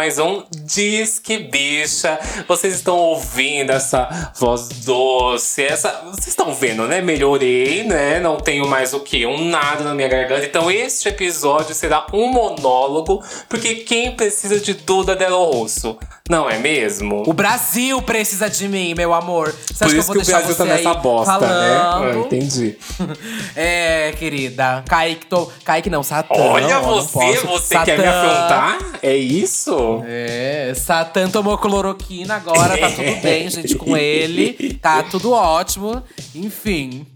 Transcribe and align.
mais 0.00 0.18
um 0.18 0.42
Disque 0.74 1.38
Bicha. 1.38 2.18
Vocês 2.46 2.74
estão 2.74 2.96
ouvindo 2.96 3.70
essa 3.70 4.32
voz 4.38 4.68
doce, 4.84 5.64
essa. 5.64 6.02
Vocês 6.04 6.28
estão 6.28 6.54
vendo, 6.54 6.86
né? 6.86 7.00
Melhorei, 7.00 7.82
né? 7.82 8.20
Não 8.20 8.36
tenho 8.36 8.68
mais 8.68 8.94
o 8.94 9.00
que? 9.00 9.26
Um 9.26 9.46
nada 9.46 9.82
na 9.82 9.94
minha 9.94 10.08
garganta. 10.08 10.44
Então, 10.44 10.70
este 10.70 11.08
episódio 11.08 11.74
será 11.74 12.06
um 12.12 12.28
monólogo, 12.28 13.22
porque 13.48 13.76
quem 13.76 14.12
precisa 14.12 14.60
de 14.60 14.74
Duda 14.74 15.16
Delo 15.16 15.44
Rosso? 15.44 15.98
Não 16.30 16.48
é 16.48 16.58
mesmo? 16.58 17.24
O 17.26 17.32
Brasil 17.32 18.00
precisa 18.02 18.48
de 18.48 18.68
mim, 18.68 18.94
meu 18.94 19.12
amor. 19.12 19.52
Você 19.66 19.84
Por 19.84 19.94
isso 19.96 20.12
que, 20.12 20.18
que 20.20 20.24
o 20.24 20.26
Brasil 20.26 20.54
tá 20.54 20.64
nessa 20.64 20.94
bosta, 20.94 21.32
falando? 21.32 21.50
né? 21.50 21.76
Ah, 21.76 22.24
entendi. 22.24 22.78
é, 23.56 24.12
querida. 24.16 24.84
Kaique, 24.88 25.26
tô... 25.26 25.50
Kaique 25.64 25.90
não, 25.90 26.04
Satã. 26.04 26.32
Olha 26.34 26.78
você, 26.78 27.32
você 27.38 27.74
Satã. 27.74 27.84
quer 27.84 27.98
me 27.98 28.06
afrontar? 28.06 28.78
É 29.02 29.16
isso? 29.16 30.04
É, 30.06 30.59
Satã 30.74 31.28
tomou 31.28 31.56
cloroquina 31.58 32.34
agora, 32.34 32.76
tá 32.78 32.90
tudo 32.90 33.16
bem, 33.22 33.48
gente, 33.50 33.74
com 33.74 33.96
ele. 33.96 34.74
Tá 34.74 35.02
tudo 35.02 35.32
ótimo. 35.32 36.02
Enfim. 36.34 37.06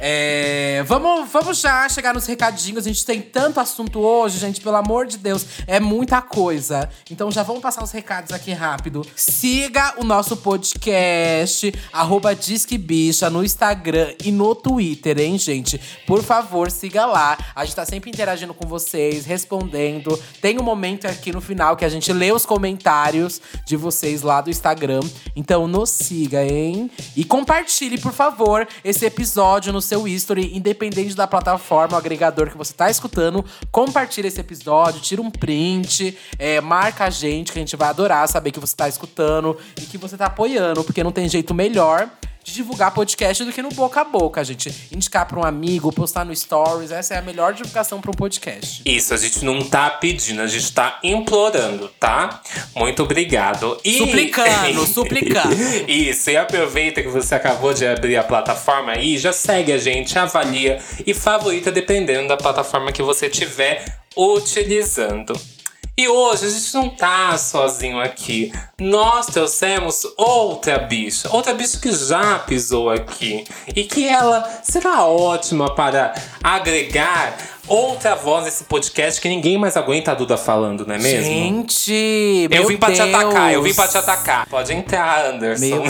É, 0.00 0.84
vamos, 0.86 1.28
vamos 1.30 1.60
já 1.60 1.88
chegar 1.88 2.14
nos 2.14 2.24
recadinhos. 2.26 2.86
A 2.86 2.88
gente 2.88 3.04
tem 3.04 3.20
tanto 3.20 3.58
assunto 3.58 3.98
hoje, 3.98 4.38
gente, 4.38 4.60
pelo 4.60 4.76
amor 4.76 5.06
de 5.06 5.18
Deus. 5.18 5.44
É 5.66 5.80
muita 5.80 6.22
coisa. 6.22 6.88
Então 7.10 7.30
já 7.30 7.42
vamos 7.42 7.60
passar 7.60 7.82
os 7.82 7.90
recados 7.90 8.32
aqui 8.32 8.52
rápido. 8.52 9.04
Siga 9.16 9.94
o 9.98 10.04
nosso 10.04 10.36
podcast, 10.36 11.72
arroba 11.92 12.34
Disque 12.34 12.78
Bicha, 12.78 13.28
no 13.28 13.44
Instagram 13.44 14.14
e 14.24 14.30
no 14.30 14.54
Twitter, 14.54 15.18
hein, 15.18 15.36
gente? 15.36 15.80
Por 16.06 16.22
favor, 16.22 16.70
siga 16.70 17.04
lá. 17.04 17.36
A 17.54 17.64
gente 17.64 17.74
tá 17.74 17.84
sempre 17.84 18.10
interagindo 18.10 18.54
com 18.54 18.68
vocês, 18.68 19.26
respondendo. 19.26 20.18
Tem 20.40 20.58
um 20.58 20.62
momento 20.62 21.06
aqui 21.06 21.32
no 21.32 21.40
final 21.40 21.76
que 21.76 21.84
a 21.84 21.88
gente 21.88 22.12
lê 22.12 22.30
os 22.30 22.46
comentários 22.46 23.40
de 23.66 23.76
vocês 23.76 24.22
lá 24.22 24.40
do 24.40 24.50
Instagram. 24.50 25.00
Então 25.34 25.66
nos 25.66 25.90
siga, 25.90 26.44
hein? 26.44 26.88
E 27.16 27.24
compartilhe, 27.24 27.98
por 27.98 28.12
favor, 28.12 28.66
esse 28.84 29.04
episódio 29.04 29.72
no 29.72 29.87
seu 29.88 30.06
history, 30.06 30.56
independente 30.56 31.14
da 31.14 31.26
plataforma, 31.26 31.94
o 31.94 31.98
agregador 31.98 32.50
que 32.50 32.56
você 32.56 32.72
tá 32.72 32.90
escutando. 32.90 33.44
Compartilha 33.72 34.28
esse 34.28 34.40
episódio, 34.40 35.00
tira 35.00 35.22
um 35.22 35.30
print, 35.30 36.16
é, 36.38 36.60
marca 36.60 37.06
a 37.06 37.10
gente, 37.10 37.52
que 37.52 37.58
a 37.58 37.62
gente 37.62 37.76
vai 37.76 37.88
adorar 37.88 38.28
saber 38.28 38.52
que 38.52 38.60
você 38.60 38.76
tá 38.76 38.88
escutando 38.88 39.56
e 39.80 39.82
que 39.82 39.98
você 39.98 40.16
tá 40.16 40.26
apoiando, 40.26 40.84
porque 40.84 41.02
não 41.02 41.12
tem 41.12 41.28
jeito 41.28 41.54
melhor 41.54 42.08
de 42.48 42.54
divulgar 42.54 42.92
podcast 42.92 43.44
do 43.44 43.52
que 43.52 43.62
no 43.62 43.68
boca 43.70 44.00
a 44.00 44.04
boca, 44.04 44.42
gente. 44.42 44.74
Indicar 44.90 45.26
para 45.26 45.38
um 45.38 45.44
amigo, 45.44 45.92
postar 45.92 46.24
no 46.24 46.34
stories, 46.34 46.90
essa 46.90 47.14
é 47.14 47.18
a 47.18 47.22
melhor 47.22 47.52
divulgação 47.52 48.00
para 48.00 48.10
um 48.10 48.14
podcast. 48.14 48.82
Isso, 48.84 49.12
a 49.12 49.16
gente 49.16 49.44
não 49.44 49.62
tá 49.62 49.90
pedindo, 49.90 50.40
a 50.40 50.46
gente 50.46 50.72
tá 50.72 50.98
implorando, 51.02 51.88
tá? 52.00 52.42
Muito 52.74 53.02
obrigado. 53.02 53.78
E... 53.84 53.98
Suplicando, 53.98 54.86
suplicando. 54.88 55.54
Isso, 55.86 56.30
e 56.30 56.36
aproveita 56.36 57.02
que 57.02 57.08
você 57.08 57.34
acabou 57.34 57.74
de 57.74 57.86
abrir 57.86 58.16
a 58.16 58.24
plataforma 58.24 58.92
aí, 58.92 59.18
já 59.18 59.32
segue 59.32 59.72
a 59.72 59.78
gente, 59.78 60.18
avalia 60.18 60.78
e 61.06 61.12
favorita 61.12 61.70
dependendo 61.70 62.28
da 62.28 62.36
plataforma 62.36 62.92
que 62.92 63.02
você 63.02 63.26
estiver 63.26 63.84
utilizando. 64.16 65.38
E 65.98 66.06
hoje 66.06 66.46
a 66.46 66.48
gente 66.48 66.74
não 66.74 66.90
tá 66.90 67.36
sozinho 67.36 67.98
aqui. 67.98 68.52
Nós 68.80 69.26
trouxemos 69.26 70.06
outra 70.16 70.78
bicha, 70.78 71.28
outra 71.32 71.52
bicha 71.52 71.76
que 71.80 71.90
já 71.90 72.38
pisou 72.38 72.88
aqui 72.88 73.44
e 73.74 73.82
que 73.82 74.06
ela 74.06 74.48
será 74.62 75.04
ótima 75.06 75.74
para 75.74 76.14
agregar 76.40 77.36
outra 77.68 78.14
voz 78.14 78.44
nesse 78.44 78.64
podcast 78.64 79.20
que 79.20 79.28
ninguém 79.28 79.58
mais 79.58 79.76
aguenta 79.76 80.12
a 80.12 80.14
Duda 80.14 80.36
falando, 80.36 80.86
não 80.86 80.94
é 80.94 80.98
mesmo? 80.98 81.24
Gente, 81.24 82.48
eu 82.50 82.66
vim 82.66 82.76
pra 82.76 82.92
te 82.92 83.00
atacar, 83.00 83.52
eu 83.52 83.62
vim 83.62 83.74
pra 83.74 83.86
te 83.86 83.98
atacar. 83.98 84.46
Pode 84.46 84.72
entrar, 84.72 85.26
Anderson. 85.26 85.84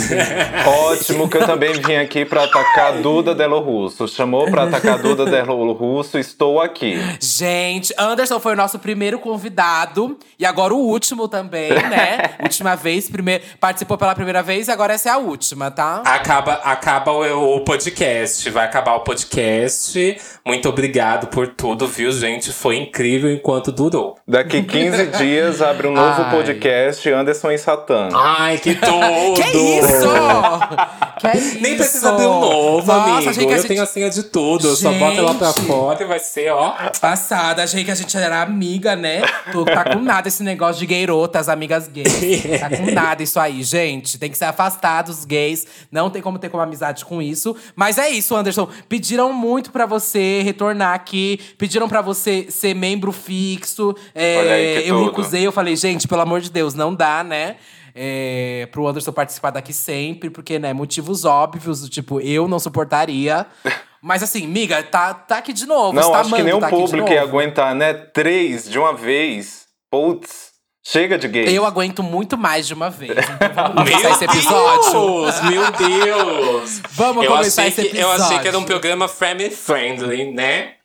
Ótimo 0.90 1.28
que 1.28 1.36
eu 1.36 1.46
também 1.46 1.72
vim 1.74 1.96
aqui 1.96 2.24
pra 2.24 2.44
atacar 2.44 2.88
a 2.88 3.00
Duda 3.00 3.34
Delo 3.34 3.60
Russo. 3.60 4.08
Chamou 4.08 4.50
pra 4.50 4.64
atacar 4.64 4.94
a 4.94 4.96
Duda 4.96 5.24
Delo 5.24 5.72
Russo, 5.72 6.18
estou 6.18 6.60
aqui. 6.60 6.98
Gente, 7.20 7.94
Anderson 7.96 8.40
foi 8.40 8.54
o 8.54 8.56
nosso 8.56 8.78
primeiro 8.78 9.18
convidado 9.18 10.18
e 10.38 10.44
agora 10.44 10.74
o 10.74 10.78
último 10.78 11.28
também, 11.28 11.70
né? 11.70 12.18
última 12.42 12.74
vez, 12.74 13.08
primeiro, 13.08 13.44
participou 13.60 13.96
pela 13.96 14.14
primeira 14.14 14.42
vez 14.42 14.68
e 14.68 14.70
agora 14.70 14.94
essa 14.94 15.10
é 15.10 15.12
a 15.12 15.18
última, 15.18 15.70
tá? 15.70 16.02
Acaba, 16.04 16.54
acaba 16.54 17.12
o, 17.12 17.56
o 17.56 17.60
podcast, 17.60 18.50
vai 18.50 18.64
acabar 18.64 18.94
o 18.94 19.00
podcast. 19.00 20.18
Muito 20.44 20.68
obrigado 20.68 21.28
por 21.28 21.48
tudo 21.48 21.67
tudo, 21.68 21.86
viu, 21.86 22.10
gente? 22.10 22.50
Foi 22.50 22.76
incrível 22.76 23.30
enquanto 23.30 23.70
durou. 23.70 24.16
Daqui 24.26 24.62
15 24.62 25.06
dias 25.18 25.60
abre 25.60 25.86
um 25.86 25.92
novo 25.92 26.22
Ai. 26.22 26.30
podcast 26.30 27.10
Anderson 27.10 27.50
e 27.50 27.58
Satã. 27.58 28.08
Ai, 28.14 28.56
que 28.58 28.74
tudo! 28.76 29.34
que 29.34 29.58
isso? 29.58 30.08
que 31.20 31.60
Nem 31.60 31.76
precisa 31.76 32.08
abrir 32.10 32.26
um 32.26 32.40
novo, 32.40 32.86
Nossa, 32.86 33.10
amigo. 33.12 33.30
Achei 33.30 33.46
que 33.46 33.52
Eu 33.52 33.56
gente... 33.56 33.68
tenho 33.68 33.82
a 33.82 33.86
senha 33.86 34.08
de 34.08 34.22
tudo. 34.22 34.68
Gente. 34.70 34.80
Só 34.80 34.92
bota 34.92 35.20
lá 35.20 35.34
pra 35.34 35.52
fora 35.52 36.02
e 36.02 36.06
vai 36.06 36.18
ser, 36.18 36.50
ó. 36.50 36.74
Passada, 37.00 37.62
achei 37.62 37.84
que 37.84 37.90
a 37.90 37.94
gente 37.94 38.16
era 38.16 38.40
amiga, 38.40 38.96
né? 38.96 39.22
Tu 39.52 39.64
tá 39.66 39.84
com 39.84 40.00
nada 40.00 40.28
esse 40.28 40.42
negócio 40.42 40.78
de 40.78 40.86
gayrotas, 40.86 41.48
amigas 41.48 41.86
gays. 41.88 42.60
Tá 42.60 42.70
com 42.70 42.90
nada 42.92 43.22
isso 43.22 43.38
aí, 43.38 43.62
gente. 43.62 44.18
Tem 44.18 44.30
que 44.30 44.38
ser 44.38 44.46
afastado 44.46 45.10
os 45.10 45.24
gays. 45.24 45.66
Não 45.92 46.08
tem 46.08 46.22
como 46.22 46.38
ter 46.38 46.48
como 46.48 46.62
amizade 46.62 47.04
com 47.04 47.20
isso. 47.20 47.54
Mas 47.76 47.98
é 47.98 48.08
isso, 48.08 48.34
Anderson. 48.34 48.68
Pediram 48.88 49.32
muito 49.32 49.70
pra 49.70 49.84
você 49.84 50.40
retornar 50.42 50.94
aqui 50.94 51.38
Pediram 51.58 51.88
para 51.88 52.00
você 52.00 52.46
ser 52.50 52.72
membro 52.72 53.10
fixo. 53.10 53.92
É, 54.14 54.82
eu 54.86 54.94
tudo. 54.94 55.06
recusei, 55.06 55.44
eu 55.44 55.50
falei, 55.50 55.74
gente, 55.74 56.06
pelo 56.06 56.20
amor 56.20 56.40
de 56.40 56.50
Deus, 56.50 56.72
não 56.72 56.94
dá, 56.94 57.24
né? 57.24 57.56
É, 57.92 58.68
pro 58.70 58.86
Anderson 58.86 59.10
participar 59.10 59.50
daqui 59.50 59.72
sempre, 59.72 60.30
porque, 60.30 60.56
né, 60.56 60.72
motivos 60.72 61.24
óbvios, 61.24 61.88
tipo, 61.88 62.20
eu 62.20 62.46
não 62.46 62.60
suportaria. 62.60 63.44
Mas 64.00 64.22
assim, 64.22 64.46
miga, 64.46 64.80
tá, 64.84 65.12
tá 65.12 65.38
aqui 65.38 65.52
de 65.52 65.66
novo. 65.66 65.92
Não, 65.92 66.12
tá 66.12 66.20
acho 66.20 66.32
que 66.32 66.42
nem 66.42 66.54
o 66.54 66.60
tá 66.60 66.68
público 66.68 67.10
ia 67.10 67.22
aguentar, 67.22 67.74
né? 67.74 67.92
Três 67.92 68.70
de 68.70 68.78
uma 68.78 68.94
vez. 68.94 69.66
Putz. 69.90 70.48
Chega 70.86 71.18
de 71.18 71.28
gays. 71.28 71.52
Eu 71.52 71.66
aguento 71.66 72.02
muito 72.02 72.38
mais 72.38 72.66
de 72.66 72.72
uma 72.72 72.88
vez. 72.88 73.10
Então 73.10 73.74
vamos 73.74 73.90
começar 73.90 74.10
esse 74.12 74.24
episódio. 74.24 74.92
Deus, 74.92 75.40
meu 75.42 75.72
Deus! 75.72 76.82
vamos 76.92 77.24
eu 77.24 77.30
começar 77.32 77.66
esse 77.66 77.80
episódio. 77.80 77.98
Que, 77.98 78.20
eu 78.20 78.24
achei 78.24 78.38
que 78.38 78.48
era 78.48 78.58
um 78.58 78.64
programa 78.64 79.08
family 79.08 79.50
friendly, 79.50 80.32
né? 80.32 80.77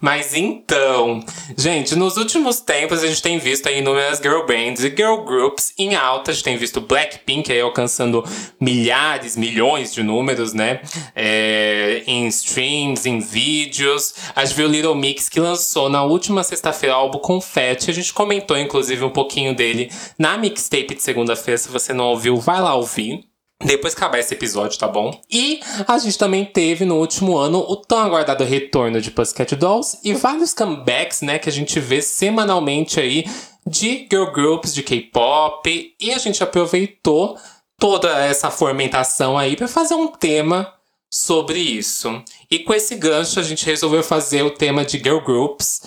Mas 0.00 0.32
então, 0.34 1.24
gente, 1.56 1.96
nos 1.96 2.16
últimos 2.16 2.60
tempos 2.60 3.02
a 3.02 3.06
gente 3.08 3.20
tem 3.20 3.38
visto 3.38 3.68
aí 3.68 3.78
inúmeras 3.78 4.18
girl 4.18 4.46
bands 4.46 4.84
e 4.84 4.90
girl 4.90 5.16
groups 5.24 5.72
em 5.76 5.96
alta. 5.96 6.30
A 6.30 6.34
gente 6.34 6.44
tem 6.44 6.56
visto 6.56 6.80
Blackpink 6.80 7.50
aí 7.50 7.60
alcançando 7.60 8.24
milhares, 8.60 9.36
milhões 9.36 9.92
de 9.92 10.04
números, 10.04 10.52
né? 10.52 10.80
É, 11.16 12.04
em 12.06 12.28
streams, 12.28 13.08
em 13.08 13.18
vídeos. 13.18 14.14
A 14.36 14.44
gente 14.44 14.56
viu 14.56 14.68
Little 14.68 14.94
Mix 14.94 15.28
que 15.28 15.40
lançou 15.40 15.88
na 15.88 16.04
última 16.04 16.44
sexta-feira 16.44 16.94
o 16.94 16.98
álbum 17.00 17.18
Confetti. 17.18 17.90
A 17.90 17.94
gente 17.94 18.12
comentou, 18.14 18.56
inclusive, 18.56 19.04
um 19.04 19.10
pouquinho 19.10 19.54
dele 19.54 19.90
na 20.16 20.38
mixtape 20.38 20.94
de 20.94 21.02
segunda-feira. 21.02 21.58
Se 21.58 21.68
você 21.68 21.92
não 21.92 22.06
ouviu, 22.06 22.36
vai 22.36 22.60
lá 22.60 22.74
ouvir. 22.74 23.28
Depois 23.64 23.92
que 23.92 24.00
acabar 24.00 24.20
esse 24.20 24.34
episódio, 24.34 24.78
tá 24.78 24.86
bom? 24.86 25.20
E 25.28 25.60
a 25.86 25.98
gente 25.98 26.16
também 26.16 26.44
teve 26.44 26.84
no 26.84 26.96
último 26.96 27.36
ano 27.36 27.58
o 27.58 27.74
tão 27.74 27.98
aguardado 27.98 28.44
retorno 28.44 29.00
de 29.00 29.10
Pussycat 29.10 29.56
Dolls 29.56 29.98
e 30.04 30.14
vários 30.14 30.54
comebacks, 30.54 31.22
né, 31.22 31.40
que 31.40 31.48
a 31.48 31.52
gente 31.52 31.80
vê 31.80 32.00
semanalmente 32.00 33.00
aí 33.00 33.24
de 33.66 34.06
girl 34.10 34.30
groups 34.30 34.72
de 34.72 34.82
K-pop 34.82 35.94
e 36.00 36.12
a 36.12 36.18
gente 36.18 36.42
aproveitou 36.42 37.36
toda 37.76 38.08
essa 38.24 38.50
formentação 38.50 39.36
aí 39.36 39.56
para 39.56 39.68
fazer 39.68 39.94
um 39.94 40.08
tema 40.08 40.72
sobre 41.10 41.58
isso. 41.58 42.22
E 42.48 42.60
com 42.60 42.72
esse 42.72 42.94
gancho 42.94 43.40
a 43.40 43.42
gente 43.42 43.66
resolveu 43.66 44.04
fazer 44.04 44.42
o 44.42 44.50
tema 44.50 44.84
de 44.84 44.98
girl 44.98 45.20
groups 45.20 45.82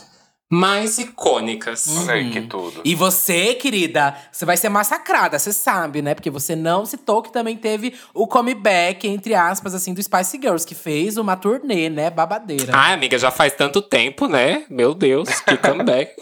mais 0.52 0.98
icônicas. 0.98 1.88
Uhum. 1.88 2.30
que 2.30 2.42
tudo. 2.42 2.82
E 2.84 2.94
você, 2.94 3.56
querida, 3.56 4.14
você 4.30 4.44
vai 4.44 4.58
ser 4.58 4.68
massacrada, 4.68 5.40
você 5.40 5.54
sabe, 5.54 6.02
né? 6.02 6.14
Porque 6.14 6.30
você 6.30 6.58
não 6.58 6.86
citou 6.86 7.22
que 7.22 7.32
também 7.32 7.56
teve 7.56 7.94
o 8.14 8.28
comeback, 8.28 9.08
entre 9.08 9.34
aspas, 9.34 9.74
assim, 9.74 9.94
do 9.94 10.04
Spice 10.04 10.38
Girls, 10.38 10.68
que 10.68 10.76
fez 10.76 11.16
uma 11.16 11.38
turnê, 11.38 11.90
né? 11.90 12.10
Babadeira. 12.10 12.74
Ai, 12.76 12.94
amiga, 12.94 13.18
já 13.18 13.32
faz 13.32 13.54
tanto 13.54 13.82
tempo, 13.82 14.28
né? 14.28 14.66
Meu 14.70 14.94
Deus, 14.94 15.40
que 15.40 15.56
comeback. 15.56 16.14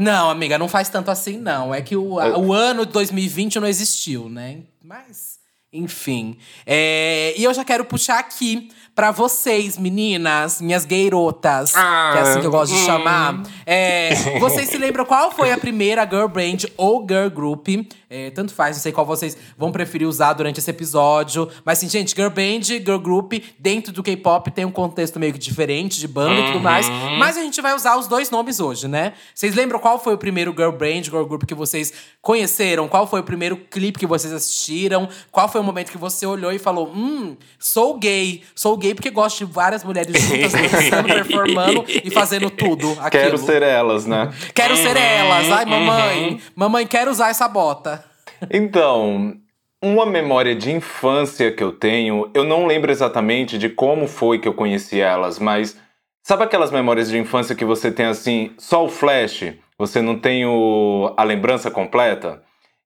não, 0.00 0.30
amiga, 0.30 0.56
não 0.56 0.66
faz 0.66 0.88
tanto 0.88 1.10
assim, 1.10 1.36
não. 1.36 1.74
É 1.74 1.82
que 1.82 1.94
o, 1.94 2.18
a, 2.18 2.38
o 2.38 2.54
ano 2.54 2.86
de 2.86 2.92
2020 2.92 3.60
não 3.60 3.68
existiu, 3.68 4.30
né? 4.30 4.60
Mas. 4.82 5.42
Enfim. 5.70 6.36
É, 6.66 7.34
e 7.36 7.44
eu 7.44 7.52
já 7.52 7.64
quero 7.64 7.84
puxar 7.84 8.18
aqui 8.18 8.70
pra 8.94 9.10
vocês, 9.10 9.78
meninas, 9.78 10.60
minhas 10.60 10.84
gayrotas, 10.84 11.74
Ah, 11.74 12.10
que 12.12 12.18
é 12.18 12.22
assim 12.22 12.40
que 12.40 12.46
eu 12.46 12.50
gosto 12.50 12.74
de 12.74 12.80
hum. 12.80 12.86
chamar. 12.86 13.42
É, 13.64 14.14
vocês 14.38 14.68
se 14.68 14.76
lembram 14.76 15.04
qual 15.04 15.30
foi 15.30 15.50
a 15.50 15.58
primeira 15.58 16.04
girl 16.04 16.26
band 16.26 16.68
ou 16.76 17.06
girl 17.08 17.28
group? 17.28 17.68
É, 18.10 18.30
tanto 18.30 18.52
faz, 18.52 18.76
não 18.76 18.82
sei 18.82 18.92
qual 18.92 19.06
vocês 19.06 19.36
vão 19.56 19.72
preferir 19.72 20.06
usar 20.06 20.34
durante 20.34 20.58
esse 20.58 20.70
episódio. 20.70 21.48
Mas 21.64 21.78
assim, 21.78 21.88
gente, 21.88 22.14
girl 22.14 22.28
band, 22.28 22.62
girl 22.64 22.98
group, 22.98 23.32
dentro 23.58 23.92
do 23.92 24.02
K-pop 24.02 24.50
tem 24.50 24.66
um 24.66 24.70
contexto 24.70 25.18
meio 25.18 25.32
que 25.32 25.38
diferente 25.38 25.98
de 25.98 26.06
banda 26.06 26.40
e 26.40 26.46
tudo 26.48 26.60
mais. 26.60 26.86
Uhum. 26.86 27.16
Mas 27.18 27.38
a 27.38 27.40
gente 27.40 27.60
vai 27.62 27.74
usar 27.74 27.96
os 27.96 28.06
dois 28.06 28.28
nomes 28.30 28.60
hoje, 28.60 28.86
né? 28.86 29.14
Vocês 29.34 29.54
lembram 29.54 29.78
qual 29.78 29.98
foi 29.98 30.12
o 30.12 30.18
primeiro 30.18 30.52
girl 30.52 30.72
band, 30.72 31.04
girl 31.04 31.24
group 31.24 31.44
que 31.44 31.54
vocês 31.54 31.92
conheceram? 32.20 32.86
Qual 32.86 33.06
foi 33.06 33.20
o 33.20 33.24
primeiro 33.24 33.56
clipe 33.56 33.98
que 33.98 34.06
vocês 34.06 34.32
assistiram? 34.32 35.08
Qual 35.30 35.48
foi 35.48 35.62
o 35.62 35.64
momento 35.64 35.90
que 35.90 35.98
você 35.98 36.26
olhou 36.26 36.52
e 36.52 36.58
falou: 36.58 36.92
Hum, 36.94 37.34
sou 37.58 37.98
gay. 37.98 38.42
Sou 38.54 38.76
gay 38.82 38.94
porque 38.94 39.10
gosto 39.10 39.38
de 39.46 39.52
várias 39.52 39.82
mulheres 39.84 40.20
juntas, 40.20 40.52
dançando, 40.52 41.06
performando 41.08 41.84
e 41.88 42.10
fazendo 42.10 42.50
tudo. 42.50 42.90
Aquilo. 43.00 43.10
Quero 43.10 43.38
ser 43.38 43.62
elas, 43.62 44.06
né? 44.06 44.30
Quero 44.54 44.76
ser 44.76 44.96
elas. 44.96 45.50
Ai, 45.50 45.64
Uhum. 45.64 45.70
mamãe. 45.70 46.40
Mamãe, 46.54 46.86
quero 46.86 47.10
usar 47.10 47.30
essa 47.30 47.48
bota. 47.48 48.04
Então, 48.50 49.34
uma 49.82 50.04
memória 50.04 50.54
de 50.54 50.70
infância 50.72 51.50
que 51.52 51.62
eu 51.62 51.72
tenho, 51.72 52.30
eu 52.34 52.44
não 52.44 52.66
lembro 52.66 52.90
exatamente 52.90 53.56
de 53.56 53.68
como 53.68 54.06
foi 54.06 54.38
que 54.38 54.48
eu 54.48 54.54
conheci 54.54 55.00
elas, 55.00 55.38
mas 55.38 55.76
sabe 56.22 56.44
aquelas 56.44 56.70
memórias 56.70 57.08
de 57.08 57.18
infância 57.18 57.54
que 57.54 57.64
você 57.64 57.90
tem 57.90 58.06
assim, 58.06 58.52
só 58.58 58.84
o 58.84 58.88
flash, 58.88 59.52
você 59.78 60.02
não 60.02 60.18
tem 60.18 60.44
o, 60.46 61.12
a 61.16 61.22
lembrança 61.24 61.70
completa? 61.70 62.42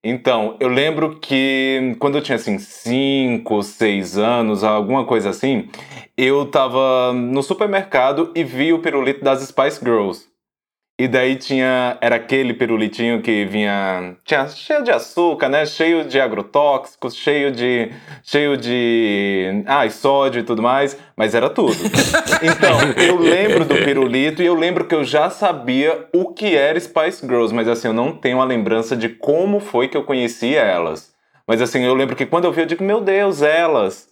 Então, 0.09 0.55
eu 0.61 0.69
lembro 0.69 1.19
que 1.19 1.93
quando 1.99 2.17
eu 2.17 2.21
tinha 2.21 2.37
assim 2.37 2.57
5, 2.57 3.61
6 3.61 4.17
anos, 4.17 4.63
alguma 4.63 5.03
coisa 5.03 5.31
assim, 5.31 5.67
eu 6.15 6.45
tava 6.45 7.11
no 7.11 7.43
supermercado 7.43 8.31
e 8.33 8.41
vi 8.41 8.71
o 8.71 8.79
pirulito 8.79 9.21
das 9.21 9.41
Spice 9.41 9.81
Girls. 9.83 10.25
E 10.99 11.07
daí 11.07 11.35
tinha. 11.35 11.95
Era 12.01 12.15
aquele 12.15 12.55
pirulitinho 12.55 13.21
que 13.21 13.45
vinha. 13.45 14.15
Tinha 14.25 14.47
cheio 14.47 14.83
de 14.83 14.89
açúcar, 14.89 15.47
né? 15.47 15.63
Cheio 15.63 16.05
de 16.05 16.19
agrotóxicos, 16.19 17.15
cheio 17.15 17.51
de. 17.51 17.91
cheio 18.23 18.57
de. 18.57 19.63
Ah, 19.67 19.85
e 19.85 19.91
sódio 19.91 20.39
e 20.39 20.43
tudo 20.43 20.63
mais. 20.63 20.97
Mas 21.15 21.35
era 21.35 21.49
tudo. 21.49 21.75
Então, 22.41 22.79
eu 23.03 23.17
lembro 23.17 23.65
do 23.65 23.75
pirulito 23.75 24.43
e 24.43 24.45
eu 24.45 24.53
lembro 24.53 24.85
que 24.85 24.93
eu 24.93 25.03
já 25.03 25.29
sabia 25.29 26.07
o 26.13 26.33
que 26.33 26.55
era 26.55 26.79
Spice 26.79 27.25
Girls, 27.25 27.53
mas 27.53 27.67
assim, 27.67 27.87
eu 27.87 27.93
não 27.93 28.11
tenho 28.11 28.39
a 28.39 28.45
lembrança 28.45 28.95
de 28.95 29.09
como 29.09 29.59
foi 29.59 29.87
que 29.87 29.97
eu 29.97 30.03
conheci 30.03 30.55
elas. 30.55 31.13
Mas 31.47 31.61
assim, 31.61 31.83
eu 31.83 31.95
lembro 31.95 32.15
que 32.15 32.25
quando 32.25 32.45
eu 32.45 32.51
vi, 32.51 32.61
eu 32.61 32.65
digo, 32.65 32.83
meu 32.83 33.01
Deus, 33.01 33.41
elas. 33.41 34.07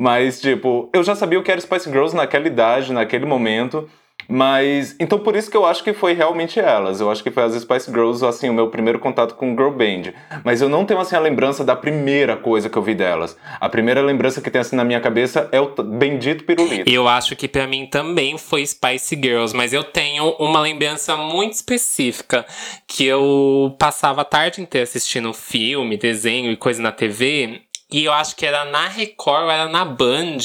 Mas, 0.00 0.40
tipo, 0.40 0.88
eu 0.92 1.02
já 1.02 1.14
sabia 1.14 1.38
o 1.38 1.42
que 1.42 1.50
era 1.50 1.60
Spice 1.60 1.90
Girls 1.90 2.14
naquela 2.14 2.46
idade, 2.46 2.92
naquele 2.92 3.26
momento. 3.26 3.88
Mas, 4.28 4.96
então 4.98 5.18
por 5.18 5.36
isso 5.36 5.50
que 5.50 5.56
eu 5.56 5.64
acho 5.64 5.82
que 5.82 5.92
foi 5.92 6.14
realmente 6.14 6.58
elas. 6.58 7.00
Eu 7.00 7.10
acho 7.10 7.22
que 7.22 7.30
foi 7.30 7.42
as 7.42 7.54
Spice 7.54 7.90
Girls, 7.90 8.24
assim, 8.24 8.48
o 8.48 8.54
meu 8.54 8.68
primeiro 8.68 8.98
contato 8.98 9.34
com 9.34 9.50
girl 9.50 9.70
band. 9.70 10.12
Mas 10.44 10.60
eu 10.60 10.68
não 10.68 10.84
tenho, 10.84 11.00
assim, 11.00 11.16
a 11.16 11.20
lembrança 11.20 11.64
da 11.64 11.76
primeira 11.76 12.36
coisa 12.36 12.68
que 12.68 12.76
eu 12.76 12.82
vi 12.82 12.94
delas. 12.94 13.36
A 13.60 13.68
primeira 13.68 14.00
lembrança 14.00 14.40
que 14.40 14.50
tem, 14.50 14.60
assim, 14.60 14.76
na 14.76 14.84
minha 14.84 15.00
cabeça 15.00 15.48
é 15.52 15.60
o 15.60 15.68
bendito 15.82 16.44
pirulito. 16.44 16.90
Eu 16.90 17.08
acho 17.08 17.36
que 17.36 17.48
pra 17.48 17.66
mim 17.66 17.86
também 17.86 18.38
foi 18.38 18.66
Spice 18.66 19.16
Girls, 19.16 19.54
mas 19.54 19.72
eu 19.72 19.84
tenho 19.84 20.30
uma 20.38 20.60
lembrança 20.60 21.16
muito 21.16 21.54
específica 21.54 22.46
que 22.86 23.04
eu 23.04 23.74
passava 23.78 24.22
a 24.22 24.24
tarde 24.24 24.60
inteira 24.60 24.84
assistindo 24.84 25.32
filme, 25.32 25.96
desenho 25.96 26.50
e 26.50 26.56
coisa 26.56 26.82
na 26.82 26.92
TV. 26.92 27.62
E 27.92 28.06
eu 28.06 28.12
acho 28.12 28.34
que 28.34 28.44
era 28.44 28.64
na 28.64 28.88
Record 28.88 29.44
ou 29.44 29.50
era 29.50 29.68
na 29.68 29.84
Band. 29.84 30.38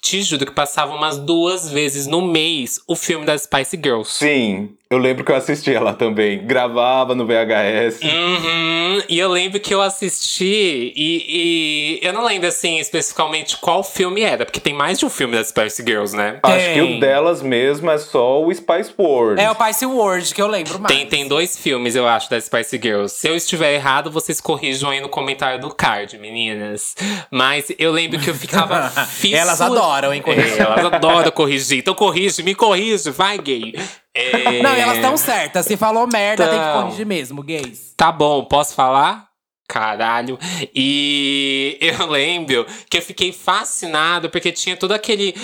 Te 0.00 0.22
juro 0.22 0.46
que 0.46 0.52
passava 0.52 0.94
umas 0.94 1.18
duas 1.18 1.70
vezes 1.70 2.06
no 2.06 2.22
mês 2.22 2.80
o 2.86 2.96
filme 2.96 3.24
das 3.26 3.42
Spice 3.42 3.76
Girls. 3.76 4.10
Sim, 4.10 4.70
eu 4.90 4.98
lembro 4.98 5.24
que 5.24 5.30
eu 5.30 5.36
assistia 5.36 5.80
lá 5.80 5.92
também. 5.94 6.44
Gravava 6.44 7.14
no 7.14 7.24
VHS. 7.24 8.00
Uhum, 8.02 9.02
e 9.08 9.18
eu 9.18 9.28
lembro 9.28 9.60
que 9.60 9.72
eu 9.72 9.80
assisti 9.80 10.92
e, 10.96 12.00
e 12.00 12.00
eu 12.02 12.12
não 12.12 12.24
lembro 12.24 12.48
assim 12.48 12.78
especificamente 12.78 13.56
qual 13.58 13.84
filme 13.84 14.22
era, 14.22 14.44
porque 14.44 14.58
tem 14.58 14.74
mais 14.74 14.98
de 14.98 15.06
um 15.06 15.10
filme 15.10 15.36
das 15.36 15.48
Spice 15.48 15.82
Girls, 15.86 16.16
né? 16.16 16.40
Acho 16.42 16.72
que 16.74 16.80
o 16.80 16.98
delas 16.98 17.40
mesmo 17.40 17.88
é 17.88 17.98
só 17.98 18.42
o 18.42 18.52
Spice 18.52 18.92
World. 18.98 19.40
É 19.40 19.48
o 19.48 19.54
Spice 19.54 19.86
World 19.86 20.34
que 20.34 20.42
eu 20.42 20.48
lembro 20.48 20.80
mais. 20.80 20.92
Tem, 20.92 21.06
tem 21.06 21.28
dois 21.28 21.56
filmes, 21.56 21.94
eu 21.94 22.08
acho, 22.08 22.28
das 22.28 22.46
Spice 22.46 22.76
Girls. 22.82 23.14
Se 23.14 23.28
eu 23.28 23.36
estiver 23.36 23.74
errado, 23.74 24.10
vocês 24.10 24.40
corrijam 24.40 24.90
aí 24.90 25.00
no 25.00 25.08
comentário 25.08 25.60
do 25.60 25.72
card, 25.72 26.18
meninas. 26.18 26.96
Mas 27.30 27.70
eu 27.78 27.92
lembro 27.92 28.18
que 28.18 28.28
eu 28.28 28.34
ficava 28.34 28.88
fissura... 29.06 29.40
Elas 29.40 29.60
adoram, 29.60 29.89
hein, 30.14 30.22
corrigir. 30.22 30.58
É, 30.60 30.62
elas 30.62 30.84
adoram 30.92 31.30
corrigir. 31.30 31.78
Então 31.78 31.94
corrige, 31.94 32.42
me 32.42 32.54
corrige, 32.54 33.10
vai, 33.10 33.38
gay. 33.38 33.74
É, 34.14 34.62
Não, 34.62 34.70
elas 34.74 34.96
estão 34.96 35.16
certas. 35.16 35.66
Se 35.66 35.76
falou 35.76 36.06
merda, 36.06 36.46
tem 36.48 36.58
que 36.58 36.64
Então. 36.64 36.82
corrigir 36.82 37.06
mesmo, 37.06 37.42
gays. 37.42 37.94
Tá 37.96 38.10
bom, 38.10 38.44
posso 38.44 38.74
falar? 38.74 39.28
Caralho. 39.68 40.36
E 40.74 41.78
eu 41.80 42.06
lembro 42.10 42.66
que 42.90 42.98
eu 42.98 43.02
fiquei 43.02 43.32
fascinado 43.32 44.28
porque 44.28 44.50
tinha 44.50 44.76
todo 44.76 44.92
aquele. 44.92 45.34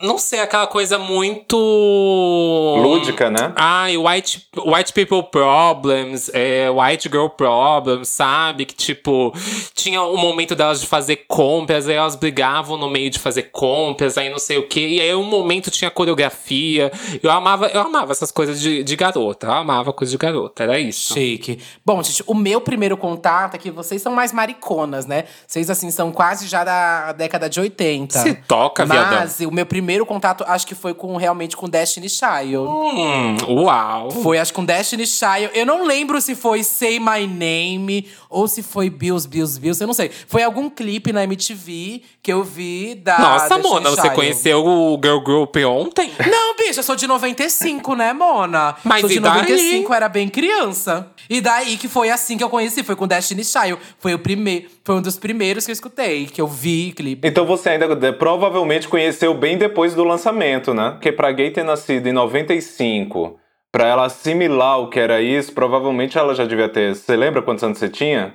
Não 0.00 0.18
sei, 0.18 0.40
aquela 0.40 0.66
coisa 0.66 0.98
muito. 0.98 1.56
Lúdica, 1.56 3.30
né? 3.30 3.52
Ai, 3.56 3.96
white, 3.96 4.46
white 4.66 4.92
people 4.92 5.22
problems, 5.22 6.30
é, 6.34 6.68
white 6.70 7.08
girl 7.08 7.28
problems, 7.28 8.10
sabe? 8.10 8.66
Que 8.66 8.74
tipo, 8.74 9.32
tinha 9.74 10.02
o 10.02 10.18
momento 10.18 10.54
delas 10.54 10.82
de 10.82 10.86
fazer 10.86 11.24
compras, 11.26 11.88
aí 11.88 11.94
elas 11.94 12.14
brigavam 12.14 12.76
no 12.76 12.90
meio 12.90 13.08
de 13.08 13.18
fazer 13.18 13.44
compras, 13.44 14.18
aí 14.18 14.28
não 14.28 14.38
sei 14.38 14.58
o 14.58 14.68
quê. 14.68 14.86
E 14.86 15.00
aí 15.00 15.14
um 15.14 15.24
momento 15.24 15.70
tinha 15.70 15.90
coreografia. 15.90 16.92
Eu 17.22 17.30
amava, 17.30 17.68
eu 17.68 17.80
amava 17.80 18.12
essas 18.12 18.30
coisas 18.30 18.60
de, 18.60 18.84
de 18.84 18.96
garota. 18.96 19.46
Eu 19.46 19.52
amava 19.52 19.94
coisa 19.94 20.10
de 20.10 20.18
garota, 20.18 20.62
era 20.62 20.78
isso. 20.78 21.14
Chique. 21.14 21.58
Bom, 21.84 22.02
gente, 22.02 22.22
o 22.26 22.34
meu 22.34 22.60
primeiro 22.60 22.98
contato 22.98 23.54
é 23.54 23.58
que 23.58 23.70
vocês 23.70 24.02
são 24.02 24.12
mais 24.12 24.30
mariconas, 24.30 25.06
né? 25.06 25.24
Vocês, 25.46 25.70
assim, 25.70 25.90
são 25.90 26.12
quase 26.12 26.46
já 26.46 26.64
da 26.64 27.12
década 27.12 27.48
de 27.48 27.58
80. 27.58 28.18
Se 28.18 28.34
toca, 28.46 28.84
viadão. 28.84 29.20
Mas 29.20 29.40
o 29.40 29.50
meu 29.50 29.64
primeiro 29.64 29.85
contato, 30.06 30.44
acho 30.46 30.66
que 30.66 30.74
foi 30.74 30.94
com 30.94 31.16
realmente 31.16 31.56
com 31.56 31.68
Destiny 31.68 32.08
Child. 32.08 32.56
Hum, 32.56 33.36
uau. 33.48 34.10
Foi, 34.10 34.38
acho 34.38 34.52
que 34.52 34.56
com 34.56 34.64
Destiny 34.64 35.06
Child. 35.06 35.50
Eu 35.54 35.66
não 35.66 35.84
lembro 35.84 36.20
se 36.20 36.34
foi 36.34 36.64
Say 36.64 36.98
My 36.98 37.26
Name 37.26 38.08
ou 38.28 38.48
se 38.48 38.62
foi 38.62 38.90
Bills, 38.90 39.28
Bills, 39.28 39.58
Bills. 39.60 39.80
Eu 39.80 39.86
não 39.86 39.94
sei. 39.94 40.10
Foi 40.26 40.42
algum 40.42 40.68
clipe 40.68 41.12
na 41.12 41.24
MTV 41.24 42.02
que 42.22 42.32
eu 42.32 42.42
vi 42.42 42.94
da. 42.94 43.18
Nossa, 43.18 43.48
Destiny 43.48 43.68
Mona, 43.68 43.90
você 43.90 44.10
conheceu 44.10 44.64
o 44.64 45.00
Girl 45.02 45.20
Group 45.20 45.56
ontem? 45.66 46.12
Não, 46.30 46.56
bicho, 46.56 46.80
eu 46.80 46.82
sou 46.82 46.96
de 46.96 47.06
95, 47.06 47.94
né, 47.94 48.12
Mona? 48.12 48.76
Mas 48.84 49.00
sou 49.00 49.10
de 49.10 49.16
e 49.16 49.20
daí? 49.20 49.42
95, 49.42 49.94
era 49.94 50.08
bem 50.08 50.28
criança. 50.28 51.10
E 51.28 51.40
daí 51.40 51.76
que 51.76 51.88
foi 51.88 52.10
assim 52.10 52.36
que 52.36 52.44
eu 52.44 52.50
conheci, 52.50 52.82
foi 52.82 52.96
com 52.96 53.06
Destiny 53.06 53.44
Child. 53.44 53.78
Foi 53.98 54.14
o 54.14 54.18
primeiro, 54.18 54.68
foi 54.84 54.96
um 54.96 55.02
dos 55.02 55.18
primeiros 55.18 55.64
que 55.64 55.70
eu 55.70 55.74
escutei, 55.74 56.26
que 56.26 56.40
eu 56.40 56.46
vi 56.46 56.92
clipe. 56.92 57.26
Então 57.26 57.44
você 57.44 57.70
ainda 57.70 57.86
eh, 58.06 58.12
provavelmente 58.12 58.88
conheceu 58.88 59.34
bem 59.34 59.58
depois 59.58 59.94
do 59.94 60.04
lançamento, 60.04 60.72
né? 60.72 60.92
Porque 60.92 61.12
pra 61.12 61.32
gay 61.32 61.50
ter 61.50 61.64
nascido 61.64 62.06
em 62.06 62.12
95, 62.12 63.38
pra 63.76 63.86
ela 63.86 64.06
assimilar 64.06 64.80
o 64.80 64.88
que 64.88 64.98
era 64.98 65.20
isso, 65.20 65.52
provavelmente 65.52 66.16
ela 66.16 66.34
já 66.34 66.46
devia 66.46 66.66
ter. 66.66 66.96
Você 66.96 67.14
lembra 67.14 67.42
quantos 67.42 67.62
anos 67.62 67.76
você 67.76 67.90
tinha? 67.90 68.32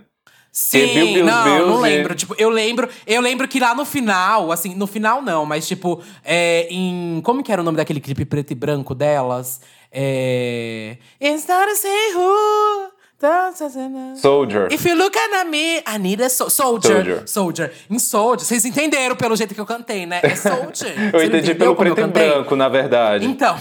Sim, 0.51 0.85
Bill, 0.85 1.05
Bills, 1.07 1.23
não, 1.23 1.43
Bills 1.43 1.65
não 1.67 1.79
e- 1.79 1.89
lembro. 1.89 2.13
Tipo, 2.13 2.35
eu 2.37 2.49
lembro, 2.49 2.87
eu 3.07 3.19
lembro 3.19 3.47
que 3.47 3.59
lá 3.59 3.73
no 3.73 3.83
final, 3.83 4.51
assim, 4.51 4.75
no 4.75 4.85
final 4.85 5.19
não, 5.19 5.43
mas 5.43 5.67
tipo, 5.67 5.99
é, 6.23 6.67
em. 6.69 7.21
Como 7.23 7.41
que 7.41 7.51
era 7.51 7.59
o 7.59 7.65
nome 7.65 7.75
daquele 7.77 7.99
clipe 7.99 8.23
preto 8.23 8.51
e 8.51 8.55
branco 8.55 8.93
delas? 8.93 9.61
É. 9.91 10.97
It's 11.19 11.47
not 11.47 11.65
the 11.65 11.75
same 11.75 12.15
who. 12.15 12.91
Soldier. 14.15 14.67
If 14.71 14.85
you 14.85 14.95
look 14.95 15.15
at 15.15 15.47
me, 15.47 15.77
I 15.87 15.97
need 15.99 16.21
a 16.23 16.29
so 16.29 16.49
soldier. 16.49 16.95
Soldier. 16.95 17.23
Soldier. 17.27 17.73
Em 17.89 17.99
Soldier. 17.99 18.47
Vocês 18.47 18.65
entenderam 18.65 19.15
pelo 19.15 19.35
jeito 19.35 19.53
que 19.53 19.61
eu 19.61 19.65
cantei, 19.65 20.05
né? 20.05 20.19
É 20.23 20.35
Soldier. 20.35 20.93
Eu 21.13 21.23
entendi 21.23 21.53
pelo 21.53 21.75
preto 21.75 21.99
e 21.99 22.07
branco, 22.07 22.55
na 22.55 22.67
verdade. 22.67 23.25
Então. 23.25 23.55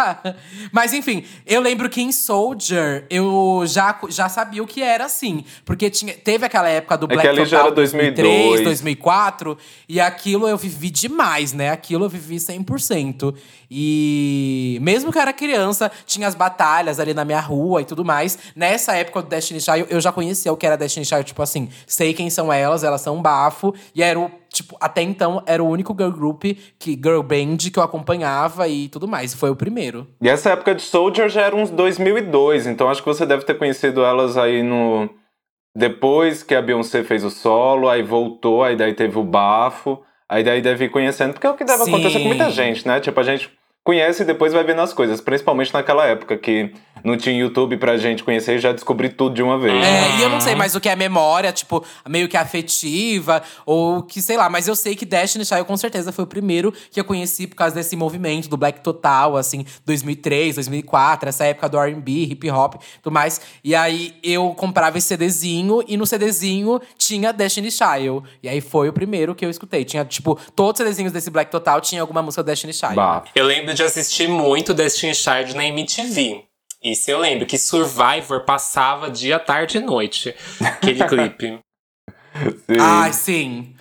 Mas 0.70 0.92
enfim, 0.92 1.24
eu 1.46 1.60
lembro 1.60 1.88
que 1.88 2.00
em 2.00 2.12
Soldier 2.12 3.04
eu 3.10 3.62
já, 3.66 3.98
já 4.08 4.28
sabia 4.28 4.62
o 4.62 4.66
que 4.66 4.82
era 4.82 5.04
assim. 5.04 5.44
Porque 5.64 5.90
tinha, 5.90 6.14
teve 6.14 6.44
aquela 6.46 6.68
época 6.68 6.96
do 6.96 7.06
É 7.06 7.14
Black 7.14 7.28
já 7.28 7.44
Total 7.44 7.66
era 7.66 7.74
2002. 7.74 8.16
2003, 8.16 8.64
2004. 8.64 9.58
E 9.88 10.00
aquilo 10.00 10.48
eu 10.48 10.56
vivi 10.56 10.90
demais, 10.90 11.52
né? 11.52 11.70
Aquilo 11.70 12.04
eu 12.04 12.08
vivi 12.08 12.36
100%. 12.36 13.34
E 13.74 14.78
mesmo 14.82 15.10
que 15.10 15.16
eu 15.16 15.22
era 15.22 15.32
criança, 15.32 15.90
tinha 16.04 16.28
as 16.28 16.34
batalhas 16.34 17.00
ali 17.00 17.14
na 17.14 17.24
minha 17.24 17.40
rua 17.40 17.80
e 17.80 17.86
tudo 17.86 18.04
mais. 18.04 18.38
Nessa 18.54 18.94
época 18.94 19.22
do 19.22 19.28
Destiny 19.28 19.62
Child, 19.62 19.86
eu 19.88 19.98
já 19.98 20.12
conhecia 20.12 20.52
o 20.52 20.56
que 20.58 20.66
era 20.66 20.76
Destiny 20.76 21.06
Child. 21.06 21.24
Tipo 21.24 21.42
assim, 21.42 21.70
sei 21.86 22.12
quem 22.12 22.28
são 22.28 22.52
elas, 22.52 22.84
elas 22.84 23.00
são 23.00 23.16
um 23.16 23.22
bafo. 23.22 23.74
E 23.94 24.02
era 24.02 24.20
o 24.20 24.30
Tipo, 24.52 24.76
até 24.78 25.00
então 25.00 25.42
era 25.46 25.64
o 25.64 25.66
único 25.66 25.96
girl 25.98 26.10
group, 26.10 26.44
que, 26.78 26.90
girl 26.92 27.22
band 27.22 27.56
que 27.72 27.78
eu 27.78 27.82
acompanhava 27.82 28.68
e 28.68 28.86
tudo 28.88 29.08
mais. 29.08 29.32
Foi 29.32 29.48
o 29.48 29.56
primeiro. 29.56 30.06
E 30.20 30.28
essa 30.28 30.50
época 30.50 30.74
de 30.74 30.82
Soldier 30.82 31.30
já 31.30 31.40
era 31.40 31.56
uns 31.56 31.70
2002, 31.70 32.66
então 32.66 32.90
acho 32.90 33.02
que 33.02 33.08
você 33.08 33.24
deve 33.24 33.44
ter 33.44 33.54
conhecido 33.54 34.04
elas 34.04 34.36
aí 34.36 34.62
no. 34.62 35.08
Depois 35.74 36.42
que 36.42 36.54
a 36.54 36.60
Beyoncé 36.60 37.02
fez 37.02 37.24
o 37.24 37.30
solo, 37.30 37.88
aí 37.88 38.02
voltou, 38.02 38.62
aí 38.62 38.76
daí 38.76 38.92
teve 38.92 39.18
o 39.18 39.24
bafo. 39.24 40.02
Aí 40.28 40.44
daí 40.44 40.60
deve 40.60 40.86
ir 40.86 40.88
conhecendo, 40.90 41.32
porque 41.32 41.46
é 41.46 41.50
o 41.50 41.54
que 41.54 41.64
deve 41.64 41.82
acontecer 41.82 42.18
com 42.18 42.28
muita 42.28 42.46
Sim. 42.46 42.52
gente, 42.52 42.86
né? 42.86 43.00
Tipo, 43.00 43.20
a 43.20 43.22
gente 43.22 43.50
conhece 43.84 44.22
e 44.22 44.26
depois 44.26 44.52
vai 44.52 44.62
vendo 44.62 44.80
as 44.80 44.92
coisas, 44.92 45.20
principalmente 45.20 45.72
naquela 45.74 46.06
época 46.06 46.36
que 46.36 46.72
não 47.04 47.16
tinha 47.16 47.36
YouTube 47.36 47.76
pra 47.78 47.96
gente 47.96 48.22
conhecer 48.22 48.56
e 48.56 48.58
já 48.58 48.72
descobrir 48.72 49.10
tudo 49.10 49.34
de 49.34 49.42
uma 49.42 49.58
vez. 49.58 49.84
É, 49.84 50.18
e 50.18 50.22
eu 50.22 50.28
não 50.28 50.40
sei 50.40 50.54
mais 50.54 50.74
o 50.74 50.80
que 50.80 50.88
é 50.88 50.94
memória, 50.94 51.52
tipo, 51.52 51.84
meio 52.08 52.28
que 52.28 52.36
afetiva, 52.36 53.42
ou 53.66 54.02
que, 54.02 54.22
sei 54.22 54.36
lá, 54.36 54.48
mas 54.48 54.68
eu 54.68 54.76
sei 54.76 54.94
que 54.94 55.04
Destiny 55.04 55.44
Child 55.44 55.64
com 55.64 55.76
certeza 55.76 56.12
foi 56.12 56.24
o 56.24 56.26
primeiro 56.26 56.72
que 56.90 57.00
eu 57.00 57.04
conheci 57.04 57.46
por 57.46 57.56
causa 57.56 57.74
desse 57.74 57.96
movimento 57.96 58.48
do 58.48 58.56
Black 58.56 58.80
Total, 58.80 59.36
assim, 59.36 59.64
2003, 59.84 60.54
2004, 60.54 61.28
essa 61.28 61.44
época 61.44 61.68
do 61.68 61.78
RB, 61.78 62.24
hip 62.30 62.50
hop 62.50 62.74
tudo 63.02 63.12
mais. 63.12 63.40
E 63.64 63.74
aí 63.74 64.14
eu 64.22 64.54
comprava 64.54 64.98
esse 64.98 65.08
CDzinho 65.08 65.82
e 65.88 65.96
no 65.96 66.06
CDzinho 66.06 66.80
tinha 66.96 67.32
Destiny 67.32 67.70
Child. 67.70 68.28
E 68.42 68.48
aí 68.48 68.60
foi 68.60 68.88
o 68.88 68.92
primeiro 68.92 69.34
que 69.34 69.44
eu 69.44 69.50
escutei. 69.50 69.84
Tinha, 69.84 70.04
tipo, 70.04 70.38
todos 70.54 70.80
os 70.80 70.86
CDzinhos 70.86 71.12
desse 71.12 71.30
Black 71.30 71.50
Total 71.50 71.80
tinha 71.80 72.00
alguma 72.00 72.22
música 72.22 72.42
do 72.42 72.46
Destiny 72.46 72.72
Child. 72.72 72.94
Bah. 72.94 73.24
Eu 73.34 73.44
lembro 73.44 73.71
de 73.74 73.82
assistir 73.82 74.28
muito 74.28 74.72
Destiny 74.74 75.14
Child 75.14 75.54
na 75.56 75.64
MTV. 75.66 76.44
Isso 76.82 77.10
eu 77.10 77.18
lembro, 77.18 77.46
que 77.46 77.56
Survivor 77.58 78.44
passava 78.44 79.08
dia, 79.10 79.38
tarde 79.38 79.78
e 79.78 79.80
noite. 79.80 80.34
Aquele 80.60 81.04
clipe. 81.06 81.58
Sim. 82.34 82.76
Ai, 82.80 83.12
sim. 83.12 83.74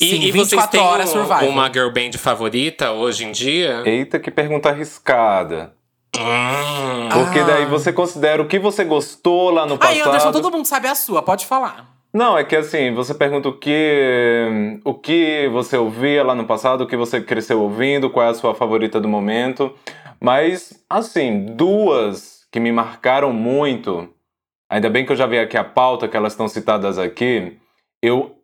E, 0.00 0.08
sim, 0.08 0.14
e 0.22 0.30
vocês 0.32 0.50
24 0.60 0.70
têm 0.70 0.80
horas 0.80 1.14
um- 1.14 1.48
uma 1.48 1.66
girl 1.72 1.90
band 1.90 2.12
favorita 2.18 2.92
hoje 2.92 3.24
em 3.24 3.32
dia? 3.32 3.82
Eita, 3.84 4.18
que 4.18 4.30
pergunta 4.30 4.70
arriscada. 4.70 5.74
Hum. 6.16 7.08
Porque 7.12 7.40
Ah. 7.40 7.44
daí 7.44 7.66
você 7.66 7.92
considera 7.92 8.40
o 8.42 8.46
que 8.48 8.58
você 8.58 8.84
gostou 8.84 9.50
lá 9.50 9.66
no 9.66 9.76
passado. 9.76 10.08
Anderson, 10.08 10.32
todo 10.32 10.50
mundo 10.50 10.64
sabe 10.66 10.88
a 10.88 10.94
sua, 10.94 11.22
pode 11.22 11.44
falar. 11.44 11.95
Não, 12.16 12.38
é 12.38 12.44
que 12.44 12.56
assim, 12.56 12.94
você 12.94 13.12
pergunta 13.12 13.50
o 13.50 13.52
que, 13.52 14.80
o 14.82 14.94
que 14.94 15.48
você 15.52 15.76
ouvia 15.76 16.24
lá 16.24 16.34
no 16.34 16.46
passado, 16.46 16.80
o 16.80 16.86
que 16.86 16.96
você 16.96 17.20
cresceu 17.20 17.60
ouvindo, 17.60 18.08
qual 18.08 18.24
é 18.24 18.30
a 18.30 18.34
sua 18.34 18.54
favorita 18.54 18.98
do 18.98 19.06
momento. 19.06 19.70
Mas, 20.18 20.82
assim, 20.88 21.44
duas 21.44 22.46
que 22.50 22.58
me 22.58 22.72
marcaram 22.72 23.34
muito, 23.34 24.08
ainda 24.70 24.88
bem 24.88 25.04
que 25.04 25.12
eu 25.12 25.16
já 25.16 25.26
vi 25.26 25.38
aqui 25.38 25.58
a 25.58 25.64
pauta, 25.64 26.08
que 26.08 26.16
elas 26.16 26.32
estão 26.32 26.48
citadas 26.48 26.98
aqui, 26.98 27.58
eu 28.02 28.34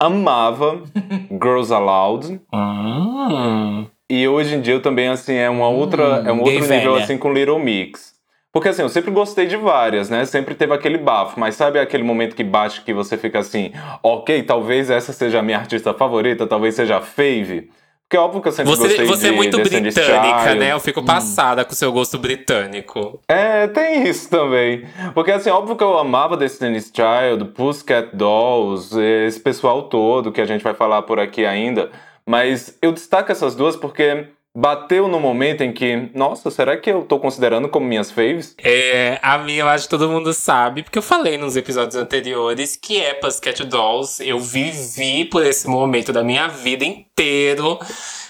amava 0.00 0.80
Girls 1.28 1.74
Aloud. 1.74 2.40
Hum. 2.54 3.86
E 4.08 4.28
hoje 4.28 4.54
em 4.54 4.60
dia 4.60 4.74
eu 4.74 4.80
também, 4.80 5.08
assim, 5.08 5.34
é 5.34 5.50
uma 5.50 5.68
outra, 5.68 6.22
é 6.24 6.30
um 6.30 6.36
Hum, 6.36 6.42
outro 6.42 6.68
nível, 6.68 6.94
assim, 6.94 7.18
com 7.18 7.32
Little 7.32 7.58
Mix. 7.58 8.14
Porque, 8.52 8.68
assim, 8.68 8.82
eu 8.82 8.88
sempre 8.88 9.10
gostei 9.10 9.46
de 9.46 9.56
várias, 9.56 10.08
né? 10.08 10.24
Sempre 10.24 10.54
teve 10.54 10.72
aquele 10.72 10.98
bafo. 10.98 11.38
Mas 11.38 11.54
sabe 11.54 11.78
aquele 11.78 12.02
momento 12.02 12.34
que 12.34 12.42
bate 12.42 12.80
que 12.82 12.94
você 12.94 13.16
fica 13.16 13.38
assim... 13.38 13.72
Ok, 14.02 14.42
talvez 14.42 14.90
essa 14.90 15.12
seja 15.12 15.40
a 15.40 15.42
minha 15.42 15.58
artista 15.58 15.92
favorita, 15.92 16.46
talvez 16.46 16.74
seja 16.74 16.96
a 16.96 17.00
fave. 17.00 17.70
Porque 18.08 18.16
é 18.16 18.20
óbvio 18.20 18.40
que 18.40 18.48
eu 18.48 18.52
sempre 18.52 18.70
Você, 18.74 18.88
gostei 18.88 19.06
você 19.06 19.28
de 19.28 19.34
é 19.34 19.36
muito 19.36 19.58
britânica, 19.58 20.02
Child. 20.02 20.58
né? 20.58 20.72
Eu 20.72 20.80
fico 20.80 21.04
passada 21.04 21.62
com 21.62 21.72
o 21.72 21.74
seu 21.74 21.92
gosto 21.92 22.18
britânico. 22.18 23.20
É, 23.28 23.66
tem 23.66 24.08
isso 24.08 24.30
também. 24.30 24.86
Porque, 25.12 25.30
assim, 25.30 25.50
óbvio 25.50 25.76
que 25.76 25.84
eu 25.84 25.98
amava 25.98 26.34
Destiny's 26.34 26.90
Child, 26.90 27.50
Pussycat 27.52 28.16
Dolls, 28.16 28.98
esse 28.98 29.38
pessoal 29.38 29.82
todo 29.82 30.32
que 30.32 30.40
a 30.40 30.46
gente 30.46 30.64
vai 30.64 30.72
falar 30.72 31.02
por 31.02 31.20
aqui 31.20 31.44
ainda. 31.44 31.90
Mas 32.26 32.78
eu 32.80 32.92
destaco 32.92 33.30
essas 33.30 33.54
duas 33.54 33.76
porque 33.76 34.28
bateu 34.60 35.06
no 35.06 35.20
momento 35.20 35.62
em 35.62 35.72
que, 35.72 36.10
nossa, 36.14 36.50
será 36.50 36.76
que 36.76 36.90
eu 36.90 37.02
tô 37.02 37.20
considerando 37.20 37.68
como 37.68 37.86
minhas 37.86 38.10
faves? 38.10 38.56
É, 38.58 39.18
a 39.22 39.38
minha, 39.38 39.60
eu 39.60 39.68
acho 39.68 39.84
que 39.84 39.90
todo 39.90 40.08
mundo 40.08 40.32
sabe, 40.34 40.82
porque 40.82 40.98
eu 40.98 41.02
falei 41.02 41.38
nos 41.38 41.56
episódios 41.56 41.94
anteriores 41.94 42.74
que 42.76 43.00
é 43.00 43.14
Pussycat 43.14 43.64
Dolls. 43.64 44.20
Eu 44.26 44.40
vivi 44.40 45.24
por 45.26 45.46
esse 45.46 45.68
momento 45.68 46.12
da 46.12 46.24
minha 46.24 46.48
vida 46.48 46.84
inteiro. 46.84 47.78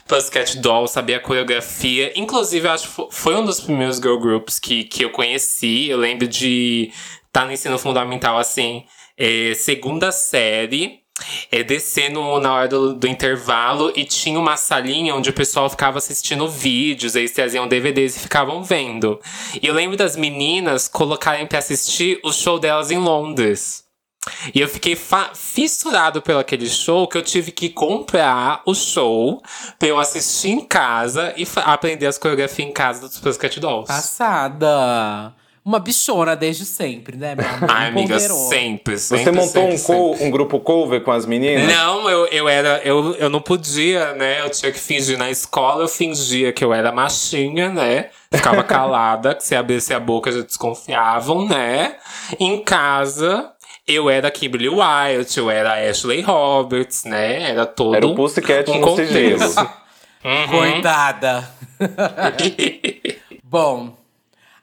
Pussycat 0.06 0.58
Dolls, 0.58 0.92
sabia 0.92 1.16
a 1.16 1.20
coreografia. 1.20 2.12
Inclusive, 2.14 2.66
eu 2.66 2.72
acho 2.72 2.88
que 2.88 2.94
fo- 2.94 3.08
foi 3.10 3.34
um 3.34 3.44
dos 3.44 3.60
primeiros 3.60 3.96
girl 3.96 4.18
groups 4.18 4.58
que, 4.58 4.84
que 4.84 5.04
eu 5.04 5.10
conheci. 5.10 5.88
Eu 5.88 5.98
lembro 5.98 6.26
de 6.28 6.90
estar 7.26 7.46
no 7.46 7.52
ensino 7.52 7.78
fundamental, 7.78 8.38
assim, 8.38 8.84
é, 9.16 9.54
segunda 9.54 10.12
série. 10.12 11.00
É, 11.50 11.62
descendo 11.62 12.40
na 12.40 12.52
hora 12.52 12.68
do, 12.68 12.94
do 12.94 13.06
intervalo 13.06 13.92
e 13.96 14.04
tinha 14.04 14.38
uma 14.38 14.56
salinha 14.56 15.14
onde 15.14 15.30
o 15.30 15.32
pessoal 15.32 15.68
ficava 15.68 15.98
assistindo 15.98 16.48
vídeos, 16.48 17.14
eles 17.14 17.32
traziam 17.32 17.68
DVDs 17.68 18.16
e 18.16 18.20
ficavam 18.20 18.62
vendo. 18.62 19.20
E 19.60 19.66
eu 19.66 19.74
lembro 19.74 19.96
das 19.96 20.16
meninas 20.16 20.88
colocarem 20.88 21.46
pra 21.46 21.58
assistir 21.58 22.20
o 22.24 22.32
show 22.32 22.58
delas 22.58 22.90
em 22.90 22.98
Londres. 22.98 23.88
E 24.54 24.60
eu 24.60 24.68
fiquei 24.68 24.96
fissurado 25.34 26.20
pelo 26.20 26.38
aquele 26.38 26.68
show 26.68 27.06
que 27.06 27.16
eu 27.16 27.22
tive 27.22 27.50
que 27.50 27.70
comprar 27.70 28.62
o 28.66 28.74
show 28.74 29.42
pra 29.78 29.88
eu 29.88 29.98
assistir 29.98 30.50
em 30.50 30.60
casa 30.60 31.32
e 31.36 31.46
aprender 31.64 32.06
as 32.06 32.18
coreografias 32.18 32.68
em 32.68 32.72
casa 32.72 33.08
dos 33.08 33.18
Pussycat 33.18 33.58
Dolls. 33.60 33.86
Passada. 33.86 35.34
Uma 35.68 35.78
bichona 35.78 36.34
desde 36.34 36.64
sempre, 36.64 37.14
né, 37.18 37.34
meu 37.34 37.46
amor? 37.46 37.70
Ai, 37.70 37.88
amiga, 37.88 38.18
sempre, 38.18 38.98
sempre. 38.98 39.24
Você 39.24 39.30
montou 39.30 39.46
sempre, 39.48 39.74
um, 39.74 39.76
sempre. 39.76 39.94
co- 40.18 40.24
um 40.24 40.30
grupo 40.30 40.60
cover 40.60 41.02
com 41.02 41.12
as 41.12 41.26
meninas? 41.26 41.66
Não, 41.70 42.08
eu, 42.08 42.24
eu 42.28 42.48
era. 42.48 42.80
Eu, 42.82 43.14
eu 43.16 43.28
não 43.28 43.38
podia, 43.42 44.14
né? 44.14 44.40
Eu 44.40 44.48
tinha 44.48 44.72
que 44.72 44.78
fingir 44.78 45.18
na 45.18 45.30
escola, 45.30 45.84
eu 45.84 45.88
fingia 45.88 46.54
que 46.54 46.64
eu 46.64 46.72
era 46.72 46.90
machinha, 46.90 47.68
né? 47.68 48.06
Ficava 48.32 48.62
calada, 48.64 49.34
que 49.34 49.44
se 49.44 49.54
abrisse 49.54 49.92
a 49.92 50.00
boca 50.00 50.32
já 50.32 50.40
desconfiavam, 50.40 51.46
né? 51.46 51.96
Em 52.40 52.64
casa, 52.64 53.50
eu 53.86 54.08
era 54.08 54.30
Kimberly 54.30 54.70
White, 54.70 55.38
eu 55.38 55.50
era 55.50 55.86
Ashley 55.90 56.22
Roberts, 56.22 57.04
né? 57.04 57.50
Era 57.50 57.66
todo. 57.66 57.94
Era 57.94 58.06
o 58.06 58.14
Pussycat 58.14 58.70
um 58.70 58.80
no 58.80 58.96
sigilo. 58.96 59.38
contexto. 59.38 59.70
Coitada. 60.50 61.46
Bom, 63.44 63.97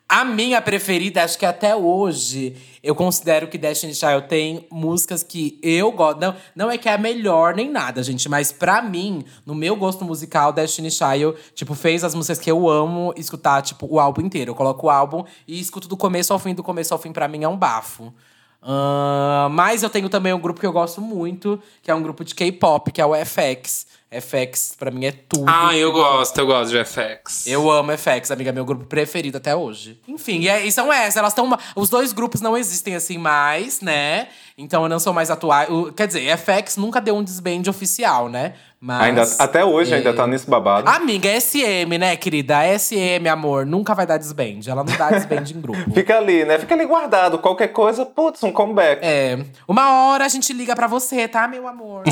a 0.08 0.24
minha 0.24 0.62
preferida, 0.62 1.24
acho 1.24 1.38
que 1.38 1.46
até 1.46 1.76
hoje, 1.76 2.56
eu 2.84 2.94
considero 2.94 3.48
que 3.48 3.58
Destiny 3.58 3.94
Child 3.94 4.28
tem 4.28 4.68
músicas 4.72 5.24
que 5.24 5.60
eu 5.64 5.92
gosto. 5.92 6.20
Não, 6.20 6.36
não 6.56 6.72
é 6.72 6.78
que 6.78 6.88
é 6.88 6.94
a 6.94 6.98
melhor 6.98 7.56
nem 7.56 7.70
nada, 7.70 8.04
gente, 8.04 8.30
mas 8.30 8.52
pra 8.52 8.82
mim, 8.84 9.26
no 9.46 9.56
meu 9.56 9.76
gosto 9.76 10.06
musical, 10.06 10.54
Destiny 10.54 10.92
Child, 10.92 11.36
tipo, 11.56 11.74
fez 11.74 12.04
as 12.04 12.14
músicas 12.14 12.38
que 12.38 12.52
eu 12.52 12.70
amo 12.70 13.14
escutar, 13.18 13.64
tipo, 13.64 13.88
o 13.90 14.00
álbum 14.00 14.22
inteiro. 14.22 14.52
Eu 14.52 14.56
coloco 14.56 14.86
o 14.86 14.90
álbum 14.90 15.24
e 15.48 15.60
escuto 15.60 15.88
do 15.88 15.98
começo 15.98 16.32
ao 16.32 16.40
fim, 16.40 16.54
do 16.54 16.64
começo 16.64 16.94
ao 16.94 17.00
fim, 17.00 17.12
pra 17.12 17.28
mim 17.28 17.44
é 17.44 17.48
um 17.48 17.58
bafo. 17.58 18.14
Ahn, 18.62 19.50
mas 19.50 19.84
eu 19.84 19.90
tenho 19.90 20.10
também 20.10 20.34
um 20.34 20.40
grupo 20.40 20.60
que 20.60 20.66
eu 20.66 20.72
gosto 20.72 21.00
muito, 21.00 21.62
que 21.84 21.92
é 21.92 21.96
um 21.96 22.02
grupo 22.02 22.24
de 22.24 22.34
K-pop, 22.34 22.92
que 22.92 23.00
é 23.00 23.06
o 23.06 23.14
FX. 23.14 23.86
FX, 24.22 24.76
pra 24.78 24.92
mim, 24.92 25.06
é 25.06 25.12
tudo. 25.12 25.46
Ah, 25.48 25.76
eu 25.76 25.92
gosto, 25.92 26.38
eu 26.38 26.46
gosto 26.46 26.72
de 26.72 26.84
FX. 26.84 27.48
Eu 27.48 27.70
amo 27.70 27.92
FX, 27.98 28.32
amiga, 28.32 28.52
meu 28.52 28.66
grupo 28.66 28.86
preferido 28.86 29.38
até 29.38 29.56
hoje. 29.56 30.00
Enfim, 30.08 30.40
e, 30.42 30.48
é- 30.50 30.66
e 30.66 30.72
são 30.72 30.92
essas, 30.92 31.18
elas 31.18 31.32
estão. 31.32 31.58
Os 31.76 31.90
dois 31.90 32.12
grupos 32.14 32.42
não 32.42 32.58
existem 32.58 32.96
assim 32.96 33.18
mais, 33.18 33.82
né? 33.82 34.28
Então 34.58 34.88
não 34.88 35.00
são 35.00 35.12
mais 35.14 35.30
atuais. 35.30 35.70
O- 35.70 35.92
Quer 35.92 36.08
dizer, 36.08 36.38
FX 36.38 36.78
nunca 36.78 37.02
deu 37.02 37.16
um 37.16 37.24
desband 37.24 37.64
oficial, 37.68 38.30
né? 38.30 38.54
Mas. 38.80 39.02
Ainda, 39.02 39.24
até 39.40 39.66
hoje 39.66 39.94
é. 39.94 39.98
ainda 39.98 40.14
tá 40.14 40.26
nesse 40.28 40.50
babado. 40.50 40.88
Amiga, 40.90 41.28
SM, 41.42 41.98
né, 41.98 42.16
querida? 42.16 42.60
SM, 42.78 43.28
amor, 43.30 43.66
nunca 43.66 43.94
vai 43.94 44.06
dar 44.06 44.18
desband. 44.18 44.60
Ela 44.68 44.84
não 44.84 44.96
dá 44.96 45.10
desband 45.10 45.44
em 45.54 45.60
grupo. 45.60 45.80
Fica 45.92 46.18
ali, 46.18 46.46
né? 46.46 46.58
Fica 46.60 46.74
ali 46.74 46.86
guardado. 46.86 47.40
Qualquer 47.40 47.70
coisa, 47.70 48.06
putz, 48.06 48.44
um 48.44 48.52
comeback. 48.52 49.02
É. 49.04 49.44
Uma 49.68 49.92
hora 50.08 50.24
a 50.24 50.28
gente 50.30 50.54
liga 50.54 50.74
pra 50.74 50.88
você, 50.88 51.28
tá, 51.28 51.48
meu 51.48 51.68
amor? 51.68 52.04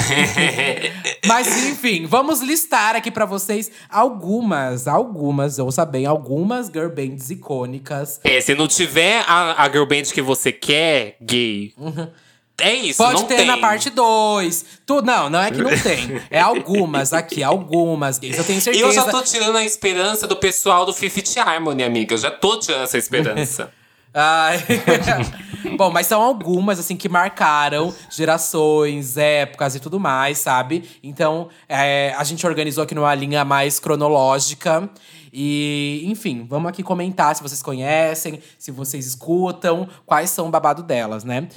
Mas 1.26 1.66
enfim, 1.68 2.06
vamos 2.08 2.42
listar 2.42 2.96
aqui 2.96 3.12
pra 3.12 3.26
vocês 3.26 3.72
algumas, 3.90 4.88
algumas, 4.88 5.60
ouça 5.60 5.86
bem, 5.86 6.06
algumas 6.06 6.68
girl 6.68 6.90
bands 6.90 7.30
icônicas. 7.30 8.20
É, 8.24 8.42
se 8.42 8.54
não 8.56 8.68
tiver 8.68 9.24
a, 9.28 9.64
a 9.64 9.70
girl 9.70 9.86
band 9.86 10.04
que 10.14 10.22
você 10.22 10.52
quer, 10.52 11.16
gay. 11.22 11.74
É 12.62 12.74
isso, 12.74 13.04
Pode 13.04 13.26
ter 13.26 13.38
tem. 13.38 13.48
na 13.48 13.58
parte 13.58 13.90
2. 13.90 14.66
Tu, 14.86 15.02
não, 15.02 15.30
não 15.30 15.40
é 15.42 15.50
que 15.50 15.58
não 15.62 15.72
tem. 15.78 16.22
É 16.30 16.40
algumas 16.40 17.12
aqui, 17.12 17.42
algumas 17.44 18.20
gays. 18.20 18.38
Eu 18.38 18.44
tenho 18.44 18.60
E 18.60 18.62
certeza. 18.62 18.86
eu 18.86 18.92
já 18.92 19.06
tô 19.06 19.22
tirando 19.24 19.56
a 19.58 19.66
esperança 19.66 20.28
do 20.28 20.36
pessoal 20.36 20.86
do 20.86 20.94
Fifth 20.94 21.36
Harmony, 21.38 21.84
amiga. 21.84 22.14
Eu 22.14 22.18
já 22.20 22.30
tô 22.32 22.60
tirando 22.60 22.84
essa 22.84 22.98
esperança. 22.98 23.72
Ai. 24.14 24.64
Bom, 25.76 25.90
mas 25.90 26.06
são 26.06 26.22
algumas, 26.22 26.78
assim, 26.78 26.96
que 26.96 27.10
marcaram 27.10 27.94
gerações, 28.12 29.18
épocas 29.18 29.74
e 29.76 29.80
tudo 29.80 30.00
mais, 30.00 30.38
sabe? 30.38 30.88
Então, 31.02 31.50
é, 31.68 32.14
a 32.16 32.24
gente 32.24 32.46
organizou 32.46 32.84
aqui 32.84 32.94
numa 32.94 33.16
linha 33.16 33.44
mais 33.44 33.80
cronológica. 33.80 34.88
E, 35.32 36.04
enfim, 36.06 36.46
vamos 36.48 36.70
aqui 36.70 36.84
comentar 36.84 37.36
se 37.36 37.42
vocês 37.42 37.64
conhecem, 37.64 38.40
se 38.60 38.70
vocês 38.70 39.08
escutam, 39.08 39.90
quais 40.06 40.30
são 40.30 40.48
o 40.48 40.52
babado 40.52 40.84
delas, 40.84 41.24
né? 41.24 41.48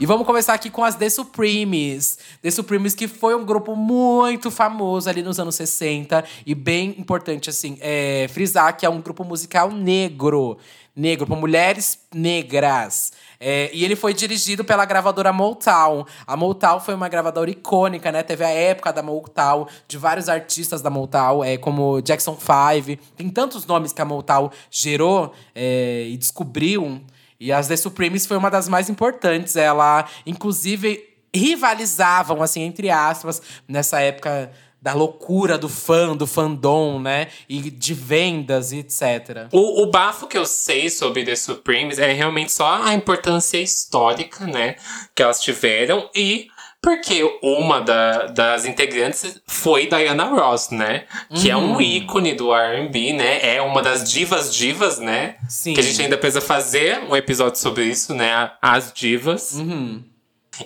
E 0.00 0.06
vamos 0.06 0.26
começar 0.26 0.54
aqui 0.54 0.68
com 0.68 0.82
as 0.82 0.96
The 0.96 1.08
Supremes. 1.08 2.18
The 2.42 2.50
Supremes, 2.50 2.92
que 2.92 3.06
foi 3.06 3.36
um 3.36 3.44
grupo 3.44 3.76
muito 3.76 4.50
famoso 4.50 5.08
ali 5.08 5.22
nos 5.22 5.38
anos 5.38 5.54
60. 5.54 6.24
E 6.44 6.54
bem 6.54 6.94
importante, 6.98 7.48
assim, 7.48 7.78
é, 7.80 8.26
frisar 8.28 8.76
que 8.76 8.84
é 8.84 8.90
um 8.90 9.00
grupo 9.00 9.22
musical 9.22 9.70
negro. 9.70 10.58
Negro, 10.94 11.24
para 11.24 11.36
mulheres 11.36 12.00
negras. 12.12 13.12
É, 13.38 13.70
e 13.72 13.84
ele 13.84 13.94
foi 13.94 14.12
dirigido 14.12 14.64
pela 14.64 14.84
gravadora 14.84 15.32
Motown. 15.32 16.04
A 16.26 16.36
Motown 16.36 16.80
foi 16.80 16.94
uma 16.94 17.08
gravadora 17.08 17.48
icônica, 17.50 18.10
né? 18.10 18.24
Teve 18.24 18.44
a 18.44 18.50
época 18.50 18.92
da 18.92 19.02
Motown, 19.02 19.66
de 19.86 19.96
vários 19.96 20.28
artistas 20.28 20.82
da 20.82 20.90
Motown, 20.90 21.44
é, 21.44 21.56
como 21.56 22.00
Jackson 22.02 22.36
5. 22.36 23.00
Tem 23.16 23.28
tantos 23.30 23.66
nomes 23.66 23.92
que 23.92 24.02
a 24.02 24.04
Motown 24.04 24.50
gerou 24.68 25.32
é, 25.54 26.06
e 26.08 26.16
descobriu. 26.16 27.00
E 27.42 27.50
as 27.50 27.66
The 27.66 27.76
Supremes 27.76 28.24
foi 28.24 28.36
uma 28.36 28.48
das 28.48 28.68
mais 28.68 28.88
importantes. 28.88 29.56
Ela, 29.56 30.06
inclusive, 30.24 31.04
rivalizavam, 31.34 32.40
assim, 32.40 32.62
entre 32.62 32.88
aspas, 32.88 33.42
nessa 33.66 34.00
época 34.00 34.52
da 34.80 34.94
loucura 34.94 35.58
do 35.58 35.68
fã, 35.68 36.16
do 36.16 36.24
fandom, 36.24 37.00
né? 37.00 37.26
E 37.48 37.58
de 37.68 37.94
vendas 37.94 38.70
e 38.70 38.78
etc. 38.78 39.48
O, 39.50 39.82
o 39.82 39.90
bafo 39.90 40.28
que 40.28 40.38
eu 40.38 40.46
sei 40.46 40.88
sobre 40.88 41.24
The 41.24 41.34
Supremes 41.34 41.98
é 41.98 42.12
realmente 42.12 42.52
só 42.52 42.80
a 42.80 42.94
importância 42.94 43.58
histórica, 43.58 44.46
né? 44.46 44.76
Que 45.12 45.24
elas 45.24 45.40
tiveram 45.40 46.08
e 46.14 46.46
porque 46.82 47.22
uma 47.40 47.80
da, 47.80 48.26
das 48.26 48.66
integrantes 48.66 49.40
foi 49.46 49.86
Diana 49.86 50.24
Ross, 50.24 50.70
né? 50.70 51.04
Que 51.32 51.48
é 51.48 51.56
um 51.56 51.80
ícone 51.80 52.34
do 52.34 52.52
R&B, 52.52 53.12
né? 53.12 53.54
É 53.54 53.62
uma 53.62 53.80
das 53.80 54.10
divas 54.10 54.52
divas, 54.52 54.98
né? 54.98 55.36
Sim. 55.48 55.74
Que 55.74 55.80
a 55.80 55.82
gente 55.82 56.02
ainda 56.02 56.18
precisa 56.18 56.40
fazer 56.40 56.98
um 57.08 57.14
episódio 57.14 57.60
sobre 57.60 57.84
isso, 57.84 58.12
né? 58.12 58.50
As 58.60 58.92
divas. 58.92 59.52
Uhum. 59.52 60.02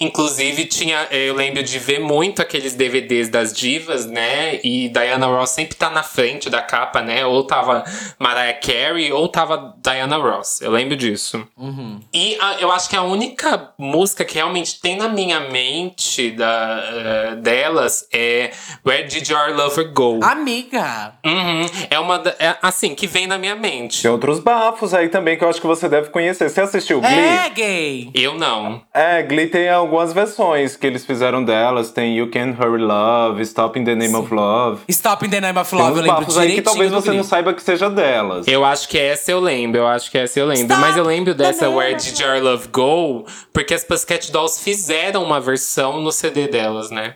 Inclusive, 0.00 0.64
tinha, 0.66 1.06
eu 1.10 1.34
lembro 1.34 1.62
de 1.62 1.78
ver 1.78 2.00
muito 2.00 2.42
aqueles 2.42 2.74
DVDs 2.74 3.28
das 3.28 3.52
divas, 3.52 4.04
né? 4.06 4.58
E 4.64 4.88
Diana 4.88 5.26
Ross 5.26 5.50
sempre 5.50 5.74
tá 5.76 5.88
na 5.90 6.02
frente 6.02 6.50
da 6.50 6.60
capa, 6.60 7.00
né? 7.02 7.24
Ou 7.24 7.44
tava 7.44 7.84
Mariah 8.18 8.58
Carey, 8.60 9.12
ou 9.12 9.28
tava 9.28 9.74
Diana 9.82 10.16
Ross. 10.16 10.60
Eu 10.60 10.70
lembro 10.70 10.96
disso. 10.96 11.46
Uhum. 11.56 12.00
E 12.12 12.36
a- 12.40 12.56
eu 12.60 12.70
acho 12.72 12.88
que 12.88 12.96
a 12.96 13.02
única 13.02 13.70
música 13.78 14.24
que 14.24 14.34
realmente 14.34 14.80
tem 14.80 14.96
na 14.96 15.08
minha 15.08 15.40
mente 15.40 16.30
da, 16.32 16.80
eh, 16.92 17.36
delas 17.36 18.06
é 18.12 18.50
Where 18.84 19.04
Did 19.06 19.28
Your 19.28 19.54
Lover 19.56 19.92
Go? 19.92 20.20
Amiga! 20.22 21.14
Uhum. 21.24 21.66
É 21.90 21.98
uma. 21.98 22.22
É, 22.38 22.56
assim, 22.62 22.94
que 22.94 23.06
vem 23.06 23.26
na 23.26 23.38
minha 23.38 23.54
mente. 23.54 24.02
Tem 24.02 24.10
outros 24.10 24.40
bafos 24.40 24.92
aí 24.94 25.08
também 25.08 25.36
que 25.38 25.44
eu 25.44 25.48
acho 25.48 25.60
que 25.60 25.66
você 25.66 25.88
deve 25.88 26.10
conhecer. 26.10 26.48
Você 26.50 26.60
assistiu 26.60 27.00
Glee? 27.00 27.12
É 27.12 27.48
gay! 27.50 28.10
Eu 28.14 28.34
não. 28.34 28.82
É, 28.92 29.22
Glee 29.22 29.46
tem 29.46 29.68
algumas 29.76 30.12
versões 30.12 30.76
que 30.76 30.86
eles 30.86 31.04
fizeram 31.04 31.44
delas. 31.44 31.90
Tem 31.90 32.16
You 32.16 32.30
Can 32.30 32.54
Hurry 32.58 32.82
Love, 32.82 33.42
Stop 33.42 33.78
in 33.78 33.84
the 33.84 33.94
Name 33.94 34.14
of 34.14 34.32
Love. 34.32 34.82
Stop 34.88 35.24
in 35.24 35.30
the 35.30 35.40
Name 35.40 35.58
of 35.58 35.70
Tem 35.70 35.78
Love, 35.78 35.92
uns 35.92 35.96
eu 35.96 36.02
lembro 36.02 36.20
bafos 36.20 36.38
aí 36.38 36.46
que 36.46 36.52
direitinho 36.52 36.64
talvez 36.64 36.92
você 36.92 37.08
Glee. 37.08 37.16
não 37.18 37.24
saiba 37.24 37.54
que 37.54 37.62
seja 37.62 37.88
delas. 37.90 38.46
Eu 38.46 38.64
acho 38.64 38.88
que 38.88 38.98
essa 38.98 39.30
eu 39.30 39.40
lembro, 39.40 39.80
eu 39.80 39.86
acho 39.86 40.10
que 40.10 40.18
essa 40.18 40.38
eu 40.38 40.46
lembro. 40.46 40.64
Stop 40.64 40.80
Mas 40.80 40.96
eu 40.96 41.04
lembro 41.04 41.34
dessa 41.34 41.68
Where 41.68 41.94
Did 41.94 42.18
Your 42.18 42.42
Love 42.42 42.68
Go? 42.68 43.26
Porque 43.52 43.74
as 43.74 43.84
Pussycat 43.84 44.30
Dolls 44.32 44.62
fizeram 44.62 45.22
uma 45.22 45.40
versão 45.40 46.00
no 46.00 46.12
CD 46.12 46.48
delas, 46.48 46.90
né? 46.90 47.14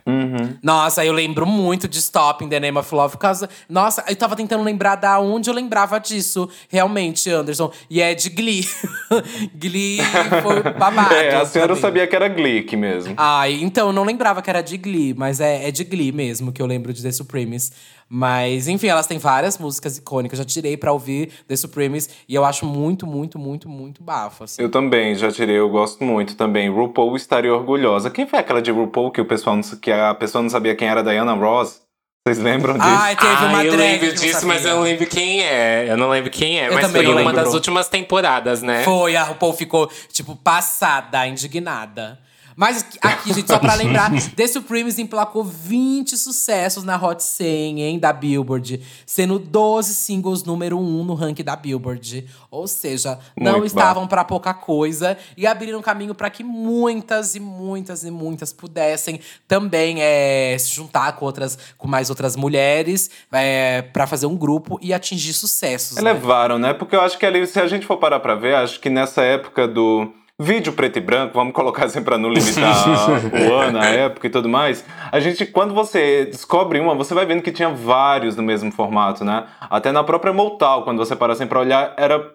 Nossa, 0.62 1.04
eu 1.04 1.12
lembro 1.12 1.46
muito 1.46 1.88
de 1.88 1.98
Stop 1.98 2.44
in 2.44 2.48
the 2.48 2.60
Name 2.60 2.78
of 2.78 2.94
Love. 2.94 3.12
Por 3.12 3.18
causa... 3.18 3.48
Nossa, 3.68 4.04
eu 4.08 4.16
tava 4.16 4.36
tentando 4.36 4.62
lembrar 4.62 4.96
da 4.96 5.18
onde 5.20 5.48
eu 5.50 5.54
lembrava 5.54 5.98
disso. 5.98 6.48
Realmente, 6.68 7.30
Anderson. 7.30 7.70
E 7.88 8.00
é 8.00 8.14
de 8.14 8.28
Glee. 8.30 8.68
Glee 9.54 9.98
foi 10.42 10.62
babado. 10.72 11.14
É, 11.14 11.34
a 11.36 11.46
senhora 11.46 11.74
sabia 11.76 12.06
que 12.06 12.14
era 12.14 12.28
Glick 12.50 12.76
mesmo. 12.76 13.14
Ai, 13.16 13.61
então, 13.62 13.88
eu 13.88 13.92
não 13.92 14.04
lembrava 14.04 14.42
que 14.42 14.50
era 14.50 14.61
de 14.61 14.76
Glee, 14.76 15.14
mas 15.14 15.40
é, 15.40 15.69
é 15.69 15.71
de 15.71 15.85
Glee 15.85 16.12
mesmo 16.12 16.52
que 16.52 16.61
eu 16.61 16.66
lembro 16.66 16.92
de 16.92 17.02
The 17.02 17.12
Supremes. 17.12 17.73
Mas, 18.09 18.66
enfim, 18.66 18.88
elas 18.88 19.07
têm 19.07 19.19
várias 19.19 19.57
músicas 19.57 19.97
icônicas. 19.97 20.38
Já 20.38 20.45
tirei 20.45 20.76
pra 20.76 20.92
ouvir 20.92 21.30
The 21.47 21.54
Supremes 21.54 22.11
e 22.28 22.35
eu 22.35 22.45
acho 22.45 22.66
muito, 22.66 23.07
muito, 23.07 23.38
muito, 23.38 23.69
muito 23.69 24.02
bafo. 24.02 24.45
Assim. 24.45 24.61
Eu 24.61 24.69
também, 24.69 25.14
já 25.14 25.30
tirei, 25.30 25.57
eu 25.57 25.69
gosto 25.69 26.02
muito 26.02 26.35
também. 26.35 26.69
RuPaul 26.69 27.14
estaria 27.14 27.54
orgulhosa. 27.54 28.11
Quem 28.11 28.26
foi 28.26 28.40
aquela 28.40 28.61
de 28.61 28.73
RuPaul 28.73 29.12
que 29.12 29.21
o 29.21 29.25
pessoal 29.25 29.54
não, 29.54 29.62
que 29.62 29.92
a 29.92 30.12
pessoa 30.14 30.42
não 30.42 30.50
sabia 30.50 30.75
quem 30.75 30.88
era 30.88 31.02
Diana 31.02 31.35
Ross? 31.35 31.83
Vocês 32.26 32.38
lembram 32.38 32.75
disso? 32.75 32.87
Ai, 32.87 33.16
teve 33.16 33.33
ah, 33.33 33.47
uma 33.47 33.64
eu 33.64 33.73
drag 33.73 33.80
lembro 33.80 34.09
que 34.09 34.14
não 34.14 34.23
disso, 34.23 34.47
mas 34.47 34.64
eu 34.64 34.76
não 34.76 34.83
lembro 34.83 35.07
quem 35.07 35.42
é. 35.42 35.87
Eu 35.88 35.97
não 35.97 36.11
lembro 36.11 36.30
quem 36.30 36.61
é. 36.61 36.69
Eu 36.69 36.75
mas 36.75 36.90
foi 36.90 37.02
não 37.02 37.12
uma 37.12 37.21
lembro. 37.21 37.37
das 37.37 37.54
últimas 37.54 37.88
temporadas, 37.88 38.60
né? 38.60 38.82
Foi, 38.82 39.17
a 39.17 39.23
RuPaul 39.23 39.54
ficou, 39.54 39.91
tipo, 40.13 40.36
passada, 40.36 41.26
indignada. 41.26 42.19
Mas 42.60 42.84
aqui, 43.00 43.32
gente, 43.32 43.46
só 43.46 43.58
pra 43.58 43.73
lembrar, 43.73 44.10
The 44.36 44.46
Supremes 44.46 44.99
emplacou 44.99 45.42
20 45.42 46.14
sucessos 46.18 46.84
na 46.84 47.02
Hot 47.02 47.23
100, 47.23 47.80
hein, 47.80 47.99
da 47.99 48.12
Billboard. 48.12 48.82
Sendo 49.06 49.38
12 49.38 49.94
singles 49.94 50.44
número 50.44 50.78
1 50.78 51.04
no 51.04 51.14
ranking 51.14 51.42
da 51.42 51.56
Billboard. 51.56 52.26
Ou 52.50 52.68
seja, 52.68 53.18
não 53.34 53.52
Muito 53.52 53.68
estavam 53.68 54.06
pra 54.06 54.25
pouca 54.25 54.52
coisa. 54.52 55.16
E 55.38 55.46
abriram 55.46 55.80
caminho 55.80 56.14
pra 56.14 56.28
que 56.28 56.44
muitas 56.44 57.34
e 57.34 57.40
muitas 57.40 58.04
e 58.04 58.10
muitas 58.10 58.52
pudessem 58.52 59.20
também 59.49 60.02
é, 60.02 60.54
se 60.58 60.68
juntar 60.75 61.12
com, 61.12 61.25
outras, 61.25 61.56
com 61.78 61.88
mais 61.88 62.10
outras 62.10 62.36
mulheres. 62.36 63.08
É, 63.32 63.80
pra 63.80 64.06
fazer 64.06 64.26
um 64.26 64.36
grupo 64.36 64.78
e 64.82 64.92
atingir 64.92 65.32
sucessos, 65.32 65.96
né? 65.96 66.10
Elevaram, 66.10 66.58
né? 66.58 66.75
Porque 66.75 66.94
eu 66.94 67.00
acho 67.00 67.16
que 67.16 67.25
ali, 67.25 67.46
se 67.46 67.58
a 67.58 67.66
gente 67.66 67.86
for 67.86 67.96
parar 67.96 68.20
pra 68.20 68.34
ver, 68.34 68.54
acho 68.54 68.78
que 68.80 68.90
nessa 68.90 69.23
época 69.23 69.66
do 69.66 70.12
vídeo 70.40 70.72
preto 70.72 70.96
e 70.96 71.00
branco, 71.00 71.34
vamos 71.34 71.52
colocar 71.52 71.84
assim 71.86 72.02
pra 72.02 72.16
não 72.16 72.30
limitar 72.30 73.08
o 73.32 73.54
ano, 73.54 73.78
a 73.78 73.86
época 73.86 74.26
e 74.26 74.30
tudo 74.30 74.48
mais, 74.48 74.84
a 75.12 75.20
gente, 75.20 75.44
quando 75.44 75.74
você 75.74 76.24
descobre 76.24 76.80
uma, 76.80 76.94
você 76.94 77.12
vai 77.12 77.26
vendo 77.26 77.42
que 77.42 77.52
tinha 77.52 77.68
vários 77.68 78.36
no 78.36 78.42
mesmo 78.42 78.72
formato, 78.72 79.24
né? 79.24 79.46
Até 79.60 79.92
na 79.92 80.02
própria 80.02 80.32
Motal, 80.32 80.82
quando 80.82 80.98
você 80.98 81.14
para 81.14 81.34
assim 81.34 81.46
pra 81.46 81.60
olhar, 81.60 81.92
era 81.96 82.34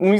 um, 0.00 0.14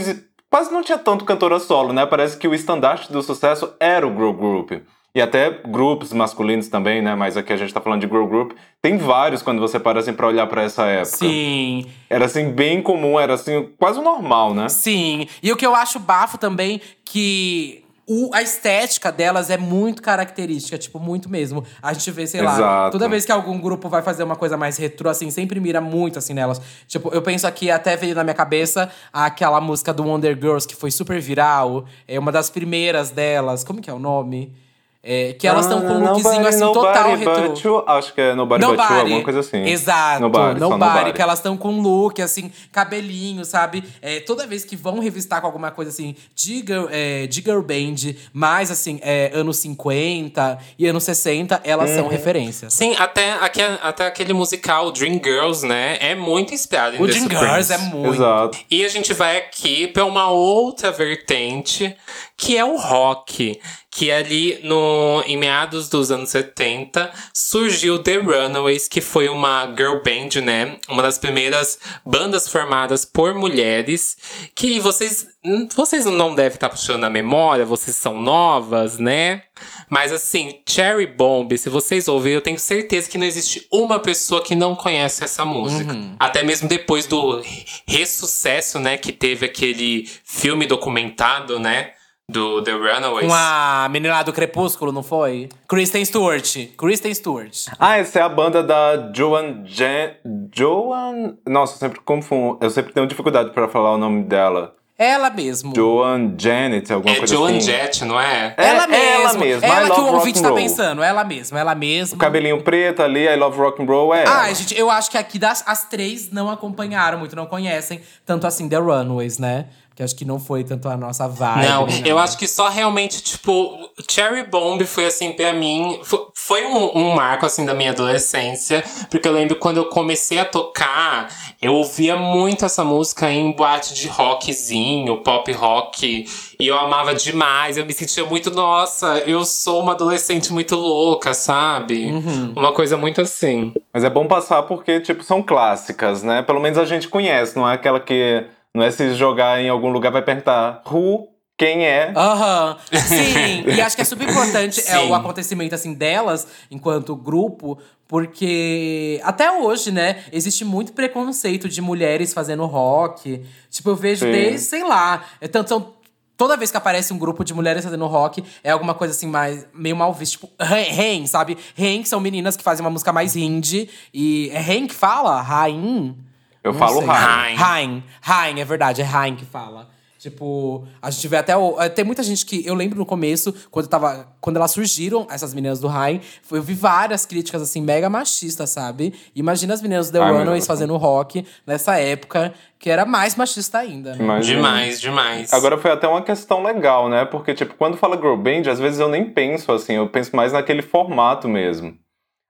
quase 0.51 0.73
não 0.73 0.83
tinha 0.83 0.99
tanto 0.99 1.25
cantora 1.25 1.61
solo, 1.61 1.93
né? 1.93 2.05
Parece 2.05 2.37
que 2.37 2.49
o 2.49 2.55
estandarte 2.55 3.13
do 3.13 3.23
sucesso 3.23 3.75
era 3.79 4.07
o 4.07 4.11
girl 4.11 4.33
group. 4.33 4.73
E 5.15 5.21
até 5.21 5.51
grupos 5.67 6.13
masculinos 6.13 6.69
também, 6.69 7.03
né? 7.03 7.15
Mas 7.17 7.37
aqui 7.37 7.53
a 7.53 7.57
gente 7.57 7.75
tá 7.75 7.81
falando 7.81 8.01
de 8.01 8.07
girl 8.07 8.27
group. 8.27 8.53
Tem 8.81 8.97
vários 8.97 9.43
quando 9.43 9.61
você 9.61 9.79
para 9.81 9.99
assim 9.99 10.13
pra 10.13 10.29
olhar 10.29 10.47
pra 10.47 10.63
essa 10.63 10.87
época. 10.87 11.17
Sim. 11.17 11.87
Era 12.09 12.27
assim, 12.27 12.51
bem 12.53 12.81
comum, 12.81 13.19
era 13.19 13.35
assim, 13.35 13.69
quase 13.79 14.01
normal, 14.01 14.55
né? 14.55 14.69
Sim. 14.69 15.27
E 15.43 15.51
o 15.51 15.57
que 15.57 15.67
eu 15.67 15.75
acho 15.75 15.99
bafo 15.99 16.39
também, 16.39 16.81
que 17.05 17.85
o- 18.07 18.31
a 18.33 18.41
estética 18.41 19.11
delas 19.11 19.51
é 19.51 19.57
muito 19.59 20.01
característica, 20.01 20.79
tipo, 20.79 21.01
muito 21.01 21.29
mesmo. 21.29 21.65
A 21.83 21.93
gente 21.93 22.09
vê, 22.13 22.25
sei 22.27 22.41
lá, 22.43 22.55
Exato. 22.55 22.93
toda 22.93 23.09
vez 23.09 23.25
que 23.25 23.33
algum 23.33 23.61
grupo 23.61 23.89
vai 23.89 24.03
fazer 24.03 24.23
uma 24.23 24.37
coisa 24.37 24.57
mais 24.57 24.77
retrô, 24.77 25.11
assim, 25.11 25.29
sempre 25.31 25.59
mira 25.59 25.81
muito, 25.81 26.21
assim, 26.21 26.35
nelas. 26.35 26.61
Tipo, 26.87 27.11
eu 27.13 27.21
penso 27.23 27.49
aqui, 27.49 27.69
até 27.69 27.97
veio 27.97 28.15
na 28.15 28.23
minha 28.23 28.35
cabeça 28.35 28.89
aquela 29.13 29.61
música 29.61 29.93
do 29.93 30.05
Wonder 30.05 30.37
Girls, 30.41 30.69
que 30.69 30.77
foi 30.77 30.93
super 30.93 31.21
viral. 31.21 31.85
É 32.07 32.17
uma 32.17 32.31
das 32.31 32.49
primeiras 32.49 33.11
delas. 33.11 33.65
Como 33.65 33.81
que 33.81 33.91
é 33.91 33.93
o 33.93 33.99
nome? 33.99 34.53
É, 35.03 35.33
que 35.33 35.49
elas 35.49 35.65
estão 35.65 35.81
com 35.81 35.95
um 35.95 36.05
lookzinho, 36.11 36.47
assim, 36.47 36.61
total 36.61 37.17
retrô. 37.17 37.49
But 37.49 37.65
you, 37.65 37.85
acho 37.87 38.13
que 38.13 38.21
é 38.21 38.35
Nobody, 38.35 38.67
But 38.67 38.77
You, 38.77 38.83
alguma 38.83 39.23
coisa 39.25 39.41
assim. 39.41 39.63
Exato. 39.65 40.21
Nobody, 40.21 40.61
Nobody, 40.61 40.85
nobody. 40.85 41.13
que 41.15 41.23
elas 41.23 41.39
estão 41.39 41.57
com 41.57 41.71
um 41.71 41.81
look, 41.81 42.21
assim, 42.21 42.53
cabelinho, 42.71 43.43
sabe? 43.47 43.83
É, 44.03 44.21
toda 44.21 44.47
vez 44.47 44.63
que 44.63 44.77
vão 44.77 44.99
revistar 44.99 45.41
com 45.41 45.47
alguma 45.47 45.71
coisa 45.71 45.91
assim 45.91 46.15
de 46.35 46.57
girl, 46.59 46.85
é, 46.91 47.27
de 47.27 47.41
girl 47.41 47.63
band, 47.63 48.15
mais 48.31 48.71
assim, 48.71 49.01
é, 49.03 49.31
anos 49.33 49.57
50 49.57 50.59
e 50.79 50.87
anos 50.87 51.03
60, 51.05 51.61
elas 51.65 51.89
são 51.91 52.05
Uhum. 52.05 52.11
referências. 52.11 52.75
Sim, 52.75 52.95
até, 52.99 53.33
aque- 53.41 53.63
até 53.83 54.07
aquele 54.07 54.35
musical 54.35 54.93
Dream 54.93 55.19
Girls, 55.25 55.65
né? 55.67 55.97
É 56.01 56.15
muito 56.15 56.53
inspirado 56.53 56.97
em 56.97 56.99
O 57.03 57.07
The 57.07 57.13
Dream 57.13 57.23
Supremes. 57.23 57.49
Girls 57.67 57.73
é 57.73 57.79
muito. 57.79 58.15
Exato. 58.17 58.59
E 58.71 58.85
a 58.85 58.89
gente 58.89 59.15
vai 59.15 59.39
aqui 59.39 59.87
pra 59.87 60.05
uma 60.05 60.29
outra 60.31 60.91
vertente, 60.93 61.97
que 62.37 62.57
é 62.57 62.65
o 62.65 62.77
rock. 62.77 63.59
Que 63.91 64.11
ali 64.11 64.61
no, 64.63 65.23
em 65.27 65.37
meados 65.37 65.89
dos 65.89 66.11
anos 66.11 66.31
70 66.31 67.11
surgiu 67.35 67.99
The 67.99 68.19
Runaways, 68.19 68.87
que 68.87 69.01
foi 69.01 69.29
uma 69.29 69.67
girl 69.77 69.97
band, 70.05 70.41
né? 70.43 70.77
Uma 70.89 71.03
das 71.03 71.19
primeiras 71.19 71.79
bandas 72.07 72.49
formadas 72.49 73.05
por 73.05 73.35
mulheres. 73.35 74.17
Que 74.55 74.79
vocês, 74.79 75.27
hum, 75.45 75.69
vocês 75.75 76.05
não 76.05 76.35
devem 76.35 76.55
estar 76.55 76.69
puxando 76.69 77.05
a 77.05 77.11
memória, 77.11 77.65
vocês 77.65 77.97
são 77.97 78.21
novas, 78.21 78.99
né? 78.99 79.43
Mas 79.89 80.13
assim, 80.13 80.61
Cherry 80.69 81.07
Bomb, 81.07 81.57
se 81.59 81.69
vocês 81.69 82.07
ouvirem, 82.07 82.37
eu 82.37 82.41
tenho 82.41 82.59
certeza 82.59 83.11
que 83.11 83.19
não 83.19 83.27
existe 83.27 83.67
uma 83.73 83.99
pessoa 83.99 84.43
que 84.43 84.55
não 84.55 84.75
conhece 84.77 85.25
essa 85.25 85.45
música. 85.45 85.93
Até 86.19 86.43
mesmo 86.43 86.69
depois 86.69 87.07
do 87.07 87.43
ressucesso, 87.87 88.79
né, 88.79 88.97
que 88.97 89.13
teve 89.13 89.47
aquele 89.47 90.09
filme 90.25 90.65
documentado, 90.67 91.59
né, 91.59 91.93
do 92.31 92.63
The 92.63 92.73
Runaways. 92.73 93.27
Com 93.27 93.35
a 93.35 93.89
menina 93.91 94.15
lá 94.15 94.23
do 94.23 94.33
Crepúsculo, 94.33 94.93
não 94.93 95.03
foi? 95.03 95.49
Kristen 95.69 96.05
Stewart. 96.05 96.57
Kristen 96.77 97.13
Stewart. 97.15 97.67
Ah, 97.79 97.99
essa 97.99 98.21
é 98.21 98.23
a 98.23 98.29
banda 98.29 98.63
da 98.63 99.11
Joan 99.13 99.65
Jan... 99.65 100.13
Joan... 100.55 101.37
Nossa, 101.47 101.75
eu 101.75 101.79
sempre 101.79 102.01
confundo. 102.01 102.59
Eu 102.61 102.71
sempre 102.71 102.93
tenho 102.93 103.07
dificuldade 103.07 103.51
pra 103.51 103.69
falar 103.69 103.95
o 103.95 103.99
nome 103.99 104.23
dela. 104.25 104.75
Ela 105.03 105.31
mesmo. 105.31 105.73
Joan 105.75 106.35
Janet, 106.37 106.93
alguma 106.93 107.15
É 107.15 107.19
coisa 107.19 107.35
Joan 107.35 107.57
assim. 107.57 107.61
Jett, 107.63 108.05
não 108.05 108.21
é? 108.21 108.55
É, 108.57 108.67
ela 108.69 108.85
é 108.85 108.87
mesma. 108.87 109.23
ela 109.31 109.39
mesma, 109.39 109.67
Ela 109.67 109.95
que 109.95 110.01
o 110.01 110.13
ouvinte 110.13 110.43
tá 110.43 110.53
pensando. 110.53 111.03
Ela 111.03 111.25
mesma, 111.25 111.59
ela 111.59 111.75
mesma. 111.75 112.19
Cabelinho 112.19 112.63
preto 112.63 113.03
ali, 113.03 113.27
I 113.27 113.35
Love 113.35 113.57
Rock 113.59 113.83
and 113.83 113.87
Roll, 113.87 114.13
é 114.15 114.25
Ah, 114.27 114.53
gente, 114.53 114.79
eu 114.79 114.91
acho 114.91 115.11
que 115.11 115.17
aqui 115.17 115.39
das 115.39 115.65
as 115.67 115.85
três 115.89 116.31
não 116.31 116.51
acompanharam 116.51 117.19
muito, 117.19 117.35
não 117.35 117.47
conhecem 117.47 118.03
tanto 118.27 118.47
assim 118.47 118.69
The 118.69 118.77
Runaways, 118.77 119.39
né? 119.39 119.67
Que 119.97 120.05
acho 120.05 120.15
que 120.17 120.25
não 120.25 120.39
foi 120.39 120.65
tanto 120.65 120.89
a 120.89 120.97
nossa 120.97 121.29
vibe. 121.29 121.69
Não, 121.69 121.87
né? 121.87 122.03
eu 122.07 122.19
acho 122.19 122.39
que 122.39 122.47
só 122.47 122.69
realmente, 122.71 123.23
tipo, 123.23 123.77
Cherry 124.09 124.45
Bomb 124.45 124.83
foi 124.87 125.05
assim, 125.05 125.33
pra 125.33 125.53
mim. 125.53 126.01
fo- 126.05 126.31
Foi 126.35 126.65
um, 126.65 126.97
um 126.97 127.15
marco, 127.15 127.45
assim, 127.45 127.67
da 127.67 127.75
minha 127.75 127.91
adolescência. 127.91 128.83
Porque 129.11 129.29
eu 129.29 129.33
lembro 129.33 129.57
quando 129.57 129.77
eu 129.77 129.87
comecei 129.87 130.39
a 130.39 130.45
tocar, 130.47 131.29
eu 131.61 131.75
ouvia 131.75 132.17
muito 132.17 132.65
essa 132.65 132.83
música 132.83 133.31
em 133.31 133.53
boate 133.53 133.93
de 133.93 134.09
rockzinho, 134.09 134.90
pop 135.23 135.51
rock. 135.53 136.25
E 136.59 136.67
eu 136.67 136.79
amava 136.79 137.15
demais. 137.15 137.77
Eu 137.77 137.87
me 137.87 137.93
sentia 137.93 138.25
muito, 138.25 138.51
nossa, 138.51 139.19
eu 139.27 139.45
sou 139.45 139.83
uma 139.83 139.93
adolescente 139.93 140.53
muito 140.53 140.77
louca, 140.77 141.35
sabe? 141.35 142.11
Uma 142.57 142.73
coisa 142.73 142.97
muito 142.97 143.21
assim. 143.21 143.73
Mas 143.93 144.05
é 144.05 144.11
bom 144.11 144.27
passar 144.27 144.63
porque, 144.65 145.01
tipo, 145.01 145.23
são 145.23 145.43
clássicas, 145.43 146.23
né? 146.23 146.43
Pelo 146.43 146.61
menos 146.61 146.79
a 146.79 146.85
gente 146.85 147.09
conhece, 147.09 147.57
não 147.57 147.69
é 147.69 147.75
aquela 147.75 148.01
que. 148.01 148.45
Não 148.73 148.85
é 148.85 148.91
se 148.91 149.15
jogar 149.15 149.61
em 149.61 149.69
algum 149.69 149.91
lugar 149.91 150.13
vai 150.13 150.23
perguntar 150.23 150.83
who, 150.89 151.27
quem 151.61 151.85
é. 151.85 152.13
Aham, 152.17 152.79
sim. 153.07 153.65
e 153.67 153.81
acho 153.83 153.95
que 153.95 154.01
é 154.01 154.05
super 154.05 154.27
importante 154.27 154.81
é, 154.89 154.99
o 155.01 155.15
acontecimento, 155.15 155.75
assim, 155.75 155.93
delas, 155.93 156.47
enquanto 156.71 157.15
grupo, 157.15 157.79
porque 158.11 159.21
até 159.23 159.53
hoje, 159.53 159.93
né, 159.93 160.25
existe 160.33 160.65
muito 160.65 160.93
preconceito 160.93 161.69
de 161.69 161.81
mulheres 161.81 162.35
fazendo 162.35 162.67
rock. 162.67 163.41
Tipo, 163.71 163.91
eu 163.91 163.95
vejo 163.95 164.27
Sim. 164.27 164.33
desde, 164.33 164.67
sei 164.67 164.83
lá, 164.83 165.25
é 165.41 165.47
tanto 165.47 165.69
são. 165.69 165.95
Toda 166.37 166.57
vez 166.57 166.73
que 166.73 166.77
aparece 166.77 167.13
um 167.13 167.19
grupo 167.19 167.45
de 167.45 167.55
mulheres 167.55 167.85
fazendo 167.85 168.05
rock, 168.09 168.43
é 168.65 168.71
alguma 168.73 168.95
coisa 168.95 169.15
assim, 169.15 169.29
mais, 169.29 169.65
meio 169.73 169.95
mal 169.95 170.13
vista. 170.13 170.39
Tipo, 170.39 170.51
Rain, 170.59 171.25
sabe? 171.29 171.57
Rain, 171.79 172.03
que 172.03 172.09
são 172.09 172.19
meninas 172.19 172.57
que 172.57 172.65
fazem 172.65 172.85
uma 172.85 172.91
música 172.91 173.13
mais 173.13 173.37
indie. 173.37 173.89
E 174.13 174.51
é 174.53 174.59
Rain 174.59 174.89
que 174.89 174.95
fala? 174.95 175.41
Rain? 175.41 176.17
Eu 176.65 176.73
Não 176.73 176.79
falo. 176.81 177.07
Rain. 177.07 178.03
Rain, 178.21 178.59
é 178.59 178.65
verdade, 178.65 179.03
é 179.03 179.05
Rain 179.05 179.37
que 179.37 179.45
fala. 179.45 179.89
Tipo, 180.21 180.87
a 181.01 181.11
gente 181.11 181.27
vê 181.29 181.39
até. 181.39 181.57
O, 181.57 181.81
eh, 181.81 181.89
tem 181.89 182.05
muita 182.05 182.23
gente 182.23 182.45
que. 182.45 182.63
Eu 182.67 182.75
lembro 182.75 182.99
no 182.99 183.07
começo, 183.07 183.55
quando 183.71 183.89
tava. 183.89 184.29
Quando 184.39 184.57
elas 184.57 184.71
surgiram, 184.71 185.27
essas 185.31 185.55
meninas 185.55 185.81
do 185.81 185.89
Rain, 185.89 186.21
foi- 186.43 186.59
eu 186.59 186.63
vi 186.63 186.75
várias 186.75 187.25
críticas, 187.25 187.63
assim, 187.63 187.81
mega 187.81 188.11
machistas, 188.11 188.69
sabe? 188.69 189.15
Imagina 189.35 189.73
as 189.73 189.81
meninas 189.81 190.11
do 190.11 190.13
The 190.13 190.21
Ai, 190.23 190.31
Runaways 190.33 190.67
fazendo 190.67 190.95
rock 190.99 191.47
nessa 191.67 191.99
época, 191.99 192.53
que 192.79 192.91
era 192.91 193.07
mais 193.07 193.35
machista 193.35 193.79
ainda. 193.79 194.11
Né? 194.15 194.41
Demais, 194.41 195.01
demais. 195.01 195.53
Agora 195.55 195.79
foi 195.79 195.91
até 195.91 196.07
uma 196.07 196.21
questão 196.21 196.63
legal, 196.63 197.09
né? 197.09 197.25
Porque, 197.25 197.55
tipo, 197.55 197.75
quando 197.77 197.97
fala 197.97 198.17
girl 198.17 198.37
band, 198.37 198.71
às 198.71 198.79
vezes 198.79 199.01
eu 199.01 199.09
nem 199.09 199.25
penso 199.25 199.73
assim, 199.73 199.95
eu 199.95 200.07
penso 200.07 200.37
mais 200.37 200.53
naquele 200.53 200.83
formato 200.83 201.49
mesmo. 201.49 201.97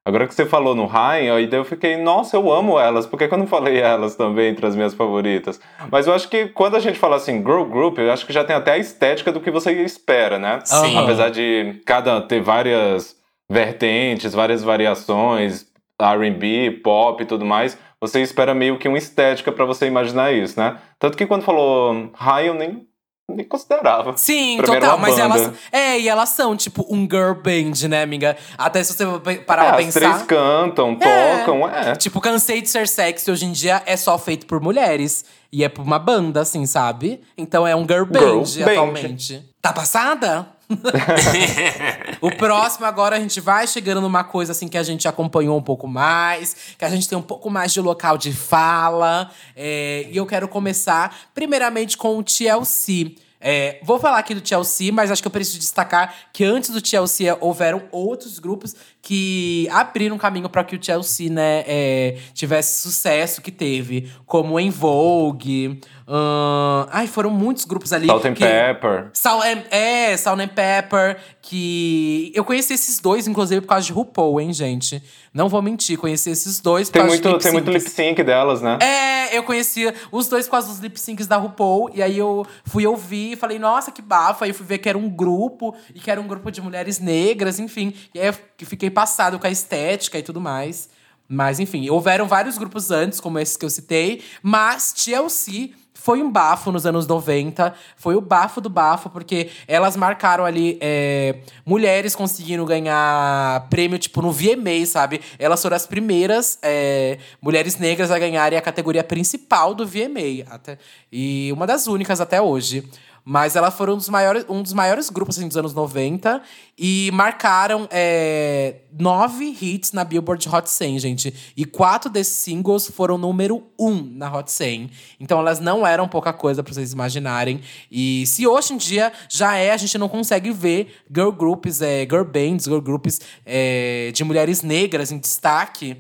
Agora 0.04 0.26
que 0.26 0.34
você 0.34 0.46
falou 0.46 0.74
no 0.74 0.86
Rain, 0.86 1.28
aí 1.28 1.48
eu 1.52 1.64
fiquei, 1.64 1.96
nossa, 1.98 2.34
eu 2.34 2.50
amo 2.50 2.78
elas, 2.80 3.06
por 3.06 3.18
que, 3.18 3.28
que 3.28 3.34
eu 3.34 3.38
não 3.38 3.46
falei 3.46 3.78
elas 3.80 4.16
também 4.16 4.48
entre 4.48 4.64
as 4.66 4.74
minhas 4.74 4.94
favoritas? 4.94 5.60
Mas 5.90 6.06
eu 6.06 6.14
acho 6.14 6.28
que 6.28 6.46
quando 6.46 6.76
a 6.76 6.80
gente 6.80 6.98
fala 6.98 7.16
assim, 7.16 7.38
girl 7.38 7.64
group, 7.64 7.98
eu 7.98 8.10
acho 8.10 8.24
que 8.24 8.32
já 8.32 8.42
tem 8.42 8.56
até 8.56 8.72
a 8.72 8.78
estética 8.78 9.30
do 9.30 9.40
que 9.40 9.50
você 9.50 9.72
espera, 9.82 10.38
né? 10.38 10.60
Sim. 10.64 10.96
Apesar 10.96 11.30
de 11.30 11.82
cada 11.84 12.18
ter 12.22 12.40
várias 12.40 13.14
vertentes, 13.48 14.32
várias 14.32 14.62
variações, 14.62 15.66
R&B, 16.00 16.80
pop 16.82 17.22
e 17.22 17.26
tudo 17.26 17.44
mais, 17.44 17.78
você 18.00 18.22
espera 18.22 18.54
meio 18.54 18.78
que 18.78 18.88
uma 18.88 18.96
estética 18.96 19.52
pra 19.52 19.66
você 19.66 19.86
imaginar 19.86 20.32
isso, 20.32 20.58
né? 20.58 20.78
Tanto 20.98 21.16
que 21.16 21.26
quando 21.26 21.42
falou 21.42 22.10
Rain, 22.14 22.46
eu 22.46 22.54
nem, 22.54 22.86
nem 23.36 23.46
considerava. 23.46 24.16
Sim, 24.16 24.58
total. 24.64 24.98
Mas 24.98 25.16
banda. 25.16 25.22
elas. 25.22 25.52
É, 25.72 25.98
e 25.98 26.08
elas 26.08 26.28
são, 26.30 26.56
tipo, 26.56 26.86
um 26.90 27.02
girl 27.02 27.34
band, 27.34 27.88
né, 27.88 28.02
amiga? 28.02 28.36
Até 28.58 28.82
se 28.82 28.94
você 28.94 29.04
parar 29.38 29.64
É, 29.64 29.68
pra 29.70 29.78
as 29.78 29.84
pensar. 29.86 30.00
três 30.00 30.22
cantam, 30.22 30.96
É. 31.00 31.38
tocam, 31.38 31.68
é. 31.68 31.94
Tipo, 31.96 32.20
Cansei 32.20 32.60
de 32.62 32.68
Ser 32.68 32.86
Sexy 32.88 33.30
hoje 33.30 33.44
em 33.46 33.52
dia 33.52 33.82
é 33.86 33.96
só 33.96 34.18
feito 34.18 34.46
por 34.46 34.60
mulheres. 34.60 35.24
E 35.52 35.64
é 35.64 35.68
por 35.68 35.82
uma 35.82 35.98
banda, 35.98 36.42
assim, 36.42 36.64
sabe? 36.64 37.20
Então 37.36 37.66
é 37.66 37.74
um 37.74 37.80
girl 37.86 38.04
band 38.04 38.20
Girl 38.20 38.64
band. 38.64 38.70
atualmente. 38.72 39.42
Tá 39.60 39.72
passada? 39.72 40.46
o 42.20 42.30
próximo 42.30 42.86
agora 42.86 43.16
a 43.16 43.20
gente 43.20 43.40
vai 43.40 43.66
chegando 43.66 44.00
numa 44.00 44.24
coisa 44.24 44.52
assim 44.52 44.68
que 44.68 44.78
a 44.78 44.82
gente 44.82 45.06
acompanhou 45.08 45.56
um 45.58 45.62
pouco 45.62 45.86
mais, 45.86 46.74
que 46.78 46.84
a 46.84 46.88
gente 46.88 47.08
tem 47.08 47.18
um 47.18 47.22
pouco 47.22 47.50
mais 47.50 47.72
de 47.72 47.80
local 47.80 48.16
de 48.16 48.32
fala. 48.32 49.30
É, 49.56 50.06
e 50.10 50.16
eu 50.16 50.26
quero 50.26 50.48
começar 50.48 51.14
primeiramente 51.34 51.96
com 51.96 52.18
o 52.18 52.22
TLC. 52.22 53.14
É, 53.42 53.80
vou 53.82 53.98
falar 53.98 54.18
aqui 54.18 54.34
do 54.34 54.40
TLC, 54.42 54.92
mas 54.92 55.10
acho 55.10 55.22
que 55.22 55.26
eu 55.26 55.32
preciso 55.32 55.58
destacar 55.58 56.14
que 56.30 56.44
antes 56.44 56.68
do 56.70 56.80
TLC 56.80 57.34
houveram 57.40 57.84
outros 57.90 58.38
grupos 58.38 58.76
que 59.02 59.66
abriram 59.70 60.18
caminho 60.18 60.48
para 60.48 60.62
que 60.62 60.76
o 60.76 60.78
TLC 60.78 61.28
né, 61.30 61.64
é, 61.66 62.18
tivesse 62.34 62.82
sucesso 62.82 63.40
que 63.40 63.50
teve, 63.50 64.10
como 64.26 64.58
em 64.60 64.70
Vogue. 64.70 65.80
ahn, 66.06 66.86
ai, 66.90 67.06
foram 67.06 67.30
muitos 67.30 67.64
grupos 67.64 67.92
ali. 67.92 68.06
Salt 68.06 68.24
and 68.26 68.34
que- 68.34 68.44
Pepper. 68.44 69.10
Sal 69.12 69.40
and, 69.42 69.62
é, 69.70 70.16
Salt 70.16 70.40
and 70.40 70.48
Pepper, 70.48 71.16
que 71.40 72.30
eu 72.34 72.44
conheci 72.44 72.74
esses 72.74 72.98
dois, 72.98 73.26
inclusive, 73.26 73.60
por 73.60 73.68
causa 73.68 73.86
de 73.86 73.92
RuPaul, 73.92 74.40
hein, 74.40 74.52
gente? 74.52 75.02
Não 75.32 75.48
vou 75.48 75.62
mentir, 75.62 75.96
conheci 75.96 76.28
esses 76.30 76.60
dois 76.60 76.88
por 76.88 76.94
Tem 76.94 77.02
causa 77.02 77.22
muito, 77.22 77.38
tem 77.42 77.52
muito 77.52 77.70
lip 77.70 77.88
sync 77.88 78.22
delas, 78.22 78.60
né? 78.60 78.78
É, 78.82 79.36
eu 79.36 79.44
conhecia 79.44 79.94
os 80.10 80.28
dois 80.28 80.46
por 80.46 80.52
causa 80.52 80.68
dos 80.68 80.78
lip 80.80 80.98
syncs 80.98 81.26
da 81.28 81.36
RuPaul. 81.36 81.90
E 81.94 82.02
aí 82.02 82.18
eu 82.18 82.44
fui 82.64 82.84
ouvir 82.86 83.32
e 83.32 83.36
falei, 83.36 83.58
nossa, 83.58 83.92
que 83.92 84.02
bafo. 84.02 84.42
Aí 84.44 84.50
eu 84.50 84.54
fui 84.54 84.66
ver 84.66 84.78
que 84.78 84.88
era 84.88 84.98
um 84.98 85.08
grupo, 85.08 85.74
e 85.94 86.00
que 86.00 86.10
era 86.10 86.20
um 86.20 86.26
grupo 86.26 86.50
de 86.50 86.60
mulheres 86.60 86.98
negras, 86.98 87.60
enfim. 87.60 87.94
E 88.12 88.18
aí 88.20 88.26
eu 88.26 88.34
fiquei 88.66 88.89
passado 88.90 89.38
com 89.38 89.46
a 89.46 89.50
estética 89.50 90.18
e 90.18 90.22
tudo 90.22 90.40
mais. 90.40 90.88
Mas, 91.28 91.60
enfim, 91.60 91.88
houveram 91.88 92.26
vários 92.26 92.58
grupos 92.58 92.90
antes, 92.90 93.20
como 93.20 93.38
esses 93.38 93.56
que 93.56 93.64
eu 93.64 93.70
citei. 93.70 94.22
Mas 94.42 94.92
TLC 94.92 95.72
foi 96.00 96.22
um 96.22 96.30
bafo 96.30 96.72
nos 96.72 96.86
anos 96.86 97.06
90. 97.06 97.74
Foi 97.94 98.16
o 98.16 98.22
bafo 98.22 98.60
do 98.60 98.70
bafo, 98.70 99.10
porque 99.10 99.50
elas 99.68 99.96
marcaram 99.96 100.46
ali 100.46 100.78
é, 100.80 101.36
mulheres 101.64 102.16
conseguindo 102.16 102.64
ganhar 102.64 103.68
prêmio, 103.68 103.98
tipo, 103.98 104.22
no 104.22 104.32
VMA, 104.32 104.86
sabe? 104.86 105.20
Elas 105.38 105.60
foram 105.60 105.76
as 105.76 105.86
primeiras 105.86 106.58
é, 106.62 107.18
mulheres 107.40 107.76
negras 107.76 108.10
a 108.10 108.18
ganharem 108.18 108.58
a 108.58 108.62
categoria 108.62 109.04
principal 109.04 109.74
do 109.74 109.86
VMA. 109.86 110.46
Até, 110.50 110.78
e 111.12 111.50
uma 111.52 111.66
das 111.66 111.86
únicas 111.86 112.20
até 112.20 112.40
hoje. 112.40 112.88
Mas 113.24 113.56
elas 113.56 113.74
foram 113.74 113.94
um 113.94 113.96
dos 113.96 114.08
maiores, 114.08 114.44
um 114.48 114.62
dos 114.62 114.72
maiores 114.72 115.10
grupos 115.10 115.38
assim, 115.38 115.48
dos 115.48 115.56
anos 115.56 115.74
90 115.74 116.42
e 116.78 117.10
marcaram 117.12 117.86
é, 117.90 118.76
nove 118.98 119.56
hits 119.60 119.92
na 119.92 120.04
Billboard 120.04 120.48
Hot 120.48 120.68
100, 120.68 120.98
gente. 120.98 121.52
E 121.56 121.64
quatro 121.64 122.10
desses 122.10 122.34
singles 122.34 122.88
foram 122.88 123.18
número 123.18 123.62
um 123.78 124.02
na 124.02 124.34
Hot 124.34 124.50
100. 124.50 124.90
Então 125.18 125.38
elas 125.38 125.60
não 125.60 125.86
eram 125.86 126.08
pouca 126.08 126.32
coisa 126.32 126.62
pra 126.62 126.72
vocês 126.72 126.92
imaginarem. 126.92 127.60
E 127.90 128.26
se 128.26 128.46
hoje 128.46 128.74
em 128.74 128.76
dia 128.76 129.12
já 129.28 129.56
é, 129.56 129.72
a 129.72 129.76
gente 129.76 129.96
não 129.98 130.08
consegue 130.08 130.50
ver 130.52 130.96
girl 131.14 131.30
groups, 131.30 131.82
é, 131.82 132.00
girl 132.02 132.24
bands, 132.24 132.64
girl 132.64 132.80
groups 132.80 133.20
é, 133.44 134.10
de 134.12 134.24
mulheres 134.24 134.62
negras 134.62 135.12
em 135.12 135.18
destaque. 135.18 135.96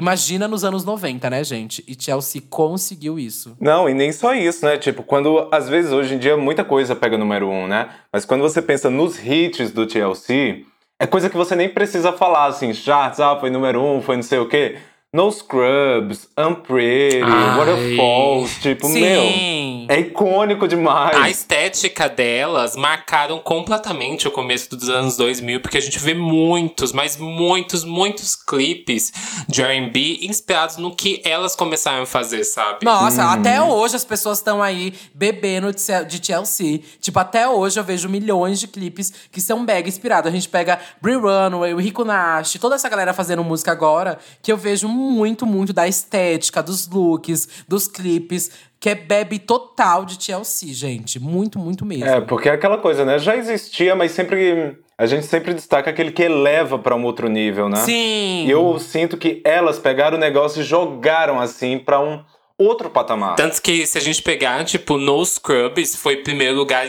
Imagina 0.00 0.48
nos 0.48 0.64
anos 0.64 0.82
90, 0.82 1.28
né, 1.28 1.44
gente? 1.44 1.84
E 1.86 1.94
Chelsea 1.94 2.40
conseguiu 2.48 3.18
isso. 3.18 3.54
Não, 3.60 3.86
e 3.86 3.92
nem 3.92 4.10
só 4.12 4.34
isso, 4.34 4.64
né? 4.64 4.78
Tipo, 4.78 5.02
quando 5.02 5.46
às 5.52 5.68
vezes 5.68 5.92
hoje 5.92 6.14
em 6.14 6.18
dia 6.18 6.38
muita 6.38 6.64
coisa 6.64 6.96
pega 6.96 7.18
número 7.18 7.50
um, 7.50 7.68
né? 7.68 7.90
Mas 8.10 8.24
quando 8.24 8.40
você 8.40 8.62
pensa 8.62 8.88
nos 8.88 9.22
hits 9.22 9.70
do 9.72 9.86
TLC, 9.86 10.64
é 10.98 11.06
coisa 11.06 11.28
que 11.28 11.36
você 11.36 11.54
nem 11.54 11.68
precisa 11.68 12.14
falar 12.14 12.46
assim, 12.46 12.72
charts, 12.72 13.20
ah, 13.20 13.36
foi 13.38 13.50
número 13.50 13.82
um, 13.82 14.00
foi 14.00 14.16
não 14.16 14.22
sei 14.22 14.38
o 14.38 14.48
quê. 14.48 14.78
No 15.12 15.28
Scrubs, 15.32 16.28
Unpretty, 16.38 17.20
Ai. 17.24 17.56
Waterfalls, 17.58 18.60
tipo, 18.62 18.86
Sim. 18.86 19.00
meu, 19.00 19.86
é 19.96 19.98
icônico 19.98 20.68
demais. 20.68 21.16
A 21.16 21.28
estética 21.28 22.08
delas 22.08 22.76
marcaram 22.76 23.40
completamente 23.40 24.28
o 24.28 24.30
começo 24.30 24.70
dos 24.70 24.88
anos 24.88 25.16
2000, 25.16 25.60
porque 25.62 25.78
a 25.78 25.80
gente 25.80 25.98
vê 25.98 26.14
muitos, 26.14 26.92
mas 26.92 27.16
muitos, 27.16 27.82
muitos 27.82 28.36
clipes 28.36 29.12
de 29.48 29.60
R&B 29.62 30.20
inspirados 30.22 30.76
no 30.76 30.94
que 30.94 31.20
elas 31.24 31.56
começaram 31.56 32.04
a 32.04 32.06
fazer, 32.06 32.44
sabe? 32.44 32.84
Nossa, 32.84 33.24
Uhum. 33.24 33.30
até 33.30 33.60
hoje 33.60 33.96
as 33.96 34.04
pessoas 34.04 34.38
estão 34.38 34.62
aí 34.62 34.94
bebendo 35.12 35.72
de 35.72 36.24
Chelsea. 36.24 36.82
Tipo, 37.00 37.18
até 37.18 37.48
hoje 37.48 37.80
eu 37.80 37.82
vejo 37.82 38.08
milhões 38.08 38.60
de 38.60 38.68
clipes 38.68 39.12
que 39.32 39.40
são 39.40 39.58
mega 39.58 39.88
inspirados. 39.88 40.30
A 40.30 40.32
gente 40.32 40.48
pega 40.48 40.78
Brie 41.02 41.16
Runway, 41.16 41.74
o 41.74 41.78
Rico 41.80 42.04
Nash, 42.04 42.52
toda 42.60 42.76
essa 42.76 42.88
galera 42.88 43.12
fazendo 43.12 43.42
música 43.42 43.72
agora, 43.72 44.16
que 44.40 44.52
eu 44.52 44.56
vejo 44.56 44.99
muito, 45.00 45.46
muito 45.46 45.72
da 45.72 45.88
estética, 45.88 46.62
dos 46.62 46.88
looks, 46.88 47.64
dos 47.66 47.88
clipes, 47.88 48.50
que 48.78 48.88
é 48.88 48.94
bebe 48.94 49.38
total 49.38 50.04
de 50.04 50.22
Chelsea, 50.22 50.72
gente. 50.72 51.20
Muito, 51.20 51.58
muito 51.58 51.84
mesmo. 51.84 52.06
É, 52.06 52.20
porque 52.20 52.48
é 52.48 52.52
aquela 52.52 52.78
coisa, 52.78 53.04
né? 53.04 53.18
Já 53.18 53.36
existia, 53.36 53.94
mas 53.94 54.12
sempre. 54.12 54.78
A 54.96 55.06
gente 55.06 55.24
sempre 55.26 55.54
destaca 55.54 55.88
aquele 55.88 56.12
que 56.12 56.22
eleva 56.22 56.78
pra 56.78 56.94
um 56.94 57.04
outro 57.04 57.28
nível, 57.28 57.68
né? 57.68 57.78
Sim! 57.78 58.44
E 58.46 58.50
eu 58.50 58.78
sinto 58.78 59.16
que 59.16 59.40
elas 59.44 59.78
pegaram 59.78 60.16
o 60.16 60.20
negócio 60.20 60.60
e 60.60 60.64
jogaram 60.64 61.40
assim 61.40 61.78
pra 61.78 62.00
um 62.00 62.22
outro 62.60 62.90
patamar. 62.90 63.36
Tanto 63.36 63.60
que 63.62 63.86
se 63.86 63.96
a 63.96 64.00
gente 64.00 64.22
pegar, 64.22 64.64
tipo, 64.64 64.98
No 64.98 65.24
Scrubs 65.24 65.96
foi 65.96 66.18
primeiro 66.18 66.56
lugar 66.56 66.86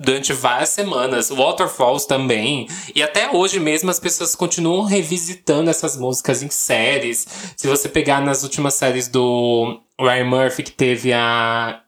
durante 0.00 0.32
várias 0.32 0.70
semanas. 0.70 1.30
Waterfalls 1.30 2.06
também. 2.06 2.68
E 2.94 3.02
até 3.02 3.30
hoje 3.30 3.60
mesmo 3.60 3.90
as 3.90 4.00
pessoas 4.00 4.34
continuam 4.34 4.84
revisitando 4.84 5.70
essas 5.70 5.96
músicas 5.96 6.42
em 6.42 6.50
séries. 6.50 7.26
Se 7.56 7.66
você 7.68 7.88
pegar 7.88 8.20
nas 8.20 8.42
últimas 8.42 8.74
séries 8.74 9.08
do 9.08 9.80
Ryan 9.98 10.24
Murphy, 10.24 10.62
que 10.64 10.72
teve 10.72 11.12
a 11.12 11.80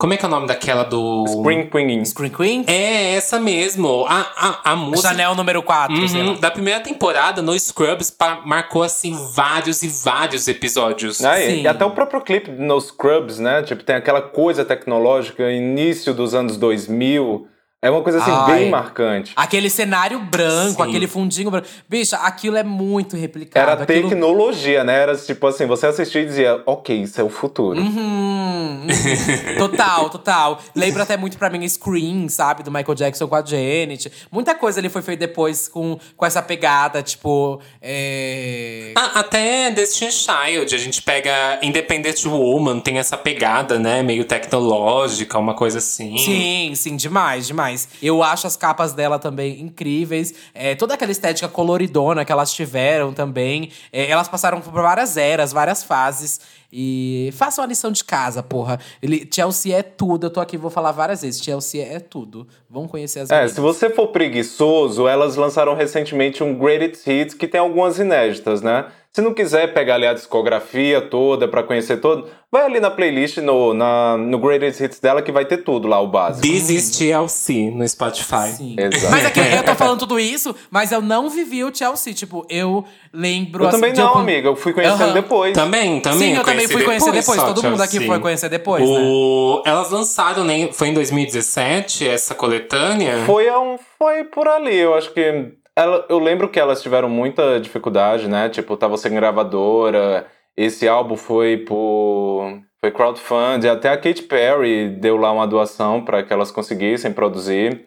Como 0.00 0.14
é 0.14 0.16
que 0.16 0.24
é 0.24 0.28
o 0.28 0.30
nome 0.30 0.46
daquela 0.46 0.82
do. 0.82 1.26
Scream 1.28 1.66
Queen. 1.68 2.04
Screen 2.06 2.30
Queen? 2.30 2.64
É, 2.66 3.16
essa 3.16 3.38
mesmo. 3.38 4.06
A, 4.08 4.20
a, 4.64 4.72
a 4.72 4.76
música. 4.76 5.08
Chanel 5.10 5.34
número 5.34 5.62
4, 5.62 6.08
sei 6.08 6.22
lá. 6.22 6.30
Uhum, 6.30 6.40
da 6.40 6.50
primeira 6.50 6.80
temporada, 6.80 7.42
no 7.42 7.52
Scrubs, 7.58 8.10
pa- 8.10 8.40
marcou 8.46 8.82
assim 8.82 9.14
vários 9.34 9.82
e 9.82 9.88
vários 9.88 10.48
episódios. 10.48 11.22
Ah, 11.22 11.38
e- 11.38 11.50
Sim. 11.56 11.60
e 11.62 11.68
até 11.68 11.84
o 11.84 11.90
próprio 11.90 12.22
clipe 12.22 12.50
no 12.50 12.80
Scrubs, 12.80 13.38
né? 13.38 13.62
Tipo, 13.62 13.84
tem 13.84 13.94
aquela 13.96 14.22
coisa 14.22 14.64
tecnológica, 14.64 15.50
início 15.52 16.14
dos 16.14 16.34
anos 16.34 16.56
2000. 16.56 17.46
É 17.82 17.90
uma 17.90 18.02
coisa 18.02 18.18
assim, 18.18 18.30
Ai. 18.30 18.58
bem 18.58 18.70
marcante. 18.70 19.32
Aquele 19.34 19.70
cenário 19.70 20.20
branco, 20.20 20.82
Sim. 20.82 20.88
aquele 20.90 21.06
fundinho 21.06 21.50
branco. 21.50 21.66
Bicha, 21.88 22.18
aquilo 22.18 22.58
é 22.58 22.62
muito 22.62 23.16
replicado. 23.16 23.70
Era 23.70 23.82
aquilo... 23.82 24.10
tecnologia, 24.10 24.84
né? 24.84 25.00
Era 25.00 25.16
tipo 25.16 25.46
assim, 25.46 25.64
você 25.64 25.86
assistia 25.86 26.20
e 26.20 26.26
dizia, 26.26 26.62
ok, 26.66 26.94
isso 27.00 27.18
é 27.18 27.24
o 27.24 27.30
futuro. 27.30 27.80
Uhum, 27.80 28.82
uhum. 28.82 29.56
total, 29.56 30.10
total. 30.10 30.60
Lembra 30.76 31.04
até 31.04 31.16
muito 31.16 31.38
pra 31.38 31.48
mim 31.48 31.66
Scream, 31.66 32.28
sabe? 32.28 32.62
Do 32.62 32.70
Michael 32.70 32.94
Jackson 32.94 33.26
com 33.26 33.34
a 33.34 33.42
Janet. 33.42 34.12
Muita 34.30 34.54
coisa 34.54 34.78
ali 34.78 34.90
foi 34.90 35.00
feita 35.00 35.26
depois 35.26 35.66
com, 35.66 35.98
com 36.14 36.26
essa 36.26 36.42
pegada, 36.42 37.02
tipo. 37.02 37.62
É... 37.80 38.92
Ah, 38.94 39.20
até 39.20 39.70
Destiny 39.70 40.12
Child, 40.12 40.74
a 40.74 40.78
gente 40.78 41.00
pega 41.00 41.58
Independent 41.62 42.26
Woman, 42.26 42.78
tem 42.80 42.98
essa 42.98 43.16
pegada, 43.16 43.78
né? 43.78 44.02
Meio 44.02 44.26
tecnológica, 44.26 45.38
uma 45.38 45.54
coisa 45.54 45.78
assim. 45.78 46.18
Sim, 46.18 46.74
sim, 46.74 46.94
demais, 46.94 47.46
demais. 47.46 47.69
Eu 48.02 48.22
acho 48.22 48.46
as 48.46 48.56
capas 48.56 48.92
dela 48.92 49.18
também 49.18 49.60
incríveis. 49.60 50.32
É, 50.54 50.74
toda 50.74 50.94
aquela 50.94 51.12
estética 51.12 51.48
coloridona 51.48 52.24
que 52.24 52.32
elas 52.32 52.52
tiveram 52.52 53.12
também. 53.12 53.70
É, 53.92 54.10
elas 54.10 54.28
passaram 54.28 54.60
por 54.60 54.72
várias 54.72 55.16
eras, 55.16 55.52
várias 55.52 55.82
fases. 55.82 56.40
E 56.72 57.30
façam 57.32 57.64
a 57.64 57.66
lição 57.66 57.90
de 57.90 58.04
casa, 58.04 58.42
porra. 58.44 58.78
Ele, 59.02 59.28
Chelsea 59.32 59.76
é 59.76 59.82
tudo. 59.82 60.26
Eu 60.26 60.30
tô 60.30 60.40
aqui, 60.40 60.56
vou 60.56 60.70
falar 60.70 60.92
várias 60.92 61.22
vezes. 61.22 61.42
Chelsea 61.42 61.82
é 61.84 61.98
tudo. 61.98 62.46
Vão 62.68 62.86
conhecer 62.86 63.20
as 63.20 63.30
É, 63.30 63.34
meninas. 63.34 63.52
se 63.54 63.60
você 63.60 63.90
for 63.90 64.08
preguiçoso, 64.08 65.08
elas 65.08 65.34
lançaram 65.36 65.74
recentemente 65.74 66.44
um 66.44 66.56
Greatest 66.56 67.06
Hits 67.06 67.34
que 67.34 67.48
tem 67.48 67.60
algumas 67.60 67.98
inéditas, 67.98 68.62
né? 68.62 68.86
Se 69.12 69.20
não 69.20 69.34
quiser 69.34 69.74
pegar 69.74 69.96
ali 69.96 70.06
a 70.06 70.14
discografia 70.14 71.00
toda 71.00 71.48
pra 71.48 71.64
conhecer 71.64 71.96
todo, 71.96 72.28
vai 72.50 72.64
ali 72.64 72.78
na 72.78 72.92
playlist, 72.92 73.38
no, 73.38 73.74
na, 73.74 74.16
no 74.16 74.38
Greatest 74.38 74.80
Hits 74.80 75.00
dela 75.00 75.20
que 75.20 75.32
vai 75.32 75.44
ter 75.44 75.64
tudo 75.64 75.88
lá, 75.88 76.00
o 76.00 76.06
básico. 76.06 76.46
This 76.46 76.70
is 76.70 76.96
TLC 76.96 77.72
no 77.72 77.86
Spotify. 77.88 78.52
Sim. 78.56 78.76
Exato. 78.78 79.10
Mas 79.10 79.26
aqui, 79.26 79.40
eu 79.40 79.64
tô 79.64 79.74
falando 79.74 79.98
tudo 79.98 80.20
isso, 80.20 80.54
mas 80.70 80.92
eu 80.92 81.00
não 81.02 81.28
vivi 81.28 81.64
o 81.64 81.74
Chelsea. 81.74 82.14
Tipo, 82.14 82.46
eu 82.48 82.84
lembro. 83.12 83.64
Eu 83.64 83.68
assim, 83.68 83.80
também 83.80 83.92
não, 83.94 84.06
algum- 84.06 84.20
amiga. 84.20 84.46
Eu 84.48 84.54
fui 84.54 84.72
conhecendo 84.72 85.02
Aham. 85.02 85.12
depois. 85.12 85.54
Também, 85.54 86.00
também. 86.00 86.18
Sim, 86.30 86.36
eu 86.36 86.44
também 86.44 86.68
fui 86.68 86.84
conhecer 86.84 87.10
depois. 87.10 87.40
só 87.40 87.52
Todo 87.52 87.64
mundo 87.68 87.80
aqui 87.82 87.92
Chelsea. 87.94 88.08
foi 88.08 88.20
conhecer 88.20 88.48
depois, 88.48 88.88
né? 88.88 88.96
o... 89.02 89.62
Elas 89.66 89.90
lançaram, 89.90 90.44
né? 90.44 90.68
Foi 90.72 90.86
em 90.86 90.94
2017, 90.94 92.06
essa 92.06 92.32
coletânea? 92.32 93.24
Foi, 93.26 93.50
um, 93.50 93.76
foi 93.98 94.22
por 94.22 94.46
ali, 94.46 94.76
eu 94.76 94.94
acho 94.94 95.12
que. 95.12 95.58
Ela, 95.80 96.04
eu 96.08 96.18
lembro 96.18 96.48
que 96.48 96.60
elas 96.60 96.82
tiveram 96.82 97.08
muita 97.08 97.58
dificuldade, 97.60 98.28
né? 98.28 98.48
Tipo, 98.48 98.76
tava 98.76 98.96
sem 98.96 99.14
gravadora. 99.14 100.26
Esse 100.56 100.86
álbum 100.88 101.16
foi 101.16 101.56
por. 101.58 102.60
Foi 102.80 102.90
crowdfunding. 102.90 103.68
Até 103.68 103.88
a 103.90 103.96
Katy 103.96 104.22
Perry 104.22 104.88
deu 104.88 105.16
lá 105.16 105.30
uma 105.32 105.46
doação 105.46 106.02
para 106.04 106.22
que 106.22 106.32
elas 106.32 106.50
conseguissem 106.50 107.12
produzir. 107.12 107.86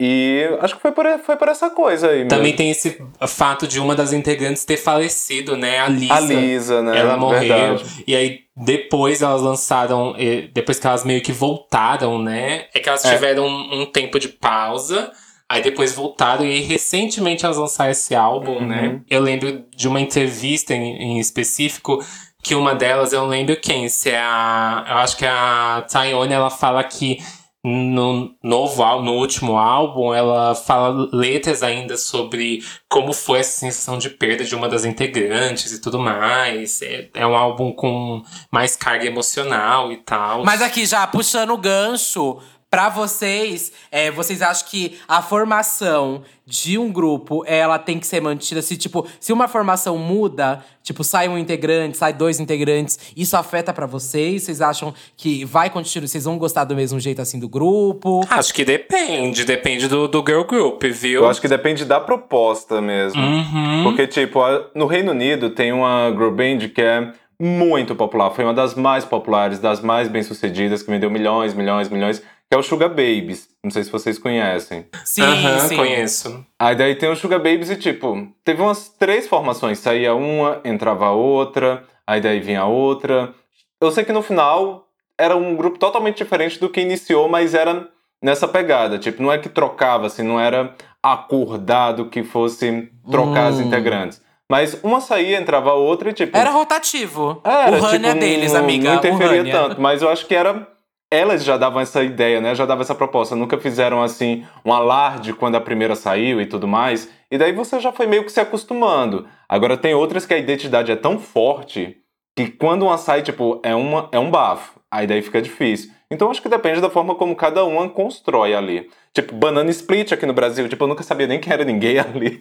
E 0.00 0.48
acho 0.60 0.76
que 0.76 0.80
foi 0.82 0.92
por, 0.92 1.04
foi 1.24 1.36
por 1.36 1.48
essa 1.48 1.70
coisa 1.70 2.08
aí 2.10 2.18
mesmo. 2.18 2.28
Também 2.30 2.54
tem 2.54 2.70
esse 2.70 3.02
fato 3.26 3.66
de 3.66 3.80
uma 3.80 3.96
das 3.96 4.12
integrantes 4.12 4.64
ter 4.64 4.76
falecido, 4.76 5.56
né? 5.56 5.80
A 5.80 5.88
Lisa. 5.88 6.14
A 6.14 6.20
Lisa, 6.20 6.82
né? 6.82 6.98
Ela 7.00 7.16
morreu. 7.16 7.40
Verdade. 7.40 8.04
E 8.06 8.14
aí, 8.14 8.38
depois 8.56 9.22
elas 9.22 9.42
lançaram. 9.42 10.14
eh, 10.16 10.48
Depois 10.54 10.78
que 10.78 10.86
elas 10.86 11.04
meio 11.04 11.20
que 11.20 11.32
voltaram, 11.32 12.16
né? 12.22 12.66
É 12.72 12.78
que 12.78 12.88
elas 12.88 13.04
É. 13.04 13.12
tiveram 13.12 13.44
um, 13.44 13.80
um 13.82 13.86
tempo 13.86 14.20
de 14.20 14.28
pausa. 14.28 15.10
Aí 15.50 15.62
depois 15.62 15.94
voltaram 15.94 16.44
e 16.44 16.60
recentemente 16.60 17.44
elas 17.44 17.56
lançaram 17.56 17.90
esse 17.90 18.14
álbum, 18.14 18.56
Uhum. 18.58 18.66
né? 18.66 19.00
Eu 19.08 19.20
lembro 19.22 19.64
de 19.74 19.88
uma 19.88 20.00
entrevista 20.00 20.74
em, 20.74 20.96
em 20.96 21.18
específico 21.18 22.04
que 22.42 22.54
uma 22.54 22.74
delas, 22.74 23.12
eu 23.12 23.22
não 23.22 23.28
lembro 23.28 23.56
quem, 23.60 23.88
se 23.88 24.10
é 24.10 24.18
a. 24.20 24.84
Eu 24.88 24.96
acho 24.98 25.16
que 25.16 25.24
é 25.24 25.28
a 25.28 25.84
Tayone, 25.90 26.32
ela 26.32 26.50
fala 26.50 26.84
que 26.84 27.18
no 27.64 28.30
novo 28.42 28.82
ál- 28.82 29.02
no 29.02 29.14
último 29.14 29.58
álbum, 29.58 30.14
ela 30.14 30.54
fala 30.54 31.08
letras 31.12 31.62
ainda 31.62 31.96
sobre 31.96 32.62
como 32.88 33.12
foi 33.12 33.40
essa 33.40 33.58
sensação 33.58 33.98
de 33.98 34.08
perda 34.10 34.44
de 34.44 34.54
uma 34.54 34.68
das 34.68 34.84
integrantes 34.84 35.72
e 35.72 35.80
tudo 35.80 35.98
mais. 35.98 36.80
É, 36.82 37.08
é 37.14 37.26
um 37.26 37.34
álbum 37.36 37.72
com 37.72 38.22
mais 38.50 38.76
carga 38.76 39.04
emocional 39.06 39.90
e 39.90 39.96
tal. 39.96 40.44
Mas 40.44 40.62
aqui, 40.62 40.86
já 40.86 41.06
puxando 41.06 41.50
o 41.50 41.58
gancho 41.58 42.38
pra 42.70 42.88
vocês, 42.88 43.72
é, 43.90 44.10
vocês 44.10 44.42
acham 44.42 44.66
que 44.68 44.98
a 45.06 45.22
formação 45.22 46.22
de 46.46 46.78
um 46.78 46.90
grupo, 46.90 47.44
ela 47.46 47.78
tem 47.78 47.98
que 47.98 48.06
ser 48.06 48.20
mantida? 48.20 48.62
Se, 48.62 48.76
tipo, 48.76 49.06
se 49.20 49.32
uma 49.32 49.48
formação 49.48 49.98
muda, 49.98 50.64
tipo, 50.82 51.04
sai 51.04 51.28
um 51.28 51.36
integrante, 51.36 51.96
sai 51.96 52.12
dois 52.12 52.40
integrantes, 52.40 52.98
isso 53.16 53.36
afeta 53.36 53.72
pra 53.72 53.86
vocês? 53.86 54.44
Vocês 54.44 54.60
acham 54.60 54.94
que 55.16 55.44
vai 55.44 55.68
continuar, 55.70 56.06
vocês 56.06 56.24
vão 56.24 56.38
gostar 56.38 56.64
do 56.64 56.74
mesmo 56.74 56.98
jeito, 56.98 57.20
assim, 57.20 57.38
do 57.38 57.48
grupo? 57.48 58.22
Acho 58.30 58.52
que 58.52 58.64
depende, 58.64 59.44
depende 59.44 59.88
do, 59.88 60.08
do 60.08 60.24
girl 60.26 60.44
group, 60.44 60.82
viu? 60.84 61.22
Eu 61.22 61.28
acho 61.28 61.40
que 61.40 61.48
depende 61.48 61.84
da 61.84 62.00
proposta 62.00 62.80
mesmo. 62.80 63.20
Uhum. 63.20 63.82
Porque, 63.84 64.06
tipo, 64.06 64.40
no 64.74 64.86
Reino 64.86 65.12
Unido 65.12 65.50
tem 65.50 65.72
uma 65.72 66.10
girl 66.10 66.30
band 66.30 66.68
que 66.74 66.80
é 66.80 67.12
muito 67.40 67.94
popular. 67.94 68.30
Foi 68.30 68.44
uma 68.44 68.54
das 68.54 68.74
mais 68.74 69.04
populares, 69.04 69.58
das 69.58 69.80
mais 69.80 70.08
bem-sucedidas, 70.08 70.82
que 70.82 70.90
vendeu 70.90 71.10
milhões, 71.10 71.54
milhões, 71.54 71.88
milhões, 71.88 72.22
que 72.50 72.54
é 72.54 72.58
o 72.58 72.62
Sugar 72.62 72.88
Babies. 72.88 73.48
Não 73.62 73.70
sei 73.70 73.84
se 73.84 73.90
vocês 73.90 74.18
conhecem. 74.18 74.86
Sim, 75.04 75.22
Aham, 75.22 75.58
sim. 75.68 75.76
conheço. 75.76 76.46
Aí 76.58 76.74
daí 76.74 76.94
tem 76.94 77.10
o 77.10 77.16
Sugar 77.16 77.38
Babies 77.38 77.70
e, 77.70 77.76
tipo, 77.76 78.28
teve 78.44 78.62
umas 78.62 78.88
três 78.88 79.28
formações. 79.28 79.78
Saía 79.78 80.14
uma, 80.14 80.60
entrava 80.64 81.06
a 81.06 81.12
outra, 81.12 81.84
aí 82.06 82.20
daí 82.20 82.40
vinha 82.40 82.62
a 82.62 82.66
outra. 82.66 83.34
Eu 83.80 83.90
sei 83.90 84.04
que 84.04 84.12
no 84.12 84.22
final 84.22 84.86
era 85.18 85.36
um 85.36 85.54
grupo 85.56 85.78
totalmente 85.78 86.18
diferente 86.18 86.58
do 86.58 86.68
que 86.70 86.80
iniciou, 86.80 87.28
mas 87.28 87.52
era 87.54 87.88
nessa 88.22 88.48
pegada. 88.48 88.98
Tipo, 88.98 89.22
não 89.22 89.30
é 89.30 89.38
que 89.38 89.48
trocava, 89.48 90.06
assim, 90.06 90.22
não 90.22 90.40
era 90.40 90.74
acordado 91.02 92.06
que 92.08 92.22
fosse 92.22 92.90
trocar 93.10 93.48
as 93.48 93.56
Hum. 93.58 93.62
integrantes. 93.62 94.22
Mas 94.50 94.80
uma 94.82 95.00
saía, 95.02 95.38
entrava 95.38 95.70
a 95.70 95.74
outra 95.74 96.08
e, 96.08 96.12
tipo. 96.14 96.34
Era 96.36 96.48
rotativo. 96.50 97.42
Era, 97.44 97.76
o 97.76 97.80
Rania 97.80 98.08
tipo, 98.14 98.20
deles, 98.20 98.52
não- 98.54 98.60
amiga. 98.60 98.90
Não 98.92 98.96
interferia 98.98 99.52
tanto, 99.52 99.78
mas 99.80 100.00
eu 100.00 100.08
acho 100.08 100.26
que 100.26 100.34
era. 100.34 100.66
Elas 101.10 101.42
já 101.42 101.56
davam 101.56 101.80
essa 101.80 102.02
ideia, 102.02 102.40
né? 102.40 102.54
Já 102.54 102.66
davam 102.66 102.82
essa 102.82 102.94
proposta. 102.94 103.34
Nunca 103.34 103.58
fizeram, 103.58 104.02
assim, 104.02 104.44
um 104.64 104.72
alarde 104.72 105.32
quando 105.32 105.54
a 105.54 105.60
primeira 105.60 105.94
saiu 105.94 106.40
e 106.40 106.46
tudo 106.46 106.68
mais. 106.68 107.08
E 107.30 107.38
daí 107.38 107.52
você 107.52 107.80
já 107.80 107.92
foi 107.92 108.06
meio 108.06 108.24
que 108.24 108.32
se 108.32 108.40
acostumando. 108.40 109.26
Agora 109.48 109.76
tem 109.76 109.94
outras 109.94 110.26
que 110.26 110.34
a 110.34 110.38
identidade 110.38 110.92
é 110.92 110.96
tão 110.96 111.18
forte 111.18 111.96
que 112.36 112.48
quando 112.48 112.84
uma 112.84 112.98
sai, 112.98 113.22
tipo, 113.22 113.60
é, 113.64 113.74
uma, 113.74 114.08
é 114.12 114.18
um 114.18 114.30
bafo. 114.30 114.78
Aí 114.90 115.06
daí 115.06 115.22
fica 115.22 115.40
difícil. 115.40 115.90
Então 116.10 116.30
acho 116.30 116.40
que 116.40 116.48
depende 116.48 116.80
da 116.80 116.88
forma 116.88 117.14
como 117.14 117.36
cada 117.36 117.64
uma 117.64 117.88
constrói 117.88 118.54
ali. 118.54 118.88
Tipo, 119.12 119.34
Banana 119.34 119.70
Split 119.70 120.12
aqui 120.12 120.24
no 120.24 120.32
Brasil. 120.32 120.68
Tipo, 120.68 120.84
eu 120.84 120.88
nunca 120.88 121.02
sabia 121.02 121.26
nem 121.26 121.38
quem 121.40 121.52
era 121.52 121.64
ninguém 121.64 121.98
ali. 122.00 122.40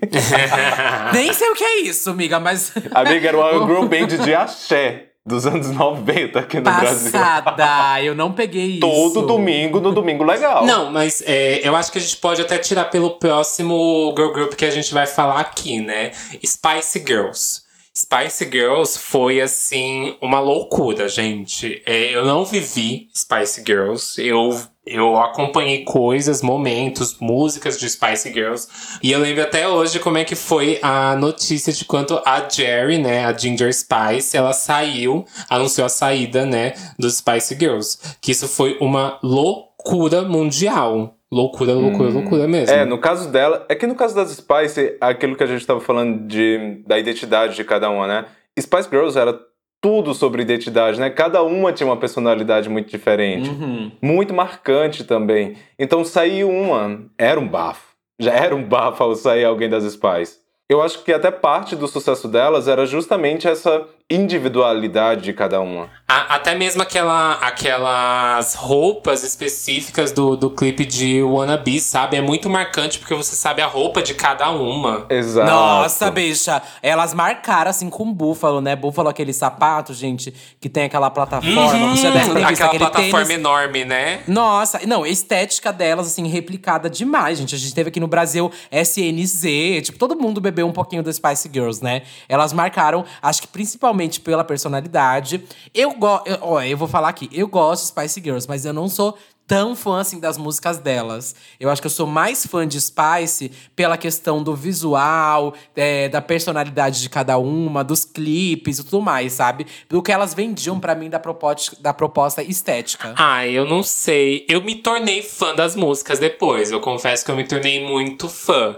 Nem 1.13 1.33
sei 1.33 1.49
o 1.49 1.55
que 1.55 1.63
é 1.63 1.81
isso, 1.81 2.09
amiga, 2.09 2.39
mas. 2.39 2.73
Amiga, 2.93 3.27
era 3.29 3.37
uma 3.37 3.51
girl 3.65 3.85
band 3.85 4.07
de 4.23 4.33
axé 4.35 5.06
dos 5.27 5.45
anos 5.45 5.69
90 5.69 6.39
aqui 6.39 6.57
no 6.57 6.63
Brasil. 6.63 7.11
Passada, 7.11 8.01
eu 8.01 8.15
não 8.15 8.31
peguei 8.31 8.77
isso. 8.77 8.79
Todo 8.79 9.27
domingo, 9.27 9.81
no 9.81 9.91
domingo 9.91 10.23
legal. 10.23 10.65
Não, 10.65 10.89
mas 10.89 11.21
é, 11.25 11.67
eu 11.67 11.75
acho 11.75 11.91
que 11.91 11.97
a 11.97 12.01
gente 12.01 12.15
pode 12.17 12.41
até 12.41 12.57
tirar 12.57 12.85
pelo 12.85 13.11
próximo 13.11 14.13
girl 14.15 14.31
group 14.31 14.53
que 14.53 14.63
a 14.63 14.71
gente 14.71 14.93
vai 14.93 15.05
falar 15.05 15.41
aqui, 15.41 15.81
né? 15.81 16.11
Spice 16.45 17.03
Girls. 17.05 17.67
Spice 17.93 18.45
Girls 18.49 18.97
foi, 18.97 19.41
assim, 19.41 20.15
uma 20.21 20.39
loucura, 20.39 21.09
gente. 21.09 21.81
É, 21.85 22.15
eu 22.15 22.23
não 22.23 22.45
vivi 22.45 23.09
Spice 23.13 23.63
Girls. 23.65 24.21
Eu, 24.21 24.57
eu 24.87 25.17
acompanhei 25.17 25.83
coisas, 25.83 26.41
momentos, 26.41 27.17
músicas 27.19 27.79
de 27.79 27.89
Spice 27.89 28.31
Girls. 28.31 28.67
E 29.03 29.11
eu 29.11 29.19
lembro 29.19 29.43
até 29.43 29.67
hoje 29.67 29.99
como 29.99 30.17
é 30.17 30.23
que 30.23 30.35
foi 30.35 30.79
a 30.81 31.15
notícia 31.15 31.73
de 31.73 31.85
quanto 31.85 32.21
a 32.25 32.47
Jerry, 32.49 32.97
né, 32.97 33.25
a 33.25 33.37
Ginger 33.37 33.73
Spice, 33.73 34.35
ela 34.35 34.53
saiu, 34.53 35.25
anunciou 35.49 35.85
a 35.85 35.89
saída, 35.89 36.45
né, 36.45 36.73
dos 36.97 37.17
Spice 37.17 37.55
Girls. 37.59 37.97
Que 38.21 38.31
isso 38.31 38.47
foi 38.47 38.77
uma 38.79 39.19
loucura 39.21 40.23
mundial. 40.23 41.13
Loucura, 41.29 41.73
loucura, 41.73 42.09
loucura 42.09 42.47
mesmo. 42.47 42.73
É, 42.73 42.85
no 42.85 42.99
caso 42.99 43.29
dela, 43.29 43.65
é 43.67 43.75
que 43.75 43.85
no 43.85 43.95
caso 43.95 44.15
das 44.15 44.31
Spice, 44.31 44.95
aquilo 45.01 45.35
que 45.35 45.43
a 45.43 45.47
gente 45.47 45.65
tava 45.67 45.81
falando 45.81 46.25
de, 46.25 46.81
da 46.87 46.97
identidade 46.97 47.55
de 47.55 47.65
cada 47.65 47.89
uma, 47.89 48.07
né? 48.07 48.25
Spice 48.57 48.89
Girls 48.89 49.19
era 49.19 49.37
tudo 49.81 50.13
sobre 50.13 50.41
identidade, 50.41 50.99
né? 50.99 51.09
Cada 51.09 51.43
uma 51.43 51.71
tinha 51.71 51.87
uma 51.87 51.97
personalidade 51.97 52.69
muito 52.69 52.89
diferente. 52.89 53.49
Uhum. 53.49 53.91
Muito 54.01 54.33
marcante 54.33 55.03
também. 55.03 55.55
Então 55.77 56.03
sair 56.03 56.43
uma 56.43 57.01
era 57.17 57.39
um 57.39 57.47
bafo. 57.47 57.95
Já 58.19 58.33
era 58.33 58.55
um 58.55 58.63
bafo 58.63 59.03
ao 59.03 59.15
sair 59.15 59.45
alguém 59.45 59.69
das 59.69 59.83
Spice. 59.83 60.39
Eu 60.69 60.81
acho 60.81 61.03
que 61.03 61.13
até 61.13 61.31
parte 61.31 61.75
do 61.75 61.87
sucesso 61.87 62.27
delas 62.27 62.67
era 62.67 62.85
justamente 62.85 63.47
essa 63.47 63.87
individualidade 64.09 65.21
de 65.23 65.33
cada 65.33 65.59
uma. 65.59 65.89
A, 66.07 66.35
até 66.35 66.55
mesmo 66.55 66.81
aquela, 66.81 67.33
aquelas 67.33 68.53
roupas 68.55 69.23
específicas 69.23 70.13
do, 70.13 70.37
do 70.37 70.49
clipe 70.49 70.85
de 70.85 71.21
Wannabe, 71.21 71.81
sabe? 71.81 72.15
É 72.15 72.21
muito 72.21 72.49
marcante 72.49 72.97
porque 72.99 73.13
você 73.13 73.35
sabe 73.35 73.61
a 73.61 73.67
roupa 73.67 74.01
de 74.01 74.13
cada 74.13 74.49
uma. 74.49 75.05
Exato. 75.09 75.51
Nossa, 75.51 76.09
bicha. 76.09 76.61
Elas 76.81 77.13
marcaram 77.13 77.69
assim 77.69 77.89
com 77.89 78.13
búfalo, 78.13 78.61
né? 78.61 78.73
Búfalo, 78.77 79.09
aquele 79.09 79.33
sapato, 79.33 79.93
gente, 79.93 80.33
que 80.61 80.69
tem 80.69 80.85
aquela 80.85 81.09
plataforma. 81.09 81.89
Você 81.93 82.09
deve 82.09 82.33
ter 82.33 82.33
visto 82.33 82.37
Uhum. 82.37 82.45
Aquela 82.47 82.69
plataforma 82.77 83.25
tênis. 83.25 83.29
enorme, 83.39 83.83
né? 83.85 84.21
Nossa, 84.27 84.79
não, 84.87 85.03
a 85.03 85.09
estética 85.09 85.73
delas, 85.73 86.07
assim, 86.07 86.25
replicada 86.27 86.89
demais, 86.89 87.37
gente. 87.37 87.53
A 87.53 87.57
gente 87.57 87.73
teve 87.73 87.89
aqui 87.89 87.99
no 87.99 88.07
Brasil 88.07 88.49
SNZ, 88.71 89.81
tipo, 89.83 89.97
todo 89.99 90.15
mundo 90.15 90.39
bebeu 90.39 90.65
um 90.65 90.71
pouquinho 90.71 91.03
do 91.03 91.11
Spice 91.11 91.49
Girls, 91.51 91.83
né? 91.83 92.03
Elas 92.29 92.53
marcaram, 92.53 93.03
acho 93.21 93.41
que 93.41 93.47
principalmente 93.49 93.96
pela 94.21 94.43
personalidade. 94.43 95.43
Eu 95.73 95.93
gosto, 95.93 96.25
ó, 96.41 96.61
eu 96.61 96.77
vou 96.77 96.87
falar 96.87 97.09
aqui, 97.09 97.29
eu 97.31 97.47
gosto 97.47 97.83
de 97.83 97.87
Spice 97.89 98.21
Girls, 98.21 98.47
mas 98.47 98.65
eu 98.65 98.73
não 98.73 98.87
sou 98.87 99.17
tão 99.47 99.75
fã 99.75 100.01
assim 100.01 100.19
das 100.19 100.37
músicas 100.37 100.77
delas. 100.77 101.33
Eu 101.59 101.69
acho 101.69 101.81
que 101.81 101.87
eu 101.87 101.91
sou 101.91 102.05
mais 102.05 102.45
fã 102.45 102.67
de 102.67 102.79
Spice 102.79 103.51
pela 103.75 103.97
questão 103.97 104.43
do 104.43 104.53
visual, 104.53 105.53
é, 105.75 106.09
da 106.09 106.21
personalidade 106.21 107.01
de 107.01 107.09
cada 107.09 107.37
uma, 107.37 107.83
dos 107.83 108.03
clipes 108.03 108.79
e 108.79 108.83
tudo 108.83 109.01
mais, 109.01 109.33
sabe? 109.33 109.65
Do 109.89 110.01
que 110.01 110.11
elas 110.11 110.33
vendiam 110.33 110.79
pra 110.79 110.93
mim 110.93 111.09
da 111.09 111.19
proposta, 111.19 111.81
da 111.81 111.93
proposta 111.93 112.43
estética. 112.43 113.13
Ai, 113.17 113.51
eu 113.51 113.65
não 113.65 113.81
sei. 113.81 114.45
Eu 114.49 114.61
me 114.61 114.75
tornei 114.75 115.21
fã 115.21 115.55
das 115.55 115.75
músicas 115.75 116.19
depois. 116.19 116.69
Eu 116.69 116.81
confesso 116.81 117.23
que 117.23 117.31
eu 117.31 117.35
me 117.35 117.45
tornei 117.45 117.85
muito 117.85 118.27
fã. 118.27 118.75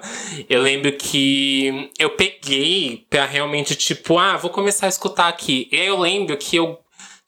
Eu 0.48 0.62
lembro 0.62 0.92
que 0.94 1.90
eu 1.98 2.12
peguei 2.12 3.06
pra 3.10 3.26
realmente, 3.26 3.76
tipo, 3.76 4.20
ah, 4.20 4.38
vou 4.38 4.52
começar 4.52 4.86
a 4.86 4.90
escutar 4.90 5.28
aqui. 5.28 5.68
Eu 5.72 5.98
lembro 5.98 6.38
que 6.38 6.56
eu 6.56 6.78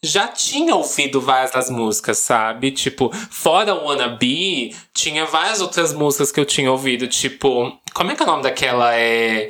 já 0.04 0.28
tinha 0.28 0.76
ouvido 0.76 1.22
várias 1.22 1.52
das 1.52 1.70
músicas, 1.70 2.18
sabe? 2.18 2.72
Tipo, 2.72 3.12
fora 3.30 3.76
o 3.76 3.86
Wannabe, 3.86 4.76
tinha 4.94 5.26
várias 5.26 5.62
outras 5.62 5.94
músicas 5.94 6.32
que 6.32 6.40
eu 6.40 6.46
tinha 6.46 6.72
ouvido. 6.72 7.08
Tipo, 7.08 7.78
como 7.94 8.12
é 8.12 8.16
que 8.16 8.24
é 8.24 8.26
o 8.26 8.30
nome 8.30 8.44
daquela? 8.44 8.96
É. 8.96 9.50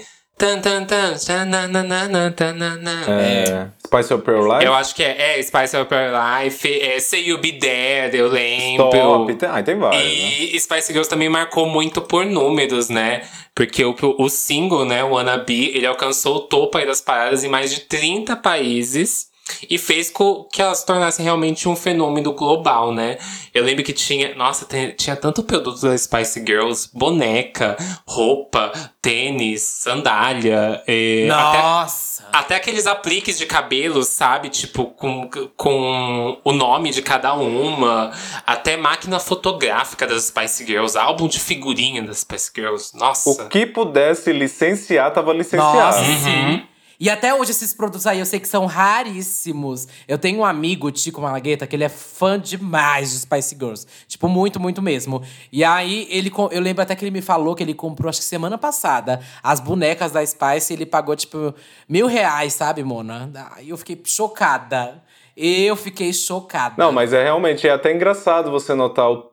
É, 3.08 3.68
Spice 3.86 4.12
Up 4.12 4.28
Your 4.28 4.52
Life? 4.52 4.66
Eu 4.66 4.74
acho 4.74 4.96
que 4.96 5.04
é, 5.04 5.40
é 5.40 5.44
Spice 5.44 5.78
Up 5.78 5.94
Your 5.94 6.12
Life, 6.12 6.82
é 6.82 7.00
Say 7.00 7.30
You 7.30 7.38
Be 7.38 7.54
There, 7.54 8.18
eu 8.18 8.28
lembro. 8.28 8.90
Top. 8.90 9.36
Tem, 9.36 9.48
ah, 9.48 9.62
tem 9.62 9.78
várias, 9.78 10.04
né? 10.04 10.10
E 10.10 10.60
Spice 10.60 10.88
Girls 10.92 11.08
também 11.08 11.30
marcou 11.30 11.68
muito 11.68 12.02
por 12.02 12.26
números, 12.26 12.90
né? 12.90 13.22
Porque 13.54 13.86
o, 13.86 13.96
o 14.18 14.30
single, 14.30 14.84
né, 14.84 15.04
o 15.04 15.12
Wannabe, 15.12 15.74
ele 15.76 15.86
alcançou 15.86 16.38
o 16.38 16.40
topo 16.40 16.76
aí 16.76 16.88
das 16.88 17.02
paradas 17.02 17.44
em 17.44 17.48
mais 17.48 17.72
de 17.72 17.82
30 17.82 18.36
países. 18.38 19.31
E 19.70 19.78
fez 19.78 20.10
com 20.10 20.44
que 20.52 20.62
elas 20.62 20.80
se 20.80 20.86
tornassem 20.86 21.24
realmente 21.24 21.68
um 21.70 21.76
fenômeno 21.76 22.34
global, 22.34 22.94
né? 22.94 23.18
Eu 23.54 23.64
lembro 23.64 23.84
que 23.84 23.94
tinha. 23.94 24.34
Nossa, 24.36 24.66
tem- 24.66 24.92
tinha 24.92 25.16
tanto 25.16 25.44
produto 25.44 25.80
da 25.82 25.98
Spice 25.98 26.40
Girls: 26.46 26.90
boneca, 26.94 27.78
roupa, 28.08 28.72
tênis, 29.02 29.62
sandália. 29.62 30.82
eh, 30.88 31.30
até- 31.32 31.58
Nossa! 31.62 32.12
até 32.34 32.56
aqueles 32.56 32.88
apliques 32.88 33.38
de 33.38 33.46
cabelo, 33.46 34.04
sabe? 34.04 34.50
Tipo, 34.50 34.86
com, 34.86 35.30
com 35.58 36.38
o 36.44 36.52
nome 36.54 36.92
de 36.92 37.02
cada 37.02 37.34
uma. 37.34 38.12
Até 38.46 38.78
máquina 38.78 39.20
fotográfica 39.20 40.08
das 40.08 40.26
Spice 40.26 40.66
Girls. 40.66 40.98
Álbum 40.98 41.28
de 41.28 41.40
figurinha 41.40 42.02
das 42.04 42.20
Spice 42.20 42.52
Girls. 42.56 42.96
Nossa. 42.98 43.30
O 43.44 43.50
que 43.50 43.66
pudesse 43.66 44.32
licenciar, 44.32 45.12
tava 45.14 45.34
licenciado. 45.34 45.76
Nossa, 45.78 46.02
Uhum. 46.02 46.64
E 47.02 47.10
até 47.10 47.34
hoje 47.34 47.50
esses 47.50 47.74
produtos 47.74 48.06
aí 48.06 48.20
eu 48.20 48.26
sei 48.28 48.40
que 48.40 48.48
são 48.48 48.68
raríssimos. 48.68 49.88
Eu 50.08 50.20
tenho 50.20 50.42
um 50.42 50.46
amigo, 50.46 50.86
o 50.86 50.92
Tico 50.92 51.20
Malagueta, 51.20 51.66
que 51.66 51.76
ele 51.76 51.84
é 51.84 51.90
fã 51.90 52.40
demais 52.40 53.10
de 53.10 53.18
Spice 53.18 53.56
Girls. 53.56 53.88
Tipo, 54.08 54.28
muito, 54.28 54.60
muito 54.60 54.84
mesmo. 54.84 55.24
E 55.52 55.64
aí, 55.64 56.08
ele, 56.12 56.32
eu 56.52 56.62
lembro 56.62 56.84
até 56.84 56.96
que 56.96 57.04
ele 57.04 57.10
me 57.10 57.24
falou 57.24 57.56
que 57.56 57.64
ele 57.64 57.74
comprou, 57.74 58.08
acho 58.08 58.20
que 58.20 58.26
semana 58.26 58.56
passada, 58.56 59.20
as 59.42 59.60
bonecas 59.60 60.12
da 60.12 60.24
Spice. 60.24 60.72
E 60.72 60.76
ele 60.76 60.86
pagou, 60.86 61.16
tipo, 61.16 61.56
mil 61.90 62.06
reais, 62.06 62.54
sabe, 62.54 62.84
Mona? 62.84 63.32
Aí 63.56 63.70
eu 63.70 63.78
fiquei 63.78 64.00
chocada. 64.06 65.04
Eu 65.36 65.76
fiquei 65.76 66.14
chocada. 66.14 66.76
Não, 66.78 66.92
mas 66.92 67.14
é 67.14 67.24
realmente 67.24 67.68
é 67.68 67.72
até 67.72 67.92
engraçado 67.92 68.52
você 68.52 68.76
notar 68.76 69.10
o, 69.10 69.32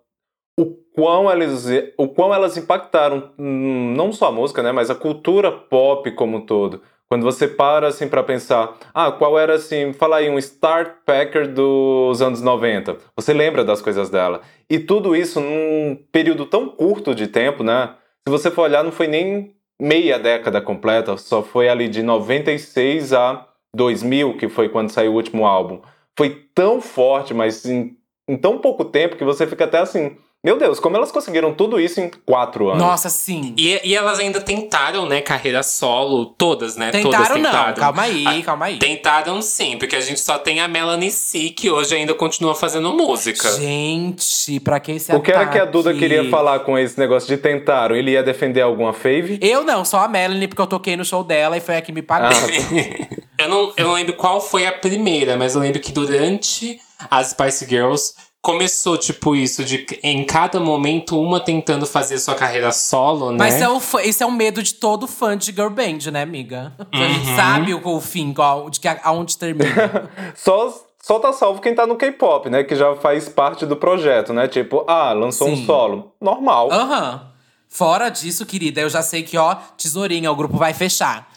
o 0.59 0.65
quão 0.95 1.31
elas 1.31 1.67
o 1.99 2.09
quão 2.09 2.33
elas 2.33 2.57
impactaram 2.57 3.31
hum, 3.39 3.93
não 3.95 4.11
só 4.11 4.29
a 4.29 4.33
música, 4.33 4.63
né, 4.63 4.73
mas 4.73 4.89
a 4.89 4.95
cultura 4.95 5.53
pop 5.53 6.11
como 6.13 6.39
um 6.39 6.47
todo. 6.47 6.81
Quando 7.11 7.23
você 7.23 7.49
para 7.49 7.89
assim 7.89 8.07
para 8.07 8.23
pensar, 8.23 8.77
ah, 8.93 9.11
qual 9.11 9.39
era 9.39 9.55
assim, 9.55 9.95
fala 9.95 10.17
aí 10.17 10.29
um 10.29 10.39
Start 10.39 10.93
Packer 11.07 11.49
dos 11.49 12.21
anos 12.21 12.43
90. 12.43 12.99
Você 13.17 13.33
lembra 13.33 13.65
das 13.65 13.81
coisas 13.81 14.11
dela. 14.11 14.43
E 14.69 14.79
tudo 14.79 15.17
isso 15.17 15.41
num 15.41 15.97
período 16.13 16.45
tão 16.45 16.69
curto 16.69 17.15
de 17.15 17.27
tempo, 17.27 17.65
né? 17.65 17.95
Se 18.27 18.31
você 18.31 18.51
for 18.51 18.63
olhar, 18.63 18.85
não 18.85 18.93
foi 18.93 19.07
nem 19.07 19.55
meia 19.81 20.19
década 20.19 20.61
completa, 20.61 21.17
só 21.17 21.43
foi 21.43 21.69
ali 21.69 21.89
de 21.89 22.03
96 22.03 23.15
a 23.15 23.47
2000, 23.75 24.37
que 24.37 24.49
foi 24.49 24.69
quando 24.69 24.91
saiu 24.91 25.13
o 25.13 25.15
último 25.15 25.47
álbum. 25.47 25.81
Foi 26.17 26.31
tão 26.55 26.79
forte, 26.79 27.33
mas 27.33 27.65
em, 27.65 27.97
em 28.29 28.37
tão 28.37 28.59
pouco 28.59 28.85
tempo 28.85 29.17
que 29.17 29.25
você 29.25 29.47
fica 29.47 29.65
até 29.65 29.79
assim, 29.79 30.17
meu 30.45 30.57
Deus, 30.57 30.79
como 30.79 30.97
elas 30.97 31.11
conseguiram 31.11 31.53
tudo 31.53 31.81
isso 31.81 32.01
em 32.01 32.11
quatro 32.25 32.69
anos? 32.69 32.81
Nossa, 32.81 33.09
sim. 33.09 33.55
E, 33.59 33.81
e 33.83 33.95
elas 33.97 34.21
ainda 34.21 34.41
tentaram, 34.41 35.05
né, 35.05 35.21
carreira 35.21 35.63
solo, 35.65 36.27
todas, 36.27 36.77
né? 36.77 36.93
todas 36.93 37.21
Tentaram 37.21 37.39
não, 37.43 37.51
tentaram. 37.51 37.75
calma 37.75 38.03
aí, 38.03 38.25
Ah, 38.27 38.43
calma 38.45 38.67
aí. 38.67 38.79
Tentaram 38.79 39.43
sim, 39.43 39.77
porque 39.77 39.97
a 39.97 40.01
gente 40.01 40.21
só 40.21 40.39
tem 40.39 40.61
a 40.61 40.69
Melanie 40.69 41.11
C, 41.11 41.51
que 41.51 41.69
hoje 41.71 41.95
ainda 41.97 42.15
continua 42.15 42.55
fazendo 42.55 42.93
música. 42.93 43.51
Gente, 43.53 44.61
pra 44.61 44.79
que 44.79 44.93
esse 44.93 45.13
O 45.13 45.21
que 45.21 45.33
era 45.33 45.47
que 45.47 45.59
a? 45.59 45.65
Duda 45.65 45.93
queria 45.93 46.29
falar 46.31 46.61
com 46.61 46.79
esse 46.79 46.99
negócio 46.99 47.29
de 47.29 47.37
tentaram? 47.37 47.97
Ele 47.97 48.13
ia 48.13 48.23
defender 48.23 48.61
alguma 48.61 48.93
fave? 48.93 49.39
Eu 49.43 49.65
não, 49.65 49.85
só 49.85 49.99
a 50.05 50.09
Melanie, 50.09 50.47
porque 50.47 50.63
eu 50.63 50.67
toquei 50.67 50.97
no 50.97 51.05
show 51.05 51.25
dela 51.25 51.57
e 51.57 51.61
foi 51.61 51.77
a 51.77 51.83
que 51.83 51.91
me 51.93 52.01
pagou. 52.03 52.29
Ah, 52.29 53.19
Eu 53.39 53.49
não, 53.49 53.73
eu 53.77 53.87
não 53.87 53.93
lembro 53.95 54.15
qual 54.15 54.41
foi 54.41 54.67
a 54.67 54.73
primeira, 54.73 55.37
mas 55.37 55.55
eu 55.55 55.61
lembro 55.61 55.79
que 55.79 55.93
durante 55.93 56.81
as 57.09 57.29
Spice 57.29 57.65
Girls 57.69 58.13
começou, 58.43 58.97
tipo, 58.97 59.35
isso 59.35 59.65
de 59.65 59.79
que 59.79 59.99
em 60.03 60.25
cada 60.25 60.61
momento 60.61 61.21
uma 61.21 61.41
tentando 61.41 61.87
fazer 61.87 62.19
sua 62.19 62.35
carreira 62.35 62.73
solo, 62.73 63.33
né? 63.33 63.39
Mas 63.39 63.61
é 63.61 63.69
o, 63.69 63.81
é 64.21 64.27
o 64.27 64.31
medo 64.31 64.63
de 64.63 64.75
todo 64.75 65.07
fã 65.07 65.37
de 65.37 65.53
girl 65.53 65.71
band, 65.71 66.11
né, 66.13 66.23
amiga? 66.23 66.73
A 66.93 66.97
gente 66.97 67.27
sabe 67.37 67.75
o, 67.75 67.87
o 67.87 68.01
fim, 68.01 68.33
qual, 68.33 68.71
de 68.71 68.81
que, 68.81 68.89
aonde 68.89 69.37
termina. 69.37 70.11
só, 70.35 70.73
só 71.03 71.19
tá 71.19 71.33
salvo 71.33 71.61
quem 71.61 71.75
tá 71.75 71.87
no 71.87 71.97
K-pop, 71.97 72.49
né? 72.49 72.63
Que 72.63 72.77
já 72.77 72.95
faz 72.97 73.29
parte 73.29 73.67
do 73.67 73.77
projeto, 73.77 74.33
né? 74.33 74.49
Tipo, 74.49 74.85
ah, 74.89 75.13
lançou 75.13 75.49
um 75.49 75.57
Sim. 75.57 75.67
solo. 75.67 76.13
Normal. 76.21 76.71
Aham. 76.71 77.29
Fora 77.71 78.09
disso, 78.09 78.47
querida, 78.47 78.81
eu 78.81 78.89
já 78.89 79.03
sei 79.03 79.23
que, 79.23 79.37
ó, 79.37 79.55
tesourinha, 79.77 80.33
o 80.33 80.37
grupo 80.37 80.57
vai 80.57 80.73
fechar. 80.73 81.29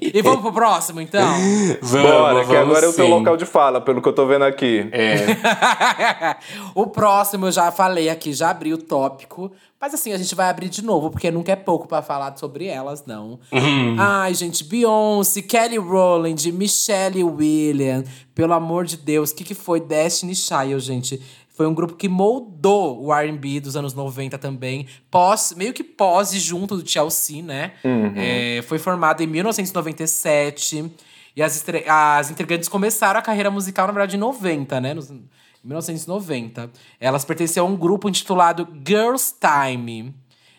E 0.00 0.22
vamos 0.22 0.40
pro 0.42 0.52
próximo, 0.52 1.00
então? 1.00 1.26
Vamos, 1.82 2.10
Bora, 2.10 2.40
que 2.40 2.46
vamos 2.46 2.62
agora 2.62 2.86
é 2.86 2.88
o 2.88 2.92
teu 2.92 3.06
sim. 3.06 3.10
local 3.10 3.36
de 3.36 3.44
fala, 3.44 3.80
pelo 3.80 4.00
que 4.00 4.08
eu 4.08 4.12
tô 4.12 4.26
vendo 4.26 4.44
aqui. 4.44 4.88
É. 4.92 5.16
o 6.74 6.86
próximo 6.86 7.46
eu 7.46 7.52
já 7.52 7.72
falei 7.72 8.08
aqui, 8.08 8.32
já 8.32 8.50
abri 8.50 8.72
o 8.72 8.78
tópico. 8.78 9.50
Mas 9.80 9.92
assim, 9.92 10.12
a 10.12 10.16
gente 10.16 10.34
vai 10.34 10.48
abrir 10.48 10.68
de 10.68 10.82
novo, 10.82 11.10
porque 11.10 11.30
nunca 11.30 11.52
é 11.52 11.56
pouco 11.56 11.86
pra 11.86 12.00
falar 12.00 12.36
sobre 12.38 12.66
elas, 12.66 13.04
não. 13.04 13.38
Ai, 13.98 14.32
gente, 14.32 14.64
Beyoncé, 14.64 15.42
Kelly 15.42 15.76
Rowland, 15.76 16.50
Michelle 16.52 17.22
Williams. 17.22 18.08
Pelo 18.34 18.54
amor 18.54 18.84
de 18.84 18.96
Deus, 18.96 19.30
o 19.30 19.34
que, 19.34 19.44
que 19.44 19.54
foi 19.54 19.80
Destiny 19.80 20.34
Child, 20.34 20.80
gente? 20.80 21.20
Foi 21.54 21.66
um 21.68 21.72
grupo 21.74 21.94
que 21.94 22.08
moldou 22.08 23.00
o 23.04 23.14
R&B 23.14 23.60
dos 23.60 23.76
anos 23.76 23.94
90 23.94 24.36
também. 24.38 24.86
Pós, 25.10 25.54
meio 25.56 25.72
que 25.72 25.84
pós 25.84 26.32
e 26.32 26.38
junto 26.40 26.76
do 26.76 26.86
Chelsea, 26.88 27.42
né? 27.42 27.72
É, 28.16 28.62
foi 28.62 28.78
formado 28.78 29.22
em 29.22 29.26
1997. 29.28 30.92
E 31.36 31.42
as, 31.42 31.64
as 31.88 32.30
integrantes 32.30 32.68
começaram 32.68 33.18
a 33.18 33.22
carreira 33.22 33.50
musical, 33.50 33.86
na 33.86 33.92
verdade, 33.92 34.16
em 34.16 34.20
90, 34.20 34.80
né? 34.80 34.94
Nos- 34.94 35.10
em 35.10 35.22
1990. 35.62 36.70
Elas 37.00 37.24
pertenciam 37.24 37.66
a 37.66 37.70
um 37.70 37.76
grupo 37.76 38.08
intitulado 38.08 38.68
Girls 38.86 39.34
Time, 39.40 40.14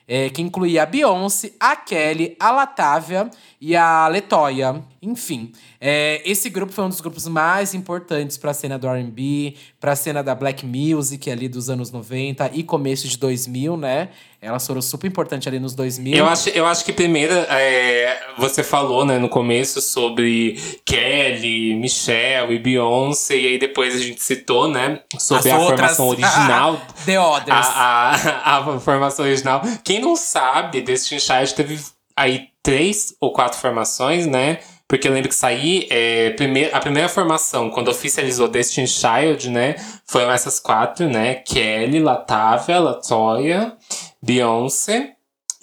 é, 0.08 0.30
que 0.30 0.42
incluía 0.42 0.84
a 0.84 0.86
Beyoncé, 0.86 1.54
a 1.60 1.76
Kelly, 1.76 2.36
a 2.40 2.52
Latávia 2.52 3.30
e 3.60 3.76
a 3.76 4.08
Letoya. 4.08 4.84
Enfim, 5.02 5.52
é, 5.80 6.22
esse 6.26 6.50
grupo 6.50 6.72
foi 6.74 6.84
um 6.84 6.90
dos 6.90 7.00
grupos 7.02 7.28
mais 7.28 7.74
importantes 7.74 8.38
para 8.38 8.52
a 8.52 8.54
cena 8.54 8.78
do 8.78 8.88
R&B, 8.88 9.56
para 9.80 9.92
a 9.92 9.96
cena 9.96 10.24
da 10.24 10.34
Black 10.34 10.66
Music 10.66 11.30
ali 11.30 11.48
dos 11.48 11.70
anos 11.70 11.92
90 11.92 12.52
e 12.54 12.64
começo 12.64 13.08
de 13.08 13.18
2000, 13.18 13.78
né? 13.78 14.10
Elas 14.42 14.66
foram 14.66 14.82
super 14.82 15.08
importantes 15.08 15.48
ali 15.48 15.60
nos 15.60 15.74
2000. 15.74 16.16
Eu 16.18 16.26
acho, 16.28 16.50
eu 16.50 16.66
acho 16.66 16.86
que 16.86 16.94
primeiro 16.94 17.34
é, 17.34 18.20
você 18.38 18.64
falou 18.64 19.04
né, 19.06 19.18
no 19.18 19.28
começo 19.30 19.82
sobre 19.82 20.60
Kelly, 20.86 21.76
Michelle 21.76 22.54
e 22.54 22.60
Beyoncé, 22.60 23.36
e 23.38 23.48
aí 23.48 23.58
depois 23.60 23.96
a 23.96 24.00
gente 24.00 24.22
citou, 24.24 24.68
né? 24.68 25.02
Sobre 25.20 25.50
As 25.52 25.56
a 25.58 25.60
outras- 25.62 25.80
formação 25.98 26.08
original. 26.08 26.82
The 27.06 27.20
Others. 27.20 27.50
a, 27.68 28.12
a, 28.44 28.58
a 28.76 28.80
formação 28.80 29.26
original. 29.26 29.62
Quem 29.84 30.00
não 30.00 30.16
sabe, 30.16 30.82
Destiny 30.82 31.20
Child 31.20 31.54
teve 31.56 31.80
aí 32.16 32.48
três 32.66 33.16
ou 33.22 33.32
quatro 33.32 33.60
formações, 33.60 34.26
né? 34.26 34.58
Porque 34.88 35.08
eu 35.08 35.14
lembro 35.14 35.30
que 35.30 35.36
saí, 35.36 35.88
é, 35.92 36.32
primeir, 36.32 36.74
a 36.74 36.80
primeira 36.80 37.08
formação, 37.08 37.70
quando 37.70 37.90
oficializou 37.90 38.48
Destiny 38.48 38.88
Child, 38.88 39.52
né? 39.52 39.76
Foram 40.08 40.32
essas 40.32 40.60
quatro, 40.60 41.08
né? 41.08 41.36
Kelly, 41.36 42.00
Latavia, 42.00 42.80
Latoya, 42.80 43.78
Beyoncé 44.20 45.15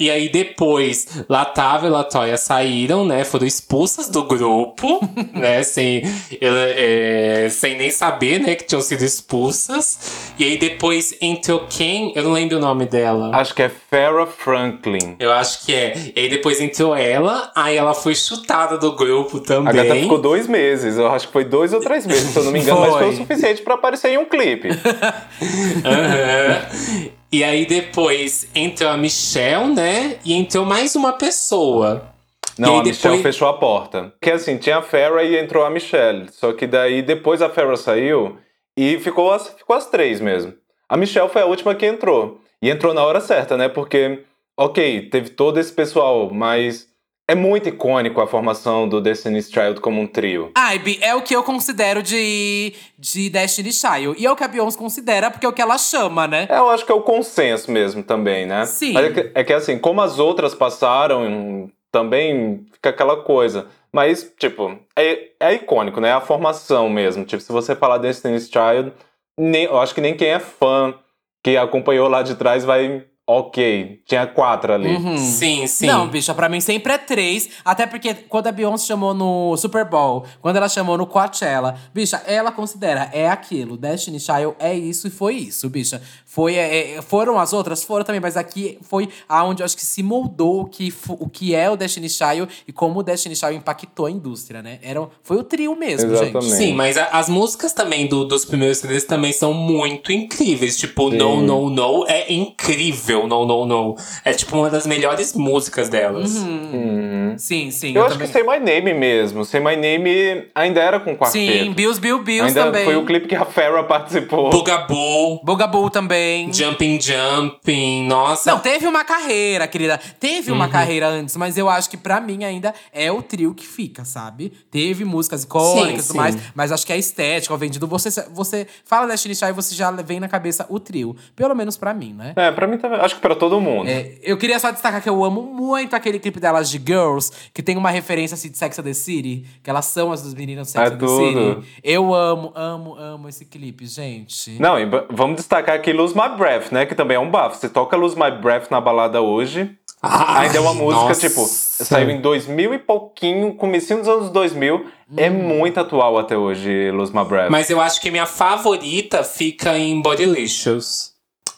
e 0.03 0.11
aí 0.11 0.28
depois, 0.28 1.24
Latava 1.28 1.86
e 1.86 1.88
Latoya 1.88 2.36
saíram, 2.36 3.05
né? 3.05 3.22
Foram 3.22 3.46
expulsas 3.46 4.09
do 4.09 4.24
grupo, 4.24 4.98
né? 5.32 5.62
Sem, 5.62 6.03
é, 6.40 7.46
sem 7.48 7.78
nem 7.78 7.88
saber, 7.88 8.40
né? 8.40 8.57
Que 8.57 8.64
tinham 8.64 8.82
sido 8.82 9.05
expulsas. 9.05 10.32
E 10.36 10.42
aí 10.42 10.59
depois 10.59 11.16
entrou 11.20 11.66
quem? 11.70 12.12
Eu 12.16 12.24
não 12.24 12.32
lembro 12.32 12.57
o 12.57 12.61
nome 12.61 12.84
dela. 12.84 13.30
Acho 13.32 13.55
que 13.55 13.62
é 13.62 13.68
Farrah 13.68 14.26
Franklin. 14.26 15.14
Eu 15.20 15.30
acho 15.30 15.64
que 15.64 15.72
é. 15.72 15.94
E 16.16 16.20
aí 16.20 16.28
depois 16.28 16.61
entrou 16.61 16.96
ela, 16.96 17.53
aí 17.55 17.76
ela 17.76 17.94
foi 17.94 18.16
chutada 18.16 18.76
do 18.76 18.96
grupo 18.96 19.38
também. 19.38 19.68
A 19.68 19.84
gata 19.84 19.94
ficou 20.00 20.20
dois 20.20 20.48
meses. 20.48 20.98
Eu 20.98 21.07
acho 21.12 21.28
que 21.28 21.32
foi 21.32 21.44
dois 21.44 21.72
ou 21.72 21.78
três 21.78 22.05
meses, 22.05 22.30
se 22.30 22.36
eu 22.36 22.42
não 22.42 22.50
me 22.50 22.59
engano. 22.59 22.80
mas 22.80 22.92
foi 22.92 23.09
o 23.09 23.16
suficiente 23.18 23.62
para 23.62 23.74
aparecer 23.74 24.09
em 24.09 24.18
um 24.18 24.24
clipe. 24.24 24.66
uhum. 25.86 27.21
E 27.32 27.42
aí 27.42 27.64
depois 27.64 28.46
entrou 28.54 28.90
a 28.90 28.96
Michelle, 28.96 29.74
né? 29.74 30.18
E 30.22 30.34
entrou 30.34 30.66
mais 30.66 30.94
uma 30.94 31.14
pessoa. 31.14 32.12
Não, 32.58 32.80
a 32.80 32.82
depois... 32.82 32.98
Michelle 32.98 33.22
fechou 33.22 33.48
a 33.48 33.54
porta. 33.54 34.12
Porque 34.20 34.30
assim, 34.30 34.58
tinha 34.58 34.76
a 34.76 34.82
Farrah 34.82 35.24
e 35.24 35.38
entrou 35.38 35.64
a 35.64 35.70
Michelle. 35.70 36.30
Só 36.30 36.52
que 36.52 36.66
daí 36.66 37.00
depois 37.00 37.40
a 37.40 37.48
Farrah 37.48 37.78
saiu 37.78 38.36
e 38.76 38.98
ficou 38.98 39.32
as, 39.32 39.48
ficou 39.48 39.74
as 39.74 39.88
três 39.88 40.20
mesmo. 40.20 40.52
A 40.86 40.94
Michelle 40.94 41.30
foi 41.30 41.40
a 41.40 41.46
última 41.46 41.74
que 41.74 41.86
entrou. 41.86 42.38
E 42.60 42.68
entrou 42.68 42.92
na 42.92 43.02
hora 43.02 43.18
certa, 43.18 43.56
né? 43.56 43.66
Porque, 43.66 44.24
ok, 44.54 45.08
teve 45.08 45.30
todo 45.30 45.58
esse 45.58 45.72
pessoal, 45.72 46.28
mas 46.30 46.86
é 47.32 47.34
muito 47.34 47.68
icônico 47.68 48.20
a 48.20 48.26
formação 48.26 48.86
do 48.86 49.00
Destiny's 49.00 49.50
Child 49.50 49.80
como 49.80 50.00
um 50.00 50.06
trio. 50.06 50.50
Ai, 50.54 50.80
é 51.00 51.14
o 51.14 51.22
que 51.22 51.34
eu 51.34 51.42
considero 51.42 52.02
de, 52.02 52.74
de 52.98 53.30
Destiny's 53.30 53.80
Child. 53.80 54.20
E 54.20 54.26
é 54.26 54.30
o 54.30 54.36
que 54.36 54.44
a 54.44 54.48
Beyoncé 54.48 54.78
considera, 54.78 55.30
porque 55.30 55.46
é 55.46 55.48
o 55.48 55.52
que 55.52 55.62
ela 55.62 55.78
chama, 55.78 56.28
né? 56.28 56.46
É, 56.50 56.58
eu 56.58 56.68
acho 56.68 56.84
que 56.84 56.92
é 56.92 56.94
o 56.94 57.00
consenso 57.00 57.70
mesmo 57.70 58.02
também, 58.02 58.44
né? 58.44 58.66
Sim. 58.66 58.96
É 58.98 59.10
que, 59.10 59.30
é 59.34 59.44
que 59.44 59.52
assim, 59.52 59.78
como 59.78 60.02
as 60.02 60.18
outras 60.18 60.54
passaram, 60.54 61.70
também 61.90 62.66
fica 62.70 62.90
aquela 62.90 63.22
coisa. 63.22 63.66
Mas, 63.90 64.30
tipo, 64.38 64.78
é, 64.94 65.30
é 65.40 65.54
icônico, 65.54 66.00
né? 66.00 66.10
É 66.10 66.12
a 66.12 66.20
formação 66.20 66.90
mesmo. 66.90 67.24
Tipo, 67.24 67.42
se 67.42 67.50
você 67.50 67.74
falar 67.74 67.96
Destiny's 67.96 68.50
Child, 68.50 68.92
nem, 69.38 69.64
eu 69.64 69.80
acho 69.80 69.94
que 69.94 70.02
nem 70.02 70.14
quem 70.14 70.28
é 70.28 70.38
fã 70.38 70.94
que 71.42 71.56
acompanhou 71.56 72.08
lá 72.08 72.22
de 72.22 72.34
trás 72.34 72.62
vai 72.62 73.04
ok. 73.26 74.02
Tinha 74.06 74.26
quatro 74.26 74.72
ali. 74.72 74.94
Uhum. 74.94 75.16
Sim, 75.16 75.66
sim. 75.66 75.86
Não, 75.86 76.08
bicha, 76.08 76.34
pra 76.34 76.48
mim 76.48 76.60
sempre 76.60 76.92
é 76.92 76.98
três. 76.98 77.48
Até 77.64 77.86
porque 77.86 78.14
quando 78.14 78.48
a 78.48 78.52
Beyoncé 78.52 78.86
chamou 78.86 79.14
no 79.14 79.56
Super 79.56 79.84
Bowl, 79.84 80.24
quando 80.40 80.56
ela 80.56 80.68
chamou 80.68 80.98
no 80.98 81.06
Coachella, 81.06 81.76
bicha, 81.94 82.22
ela 82.26 82.50
considera, 82.50 83.08
é 83.12 83.28
aquilo. 83.28 83.76
Destiny 83.76 84.18
Child 84.18 84.54
é 84.58 84.74
isso 84.74 85.06
e 85.06 85.10
foi 85.10 85.34
isso, 85.34 85.68
bicha. 85.70 86.02
Foi, 86.26 86.54
é, 86.54 86.96
é 86.96 87.02
foram 87.02 87.38
as 87.38 87.52
outras? 87.52 87.84
Foram 87.84 88.04
também, 88.04 88.20
mas 88.20 88.36
aqui 88.36 88.78
foi 88.82 89.08
aonde 89.28 89.62
eu 89.62 89.64
acho 89.64 89.76
que 89.76 89.84
se 89.84 90.02
moldou 90.02 90.62
o 90.62 90.64
que, 90.66 90.92
o 91.08 91.28
que 91.28 91.54
é 91.54 91.70
o 91.70 91.76
Destiny 91.76 92.08
Child 92.08 92.48
e 92.66 92.72
como 92.72 93.00
o 93.00 93.02
Destiny 93.02 93.36
Child 93.36 93.56
impactou 93.56 94.06
a 94.06 94.10
indústria, 94.10 94.62
né? 94.62 94.78
Era, 94.82 95.08
foi 95.22 95.36
o 95.36 95.44
trio 95.44 95.76
mesmo, 95.76 96.10
Exatamente. 96.10 96.46
gente. 96.46 96.56
Sim, 96.56 96.74
mas 96.74 96.96
a, 96.96 97.06
as 97.06 97.28
músicas 97.28 97.72
também 97.72 98.06
do, 98.06 98.24
dos 98.24 98.44
primeiros 98.44 98.78
CDs 98.78 99.04
também 99.04 99.32
são 99.32 99.54
muito 99.54 100.10
incríveis. 100.12 100.76
Tipo, 100.76 101.10
Sim. 101.10 101.18
No, 101.18 101.40
No, 101.42 101.70
No 101.70 102.06
é 102.08 102.32
incrível 102.32 103.11
incrível, 103.12 103.26
No 103.26 103.44
No 103.44 103.66
No. 103.66 103.96
É 104.24 104.32
tipo 104.32 104.56
uma 104.56 104.70
das 104.70 104.86
melhores 104.86 105.34
músicas 105.34 105.88
delas. 105.88 106.36
Uhum. 106.36 107.22
Uhum. 107.32 107.38
Sim, 107.38 107.70
sim. 107.70 107.88
Eu, 107.88 107.96
eu 107.96 108.02
acho 108.06 108.14
também. 108.14 108.26
que 108.28 108.32
Say 108.32 108.42
My 108.42 108.58
Name 108.58 108.94
mesmo. 108.94 109.44
Say 109.44 109.60
My 109.60 109.76
Name 109.76 110.48
ainda 110.54 110.80
era 110.80 111.00
com 111.00 111.16
quarteto. 111.16 111.32
Sim, 111.32 111.72
Bills, 111.72 112.00
Bill, 112.00 112.22
Bills 112.22 112.48
ainda 112.48 112.64
também. 112.64 112.84
Foi 112.84 112.96
o 112.96 113.04
clipe 113.04 113.28
que 113.28 113.34
a 113.34 113.44
Farrah 113.44 113.84
participou. 113.84 114.50
Bugaboo. 114.50 115.40
Bugaboo 115.44 115.90
também. 115.90 116.52
Jumping 116.52 117.00
Jumping, 117.00 118.06
nossa. 118.06 118.50
Não, 118.50 118.58
teve 118.58 118.86
uma 118.86 119.04
carreira, 119.04 119.66
querida. 119.66 119.98
Teve 120.20 120.50
uma 120.50 120.66
uhum. 120.66 120.70
carreira 120.70 121.08
antes, 121.08 121.36
mas 121.36 121.56
eu 121.56 121.68
acho 121.68 121.88
que 121.88 121.96
pra 121.96 122.20
mim 122.20 122.44
ainda 122.44 122.74
é 122.92 123.10
o 123.10 123.22
trio 123.22 123.54
que 123.54 123.66
fica, 123.66 124.04
sabe? 124.04 124.52
Teve 124.70 125.04
músicas 125.04 125.44
icônicas 125.44 126.04
e 126.04 126.08
tudo 126.08 126.16
mais, 126.16 126.36
mas 126.54 126.72
acho 126.72 126.86
que 126.86 126.92
a 126.92 126.96
estética, 126.96 127.54
o 127.54 127.58
vendido, 127.58 127.86
você, 127.86 128.10
você 128.32 128.66
fala 128.84 129.06
Destiny 129.06 129.34
Child 129.34 129.52
e 129.52 129.54
você 129.54 129.74
já 129.74 129.90
vem 129.90 130.20
na 130.20 130.28
cabeça 130.28 130.66
o 130.68 130.78
trio. 130.78 131.16
Pelo 131.34 131.54
menos 131.54 131.76
pra 131.76 131.94
mim, 131.94 132.12
né? 132.12 132.32
É, 132.36 132.50
pra 132.50 132.66
mim 132.66 132.78
também. 132.78 133.00
Acho 133.03 133.16
que 133.16 133.20
pra 133.20 133.34
todo 133.34 133.61
mundo. 133.61 133.88
É, 133.88 134.12
eu 134.22 134.36
queria 134.36 134.61
só 134.61 134.70
destacar 134.70 135.03
que 135.03 135.09
eu 135.09 135.24
amo 135.24 135.42
muito 135.42 135.96
aquele 135.96 136.20
clipe 136.20 136.38
delas 136.38 136.70
de 136.70 136.78
Girls, 136.78 137.32
que 137.53 137.61
tem 137.61 137.76
uma 137.76 137.90
referência 137.90 138.36
assim, 138.36 138.48
de 138.48 138.57
Sex 138.57 138.78
and 138.78 138.84
the 138.84 138.94
City, 138.94 139.44
que 139.61 139.68
elas 139.68 139.86
são 139.86 140.12
as 140.12 140.22
dos 140.22 140.34
meninas 140.34 140.68
de 140.68 140.74
Sex 140.74 140.88
é 140.88 140.94
and 140.94 140.98
the 140.98 141.07
City. 141.09 141.80
Eu 141.82 142.14
amo, 142.14 142.53
amo, 142.55 142.94
amo 142.96 143.28
esse 143.28 143.44
clipe, 143.44 143.86
gente. 143.86 144.57
Não, 144.61 144.78
e 144.78 144.86
vamos 145.11 145.34
destacar 145.34 145.74
aqui 145.74 145.92
Lose 145.92 146.14
My 146.14 146.36
Breath, 146.36 146.70
né? 146.70 146.86
Que 146.86 146.94
também 146.94 147.16
é 147.16 147.20
um 147.20 147.28
bafo. 147.28 147.59
Você 147.59 147.68
toca 147.68 147.96
Lose 147.96 148.16
My 148.16 148.30
Breath 148.30 148.70
na 148.70 148.80
balada 148.80 149.20
hoje. 149.20 149.76
Ai, 150.00 150.46
ainda 150.46 150.59
é 150.59 150.61
uma 150.61 150.74
música, 150.74 151.09
nossa. 151.09 151.28
tipo, 151.28 151.44
saiu 151.46 152.11
em 152.11 152.20
2000 152.20 152.74
e 152.74 152.78
pouquinho, 152.78 153.55
comecinho 153.55 154.00
dos 154.00 154.09
anos 154.09 154.30
2000. 154.30 154.76
Hum. 154.76 155.14
É 155.16 155.28
muito 155.28 155.78
atual 155.78 156.18
até 156.18 156.36
hoje, 156.36 156.90
Lose 156.92 157.14
My 157.14 157.24
Breath. 157.24 157.50
Mas 157.50 157.68
eu 157.68 157.80
acho 157.80 158.00
que 158.00 158.11
minha 158.11 158.26
favorita 158.26 159.24
fica 159.24 159.76
em 159.76 160.00
Bodylicious. 160.00 161.11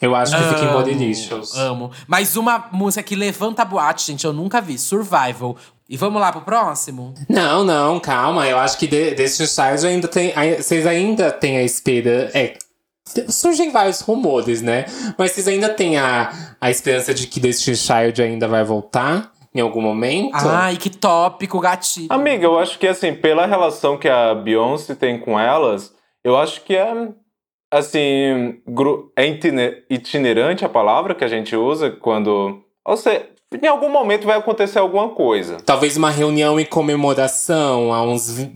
Eu 0.05 0.15
acho 0.15 0.37
que 0.37 0.43
amo, 0.43 0.55
fica 0.55 0.65
em 0.65 0.73
Bodylicious. 0.73 1.57
Amo. 1.57 1.91
Mas 2.07 2.37
uma 2.37 2.69
música 2.71 3.03
que 3.03 3.17
levanta 3.17 3.63
a 3.63 3.65
boate, 3.65 4.07
gente, 4.07 4.25
eu 4.25 4.33
nunca 4.33 4.61
vi. 4.61 4.79
Survival. 4.79 5.57
E 5.89 5.97
vamos 5.97 6.21
lá 6.21 6.33
pro 6.33 6.43
próximo? 6.43 7.15
Não, 7.29 7.65
não, 7.65 8.01
calma. 8.01 8.47
Eu 8.47 8.59
acho 8.59 8.79
que 8.79 8.87
desse 8.87 9.47
Child 9.47 9.87
ainda 9.87 10.09
tem. 10.09 10.33
Vocês 10.57 10.87
ainda 10.87 11.31
têm 11.31 11.59
a 11.59 11.63
esperança. 11.63 12.37
É, 12.37 12.57
surgem 13.29 13.71
vários 13.71 14.01
rumores, 14.01 14.63
né? 14.63 14.87
Mas 15.19 15.33
vocês 15.33 15.49
ainda 15.49 15.69
têm 15.69 15.99
a, 15.99 16.57
a 16.61 16.71
esperança 16.71 17.13
de 17.13 17.27
que 17.27 17.41
Destiny 17.41 17.77
Child 17.77 18.23
ainda 18.23 18.49
vai 18.49 18.65
voltar? 18.65 19.33
Em 19.55 19.61
algum 19.61 19.81
momento? 19.81 20.35
Ai, 20.35 20.77
que 20.77 20.91
tópico, 20.91 21.61
gatilho. 21.61 22.09
Amiga, 22.11 22.45
eu 22.45 22.59
acho 22.59 22.77
que 22.77 22.89
assim, 22.89 23.15
pela 23.15 23.47
relação 23.47 23.97
que 23.97 24.09
a 24.09 24.35
Beyoncé 24.35 24.97
tem 24.97 25.21
com 25.21 25.39
elas, 25.39 25.95
eu 26.25 26.37
acho 26.37 26.63
que 26.63 26.75
é 26.75 26.93
assim, 27.79 28.61
é 29.17 29.27
itinerante 29.91 30.65
a 30.65 30.69
palavra 30.69 31.15
que 31.15 31.25
a 31.25 31.29
gente 31.29 31.57
usa 31.57 31.91
quando. 31.91 32.63
Ou 32.85 32.97
seja, 32.97 33.27
em 33.63 33.67
algum 33.67 33.89
momento 33.89 34.27
vai 34.27 34.37
acontecer 34.37 34.79
alguma 34.79 35.09
coisa. 35.11 35.59
Talvez 35.65 35.97
uma 35.97 36.11
reunião 36.11 36.59
em 36.59 36.65
comemoração 36.65 37.93
a 37.93 38.03
uns, 38.03 38.49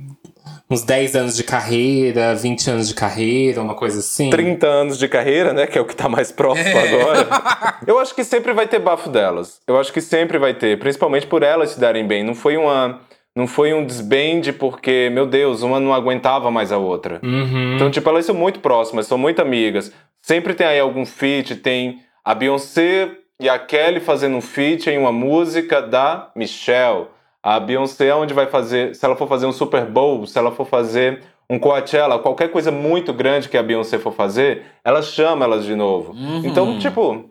uns 0.71 0.83
10 0.83 1.17
anos 1.17 1.37
de 1.37 1.45
carreira, 1.45 2.35
20 2.35 2.71
anos 2.71 2.89
de 2.89 2.95
carreira, 2.95 3.61
uma 3.61 3.75
coisa 3.75 3.99
assim. 3.99 4.31
30 4.31 4.67
anos 4.67 4.99
de 4.99 5.09
carreira, 5.09 5.53
né? 5.53 5.67
Que 5.67 5.79
é 5.79 5.81
o 5.81 5.85
que 5.85 5.97
tá 5.97 6.09
mais 6.09 6.31
próximo 6.31 6.69
é. 6.69 6.95
agora. 6.95 7.79
Eu 7.87 7.99
acho 7.99 8.15
que 8.15 8.23
sempre 8.23 8.53
vai 8.53 8.67
ter 8.69 8.79
bafo 8.79 9.09
delas. 9.09 9.61
Eu 9.67 9.79
acho 9.79 9.93
que 9.93 10.01
sempre 10.01 10.39
vai 10.39 10.55
ter, 10.55 10.79
principalmente 10.79 11.27
por 11.27 11.43
elas 11.43 11.71
se 11.71 11.81
darem 11.81 12.07
bem. 12.07 12.23
Não 12.23 12.35
foi 12.35 12.57
uma 12.57 13.01
não 13.39 13.47
foi 13.47 13.73
um 13.73 13.87
desbande 13.87 14.53
porque, 14.53 15.09
meu 15.13 15.25
Deus, 15.25 15.63
uma 15.63 15.79
não 15.79 15.95
aguentava 15.95 16.51
mais 16.51 16.73
a 16.73 16.77
outra. 16.77 17.21
Uhum. 17.23 17.77
Então, 17.77 17.89
tipo, 17.89 18.11
elas 18.11 18.27
são 18.27 18.35
muito 18.35 18.59
próximas, 18.59 19.07
são 19.07 19.17
muito 19.17 19.41
amigas. 19.41 19.93
Sempre 20.21 20.55
tem 20.55 20.67
aí 20.67 20.81
algum 20.81 21.07
feat, 21.07 21.55
tem 21.55 22.01
a 22.25 22.35
Beyoncé 22.35 23.13
e 23.41 23.49
a 23.49 23.57
Kelly 23.57 24.01
fazendo 24.01 24.37
um 24.37 24.41
feat 24.41 24.91
em 24.91 24.99
uma 24.99 25.13
música 25.13 25.81
da 25.81 26.33
Michelle. 26.35 27.07
A 27.41 27.61
Beyoncé, 27.61 28.13
onde 28.13 28.35
vai 28.35 28.49
fazer, 28.49 28.93
se 28.97 29.05
ela 29.05 29.15
for 29.15 29.29
fazer 29.29 29.47
um 29.47 29.53
Super 29.53 29.87
Bowl, 29.87 30.27
se 30.27 30.37
ela 30.37 30.51
for 30.51 30.67
fazer 30.67 31.23
um 31.49 31.61
Coachella, 31.61 32.19
qualquer 32.19 32.51
coisa 32.51 32.73
muito 32.73 33.13
grande 33.13 33.49
que 33.49 33.57
a 33.57 33.63
Beyoncé 33.63 34.01
for 34.01 34.13
fazer, 34.13 34.65
ela 34.85 35.01
chama 35.01 35.45
elas 35.45 35.65
de 35.65 35.77
novo. 35.77 36.13
Uhum. 36.13 36.43
Então, 36.45 36.77
tipo, 36.81 37.31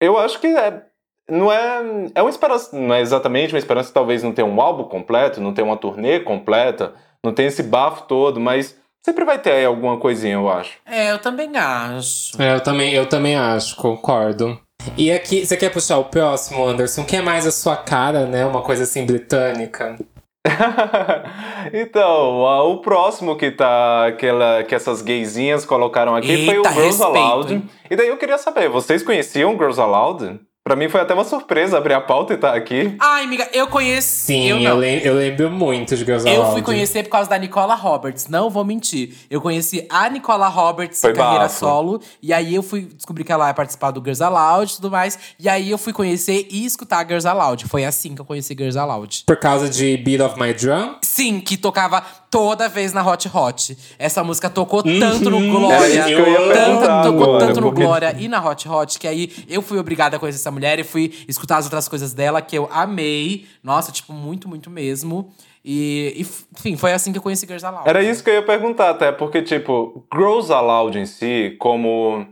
eu 0.00 0.16
acho 0.16 0.38
que 0.38 0.46
é 0.46 0.84
não 1.30 1.52
é. 1.52 2.10
É 2.14 2.22
uma 2.22 2.30
esperança. 2.30 2.76
Não 2.76 2.94
é 2.94 3.00
exatamente 3.00 3.54
uma 3.54 3.58
esperança 3.58 3.88
que 3.88 3.94
talvez 3.94 4.22
não 4.22 4.32
tenha 4.32 4.46
um 4.46 4.60
álbum 4.60 4.84
completo, 4.84 5.40
não 5.40 5.52
tenha 5.52 5.66
uma 5.66 5.76
turnê 5.76 6.20
completa, 6.20 6.94
não 7.24 7.32
tenha 7.32 7.48
esse 7.48 7.62
bafo 7.62 8.02
todo, 8.04 8.40
mas 8.40 8.78
sempre 9.04 9.24
vai 9.24 9.38
ter 9.38 9.52
aí 9.52 9.64
alguma 9.64 9.98
coisinha, 9.98 10.34
eu 10.34 10.50
acho. 10.50 10.78
É, 10.86 11.12
eu 11.12 11.18
também 11.18 11.56
acho. 11.56 12.40
É, 12.40 12.54
eu 12.54 12.60
também, 12.60 12.92
eu 12.92 13.06
também 13.06 13.36
acho, 13.36 13.76
concordo. 13.76 14.58
E 14.96 15.12
aqui, 15.12 15.46
você 15.46 15.56
quer 15.56 15.70
puxar 15.70 15.98
o 15.98 16.04
próximo, 16.04 16.66
Anderson? 16.66 17.04
Que 17.04 17.16
é 17.16 17.22
mais 17.22 17.46
a 17.46 17.52
sua 17.52 17.76
cara, 17.76 18.26
né? 18.26 18.44
Uma 18.44 18.62
coisa 18.62 18.82
assim 18.82 19.06
britânica. 19.06 19.96
então, 21.72 22.40
o 22.68 22.78
próximo 22.78 23.36
que 23.36 23.50
tá 23.52 24.08
aquela 24.08 24.64
que 24.64 24.74
essas 24.74 25.00
gaysinhas 25.00 25.64
colocaram 25.64 26.16
aqui 26.16 26.32
Eita, 26.32 26.44
foi 26.46 26.58
o 26.58 26.64
Girls 26.64 26.82
respeito, 26.82 27.16
Aloud. 27.16 27.54
Hein? 27.54 27.70
E 27.88 27.96
daí 27.96 28.08
eu 28.08 28.16
queria 28.16 28.38
saber, 28.38 28.68
vocês 28.68 29.04
conheciam 29.04 29.52
Girls 29.52 29.80
Aloud? 29.80 30.40
Pra 30.64 30.76
mim 30.76 30.88
foi 30.88 31.00
até 31.00 31.12
uma 31.12 31.24
surpresa 31.24 31.76
abrir 31.76 31.94
a 31.94 32.00
pauta 32.00 32.34
e 32.34 32.36
estar 32.36 32.52
tá 32.52 32.56
aqui. 32.56 32.94
Ai, 33.00 33.24
amiga, 33.24 33.48
eu 33.52 33.66
conheci. 33.66 34.26
Sim, 34.26 34.48
eu, 34.48 34.60
eu, 34.60 34.76
lem 34.76 35.00
eu 35.00 35.14
lembro 35.14 35.50
muito 35.50 35.96
de 35.96 36.04
Girls 36.04 36.28
Eu 36.28 36.52
fui 36.52 36.62
conhecer 36.62 37.02
por 37.02 37.10
causa 37.10 37.28
da 37.28 37.36
Nicola 37.36 37.74
Roberts. 37.74 38.28
Não 38.28 38.48
vou 38.48 38.64
mentir. 38.64 39.12
Eu 39.28 39.40
conheci 39.40 39.84
a 39.90 40.08
Nicola 40.08 40.46
Roberts 40.46 41.00
foi 41.00 41.10
em 41.10 41.14
carreira 41.14 41.44
bafo. 41.46 41.58
solo. 41.58 42.00
E 42.22 42.32
aí 42.32 42.54
eu 42.54 42.62
fui 42.62 42.82
descobrir 42.82 43.24
que 43.24 43.32
ela 43.32 43.48
ia 43.48 43.54
participar 43.54 43.90
do 43.90 43.98
Girls 43.98 44.22
Aloud 44.22 44.72
e 44.72 44.76
tudo 44.76 44.88
mais. 44.88 45.18
E 45.36 45.48
aí 45.48 45.68
eu 45.68 45.76
fui 45.76 45.92
conhecer 45.92 46.46
e 46.48 46.64
escutar 46.64 47.04
Girls 47.08 47.26
Aloud. 47.26 47.64
Foi 47.66 47.84
assim 47.84 48.14
que 48.14 48.20
eu 48.20 48.24
conheci 48.24 48.54
Girls 48.56 48.78
Aloud. 48.78 49.24
Por 49.26 49.36
causa 49.38 49.68
de 49.68 49.96
Beat 49.96 50.20
of 50.20 50.40
My 50.40 50.54
Drum? 50.54 50.94
Sim, 51.02 51.40
que 51.40 51.56
tocava 51.56 52.04
toda 52.30 52.68
vez 52.68 52.92
na 52.92 53.04
Hot 53.04 53.28
Hot. 53.34 53.76
Essa 53.98 54.22
música 54.22 54.48
tocou 54.48 54.80
tanto 54.84 55.28
no 55.28 55.40
Glória. 55.50 55.74
Era 55.74 55.88
isso 55.88 56.06
que 56.06 56.12
eu 56.12 56.28
ia 56.28 56.54
tanto, 56.54 57.08
tocou 57.08 57.22
agora, 57.24 57.46
tanto 57.46 57.60
no 57.60 57.66
porque- 57.66 57.82
Glória 57.82 58.16
e 58.16 58.28
na 58.28 58.48
Hot 58.48 58.68
Hot 58.68 58.98
que 58.98 59.08
aí 59.08 59.44
eu 59.48 59.60
fui 59.60 59.78
obrigada 59.78 60.16
a 60.16 60.20
conhecer 60.20 60.38
essa 60.38 60.51
mulher 60.52 60.78
e 60.78 60.84
fui 60.84 61.12
escutar 61.26 61.56
as 61.56 61.64
outras 61.64 61.88
coisas 61.88 62.12
dela 62.12 62.40
que 62.40 62.56
eu 62.56 62.68
amei. 62.70 63.46
Nossa, 63.62 63.90
tipo, 63.90 64.12
muito, 64.12 64.48
muito 64.48 64.70
mesmo. 64.70 65.32
E, 65.64 66.14
enfim, 66.16 66.76
foi 66.76 66.92
assim 66.92 67.12
que 67.12 67.18
eu 67.18 67.22
conheci 67.22 67.46
Girls 67.46 67.64
Aloud. 67.64 67.88
Era 67.88 68.02
isso 68.02 68.22
que 68.22 68.30
eu 68.30 68.34
ia 68.34 68.42
perguntar 68.42 68.90
até, 68.90 69.10
porque, 69.10 69.42
tipo, 69.42 70.06
Girls 70.12 70.52
Aloud 70.52 70.98
em 70.98 71.06
si, 71.06 71.56
como 71.58 72.26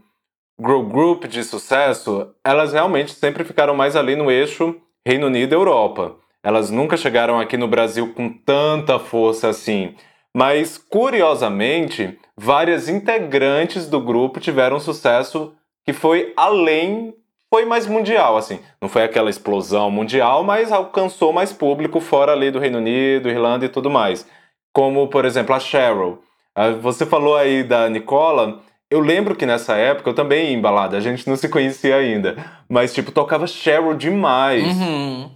girl 0.61 0.83
group 0.83 1.25
de 1.25 1.43
sucesso, 1.43 2.35
elas 2.45 2.73
realmente 2.73 3.13
sempre 3.13 3.45
ficaram 3.45 3.75
mais 3.75 3.97
ali 3.97 4.15
no 4.15 4.31
eixo 4.31 4.77
Reino 5.07 5.27
Unido 5.27 5.53
e 5.53 5.57
Europa. 5.57 6.17
Elas 6.43 6.71
nunca 6.71 6.97
chegaram 6.97 7.39
aqui 7.39 7.57
no 7.57 7.69
Brasil 7.69 8.13
com 8.15 8.29
tanta 8.31 8.99
força 8.99 9.49
assim. 9.49 9.95
Mas, 10.35 10.79
curiosamente, 10.79 12.19
várias 12.37 12.89
integrantes 12.89 13.87
do 13.87 14.01
grupo 14.01 14.41
tiveram 14.41 14.79
sucesso 14.79 15.53
que 15.85 15.93
foi 15.93 16.33
além, 16.37 17.15
foi 17.53 17.65
mais 17.65 17.87
mundial, 17.87 18.37
assim. 18.37 18.61
Não 18.81 18.89
foi 18.89 19.03
aquela 19.03 19.29
explosão 19.29 19.91
mundial, 19.91 20.45
mas 20.45 20.71
alcançou 20.71 21.33
mais 21.33 21.53
público 21.53 22.01
fora 22.01 22.33
ali 22.33 22.51
do 22.51 22.61
Reino 22.61 22.79
Unido, 22.79 23.29
Irlanda 23.29 23.65
e 23.65 23.69
tudo 23.69 23.91
mais. 23.91 24.27
Como, 24.73 25.09
por 25.09 25.25
exemplo, 25.25 25.55
a 25.55 25.59
Cheryl. 25.61 26.23
Ah, 26.55 26.71
Você 26.71 27.05
falou 27.05 27.37
aí 27.37 27.65
da 27.65 27.89
Nicola. 27.89 28.61
Eu 28.89 29.01
lembro 29.01 29.35
que 29.35 29.47
nessa 29.47 29.75
época 29.77 30.11
eu 30.11 30.15
também 30.15 30.47
ia 30.47 30.53
em 30.53 30.61
balada, 30.61 30.97
a 30.97 31.01
gente 31.01 31.29
não 31.29 31.37
se 31.37 31.49
conhecia 31.49 31.97
ainda. 31.97 32.37
Mas, 32.69 32.93
tipo, 32.95 33.13
tocava 33.13 33.47
Cheryl 33.47 33.95
demais. 33.95 34.65
Uhum. 34.65 35.31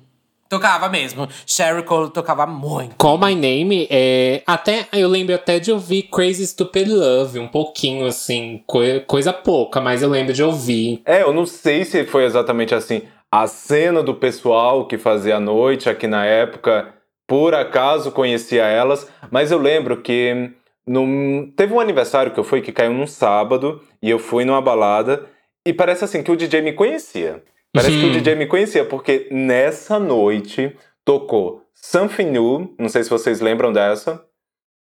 Tocava 0.54 0.88
mesmo. 0.88 1.26
Sherry 1.44 1.82
Cole 1.82 2.10
tocava 2.10 2.46
muito. 2.46 2.94
Call 2.96 3.18
My 3.18 3.34
Name, 3.34 3.88
é, 3.90 4.40
até, 4.46 4.86
eu 4.92 5.08
lembro 5.08 5.34
até 5.34 5.58
de 5.58 5.72
ouvir 5.72 6.02
Crazy 6.04 6.46
Stupid 6.46 6.88
Love, 6.88 7.40
um 7.40 7.48
pouquinho 7.48 8.06
assim, 8.06 8.62
coi- 8.66 9.00
coisa 9.00 9.32
pouca, 9.32 9.80
mas 9.80 10.00
eu 10.00 10.08
lembro 10.08 10.32
de 10.32 10.44
ouvir. 10.44 11.02
É, 11.04 11.22
eu 11.22 11.32
não 11.32 11.44
sei 11.44 11.84
se 11.84 12.04
foi 12.04 12.24
exatamente 12.24 12.72
assim. 12.74 13.02
A 13.32 13.48
cena 13.48 14.00
do 14.00 14.14
pessoal 14.14 14.86
que 14.86 14.96
fazia 14.96 15.36
a 15.36 15.40
noite 15.40 15.90
aqui 15.90 16.06
na 16.06 16.24
época, 16.24 16.94
por 17.26 17.52
acaso 17.52 18.12
conhecia 18.12 18.62
elas, 18.64 19.08
mas 19.32 19.50
eu 19.50 19.58
lembro 19.58 20.02
que 20.02 20.52
num- 20.86 21.52
teve 21.56 21.74
um 21.74 21.80
aniversário 21.80 22.30
que 22.32 22.38
eu 22.38 22.44
fui 22.44 22.60
que 22.60 22.70
caiu 22.70 22.92
num 22.92 23.08
sábado 23.08 23.80
e 24.00 24.08
eu 24.08 24.20
fui 24.20 24.44
numa 24.44 24.60
balada 24.62 25.26
e 25.66 25.72
parece 25.72 26.04
assim 26.04 26.22
que 26.22 26.30
o 26.30 26.36
DJ 26.36 26.62
me 26.62 26.72
conhecia. 26.74 27.42
Parece 27.74 27.98
que 27.98 28.04
o 28.04 28.06
Uhum. 28.06 28.12
DJ 28.12 28.34
me 28.36 28.46
conhecia, 28.46 28.84
porque 28.84 29.28
nessa 29.30 29.98
noite 29.98 30.74
tocou 31.04 31.62
Something 31.74 32.30
New, 32.30 32.74
não 32.78 32.88
sei 32.88 33.02
se 33.02 33.10
vocês 33.10 33.40
lembram 33.40 33.72
dessa. 33.72 34.24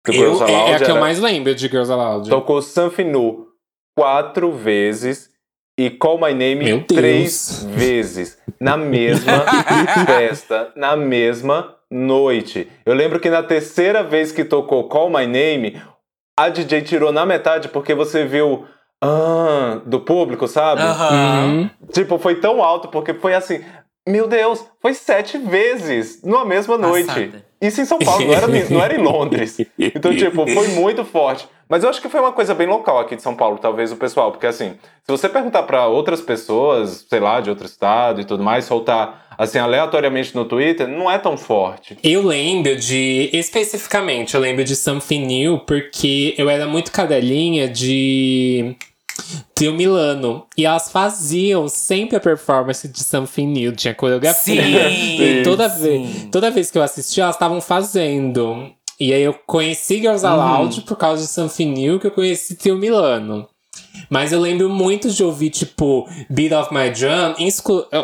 do 0.06 0.12
Eu, 0.14 0.36
Girls 0.36 0.44
é, 0.44 0.52
é 0.52 0.56
Aloud, 0.56 0.74
a 0.74 0.86
que 0.86 0.92
eu 0.92 1.00
mais 1.00 1.20
lembro 1.20 1.54
de 1.56 1.68
Girls 1.68 1.92
Aloud. 1.92 2.30
Tocou 2.30 2.62
Something 2.62 3.04
New 3.06 3.48
quatro 3.96 4.52
vezes 4.52 5.30
e 5.78 5.90
Call 5.90 6.20
My 6.20 6.34
Name 6.34 6.84
três 6.86 7.64
vezes. 7.70 8.38
Na 8.60 8.76
mesma 8.76 9.46
festa, 10.06 10.72
na 10.76 10.96
mesma 10.98 11.76
noite. 11.92 12.70
Eu 12.86 12.94
lembro 12.94 13.20
que 13.20 13.30
na 13.30 13.44
terceira 13.44 14.04
vez 14.04 14.32
que 14.32 14.44
tocou 14.44 14.90
Call 14.90 15.10
My 15.10 15.26
Name, 15.28 15.82
a 16.38 16.50
DJ 16.50 16.82
tirou 16.82 17.12
na 17.12 17.26
metade 17.26 17.70
porque 17.70 17.94
você 17.94 18.26
viu 18.26 18.66
ah, 19.02 19.82
do 19.86 20.00
público, 20.02 20.48
sabe? 20.48 20.82
Uhum. 20.82 21.70
Tipo, 21.92 22.18
foi 22.18 22.36
tão 22.36 22.64
alto 22.64 22.88
porque 22.90 23.14
foi 23.14 23.34
assim. 23.34 23.64
Meu 24.08 24.28
Deus, 24.28 24.66
foi 24.82 24.94
sete 24.94 25.38
vezes 25.38 26.24
numa 26.24 26.44
mesma 26.44 26.78
noite. 26.78 27.08
Passada. 27.08 27.46
Isso 27.62 27.82
em 27.82 27.86
São 27.86 28.00
Paulo, 28.00 28.26
não 28.26 28.34
era, 28.34 28.48
não 28.48 28.84
era 28.84 28.96
em 28.96 29.04
Londres. 29.04 29.58
Então, 29.78 30.16
tipo, 30.16 30.48
foi 30.48 30.68
muito 30.70 31.04
forte. 31.04 31.48
Mas 31.68 31.84
eu 31.84 31.90
acho 31.90 32.02
que 32.02 32.10
foi 32.10 32.20
uma 32.20 32.32
coisa 32.32 32.56
bem 32.56 32.66
local 32.66 32.98
aqui 32.98 33.16
de 33.16 33.22
São 33.22 33.36
Paulo, 33.36 33.60
talvez 33.60 33.92
o 33.92 33.96
pessoal, 33.96 34.32
porque 34.32 34.48
assim, 34.48 34.72
se 35.04 35.12
você 35.12 35.30
perguntar 35.30 35.64
pra 35.64 35.86
outras 35.86 36.20
pessoas, 36.20 37.06
sei 37.08 37.20
lá, 37.20 37.40
de 37.42 37.50
outro 37.52 37.68
estado 37.68 38.20
e 38.20 38.26
tudo 38.26 38.44
mais, 38.44 38.66
soltar 38.66 39.28
assim 39.38 39.60
aleatoriamente 39.60 40.36
no 40.36 40.46
Twitter, 40.46 40.88
não 40.88 41.12
é 41.12 41.20
tão 41.20 41.38
forte. 41.38 41.96
Eu 42.04 42.26
lembro 42.26 42.76
de, 42.76 43.30
especificamente, 43.32 44.34
eu 44.34 44.42
lembro 44.42 44.64
de 44.64 44.76
Something 44.76 45.26
New, 45.26 45.60
porque 45.60 46.34
eu 46.40 46.50
era 46.50 46.66
muito 46.66 46.92
cadelinha 46.92 47.68
de 47.68 48.76
Trio 49.54 49.74
Milano. 49.74 50.46
E 50.58 50.66
elas 50.66 50.92
faziam 50.92 51.68
sempre 51.68 52.18
a 52.18 52.20
performance 52.20 52.88
de 52.88 53.04
Something 53.04 53.48
New, 53.48 53.76
tinha 53.76 53.94
coreografia. 53.94 54.90
Sim, 54.90 55.22
e 55.22 55.44
toda, 55.44 55.70
sim. 55.70 55.82
vez, 55.82 56.28
toda 56.32 56.52
vez 56.52 56.72
que 56.72 56.78
eu 56.78 56.84
assistia, 56.84 57.24
elas 57.24 57.36
estavam 57.36 57.62
fazendo. 57.62 58.72
E 59.00 59.14
aí 59.14 59.22
eu 59.22 59.34
conheci 59.46 59.98
Girls 60.00 60.26
Aloud 60.26 60.82
por 60.82 60.98
causa 60.98 61.22
de 61.24 61.30
Something 61.30 61.72
New, 61.72 62.00
que 62.00 62.08
eu 62.08 62.12
conheci 62.12 62.56
Trio 62.56 62.78
Milano. 62.78 63.48
Mas 64.10 64.32
eu 64.32 64.40
lembro 64.40 64.70
muito 64.70 65.10
de 65.10 65.24
ouvir, 65.24 65.50
tipo, 65.50 66.08
Beat 66.30 66.52
of 66.52 66.74
My 66.74 66.90
Drum, 66.90 67.36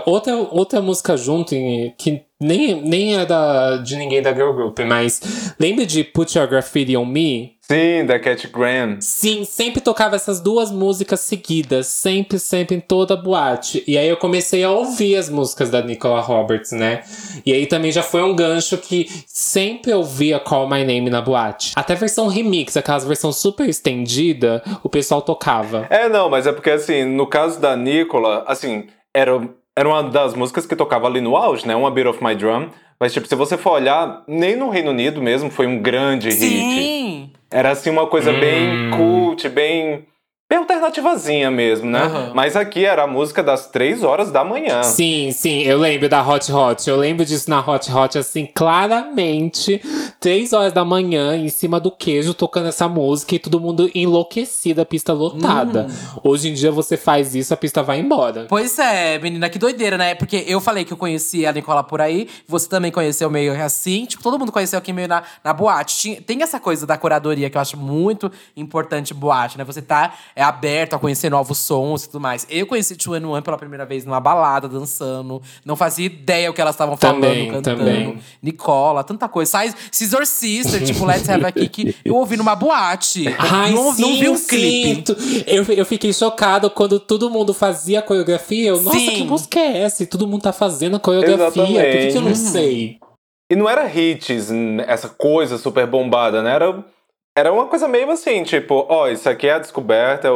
outra, 0.05 0.35
outra 0.35 0.81
música 0.81 1.17
junto, 1.17 1.49
que 1.97 2.23
nem, 2.39 2.81
nem 2.81 3.17
é 3.17 3.25
da, 3.25 3.77
de 3.77 3.95
ninguém 3.95 4.21
da 4.21 4.33
Girl 4.33 4.51
Group, 4.51 4.79
mas 4.79 5.53
lembra 5.59 5.85
de 5.85 6.03
Put 6.03 6.37
Your 6.37 6.47
Graffiti 6.47 6.97
on 6.97 7.05
Me? 7.05 7.55
Sim, 7.67 8.05
da 8.05 8.19
Cat 8.19 8.47
Graham. 8.47 8.97
Sim, 8.99 9.43
sempre 9.43 9.81
tocava 9.81 10.15
essas 10.15 10.39
duas 10.39 10.69
músicas 10.69 11.21
seguidas, 11.21 11.87
sempre, 11.87 12.37
sempre 12.37 12.75
em 12.75 12.79
toda 12.79 13.15
boate. 13.15 13.83
E 13.87 13.97
aí 13.97 14.07
eu 14.07 14.17
comecei 14.17 14.63
a 14.63 14.69
ouvir 14.69 15.15
as 15.15 15.29
músicas 15.29 15.71
da 15.71 15.81
Nicola 15.81 16.21
Roberts, 16.21 16.71
né? 16.71 17.01
E 17.43 17.51
aí 17.51 17.65
também 17.65 17.91
já 17.91 18.03
foi 18.03 18.21
um 18.21 18.35
gancho 18.35 18.77
que 18.77 19.09
sempre 19.25 19.91
ouvia 19.91 20.39
Call 20.39 20.69
My 20.69 20.83
Name 20.83 21.09
na 21.09 21.21
boate. 21.21 21.71
Até 21.75 21.93
a 21.93 21.97
versão 21.97 22.27
remix, 22.27 22.77
aquelas 22.77 23.03
versão 23.03 23.31
super 23.31 23.67
estendida, 23.67 24.61
o 24.83 24.89
pessoal 24.89 25.23
tocava. 25.23 25.87
É, 25.89 26.07
não, 26.07 26.29
mas 26.29 26.45
é 26.45 26.51
porque 26.51 26.69
assim, 26.69 27.03
no 27.03 27.25
caso 27.25 27.59
da 27.59 27.75
Nicola, 27.75 28.43
assim, 28.47 28.85
era, 29.11 29.41
era 29.75 29.87
uma 29.89 30.03
das 30.03 30.33
músicas 30.33 30.65
que 30.65 30.75
tocava 30.75 31.07
ali 31.07 31.19
no 31.21 31.35
auge, 31.35 31.67
né? 31.67 31.75
Uma 31.75 31.91
Bit 31.91 32.07
of 32.07 32.23
My 32.23 32.35
Drum. 32.35 32.69
Mas, 32.99 33.13
tipo, 33.13 33.27
se 33.27 33.35
você 33.35 33.57
for 33.57 33.71
olhar, 33.73 34.23
nem 34.27 34.55
no 34.55 34.69
Reino 34.69 34.91
Unido 34.91 35.21
mesmo 35.21 35.49
foi 35.49 35.67
um 35.67 35.79
grande 35.81 36.29
hit. 36.29 36.39
Sim. 36.39 37.29
Era 37.51 37.71
assim 37.71 37.89
uma 37.89 38.07
coisa 38.07 38.31
bem 38.31 38.69
Hum. 38.69 38.91
cult, 38.91 39.49
bem. 39.49 40.05
Bem 40.47 40.59
alternativazinha 40.59 41.49
mesmo, 41.49 41.89
né? 41.89 42.03
Aham. 42.03 42.31
Mas 42.35 42.55
aqui 42.55 42.85
era 42.85 43.03
a 43.03 43.07
música 43.07 43.41
das 43.41 43.67
três 43.67 44.03
horas 44.03 44.31
da 44.31 44.43
manhã. 44.43 44.83
Sim, 44.83 45.31
sim, 45.31 45.63
eu 45.63 45.79
lembro 45.79 46.07
da 46.07 46.21
Hot 46.27 46.51
Hot. 46.51 46.87
Eu 46.87 46.97
lembro 46.97 47.25
disso 47.25 47.49
na 47.49 47.59
Hot 47.59 47.91
Hot, 47.91 48.17
assim, 48.17 48.47
claramente. 48.53 49.81
Três 50.19 50.53
horas 50.53 50.71
da 50.71 50.85
manhã, 50.85 51.35
em 51.35 51.49
cima 51.49 51.79
do 51.79 51.89
queijo, 51.89 52.33
tocando 52.33 52.67
essa 52.67 52.87
música 52.87 53.35
e 53.35 53.39
todo 53.39 53.59
mundo 53.59 53.89
enlouquecido, 53.95 54.81
a 54.81 54.85
pista 54.85 55.13
lotada. 55.13 55.87
Hoje 56.23 56.49
em 56.49 56.53
dia 56.53 56.71
você 56.71 56.95
faz 56.95 57.33
isso, 57.33 57.53
a 57.53 57.57
pista 57.57 57.81
vai 57.81 57.99
embora. 57.99 58.45
Pois 58.47 58.77
é, 58.77 59.17
menina, 59.17 59.49
que 59.49 59.57
doideira, 59.57 59.97
né? 59.97 60.13
Porque 60.13 60.43
eu 60.47 60.61
falei 60.61 60.85
que 60.85 60.93
eu 60.93 60.97
conheci 60.97 61.45
a 61.45 61.51
Nicola 61.51 61.83
por 61.83 62.01
aí, 62.01 62.27
você 62.47 62.69
também 62.69 62.91
conheceu 62.91 63.29
meio 63.31 63.55
assim, 63.63 64.05
tipo, 64.05 64.21
todo 64.21 64.37
mundo 64.37 64.51
conheceu 64.51 64.77
aqui 64.77 64.93
meio 64.93 65.07
na, 65.07 65.23
na 65.43 65.53
boate. 65.53 66.21
Tem 66.21 66.41
essa 66.43 66.59
coisa 66.59 66.85
da 66.85 66.97
curadoria 66.97 67.49
que 67.49 67.57
eu 67.57 67.61
acho 67.61 67.77
muito 67.77 68.31
importante 68.55 69.13
boate, 69.13 69.57
né? 69.57 69.63
Você 69.63 69.81
tá 69.81 70.13
é, 70.35 70.43
aberto 70.43 70.95
a 70.95 70.99
conhecer 70.99 71.29
novos 71.29 71.57
sons 71.57 72.03
e 72.03 72.09
tudo 72.09 72.19
mais. 72.19 72.45
Eu 72.49 72.67
conheci 72.67 72.95
Two 72.95 73.13
and 73.13 73.27
One 73.27 73.41
pela 73.41 73.57
primeira 73.57 73.85
vez 73.85 74.03
numa 74.03 74.19
balada, 74.19 74.67
dançando. 74.67 75.41
Não 75.63 75.75
fazia 75.75 76.05
ideia 76.05 76.51
o 76.51 76.53
que 76.53 76.59
elas 76.59 76.75
estavam 76.75 76.97
falando, 76.97 77.51
cantando. 77.51 77.79
também. 77.79 78.19
Nicola, 78.41 79.03
tanta 79.03 79.29
coisa. 79.29 79.51
Sai 79.51 79.73
Scissor 79.91 80.25
Sister, 80.25 80.83
tipo, 80.83 81.05
Let's 81.05 81.29
Have 81.29 81.45
a 81.45 81.51
Kick. 81.51 81.95
Eu 82.03 82.15
ouvi 82.15 82.35
numa 82.35 82.55
boate. 82.55 83.25
Ai, 83.39 83.71
não, 83.71 83.93
sim, 83.93 84.01
não 84.01 84.19
vi 84.19 84.29
um 84.29 84.35
sim. 84.37 84.47
clipe. 84.47 85.45
Eu, 85.47 85.63
eu 85.63 85.85
fiquei 85.85 86.11
chocado 86.11 86.69
quando 86.69 86.99
todo 86.99 87.29
mundo 87.29 87.53
fazia 87.53 87.99
a 87.99 88.01
coreografia. 88.01 88.69
Eu, 88.69 88.81
nossa, 88.81 88.97
Sim. 88.97 89.11
que 89.11 89.23
música 89.23 89.59
é 89.59 89.83
essa? 89.83 90.03
E 90.03 90.05
todo 90.05 90.27
mundo 90.27 90.41
tá 90.41 90.51
fazendo 90.51 90.97
a 90.97 90.99
coreografia. 90.99 91.63
Por 91.63 91.71
que, 91.71 92.07
que 92.07 92.17
eu 92.17 92.21
não 92.21 92.31
Exatamente. 92.31 92.37
sei? 92.37 92.99
E 93.51 93.55
não 93.55 93.69
era 93.69 93.87
hits, 93.87 94.49
essa 94.87 95.07
coisa 95.07 95.57
super 95.57 95.85
bombada, 95.85 96.41
né? 96.41 96.51
Era, 96.55 96.83
era 97.35 97.51
uma 97.51 97.67
coisa 97.67 97.87
meio 97.87 98.09
assim, 98.11 98.43
tipo, 98.43 98.85
ó, 98.89 99.07
isso 99.07 99.29
aqui 99.29 99.47
é 99.47 99.53
a 99.53 99.59
descoberta, 99.59 100.27
é, 100.27 100.31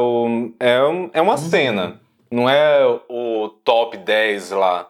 é, 0.76 0.84
um- 0.84 1.10
é 1.14 1.22
uma 1.22 1.38
cena. 1.38 2.00
Não 2.32 2.48
é 2.50 2.86
o 3.10 3.50
top 3.64 3.98
10 3.98 4.52
lá. 4.52 4.88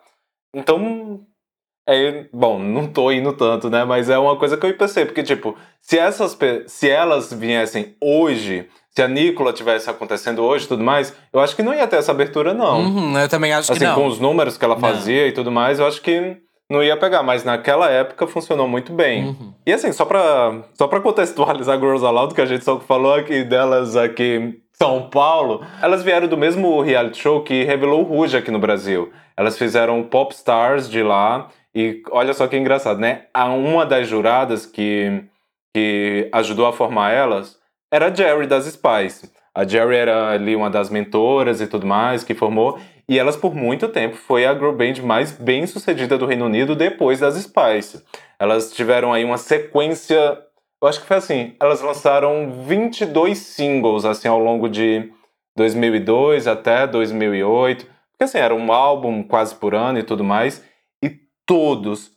Então, 0.53 1.21
É, 1.91 2.25
bom, 2.31 2.59
não 2.59 2.85
tô 2.87 3.11
indo 3.11 3.33
tanto, 3.33 3.67
né? 3.67 3.83
Mas 3.83 4.11
é 4.11 4.17
uma 4.19 4.35
coisa 4.35 4.55
que 4.55 4.63
eu 4.63 4.77
pensei, 4.77 5.05
porque, 5.05 5.23
tipo, 5.23 5.57
se 5.81 5.97
essas 5.97 6.37
se 6.67 6.87
elas 6.87 7.33
viessem 7.33 7.95
hoje, 7.99 8.67
se 8.91 9.01
a 9.01 9.07
Nicola 9.07 9.51
tivesse 9.51 9.89
acontecendo 9.89 10.43
hoje 10.43 10.65
e 10.65 10.67
tudo 10.67 10.83
mais, 10.83 11.15
eu 11.33 11.39
acho 11.39 11.55
que 11.55 11.63
não 11.63 11.73
ia 11.73 11.87
ter 11.87 11.95
essa 11.95 12.11
abertura, 12.11 12.53
não. 12.53 12.81
Uhum, 12.81 13.17
eu 13.17 13.27
também 13.27 13.51
acho 13.53 13.71
assim, 13.71 13.79
que 13.79 13.87
não. 13.87 13.95
com 13.95 14.05
os 14.05 14.19
números 14.19 14.55
que 14.55 14.63
ela 14.63 14.77
fazia 14.79 15.21
não. 15.23 15.27
e 15.29 15.31
tudo 15.31 15.51
mais, 15.51 15.79
eu 15.79 15.87
acho 15.87 15.99
que 16.03 16.37
não 16.69 16.83
ia 16.83 16.95
pegar, 16.95 17.23
mas 17.23 17.43
naquela 17.43 17.89
época 17.89 18.27
funcionou 18.27 18.67
muito 18.67 18.93
bem. 18.93 19.29
Uhum. 19.29 19.53
E 19.65 19.73
assim, 19.73 19.91
só 19.91 20.05
pra, 20.05 20.63
só 20.73 20.87
pra 20.87 21.01
contextualizar 21.01 21.79
Girls 21.79 22.05
Aloud, 22.05 22.35
que 22.35 22.41
a 22.41 22.45
gente 22.45 22.63
só 22.63 22.79
falou 22.79 23.13
aqui 23.13 23.43
delas 23.43 23.95
aqui 23.95 24.35
em 24.35 24.61
São 24.73 25.09
Paulo, 25.09 25.65
elas 25.81 26.03
vieram 26.03 26.27
do 26.27 26.37
mesmo 26.37 26.79
reality 26.81 27.19
show 27.19 27.43
que 27.43 27.63
revelou 27.63 28.01
o 28.01 28.03
Ruge 28.03 28.37
aqui 28.37 28.51
no 28.51 28.59
Brasil. 28.59 29.11
Elas 29.35 29.57
fizeram 29.57 30.03
Pop 30.03 30.33
Stars 30.33 30.89
de 30.89 31.01
lá, 31.01 31.49
e 31.73 32.03
olha 32.11 32.33
só 32.33 32.47
que 32.47 32.57
engraçado, 32.57 32.99
né? 32.99 33.23
A 33.33 33.45
uma 33.45 33.85
das 33.85 34.07
juradas 34.07 34.65
que, 34.65 35.23
que 35.73 36.29
ajudou 36.31 36.65
a 36.67 36.73
formar 36.73 37.11
elas 37.11 37.57
era 37.91 38.07
a 38.07 38.13
Jerry 38.13 38.47
das 38.47 38.65
Spice. 38.65 39.31
A 39.53 39.65
Jerry 39.65 39.95
era 39.95 40.29
ali 40.29 40.55
uma 40.55 40.69
das 40.69 40.89
mentoras 40.89 41.59
e 41.59 41.67
tudo 41.67 41.85
mais 41.85 42.23
que 42.23 42.35
formou. 42.35 42.79
E 43.09 43.17
elas, 43.17 43.35
por 43.35 43.55
muito 43.55 43.87
tempo, 43.87 44.15
foi 44.15 44.45
a 44.45 44.53
girl 44.53 44.71
band 44.71 45.01
mais 45.03 45.31
bem 45.31 45.65
sucedida 45.65 46.15
do 46.15 46.27
Reino 46.27 46.45
Unido 46.45 46.75
depois 46.75 47.19
das 47.19 47.33
Spice. 47.41 48.03
Elas 48.37 48.71
tiveram 48.71 49.11
aí 49.11 49.25
uma 49.25 49.39
sequência. 49.39 50.37
Eu 50.79 50.87
acho 50.87 51.01
que 51.01 51.07
foi 51.07 51.17
assim: 51.17 51.55
elas 51.59 51.81
lançaram 51.81 52.63
22 52.67 53.35
singles 53.35 54.05
assim 54.05 54.27
ao 54.27 54.37
longo 54.37 54.69
de 54.69 55.11
2002 55.57 56.45
até 56.45 56.85
2008. 56.85 57.83
Porque 57.83 58.25
assim, 58.25 58.37
era 58.37 58.53
um 58.53 58.71
álbum 58.71 59.23
quase 59.23 59.55
por 59.55 59.73
ano 59.73 59.97
e 59.97 60.03
tudo 60.03 60.23
mais. 60.23 60.63
E 61.03 61.09
todos, 61.47 62.11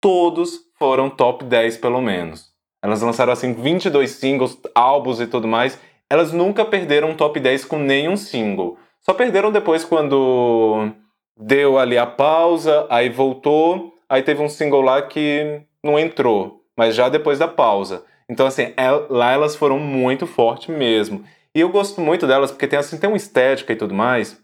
todos 0.00 0.60
foram 0.78 1.10
top 1.10 1.44
10 1.44 1.76
pelo 1.76 2.00
menos. 2.00 2.48
Elas 2.82 3.02
lançaram 3.02 3.34
assim 3.34 3.52
22 3.52 4.12
singles, 4.12 4.58
álbuns 4.74 5.20
e 5.20 5.26
tudo 5.26 5.46
mais. 5.46 5.78
Elas 6.08 6.32
nunca 6.32 6.64
perderam 6.64 7.10
um 7.10 7.14
top 7.14 7.38
10 7.38 7.66
com 7.66 7.78
nenhum 7.78 8.16
single. 8.16 8.78
Só 9.08 9.14
perderam 9.14 9.50
depois 9.50 9.86
quando 9.86 10.90
deu 11.34 11.78
ali 11.78 11.96
a 11.96 12.04
pausa, 12.04 12.86
aí 12.90 13.08
voltou, 13.08 13.94
aí 14.06 14.22
teve 14.22 14.42
um 14.42 14.50
single 14.50 14.82
lá 14.82 15.00
que 15.00 15.62
não 15.82 15.98
entrou, 15.98 16.62
mas 16.76 16.94
já 16.94 17.08
depois 17.08 17.38
da 17.38 17.48
pausa. 17.48 18.04
Então, 18.28 18.46
assim, 18.46 18.74
é, 18.76 18.90
lá 19.08 19.32
elas 19.32 19.56
foram 19.56 19.78
muito 19.78 20.26
fortes 20.26 20.68
mesmo. 20.68 21.24
E 21.54 21.60
eu 21.60 21.70
gosto 21.70 22.02
muito 22.02 22.26
delas 22.26 22.50
porque 22.50 22.66
tem, 22.66 22.78
assim, 22.78 22.98
tem 22.98 23.08
uma 23.08 23.16
estética 23.16 23.72
e 23.72 23.76
tudo 23.76 23.94
mais. 23.94 24.38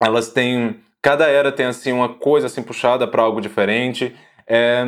Elas 0.00 0.30
têm. 0.30 0.78
Cada 1.02 1.26
era 1.26 1.50
tem, 1.50 1.66
assim, 1.66 1.90
uma 1.90 2.08
coisa 2.08 2.46
assim 2.46 2.62
puxada 2.62 3.04
para 3.08 3.22
algo 3.22 3.40
diferente. 3.40 4.14
É, 4.46 4.84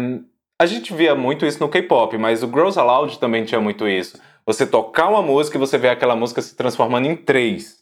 a 0.57 0.67
gente 0.67 0.95
via 0.95 1.17
muito 1.17 1.45
isso 1.45 1.59
no 1.59 1.69
K-pop, 1.69 2.17
mas 2.17 2.45
o 2.45 2.49
Girls 2.49 2.79
Aloud 2.79 3.19
também 3.19 3.45
tinha 3.45 3.61
muito 3.61 3.89
isso. 3.89 4.21
Você 4.47 4.65
tocar 4.65 5.09
uma 5.09 5.21
música 5.21 5.57
e 5.57 5.61
você 5.61 5.77
vê 5.77 5.89
aquela 5.89 6.15
música 6.15 6.41
se 6.41 6.55
transformando 6.55 7.09
em 7.09 7.17
três 7.17 7.80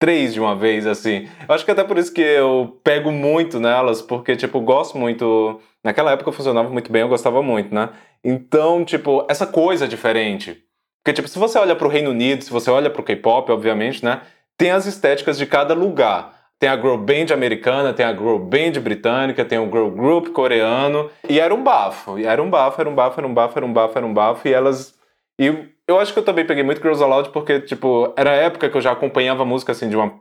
três 0.00 0.34
de 0.34 0.40
uma 0.40 0.56
vez, 0.56 0.86
assim. 0.86 1.28
Eu 1.46 1.54
acho 1.54 1.64
que 1.64 1.70
até 1.70 1.84
por 1.84 1.98
isso 1.98 2.12
que 2.12 2.22
eu 2.22 2.80
pego 2.82 3.12
muito 3.12 3.60
nelas, 3.60 4.02
porque, 4.02 4.34
tipo, 4.34 4.58
gosto 4.60 4.98
muito. 4.98 5.60
Naquela 5.84 6.12
época 6.12 6.32
funcionava 6.32 6.68
muito 6.70 6.90
bem, 6.90 7.02
eu 7.02 7.08
gostava 7.08 7.42
muito, 7.42 7.72
né? 7.72 7.90
Então, 8.24 8.84
tipo, 8.84 9.24
essa 9.28 9.46
coisa 9.46 9.86
diferente. 9.86 10.56
Porque, 11.02 11.14
tipo, 11.14 11.28
se 11.28 11.38
você 11.38 11.58
olha 11.58 11.76
pro 11.76 11.88
Reino 11.88 12.10
Unido, 12.10 12.42
se 12.42 12.50
você 12.50 12.70
olha 12.70 12.90
pro 12.90 13.02
K-pop, 13.02 13.52
obviamente, 13.52 14.04
né? 14.04 14.22
Tem 14.58 14.70
as 14.70 14.86
estéticas 14.86 15.38
de 15.38 15.46
cada 15.46 15.74
lugar. 15.74 16.34
Tem 16.58 16.68
a 16.68 16.76
girl 16.76 16.96
band 16.96 17.32
americana, 17.32 17.94
tem 17.94 18.04
a 18.04 18.12
girl 18.12 18.36
band 18.36 18.72
britânica, 18.82 19.44
tem 19.44 19.58
o 19.58 19.70
girl 19.70 19.88
group 19.88 20.28
coreano. 20.28 21.10
E 21.26 21.40
era 21.40 21.54
um 21.54 21.62
bafo. 21.62 22.18
E 22.18 22.26
era 22.26 22.42
um 22.42 22.50
bafo, 22.50 22.80
era 22.80 22.90
um 22.90 22.94
bafo, 22.94 23.20
era 23.20 23.26
um 23.26 23.32
bafo, 23.32 23.58
era 23.58 23.66
um 23.66 23.72
bafo, 23.72 23.98
era 23.98 24.06
um 24.06 24.14
bafo. 24.14 24.48
E 24.48 24.52
elas. 24.52 24.94
E 25.40 25.72
eu 25.88 25.98
acho 25.98 26.12
que 26.12 26.18
eu 26.18 26.22
também 26.22 26.46
peguei 26.46 26.62
muito 26.62 26.82
Girls 26.82 27.02
Aloud 27.02 27.30
porque, 27.30 27.60
tipo, 27.60 28.12
era 28.14 28.32
a 28.32 28.34
época 28.34 28.68
que 28.68 28.76
eu 28.76 28.80
já 28.82 28.92
acompanhava 28.92 29.42
a 29.42 29.46
música, 29.46 29.72
assim, 29.72 29.88
de 29.88 29.96
uma, 29.96 30.20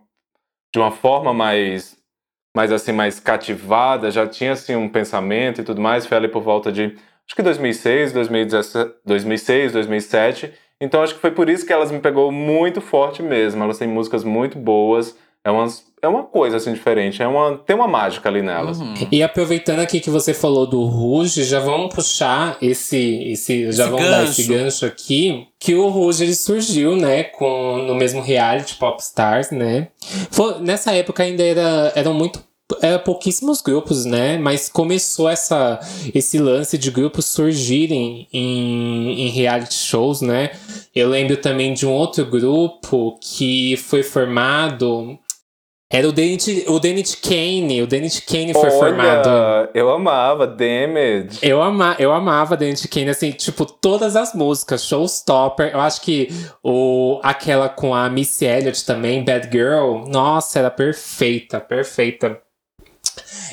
de 0.74 0.80
uma 0.80 0.92
forma 0.92 1.34
mais, 1.34 1.98
mais, 2.56 2.72
assim, 2.72 2.94
mais 2.94 3.20
cativada, 3.20 4.10
já 4.10 4.26
tinha, 4.26 4.54
assim, 4.54 4.78
um 4.78 4.88
pensamento 4.88 5.60
e 5.60 5.64
tudo 5.66 5.82
mais. 5.82 6.06
Foi 6.06 6.16
ali 6.16 6.30
por 6.30 6.42
volta 6.42 6.72
de, 6.72 6.86
acho 6.86 7.36
que 7.36 7.42
2006, 7.42 8.14
2017, 8.14 8.96
2006, 9.06 9.74
2007. 9.74 10.54
Então, 10.80 11.04
acho 11.04 11.16
que 11.16 11.20
foi 11.20 11.32
por 11.32 11.50
isso 11.50 11.66
que 11.66 11.74
elas 11.74 11.92
me 11.92 12.00
pegou 12.00 12.32
muito 12.32 12.80
forte 12.80 13.22
mesmo. 13.22 13.62
Elas 13.62 13.78
têm 13.78 13.90
músicas 13.90 14.24
muito 14.24 14.58
boas, 14.58 15.18
é, 15.44 15.50
umas, 15.50 15.84
é 16.02 16.08
uma 16.08 16.24
coisa 16.24 16.58
assim 16.58 16.74
diferente, 16.74 17.22
é 17.22 17.28
uma, 17.28 17.58
tem 17.58 17.76
uma 17.76 17.88
mágica 17.88 18.28
ali 18.28 18.42
nelas. 18.42 18.80
Uhum. 18.80 18.94
E 19.12 19.24
aproveitando 19.24 19.80
aqui 19.80 20.00
que 20.00 20.10
você 20.10 20.34
falou 20.34 20.68
do 20.68 20.84
Rouge, 20.86 21.44
já 21.44 21.60
vamos 21.60 21.94
puxar 21.94 22.58
esse, 22.62 23.24
esse 23.32 23.72
já 23.72 23.84
esse 23.84 23.92
vamos 23.92 24.06
gancho. 24.06 24.12
dar 24.12 24.24
esse 24.24 24.44
gancho 24.44 24.86
aqui, 24.86 25.48
que 25.60 25.76
o 25.76 25.90
Rouge 25.90 26.24
ele 26.24 26.36
surgiu, 26.36 26.96
né, 26.96 27.24
com 27.24 27.78
no 27.78 27.96
mesmo 27.96 28.22
reality 28.22 28.76
Popstars, 28.76 29.52
né? 29.52 29.90
Foi, 30.30 30.60
nessa 30.60 30.94
época 30.94 31.24
ainda 31.24 31.44
era, 31.44 31.92
eram 31.96 32.14
muito 32.14 32.48
era 32.82 33.00
pouquíssimos 33.00 33.62
grupos, 33.62 34.06
né? 34.06 34.38
Mas 34.38 34.70
começou 34.70 35.28
essa, 35.28 35.80
esse 36.14 36.38
lance 36.38 36.78
de 36.78 36.92
grupos 36.92 37.26
surgirem 37.26 38.28
em, 38.32 39.22
em 39.22 39.30
reality 39.30 39.74
shows, 39.74 40.22
né? 40.22 40.52
Eu 40.96 41.10
lembro 41.10 41.38
também 41.38 41.74
de 41.74 41.88
um 41.88 41.92
outro 41.92 42.26
grupo 42.26 43.18
que 43.20 43.76
foi 43.78 44.04
formado 44.04 45.18
era 45.92 46.08
o 46.08 46.12
Denit, 46.12 46.66
o 46.68 46.80
Denit 46.80 47.18
Kane. 47.18 47.82
O 47.82 47.88
Denit 47.88 48.22
Kane 48.22 48.54
foi 48.54 48.70
Olha, 48.70 48.72
formado. 48.72 49.70
Eu 49.74 49.90
amava 49.90 50.46
Damage. 50.46 51.40
Eu, 51.42 51.64
ama, 51.64 51.96
eu 51.98 52.14
amava 52.14 52.56
Denit 52.56 52.88
Kane, 52.88 53.10
assim, 53.10 53.32
tipo, 53.32 53.66
todas 53.66 54.16
as 54.16 54.36
músicas, 54.36 54.86
Showstopper. 54.86 55.72
Eu 55.74 55.82
acho 55.82 56.02
que 56.02 56.30
o, 56.64 57.20
aquela 57.24 57.68
com 57.68 57.96
a 57.96 58.08
Missy 58.08 58.46
Elliott 58.46 58.86
também, 58.86 59.24
Bad 59.24 59.50
Girl, 59.52 60.08
nossa, 60.08 60.60
era 60.60 60.70
perfeita, 60.70 61.60
perfeita. 61.60 62.40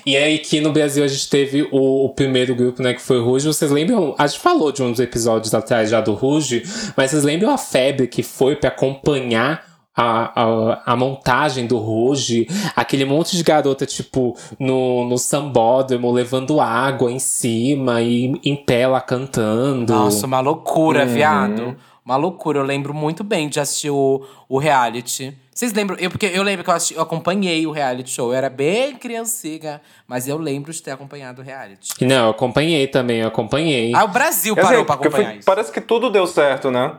E 0.04 0.14
aí 0.14 0.36
aqui 0.36 0.60
no 0.60 0.72
Brasil 0.72 1.02
a 1.02 1.08
gente 1.08 1.30
teve 1.30 1.66
o, 1.72 2.04
o, 2.04 2.08
primeiro 2.10 2.54
grupo, 2.54 2.82
né, 2.82 2.92
que 2.92 3.00
foi 3.00 3.18
o 3.18 3.24
Ruge. 3.24 3.46
Vocês 3.46 3.70
lembram? 3.70 4.14
A 4.18 4.26
gente 4.26 4.40
falou 4.40 4.70
de 4.70 4.82
uns 4.82 5.00
episódios 5.00 5.54
atrás 5.54 5.88
já 5.88 6.02
do 6.02 6.12
Ruge, 6.12 6.62
mas 6.94 7.10
vocês 7.10 7.24
lembram 7.24 7.50
a 7.50 7.56
febre 7.56 8.06
que 8.06 8.22
foi 8.22 8.56
para 8.56 8.68
acompanhar 8.68 9.75
a, 9.96 10.42
a, 10.42 10.92
a, 10.92 10.96
montagem 10.96 11.66
do 11.66 11.78
Ruge, 11.78 12.46
aquele 12.76 13.06
monte 13.06 13.36
de 13.36 13.42
garota, 13.42 13.86
tipo, 13.86 14.36
no, 14.58 15.08
no 15.08 15.16
sambódromo, 15.16 16.12
levando 16.12 16.60
água 16.60 17.10
em 17.10 17.18
cima 17.18 18.02
e 18.02 18.38
em 18.44 18.54
pé 18.54 18.86
lá 18.86 19.00
cantando. 19.00 19.94
Nossa, 19.94 20.26
uma 20.26 20.40
loucura, 20.40 21.04
uhum. 21.04 21.08
viado. 21.08 21.76
Uma 22.04 22.16
loucura. 22.16 22.60
Eu 22.60 22.62
lembro 22.62 22.94
muito 22.94 23.24
bem 23.24 23.48
de 23.48 23.58
assistir 23.58 23.90
o, 23.90 24.24
o 24.48 24.58
reality. 24.58 25.36
Vocês 25.52 25.72
lembram? 25.72 25.98
Eu, 25.98 26.10
porque 26.10 26.26
eu 26.26 26.42
lembro 26.42 26.62
que 26.62 26.68
eu, 26.68 26.74
assisti, 26.74 26.94
eu 26.94 27.00
acompanhei 27.00 27.66
o 27.66 27.70
reality 27.70 28.10
show. 28.10 28.28
Eu 28.28 28.34
era 28.34 28.50
bem 28.50 28.94
criancinha, 28.94 29.80
mas 30.06 30.28
eu 30.28 30.36
lembro 30.36 30.70
de 30.70 30.82
ter 30.82 30.90
acompanhado 30.90 31.40
o 31.40 31.44
reality. 31.44 32.04
Não, 32.04 32.26
eu 32.26 32.30
acompanhei 32.30 32.86
também, 32.86 33.20
eu 33.20 33.28
acompanhei. 33.28 33.92
Ah, 33.94 34.04
o 34.04 34.08
Brasil 34.08 34.54
parou 34.54 34.70
sei, 34.70 34.84
pra 34.84 34.94
acompanhar 34.94 35.30
fui, 35.30 35.36
isso. 35.38 35.46
Parece 35.46 35.72
que 35.72 35.80
tudo 35.80 36.10
deu 36.10 36.26
certo, 36.26 36.70
né? 36.70 36.92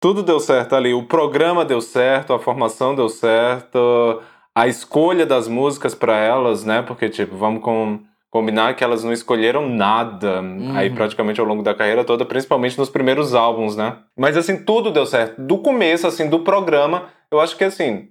Tudo 0.00 0.22
deu 0.22 0.40
certo 0.40 0.74
ali. 0.74 0.94
O 0.94 1.04
programa 1.04 1.64
deu 1.64 1.80
certo, 1.80 2.32
a 2.32 2.38
formação 2.38 2.94
deu 2.94 3.08
certo, 3.08 4.22
a 4.54 4.66
escolha 4.66 5.26
das 5.26 5.46
músicas 5.46 5.94
para 5.94 6.16
elas, 6.16 6.64
né? 6.64 6.82
Porque, 6.82 7.08
tipo, 7.08 7.36
vamos 7.36 7.62
com, 7.62 8.00
combinar 8.30 8.74
que 8.74 8.82
elas 8.82 9.04
não 9.04 9.12
escolheram 9.12 9.68
nada 9.68 10.40
uhum. 10.40 10.74
aí 10.74 10.88
praticamente 10.88 11.38
ao 11.38 11.46
longo 11.46 11.62
da 11.62 11.74
carreira 11.74 12.02
toda, 12.02 12.24
principalmente 12.24 12.78
nos 12.78 12.88
primeiros 12.88 13.34
álbuns, 13.34 13.76
né? 13.76 13.98
Mas, 14.18 14.36
assim, 14.36 14.64
tudo 14.64 14.90
deu 14.90 15.04
certo. 15.04 15.40
Do 15.40 15.58
começo, 15.58 16.06
assim, 16.06 16.30
do 16.30 16.40
programa, 16.40 17.08
eu 17.30 17.38
acho 17.38 17.56
que, 17.56 17.64
assim, 17.64 18.08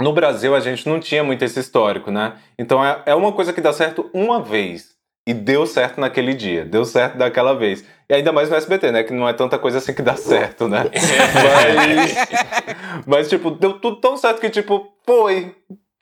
no 0.00 0.12
Brasil 0.12 0.54
a 0.54 0.60
gente 0.60 0.88
não 0.88 1.00
tinha 1.00 1.24
muito 1.24 1.44
esse 1.44 1.58
histórico, 1.58 2.10
né? 2.10 2.34
Então 2.58 2.84
é, 2.84 3.02
é 3.06 3.14
uma 3.14 3.32
coisa 3.32 3.52
que 3.52 3.60
dá 3.60 3.72
certo 3.72 4.08
uma 4.14 4.40
vez. 4.40 4.97
E 5.28 5.34
deu 5.34 5.66
certo 5.66 6.00
naquele 6.00 6.32
dia, 6.32 6.64
deu 6.64 6.86
certo 6.86 7.18
daquela 7.18 7.52
vez. 7.52 7.84
E 8.08 8.14
ainda 8.14 8.32
mais 8.32 8.48
no 8.48 8.56
SBT, 8.56 8.90
né? 8.90 9.02
Que 9.04 9.12
não 9.12 9.28
é 9.28 9.34
tanta 9.34 9.58
coisa 9.58 9.76
assim 9.76 9.92
que 9.92 10.00
dá 10.00 10.16
certo, 10.16 10.66
né? 10.66 10.84
mas, 11.76 13.04
mas, 13.06 13.28
tipo, 13.28 13.50
deu 13.50 13.78
tudo 13.78 13.96
tão 13.96 14.16
certo 14.16 14.40
que, 14.40 14.48
tipo, 14.48 14.90
foi. 15.04 15.54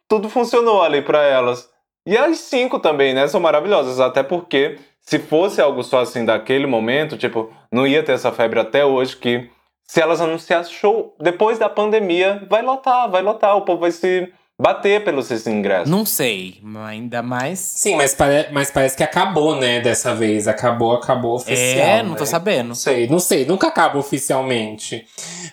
Tudo 0.09 0.29
funcionou 0.29 0.81
ali 0.81 1.03
para 1.03 1.25
elas. 1.25 1.69
E 2.07 2.17
as 2.17 2.39
cinco 2.39 2.79
também, 2.79 3.15
né? 3.15 3.27
São 3.27 3.41
maravilhosas. 3.41 3.99
Até 3.99 4.23
porque, 4.23 4.79
se 5.01 5.19
fosse 5.19 5.61
algo 5.61 5.83
só 5.83 6.03
assim 6.03 6.25
daquele 6.25 6.69
momento, 6.69 7.17
tipo, 7.17 7.53
não 7.73 7.85
ia 7.85 8.05
ter 8.05 8.13
essa 8.13 8.31
febre 8.31 8.61
até 8.61 8.85
hoje 8.85 9.17
que 9.17 9.51
se 9.83 10.01
elas 10.01 10.21
anunciassem 10.21 10.73
show 10.73 11.17
depois 11.21 11.59
da 11.59 11.69
pandemia, 11.69 12.47
vai 12.49 12.63
lotar, 12.63 13.11
vai 13.11 13.23
lotar. 13.23 13.57
O 13.57 13.63
povo 13.63 13.81
vai 13.81 13.91
se 13.91 14.33
bater 14.59 15.05
pelos 15.05 15.31
esses 15.31 15.47
ingressos. 15.47 15.91
Não 15.91 16.07
sei, 16.07 16.63
ainda 16.87 17.23
mais. 17.23 17.59
Sim, 17.59 17.97
mas, 17.97 18.15
pare 18.15 18.49
mas 18.53 18.71
parece 18.71 18.97
que 18.97 19.03
acabou, 19.03 19.55
né, 19.57 19.81
dessa 19.81 20.15
vez. 20.15 20.49
Acabou, 20.49 20.95
acabou 20.95 21.35
oficial. 21.35 21.87
É, 21.87 22.03
não 22.03 22.15
tô 22.15 22.21
né? 22.21 22.27
sabendo. 22.27 22.69
Não 22.69 22.75
sei, 22.75 23.07
não 23.07 23.19
sei, 23.19 23.45
nunca 23.45 23.69
acaba 23.69 23.99
oficialmente. 23.99 25.05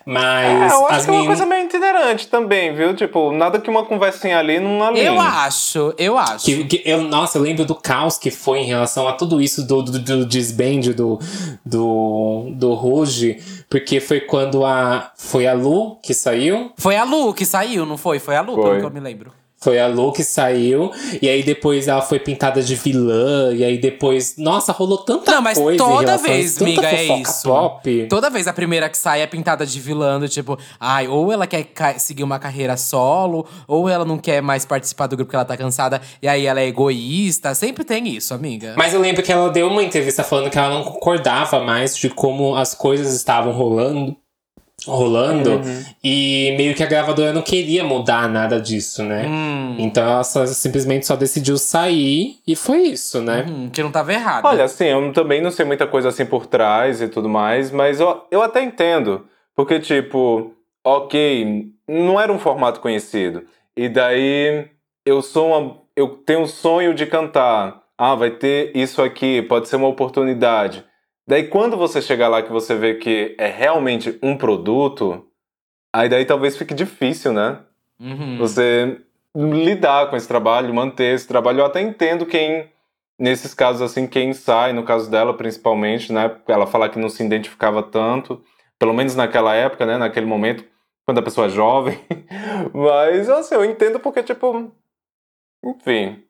Mas. 0.06 0.72
É, 0.72 0.76
eu 0.76 0.88
acho 0.88 1.06
que 1.06 1.12
é 1.12 1.14
uma 1.14 1.26
coisa 1.26 1.46
meio 1.46 1.66
itinerante 1.66 2.28
também, 2.28 2.74
viu? 2.74 2.96
Tipo, 2.96 3.32
nada 3.34 3.60
que 3.60 3.70
uma 3.70 3.86
conversinha 3.86 4.40
ali 4.40 4.60
não 4.60 4.82
alinhe. 4.84 5.06
Eu 5.06 5.20
acho, 5.20 5.94
eu 5.98 6.18
acho. 6.18 6.46
Que, 6.46 6.64
que 6.64 6.82
eu, 6.86 7.02
nossa, 7.02 7.38
eu 7.38 7.42
lembro 7.42 7.66
do 7.66 7.76
caos 7.76 8.18
que 8.18 8.32
foi 8.32 8.60
em 8.60 8.66
relação 8.66 9.08
a 9.08 9.14
tudo 9.14 9.42
isso 9.42 9.68
do, 9.68 9.82
do, 9.82 10.00
do 10.00 10.26
desband 10.26 10.94
do, 10.96 11.20
do, 11.66 12.52
do 12.56 12.74
Ruge, 12.74 13.38
porque 13.70 14.00
foi 14.00 14.22
quando 14.22 14.66
a. 14.66 15.12
Foi 15.16 15.48
a 15.48 15.54
Lu 15.54 15.98
que 16.02 16.14
saiu? 16.14 16.72
Foi 16.78 16.96
a 16.96 17.04
Lu 17.04 17.34
que 17.34 17.46
saiu, 17.46 17.86
não 17.86 17.98
foi? 17.98 18.20
Foi 18.20 18.36
a 18.36 18.42
Lu, 18.42 18.56
Foi. 18.56 18.64
pelo 18.64 18.80
que 18.80 18.86
eu 18.86 18.92
me 18.92 19.00
lembro. 19.00 19.32
Foi 19.64 19.80
a 19.80 19.88
Lu 19.88 20.12
que 20.12 20.24
saiu, 20.24 20.92
e 21.22 21.30
aí 21.30 21.42
depois 21.42 21.88
ela 21.88 22.02
foi 22.02 22.20
pintada 22.20 22.62
de 22.62 22.76
vilã, 22.76 23.54
e 23.54 23.64
aí 23.64 23.78
depois. 23.78 24.36
Nossa, 24.38 24.72
rolou 24.72 24.98
tanta 24.98 25.32
Não, 25.32 25.42
mas 25.42 25.58
coisa. 25.58 25.78
toda 25.78 26.18
vez, 26.18 26.52
isso, 26.52 26.64
amiga, 26.64 26.86
é 26.88 27.06
isso. 27.22 27.48
Pop. 27.48 28.08
Toda 28.10 28.30
vez 28.30 28.48
a 28.48 28.54
primeira 28.54 28.90
que 28.90 28.98
sai 28.98 29.22
é 29.22 29.28
pintada 29.28 29.66
de 29.66 29.80
vilã, 29.80 30.20
do 30.20 30.28
tipo, 30.28 30.58
ai, 30.80 31.08
ou 31.08 31.32
ela 31.32 31.48
quer 31.48 31.66
seguir 31.98 32.24
uma 32.24 32.40
carreira 32.40 32.76
solo, 32.76 33.46
ou 33.68 33.88
ela 33.88 34.04
não 34.04 34.18
quer 34.18 34.42
mais 34.42 34.66
participar 34.66 35.08
do 35.08 35.16
grupo 35.16 35.30
porque 35.30 35.36
ela 35.38 35.46
tá 35.46 35.56
cansada, 35.56 36.02
e 36.22 36.28
aí 36.28 36.46
ela 36.46 36.60
é 36.60 36.68
egoísta. 36.68 37.56
Sempre 37.56 37.84
tem 37.84 38.08
isso, 38.10 38.34
amiga. 38.34 38.74
Mas 38.78 38.94
eu 38.94 39.00
lembro 39.00 39.24
que 39.24 39.32
ela 39.32 39.50
deu 39.50 39.68
uma 39.68 39.84
entrevista 39.84 40.24
falando 40.24 40.50
que 40.50 40.58
ela 40.58 40.70
não 40.70 40.84
concordava 40.84 41.60
mais 41.62 41.96
de 41.96 42.10
como 42.10 42.56
as 42.56 42.76
coisas 42.76 43.14
estavam 43.16 43.54
rolando. 43.54 44.16
Rolando 44.88 45.62
e 46.04 46.54
meio 46.58 46.74
que 46.76 46.84
a 46.84 46.86
gravadora 46.86 47.32
não 47.34 47.42
queria 47.42 47.84
mudar 47.84 48.28
nada 48.30 48.60
disso, 48.60 49.04
né? 49.04 49.26
Hum, 49.28 49.76
Então 49.80 50.04
ela 50.04 50.24
só- 50.24 50.46
simplesmente 50.46 51.06
só 51.06 51.16
decidiu 51.16 51.58
sair 51.58 52.38
e 52.48 52.56
foi 52.56 52.84
isso, 52.84 53.22
né? 53.22 53.46
hum, 53.50 53.70
que 53.70 53.82
não 53.82 53.92
tava 53.92 54.14
errado. 54.14 54.46
Olha, 54.46 54.64
assim, 54.66 54.86
eu 54.86 55.14
também 55.14 55.42
não 55.42 55.52
sei 55.52 55.66
muita 55.66 55.88
coisa 55.88 56.10
assim 56.10 56.26
por 56.26 56.46
trás 56.46 57.02
e 57.02 57.08
tudo 57.08 57.30
mais, 57.30 57.72
mas 57.72 58.00
eu, 58.00 58.24
eu 58.32 58.42
até 58.42 58.62
entendo. 58.64 59.26
Porque, 59.56 59.80
tipo, 59.80 60.52
ok, 60.84 61.68
não 61.88 62.20
era 62.20 62.32
um 62.32 62.40
formato 62.40 62.80
conhecido. 62.80 63.44
E 63.78 63.88
daí 63.90 64.68
eu 65.06 65.22
sou 65.22 65.48
uma. 65.58 65.78
Eu 65.96 66.10
tenho 66.10 66.42
um 66.42 66.48
sonho 66.48 66.94
de 66.94 67.06
cantar. 67.06 67.82
Ah, 67.98 68.16
vai 68.16 68.32
ter 68.32 68.72
isso 68.76 69.02
aqui, 69.02 69.44
pode 69.44 69.70
ser 69.70 69.76
uma 69.76 69.88
oportunidade. 69.88 70.84
Daí 71.28 71.48
quando 71.48 71.78
você 71.78 72.02
chegar 72.02 72.28
lá 72.28 72.42
que 72.42 72.52
você 72.52 72.76
vê 72.76 72.96
que 72.96 73.36
é 73.38 73.48
realmente 73.48 74.18
um 74.22 74.38
produto, 74.38 75.26
aí 75.94 76.10
daí 76.10 76.26
talvez 76.26 76.58
fique 76.58 76.74
difícil, 76.74 77.32
né? 77.32 77.60
Uhum. 78.00 78.38
você 78.38 79.00
lidar 79.36 80.10
com 80.10 80.16
esse 80.16 80.28
trabalho, 80.28 80.74
manter 80.74 81.16
esse 81.16 81.28
trabalho. 81.28 81.60
Eu 81.60 81.66
até 81.66 81.82
entendo 81.82 82.26
quem, 82.26 82.70
nesses 83.18 83.54
casos 83.54 83.82
assim, 83.82 84.06
quem 84.06 84.34
sai, 84.34 84.74
no 84.74 84.84
caso 84.84 85.10
dela 85.10 85.34
principalmente, 85.36 86.12
né? 86.12 86.36
Ela 86.48 86.68
falar 86.68 86.90
que 86.90 87.00
não 87.00 87.10
se 87.10 87.24
identificava 87.24 87.82
tanto, 87.82 88.44
pelo 88.78 88.94
menos 88.94 89.16
naquela 89.16 89.56
época, 89.56 89.86
né? 89.86 89.98
Naquele 89.98 90.26
momento, 90.26 90.66
quando 91.06 91.20
a 91.20 91.24
pessoa 91.24 91.48
é 91.48 91.50
jovem. 91.50 92.00
Mas, 92.74 93.30
assim, 93.30 93.56
eu 93.56 93.66
entendo 93.66 94.00
porque, 94.00 94.22
tipo. 94.22 94.72
Enfim. 95.64 96.24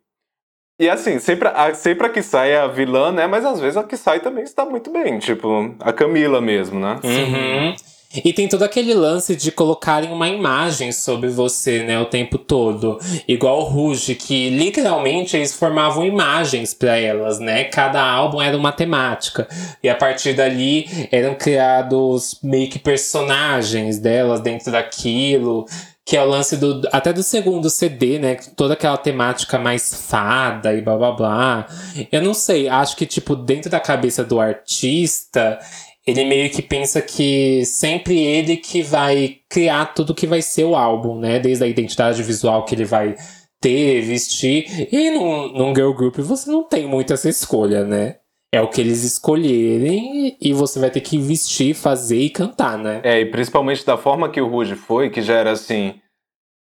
E 0.79 0.89
assim, 0.89 1.19
sempre 1.19 1.47
a, 1.49 1.73
sempre 1.73 2.07
a 2.07 2.09
que 2.09 2.23
sai 2.23 2.51
é 2.51 2.59
a 2.59 2.67
vilã, 2.67 3.11
né? 3.11 3.27
Mas 3.27 3.45
às 3.45 3.59
vezes 3.59 3.77
a 3.77 3.83
que 3.83 3.95
sai 3.95 4.19
também 4.19 4.43
está 4.43 4.65
muito 4.65 4.91
bem. 4.91 5.19
Tipo, 5.19 5.75
a 5.79 5.93
Camila 5.93 6.41
mesmo, 6.41 6.79
né? 6.79 6.99
Uhum. 7.03 7.75
E 8.23 8.31
tem 8.31 8.47
todo 8.47 8.61
aquele 8.61 8.93
lance 8.93 9.35
de 9.35 9.51
colocarem 9.51 10.11
uma 10.11 10.29
imagem 10.29 10.91
sobre 10.91 11.29
você, 11.29 11.81
né, 11.81 11.99
o 11.99 12.05
tempo 12.05 12.37
todo. 12.37 12.99
Igual 13.27 13.61
o 13.61 13.63
Ruge, 13.63 14.13
que 14.13 14.51
literalmente 14.51 15.35
eles 15.35 15.55
formavam 15.55 16.05
imagens 16.05 16.75
pra 16.75 16.95
elas, 16.95 17.39
né? 17.39 17.63
Cada 17.63 18.03
álbum 18.03 18.39
era 18.39 18.55
uma 18.55 18.71
temática. 18.71 19.47
E 19.81 19.89
a 19.89 19.95
partir 19.95 20.33
dali 20.33 20.85
eram 21.11 21.33
criados 21.33 22.39
meio 22.43 22.69
que 22.69 22.77
personagens 22.77 23.97
delas 23.97 24.41
dentro 24.41 24.71
daquilo. 24.71 25.65
Que 26.05 26.17
é 26.17 26.21
o 26.21 26.27
lance 26.27 26.57
do. 26.57 26.81
Até 26.91 27.13
do 27.13 27.23
segundo 27.23 27.69
CD, 27.69 28.19
né? 28.19 28.35
Toda 28.57 28.73
aquela 28.73 28.97
temática 28.97 29.57
mais 29.57 29.93
fada 29.93 30.73
e 30.73 30.81
blá 30.81 30.97
blá 30.97 31.11
blá. 31.11 31.67
Eu 32.11 32.21
não 32.21 32.33
sei, 32.33 32.67
acho 32.67 32.95
que, 32.95 33.05
tipo, 33.05 33.35
dentro 33.35 33.71
da 33.71 33.79
cabeça 33.79 34.23
do 34.23 34.39
artista, 34.39 35.59
ele 36.05 36.25
meio 36.25 36.49
que 36.49 36.61
pensa 36.61 37.01
que 37.01 37.63
sempre 37.65 38.19
ele 38.19 38.57
que 38.57 38.81
vai 38.81 39.37
criar 39.49 39.93
tudo 39.93 40.13
que 40.13 40.27
vai 40.27 40.41
ser 40.41 40.65
o 40.65 40.75
álbum, 40.75 41.17
né? 41.17 41.39
Desde 41.39 41.63
a 41.63 41.67
identidade 41.67 42.21
visual 42.21 42.65
que 42.65 42.75
ele 42.75 42.85
vai 42.85 43.15
ter, 43.61 44.01
vestir. 44.01 44.89
E 44.91 45.09
num, 45.11 45.53
num 45.53 45.73
girl 45.73 45.93
group 45.93 46.17
você 46.17 46.51
não 46.51 46.63
tem 46.63 46.85
muito 46.85 47.13
essa 47.13 47.29
escolha, 47.29 47.85
né? 47.85 48.17
É 48.53 48.61
o 48.61 48.67
que 48.67 48.79
eles 48.79 49.03
escolherem 49.03 50.37
e 50.39 50.53
você 50.53 50.79
vai 50.79 50.91
ter 50.91 51.01
que 51.01 51.17
vestir, 51.17 51.73
fazer 51.73 52.19
e 52.19 52.29
cantar, 52.29 52.77
né? 52.77 53.01
É, 53.03 53.19
e 53.19 53.25
principalmente 53.25 53.83
da 53.83 53.97
forma 53.97 54.29
que 54.29 54.39
o 54.39 54.47
Ruge 54.47 54.75
foi, 54.75 55.09
que 55.09 55.23
já 55.23 55.33
era 55.33 55.49
assim, 55.49 55.99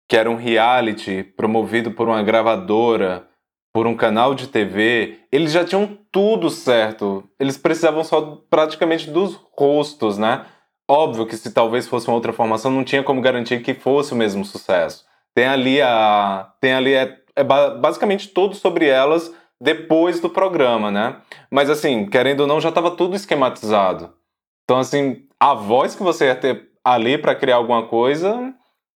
que 0.09 0.17
era 0.17 0.29
um 0.29 0.35
reality 0.35 1.23
promovido 1.23 1.91
por 1.91 2.09
uma 2.09 2.21
gravadora, 2.21 3.25
por 3.73 3.87
um 3.87 3.95
canal 3.95 4.35
de 4.35 4.47
TV, 4.47 5.19
eles 5.31 5.53
já 5.53 5.63
tinham 5.63 5.97
tudo 6.11 6.49
certo. 6.49 7.23
Eles 7.39 7.57
precisavam 7.57 8.03
só 8.03 8.43
praticamente 8.49 9.09
dos 9.09 9.39
rostos, 9.57 10.17
né? 10.17 10.45
Óbvio 10.85 11.25
que 11.25 11.37
se 11.37 11.53
talvez 11.53 11.87
fosse 11.87 12.09
uma 12.09 12.15
outra 12.15 12.33
formação, 12.33 12.69
não 12.69 12.83
tinha 12.83 13.03
como 13.03 13.21
garantir 13.21 13.61
que 13.61 13.73
fosse 13.73 14.11
o 14.11 14.17
mesmo 14.17 14.43
sucesso. 14.43 15.05
Tem 15.33 15.45
ali 15.45 15.81
a. 15.81 16.51
Tem 16.59 16.73
ali. 16.73 16.93
É, 16.93 17.15
é 17.37 17.43
ba- 17.43 17.69
basicamente 17.75 18.27
tudo 18.27 18.53
sobre 18.53 18.85
elas 18.85 19.33
depois 19.61 20.19
do 20.19 20.29
programa, 20.29 20.89
né? 20.89 21.17
Mas 21.51 21.69
assim, 21.69 22.05
querendo 22.05 22.41
ou 22.41 22.47
não, 22.47 22.61
já 22.61 22.69
estava 22.69 22.91
tudo 22.91 23.15
esquematizado. 23.15 24.13
Então, 24.63 24.77
assim, 24.77 25.23
a 25.39 25.53
voz 25.53 25.95
que 25.95 26.03
você 26.03 26.25
ia 26.25 26.35
ter 26.35 26.69
ali 26.83 27.17
para 27.17 27.35
criar 27.35 27.55
alguma 27.55 27.87
coisa 27.87 28.53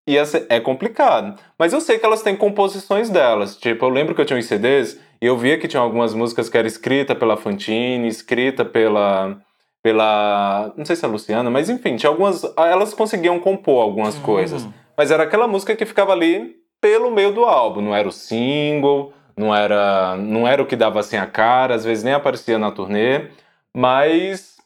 ia 0.07 0.25
ser, 0.25 0.45
é 0.49 0.59
complicado. 0.59 1.39
Mas 1.57 1.73
eu 1.73 1.81
sei 1.81 1.97
que 1.97 2.05
elas 2.05 2.21
têm 2.21 2.35
composições 2.35 3.09
delas. 3.09 3.55
Tipo, 3.57 3.85
eu 3.85 3.89
lembro 3.89 4.13
que 4.13 4.21
eu 4.21 4.25
tinha 4.25 4.37
uns 4.37 4.45
CDs 4.45 4.99
e 5.21 5.25
eu 5.25 5.37
via 5.37 5.57
que 5.57 5.67
tinha 5.67 5.81
algumas 5.81 6.13
músicas 6.13 6.49
que 6.49 6.57
era 6.57 6.67
escrita 6.67 7.15
pela 7.15 7.37
Fantine, 7.37 8.07
escrita 8.07 8.65
pela. 8.65 9.37
pela. 9.81 10.73
Não 10.77 10.85
sei 10.85 10.95
se 10.95 11.05
é 11.05 11.07
a 11.07 11.11
Luciana, 11.11 11.49
mas 11.49 11.69
enfim, 11.69 11.95
tinha 11.95 12.09
algumas. 12.09 12.43
Elas 12.57 12.93
conseguiam 12.93 13.39
compor 13.39 13.81
algumas 13.81 14.17
coisas. 14.19 14.67
Mas 14.97 15.09
era 15.09 15.23
aquela 15.23 15.47
música 15.47 15.75
que 15.75 15.85
ficava 15.85 16.11
ali 16.11 16.55
pelo 16.81 17.09
meio 17.09 17.33
do 17.33 17.45
álbum. 17.45 17.81
Não 17.81 17.95
era 17.95 18.07
o 18.07 18.11
single, 18.11 19.13
não 19.37 19.55
era, 19.55 20.15
não 20.17 20.47
era 20.47 20.61
o 20.61 20.65
que 20.65 20.75
dava 20.75 20.99
assim 20.99 21.17
a 21.17 21.25
cara, 21.25 21.75
às 21.75 21.83
vezes 21.83 22.03
nem 22.03 22.13
aparecia 22.13 22.57
na 22.57 22.71
turnê. 22.71 23.27
Mas 23.75 24.57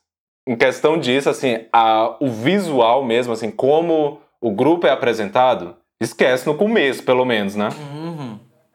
em 0.48 0.56
questão 0.56 0.98
disso, 0.98 1.30
assim, 1.30 1.66
a, 1.74 2.16
o 2.20 2.30
visual 2.30 3.04
mesmo, 3.04 3.34
assim, 3.34 3.52
como 3.52 4.22
o 4.40 4.52
grupo 4.52 4.88
é 4.88 4.92
apresentado, 4.92 5.76
esquece 6.02 6.48
no 6.48 6.56
começo, 6.56 7.04
pelo 7.04 7.26
menos, 7.26 7.56
né? 7.56 7.70
Uhum. 7.78 8.07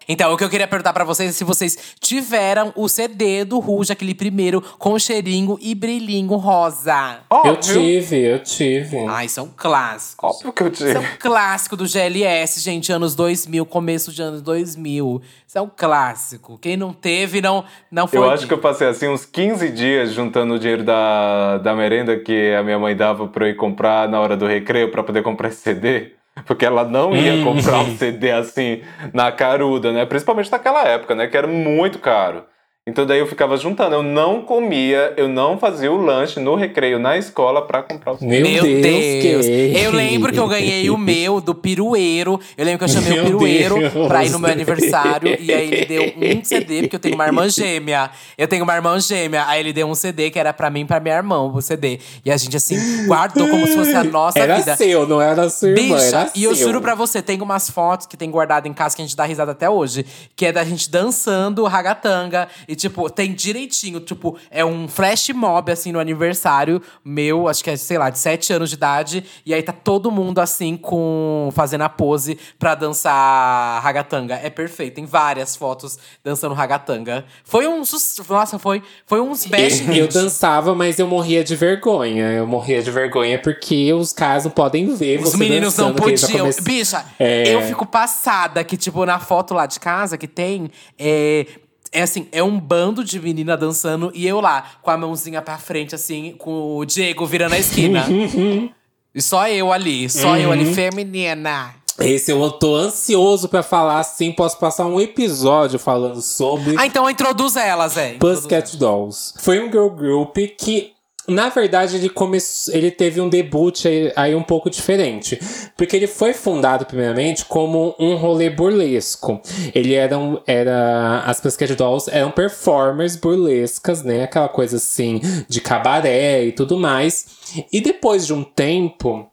Então, 0.09 0.33
o 0.33 0.37
que 0.37 0.45
eu 0.45 0.51
queria 0.51 0.67
perguntar 0.67 0.93
pra 0.93 1.05
vocês 1.05 1.31
é 1.31 1.33
se 1.33 1.45
vocês 1.45 1.77
tiveram 2.01 2.73
o 2.77 2.89
CD 2.89 3.45
do 3.45 3.59
Ruge, 3.59 3.93
aquele 3.93 4.15
primeiro, 4.15 4.61
com 4.79 4.99
cheirinho 4.99 5.59
e 5.61 5.75
brilhinho 5.75 6.35
rosa. 6.37 7.21
Eu 7.31 7.37
Óbvio, 7.37 7.57
tive, 7.61 8.17
eu 8.19 8.39
tive. 8.41 8.99
Ai, 9.09 9.29
são 9.29 9.51
clássicos. 9.57 10.37
óbvio 10.37 10.53
que 10.53 10.63
eu 10.63 10.69
Isso 10.69 10.87
é 10.87 10.95
tive. 10.95 11.05
um 11.07 11.17
clássico 11.19 11.77
do 11.77 11.87
GLS, 11.87 12.61
gente, 12.61 12.93
anos 12.93 13.15
2000, 13.15 13.65
começo 13.67 14.13
de 14.13 14.23
anos 14.23 14.43
2000. 14.43 15.23
Isso 15.47 15.59
é 15.59 15.61
um 15.61 15.71
clássico. 15.75 16.59
Quem 16.59 16.77
não 16.77 16.93
teve, 16.93 17.41
não, 17.41 17.65
não 17.91 18.07
foi. 18.07 18.19
Eu 18.19 18.31
acho 18.31 18.47
que 18.47 18.55
eu 18.55 18.59
passei 18.59 18.89
assim 18.89 19.09
uns 19.09 19.25
15 19.25 19.69
dias 19.71 20.13
juntando 20.13 20.55
o 20.55 20.59
dinheiro 20.59 20.83
da, 20.83 21.59
da 21.59 21.75
merenda 21.75 22.19
que 22.19 22.55
a 22.55 22.63
minha 22.63 22.79
mãe 22.79 22.97
dava 22.97 23.29
pra 23.29 23.47
eu 23.47 23.51
ir 23.51 23.57
comprar 23.57 24.09
na 24.09 24.21
hora 24.21 24.37
do 24.37 24.47
recreio 24.47 24.91
pra 24.91 25.03
poder 25.03 25.23
comprar 25.23 25.49
esse 25.49 25.61
CD. 25.61 26.13
Porque 26.47 26.65
ela 26.65 26.85
não 26.85 27.15
ia 27.15 27.45
comprar 27.45 27.81
um 27.81 27.97
CD 27.97 28.31
assim 28.31 28.83
na 29.13 29.31
caruda, 29.31 29.93
né? 29.93 30.07
Principalmente 30.07 30.51
naquela 30.51 30.83
época, 30.85 31.15
né? 31.15 31.27
Que 31.27 31.37
era 31.37 31.47
muito 31.47 31.99
caro. 31.99 32.45
Então 32.85 33.07
daí 33.07 33.21
eu 33.21 33.29
ficava 33.29 33.57
juntando. 33.57 33.95
Eu 33.95 34.03
não 34.03 34.43
comia, 34.43 35.13
eu 35.17 35.29
não 35.29 35.57
fazia 35.57 35.93
o 35.93 35.97
lanche 35.97 36.41
no 36.41 36.57
recreio 36.57 36.99
na 36.99 37.17
escola 37.17 37.65
pra 37.65 37.81
comprar 37.81 38.15
o 38.15 38.19
CD. 38.19 38.41
Meu, 38.41 38.43
Meu 38.43 38.63
Deus, 38.65 38.83
Deus! 38.83 39.47
que- 39.47 39.73
Eu 39.85 39.93
lembro 39.93 40.33
que 40.33 40.39
eu 40.41 40.49
ganhei 40.49 40.91
o 40.91 40.99
meu 40.99 41.41
do 41.41 41.55
pirueiro. 41.55 42.41
Eu 42.59 42.65
lembro 42.65 42.81
que 42.81 42.85
eu 42.85 42.89
chamei 42.89 43.13
Meu 43.13 43.23
o 43.23 43.27
pirueiro 43.27 43.79
Deus. 43.79 44.09
pra 44.09 44.25
ir 44.25 44.31
no 44.31 44.41
meu 44.41 44.51
aniversário. 44.51 45.37
E 45.41 45.53
aí 45.55 45.73
ele 45.73 45.85
deu 45.87 46.03
um 46.17 46.43
CD, 46.43 46.81
porque 46.83 46.97
eu 46.97 47.01
tenho 47.01 47.15
uma 47.15 47.25
irmã 47.25 47.49
gêmea. 47.49 48.11
Eu 48.37 48.49
tenho 48.49 48.65
uma 48.65 48.75
irmã 48.75 48.99
gêmea. 48.99 49.45
Aí 49.47 49.61
ele 49.61 49.73
deu 49.73 49.87
um 49.87 49.95
CD 49.95 50.29
que 50.33 50.39
era 50.41 50.53
pra 50.53 50.69
mim 50.69 50.81
e 50.81 50.85
pra 50.85 50.99
minha 50.99 51.15
irmã, 51.15 51.39
o 51.41 51.63
CD. 51.63 52.01
E 52.25 52.33
a 52.33 52.37
gente, 52.37 52.57
assim, 52.57 53.07
guardou 53.07 53.47
como 53.49 53.65
se 53.65 53.77
fosse 53.77 53.95
a 53.95 54.03
nossa 54.03 54.41
Era 54.41 54.57
vida. 54.57 54.75
seu, 54.77 55.07
não 55.07 55.23
era 55.23 55.49
sua 55.49 55.69
irmã, 55.69 55.95
Bicha, 55.95 56.07
era 56.17 56.31
e 56.35 56.43
eu 56.43 56.53
seu. 56.57 56.67
juro 56.67 56.81
pra 56.81 56.97
você, 56.97 57.23
tem 57.23 57.41
umas 57.43 57.71
fotos 57.71 58.09
que 58.09 58.17
tem 58.17 58.29
guardado 58.29 58.67
em 58.67 58.73
casa 58.73 58.97
que 58.97 59.03
a 59.03 59.05
gente 59.05 59.17
dá 59.17 59.25
risada 59.25 59.53
até 59.53 59.71
hoje, 59.71 60.05
que 60.35 60.47
é 60.47 60.51
da 60.51 60.65
gente 60.65 60.91
dançando 60.91 61.63
ragatanga 61.63 62.49
E, 62.73 62.75
tipo, 62.75 63.11
tem 63.11 63.35
direitinho, 63.35 64.01
tipo, 64.01 64.39
é 64.51 64.65
um 64.65 64.89
flash 64.89 65.29
mob, 65.29 65.71
assim, 65.71 65.93
no 65.93 66.01
aniversário 66.01 66.81
meu, 67.05 67.47
acho 67.47 67.63
que 67.63 67.69
é, 67.69 67.77
sei 67.77 67.99
lá, 67.99 68.09
de 68.09 68.19
sete 68.19 68.51
anos 68.51 68.71
de 68.71 68.77
idade. 68.77 69.25
E 69.45 69.53
aí 69.53 69.63
tá 69.63 69.75
todo 69.75 70.11
mundo, 70.11 70.39
assim, 70.39 70.75
com 70.79 71.51
fazendo 71.53 71.83
a 71.83 71.91
pose 71.91 72.39
pra 72.59 72.75
dançar 72.75 73.83
ragatanga. 73.83 74.37
É 74.43 74.49
perfeito. 74.49 74.95
Tem 74.95 75.05
várias 75.05 75.55
fotos 75.55 75.99
dançando 76.25 76.55
ragatanga. 76.55 77.27
Foi 77.45 77.67
um. 77.67 77.83
Nossa, 78.31 78.59
foi, 78.59 78.83
foi 79.05 79.21
um 79.21 79.33
smash. 79.33 79.87
Eu, 79.89 79.95
eu 79.95 80.09
dançava, 80.09 80.75
mas 80.75 80.99
eu 80.99 81.07
morria 81.07 81.45
de 81.45 81.55
vergonha. 81.55 82.33
Eu 82.33 82.47
morria 82.47 82.83
de 82.83 82.91
vergonha 82.91 83.39
porque 83.39 83.93
os 83.93 84.15
caras 84.15 84.45
não 84.45 84.51
podem 84.51 84.95
ver. 84.95 85.21
Os 85.21 85.35
meninos 85.35 85.77
não 85.77 85.93
podiam. 85.93 86.49
Bicha, 86.63 87.05
é... 87.19 87.55
eu 87.55 87.61
fico 87.65 87.85
passada 87.85 88.65
que, 88.65 88.79
tipo, 88.79 89.05
na 89.05 89.19
foto 89.19 89.53
lá 89.53 89.67
de 89.67 89.79
casa 89.79 90.17
que 90.17 90.27
tem. 90.27 90.71
É, 90.99 91.47
é 91.93 92.03
assim, 92.03 92.27
é 92.33 92.43
um 92.43 92.59
bando 92.59 93.05
de 93.05 93.21
menina 93.21 93.57
dançando 93.57 94.11
e 94.15 94.27
eu 94.27 94.41
lá, 94.41 94.65
com 94.81 94.91
a 94.91 94.97
mãozinha 94.97 95.43
pra 95.43 95.59
frente, 95.59 95.95
assim, 95.95 96.35
com 96.39 96.79
o 96.79 96.85
Diego 96.85 97.27
virando 97.27 97.55
a 97.55 97.59
esquina. 97.59 98.07
e 99.15 99.21
só 99.21 99.47
eu 99.49 99.71
ali, 99.71 100.09
só 100.09 100.31
uhum. 100.31 100.37
eu 100.37 100.53
ali, 100.53 100.65
uhum. 100.65 100.75
feminina. 100.75 101.75
Esse 101.99 102.33
eu 102.33 102.51
tô 102.51 102.75
ansioso 102.75 103.49
para 103.49 103.63
falar 103.63 104.01
assim. 104.01 104.33
Posso 104.33 104.59
passar 104.59 104.87
um 104.87 105.01
episódio 105.01 105.79
falando 105.79 106.23
sobre. 106.23 106.75
Ah, 106.79 106.87
então 106.87 107.09
introduz 107.09 107.55
elas, 107.55 107.97
é. 107.97 108.15
Pussycat 108.15 108.77
Dolls. 108.77 109.35
Foi 109.39 109.61
um 109.61 109.71
girl 109.71 109.89
group 109.89 110.37
que 110.59 110.92
na 111.29 111.49
verdade, 111.49 111.97
ele 111.97 112.09
começou, 112.09 112.75
ele 112.75 112.91
teve 112.91 113.21
um 113.21 113.29
debut 113.29 113.87
aí, 113.87 114.13
aí, 114.17 114.35
um 114.35 114.43
pouco 114.43 114.69
diferente, 114.69 115.39
porque 115.77 115.95
ele 115.95 116.07
foi 116.07 116.33
fundado 116.33 116.85
primeiramente 116.85 117.45
como 117.45 117.95
um 117.99 118.17
rolê 118.17 118.51
burlesco. 118.51 119.41
Ele 119.75 119.95
era, 119.95 120.19
um, 120.19 120.39
era 120.47 121.21
as 121.25 121.41
Pussycat 121.41 121.75
Dolls 121.75 122.11
eram 122.11 122.31
performers 122.31 123.17
burlescas, 123.17 124.03
né? 124.03 124.25
Aquela 124.25 124.49
coisa 124.49 124.77
assim 124.77 125.21
de 125.49 125.61
cabaré 125.61 126.45
e 126.45 126.53
tudo 126.53 126.77
mais. 126.77 127.27
E 127.73 127.81
depois 127.81 128.27
de 128.27 128.35
um 128.35 128.43
tempo, 128.43 129.32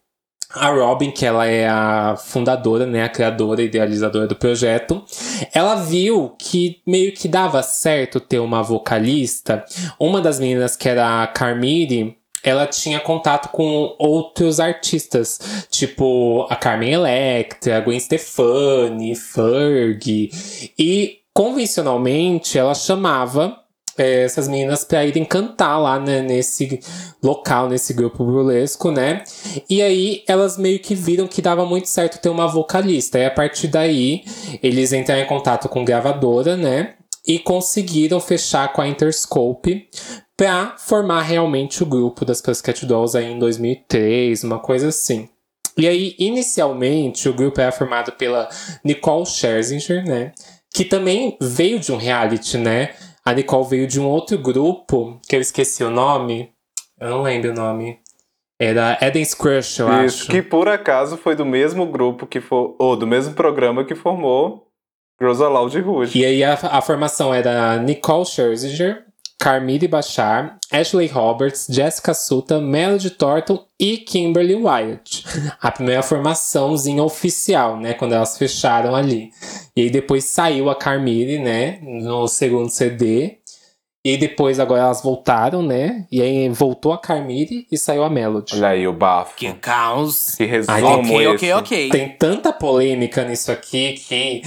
a 0.54 0.70
Robin, 0.70 1.12
que 1.12 1.26
ela 1.26 1.46
é 1.46 1.68
a 1.68 2.16
fundadora, 2.18 2.86
né, 2.86 3.04
a 3.04 3.10
criadora 3.10 3.62
idealizadora 3.62 4.26
do 4.26 4.36
projeto, 4.36 5.04
ela 5.54 5.76
viu 5.76 6.36
que 6.40 6.82
meio 6.88 7.14
que 7.14 7.28
dava 7.28 7.62
certo 7.62 8.20
ter 8.20 8.40
uma 8.40 8.64
vocalista. 8.64 9.64
Uma 10.00 10.22
das 10.22 10.40
meninas, 10.40 10.76
que 10.76 10.90
era 10.90 11.24
a 11.24 11.28
Carmiri, 11.28 12.18
ela 12.44 12.66
tinha 12.66 13.00
contato 13.00 13.50
com 13.50 13.96
outros 14.00 14.60
artistas, 14.60 15.68
tipo 15.70 16.48
a 16.50 16.56
Carmen 16.56 16.94
Electra, 16.94 17.78
a 17.78 17.82
Gwen 17.82 18.00
Stefani, 18.00 19.16
Ferg, 19.16 20.32
e 20.78 21.20
convencionalmente 21.34 22.58
ela 22.58 22.74
chamava 22.74 23.58
é, 24.00 24.24
essas 24.24 24.48
meninas 24.48 24.84
para 24.84 25.06
irem 25.06 25.26
cantar 25.26 25.78
lá 25.78 26.00
né, 26.00 26.22
nesse 26.22 26.80
local, 27.22 27.68
nesse 27.68 27.94
grupo 27.94 28.24
burlesco, 28.24 28.92
né? 28.92 29.24
E 29.70 29.82
aí 29.82 30.24
elas 30.28 30.58
meio 30.58 30.80
que 30.80 30.96
viram 30.96 31.28
que 31.28 31.42
dava 31.42 31.66
muito 31.66 31.88
certo 31.88 32.22
ter 32.22 32.30
uma 32.30 32.48
vocalista. 32.48 33.20
E 33.20 33.26
a 33.26 33.32
partir 33.32 33.68
daí 33.68 34.24
eles 34.64 34.94
entraram 34.94 35.22
em 35.22 35.28
contato 35.28 35.68
com 35.68 35.84
gravadora, 35.84 36.56
né? 36.56 36.96
E 37.28 37.38
conseguiram 37.38 38.20
fechar 38.20 38.72
com 38.72 38.82
a 38.82 38.88
Interscope 38.88 39.88
para 40.38 40.76
formar 40.78 41.24
realmente 41.24 41.84
o 41.84 41.86
grupo 41.86 42.24
das 42.24 42.42
Pussycat 42.42 42.86
Dolls 42.86 43.18
aí 43.18 43.34
em 43.34 43.38
2003, 43.38 44.44
uma 44.46 44.58
coisa 44.58 44.88
assim. 44.88 45.28
E 45.78 45.88
aí, 45.88 46.16
inicialmente, 46.18 47.30
o 47.30 47.34
grupo 47.34 47.62
era 47.62 47.72
formado 47.72 48.12
pela 48.14 48.50
Nicole 48.84 49.26
Scherzinger, 49.26 50.06
né? 50.06 50.34
Que 50.74 50.84
também 50.86 51.38
veio 51.42 51.80
de 51.80 51.92
um 51.92 51.98
reality, 51.98 52.58
né? 52.58 52.90
A 53.30 53.34
Nicole 53.34 53.70
veio 53.70 53.86
de 53.86 54.00
um 54.00 54.08
outro 54.08 54.40
grupo, 54.40 55.22
que 55.30 55.36
eu 55.36 55.40
esqueci 55.40 55.84
o 55.84 55.92
nome. 55.92 56.52
Eu 57.00 57.12
não 57.12 57.22
lembro 57.22 57.52
o 57.52 57.54
nome. 57.54 58.00
Era 58.60 58.98
Eden's 59.00 59.36
Crush, 59.36 59.78
eu 59.78 59.88
Isso, 60.04 60.24
acho. 60.24 60.32
que 60.32 60.42
por 60.42 60.68
acaso 60.68 61.16
foi 61.16 61.36
do 61.36 61.46
mesmo 61.46 61.86
grupo 61.86 62.26
que 62.26 62.42
for, 62.42 62.76
ou 62.80 62.96
do 62.96 63.06
mesmo 63.06 63.36
programa 63.36 63.86
que 63.86 63.94
formou 63.94 64.68
Girls 65.22 65.44
Aloud 65.44 65.80
Rouge. 65.80 66.18
E 66.18 66.26
aí 66.26 66.44
a, 66.44 66.54
a 66.56 66.82
formação 66.82 67.32
era 67.32 67.78
Nicole 67.78 68.26
Scherzinger, 68.26 69.06
Carmille 69.40 69.88
Bachar, 69.88 70.60
Ashley 70.70 71.08
Roberts, 71.08 71.66
Jessica 71.70 72.14
Sutton, 72.14 72.60
Melody 72.60 73.10
Thornton 73.10 73.66
e 73.80 73.98
Kimberly 73.98 74.54
Wyatt. 74.54 75.24
A 75.62 75.72
primeira 75.72 76.04
formaçãozinha 76.04 77.02
oficial, 77.02 77.80
né? 77.80 77.94
Quando 77.94 78.14
elas 78.14 78.38
fecharam 78.38 78.94
ali. 78.94 79.32
E 79.76 79.84
aí 79.84 79.90
depois 79.90 80.26
saiu 80.26 80.70
a 80.70 80.76
Carmille, 80.76 81.40
né? 81.40 81.80
No 81.82 82.28
segundo 82.28 82.70
CD. 82.70 83.39
E 84.14 84.18
depois 84.18 84.60
agora 84.60 84.82
elas 84.82 85.02
voltaram, 85.02 85.62
né? 85.62 86.06
E 86.12 86.22
aí 86.22 86.50
voltou 86.50 86.94
a 86.94 86.98
Carmire 86.98 87.68
e 87.72 87.78
saiu 87.78 88.04
a 88.04 88.10
Melody. 88.10 88.56
Olha 88.56 88.70
aí 88.70 88.88
o 88.88 88.94
bafo. 88.94 89.36
Que 89.36 89.52
caos. 89.54 90.36
Que 90.36 90.46
resumo 90.46 90.78
ok, 91.00 91.28
ok, 91.28 91.54
ok. 91.54 91.90
Tem 91.90 92.10
tanta 92.10 92.52
polêmica 92.52 93.24
nisso 93.24 93.52
aqui 93.52 93.94
que, 93.94 94.42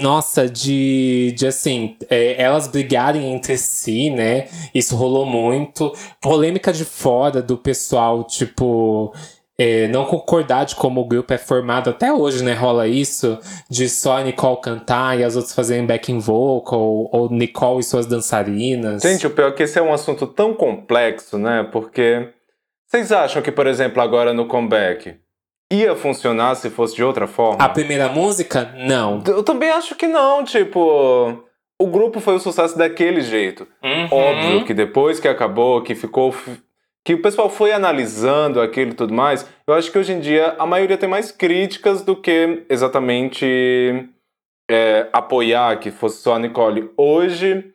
nossa, 0.00 0.48
de, 0.48 1.34
de 1.36 1.46
assim, 1.46 1.96
é, 2.08 2.40
elas 2.40 2.66
brigarem 2.66 3.32
entre 3.32 3.58
si, 3.58 4.10
né? 4.10 4.46
Isso 4.74 4.96
rolou 4.96 5.26
muito. 5.26 5.92
Polêmica 6.20 6.72
de 6.72 6.84
fora 6.84 7.42
do 7.42 7.56
pessoal, 7.56 8.24
tipo 8.24 9.14
é, 9.58 9.86
não 9.88 10.04
concordar 10.04 10.64
de 10.64 10.74
como 10.74 11.00
o 11.00 11.04
grupo 11.04 11.32
é 11.32 11.38
formado. 11.38 11.90
Até 11.90 12.12
hoje, 12.12 12.42
né? 12.42 12.54
Rola 12.54 12.88
isso 12.88 13.38
de 13.70 13.88
só 13.88 14.18
a 14.18 14.22
Nicole 14.22 14.60
cantar 14.60 15.18
e 15.18 15.24
as 15.24 15.36
outras 15.36 15.54
fazerem 15.54 15.86
backing 15.86 16.18
vocal, 16.18 17.08
ou 17.12 17.28
Nicole 17.30 17.80
e 17.80 17.84
suas 17.84 18.06
dançarinas. 18.06 19.02
Gente, 19.02 19.26
o 19.26 19.30
pior 19.30 19.48
é 19.48 19.52
que 19.52 19.62
esse 19.62 19.78
é 19.78 19.82
um 19.82 19.92
assunto 19.92 20.26
tão 20.26 20.54
complexo, 20.54 21.38
né? 21.38 21.68
Porque 21.70 22.28
vocês 22.86 23.12
acham 23.12 23.42
que, 23.42 23.52
por 23.52 23.66
exemplo, 23.66 24.02
agora 24.02 24.32
no 24.32 24.46
comeback 24.46 25.16
ia 25.72 25.94
funcionar 25.94 26.54
se 26.56 26.68
fosse 26.70 26.96
de 26.96 27.04
outra 27.04 27.26
forma? 27.26 27.64
A 27.64 27.68
primeira 27.68 28.08
música? 28.08 28.72
Não. 28.76 29.22
Eu 29.26 29.42
também 29.42 29.70
acho 29.70 29.94
que 29.94 30.06
não, 30.06 30.44
tipo. 30.44 31.44
O 31.80 31.88
grupo 31.88 32.20
foi 32.20 32.34
um 32.34 32.38
sucesso 32.38 32.78
daquele 32.78 33.20
jeito. 33.20 33.66
Uhum. 33.82 34.08
Óbvio 34.10 34.64
que 34.64 34.72
depois 34.72 35.18
que 35.18 35.26
acabou, 35.26 35.82
que 35.82 35.94
ficou 35.94 36.32
que 37.04 37.14
o 37.14 37.22
pessoal 37.22 37.50
foi 37.50 37.72
analisando 37.72 38.60
aquilo 38.60 38.92
e 38.92 38.94
tudo 38.94 39.12
mais, 39.12 39.46
eu 39.66 39.74
acho 39.74 39.92
que 39.92 39.98
hoje 39.98 40.12
em 40.12 40.20
dia 40.20 40.54
a 40.58 40.64
maioria 40.64 40.96
tem 40.96 41.08
mais 41.08 41.30
críticas 41.30 42.02
do 42.02 42.16
que 42.16 42.64
exatamente 42.68 44.08
é, 44.70 45.08
apoiar 45.12 45.78
que 45.78 45.90
fosse 45.90 46.22
só 46.22 46.34
a 46.34 46.38
Nicole. 46.38 46.90
Hoje, 46.96 47.72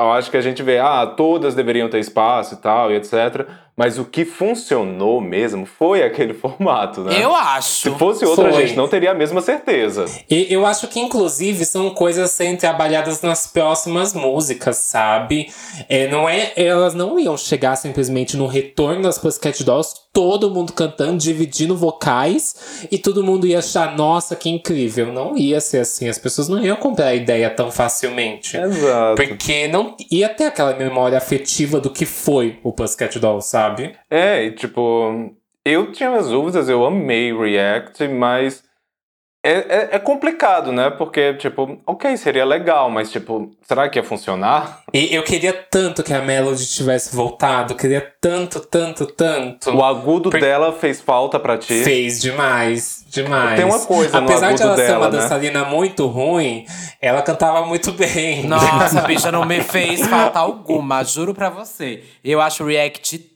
eu 0.00 0.12
acho 0.12 0.30
que 0.30 0.36
a 0.36 0.40
gente 0.40 0.62
vê, 0.62 0.78
ah, 0.78 1.04
todas 1.06 1.54
deveriam 1.54 1.90
ter 1.90 1.98
espaço 1.98 2.54
e 2.54 2.58
tal, 2.58 2.92
e 2.92 2.94
etc. 2.94 3.48
Mas 3.80 3.98
o 3.98 4.04
que 4.04 4.26
funcionou 4.26 5.22
mesmo 5.22 5.64
foi 5.64 6.02
aquele 6.04 6.34
formato, 6.34 7.00
né? 7.00 7.24
Eu 7.24 7.34
acho. 7.34 7.90
Se 7.90 7.98
fosse 7.98 8.26
outra, 8.26 8.52
foi. 8.52 8.66
gente 8.66 8.76
não 8.76 8.86
teria 8.86 9.12
a 9.12 9.14
mesma 9.14 9.40
certeza. 9.40 10.04
E 10.28 10.46
eu 10.50 10.66
acho 10.66 10.86
que, 10.86 11.00
inclusive, 11.00 11.64
são 11.64 11.88
coisas 11.88 12.30
serem 12.30 12.58
trabalhadas 12.58 13.22
nas 13.22 13.46
próximas 13.46 14.12
músicas, 14.12 14.76
sabe? 14.76 15.50
É, 15.88 16.06
não 16.08 16.28
é, 16.28 16.52
elas 16.56 16.92
não 16.92 17.18
iam 17.18 17.38
chegar 17.38 17.74
simplesmente 17.74 18.36
no 18.36 18.46
retorno 18.46 19.00
das 19.00 19.16
Pussycat 19.16 19.64
Dolls, 19.64 19.94
todo 20.12 20.50
mundo 20.50 20.74
cantando, 20.74 21.16
dividindo 21.16 21.74
vocais, 21.74 22.86
e 22.90 22.98
todo 22.98 23.24
mundo 23.24 23.46
ia 23.46 23.60
achar, 23.60 23.96
nossa, 23.96 24.36
que 24.36 24.50
incrível. 24.50 25.10
Não 25.10 25.38
ia 25.38 25.58
ser 25.58 25.78
assim. 25.78 26.06
As 26.06 26.18
pessoas 26.18 26.48
não 26.48 26.62
iam 26.62 26.76
comprar 26.76 27.06
a 27.06 27.14
ideia 27.14 27.48
tão 27.48 27.70
facilmente. 27.70 28.58
Exato. 28.58 29.16
Porque 29.16 29.68
não 29.68 29.96
ia 30.10 30.28
ter 30.28 30.44
aquela 30.44 30.74
memória 30.74 31.16
afetiva 31.16 31.80
do 31.80 31.88
que 31.88 32.04
foi 32.04 32.58
o 32.62 32.72
Pussycat 32.72 33.18
Dolls, 33.18 33.48
sabe? 33.48 33.69
Sabe? 33.70 33.96
É, 34.10 34.44
e 34.44 34.52
tipo, 34.52 35.34
eu 35.64 35.92
tinha 35.92 36.10
minhas 36.10 36.28
dúvidas, 36.28 36.68
eu 36.68 36.84
amei 36.84 37.32
React, 37.32 38.08
mas 38.08 38.62
é, 39.42 39.52
é, 39.52 39.88
é, 39.92 39.98
complicado, 39.98 40.70
né? 40.70 40.90
Porque, 40.90 41.32
tipo, 41.34 41.80
ok, 41.86 42.14
seria 42.18 42.44
legal, 42.44 42.90
mas, 42.90 43.10
tipo, 43.10 43.50
será 43.62 43.88
que 43.88 43.98
ia 43.98 44.04
funcionar? 44.04 44.82
E 44.92 45.14
eu 45.14 45.22
queria 45.22 45.54
tanto 45.54 46.02
que 46.02 46.12
a 46.12 46.20
Melody 46.20 46.66
tivesse 46.66 47.16
voltado, 47.16 47.74
queria 47.74 48.06
tanto, 48.20 48.60
tanto, 48.60 49.06
tanto. 49.06 49.70
O 49.74 49.82
agudo 49.82 50.28
Por... 50.28 50.38
dela 50.38 50.72
fez 50.74 51.00
falta 51.00 51.40
para 51.40 51.56
ti? 51.56 51.82
Fez 51.82 52.20
demais, 52.20 53.02
demais. 53.08 53.56
Tem 53.56 53.64
uma 53.64 53.80
coisa 53.80 54.18
Apesar 54.18 54.50
no 54.50 54.56
de 54.56 54.62
ela 54.62 54.76
dela, 54.76 54.88
ser 54.88 54.96
uma 54.96 55.10
né? 55.10 55.18
dançarina 55.18 55.64
muito 55.64 56.06
ruim, 56.06 56.66
ela 57.00 57.22
cantava 57.22 57.64
muito 57.64 57.92
bem. 57.92 58.46
Nossa, 58.46 59.00
bicha, 59.08 59.32
não 59.32 59.46
me 59.46 59.62
fez 59.62 60.06
falta 60.06 60.38
alguma, 60.38 61.02
juro 61.02 61.32
pra 61.32 61.48
você. 61.48 62.04
Eu 62.22 62.42
acho 62.42 62.62
o 62.62 62.66
React 62.66 63.29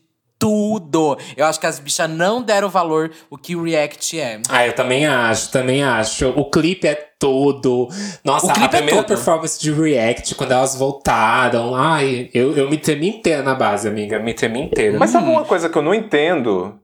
tudo. 0.45 1.17
Eu 1.35 1.43
acho 1.47 1.59
que 1.59 1.65
as 1.65 1.79
bichas 1.79 2.07
não 2.07 2.39
deram 2.39 2.69
valor 2.69 3.09
o 3.31 3.37
que 3.37 3.55
o 3.55 3.63
React 3.63 4.19
é. 4.19 4.39
Ah, 4.47 4.67
eu 4.67 4.73
também 4.73 5.07
acho, 5.07 5.51
também 5.51 5.83
acho. 5.83 6.29
O 6.29 6.51
clipe 6.51 6.87
é 6.87 6.93
tudo. 7.17 7.87
Nossa, 8.23 8.53
a 8.53 8.65
é 8.65 8.67
primeira 8.67 8.99
é 8.99 9.03
performance 9.03 9.59
de 9.59 9.71
React, 9.71 10.35
quando 10.35 10.51
elas 10.51 10.75
voltaram, 10.75 11.73
ai, 11.73 12.29
eu, 12.31 12.55
eu 12.55 12.69
me 12.69 12.77
tremi 12.77 13.09
inteira 13.09 13.41
na 13.41 13.55
base, 13.55 13.87
amiga. 13.87 14.19
Me 14.19 14.35
tremi 14.35 14.61
inteira. 14.61 14.99
Mas 14.99 15.09
sabe 15.09 15.27
uma 15.27 15.45
coisa 15.45 15.67
que 15.67 15.75
eu 15.75 15.81
não 15.81 15.95
entendo? 15.95 16.79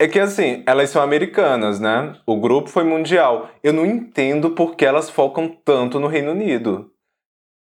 É 0.00 0.08
que 0.08 0.18
assim, 0.18 0.64
elas 0.66 0.90
são 0.90 1.00
americanas, 1.00 1.78
né? 1.78 2.16
O 2.26 2.40
grupo 2.40 2.68
foi 2.68 2.82
mundial. 2.82 3.48
Eu 3.62 3.72
não 3.72 3.86
entendo 3.86 4.50
por 4.50 4.74
que 4.74 4.84
elas 4.84 5.08
focam 5.08 5.48
tanto 5.64 6.00
no 6.00 6.08
Reino 6.08 6.32
Unido. 6.32 6.90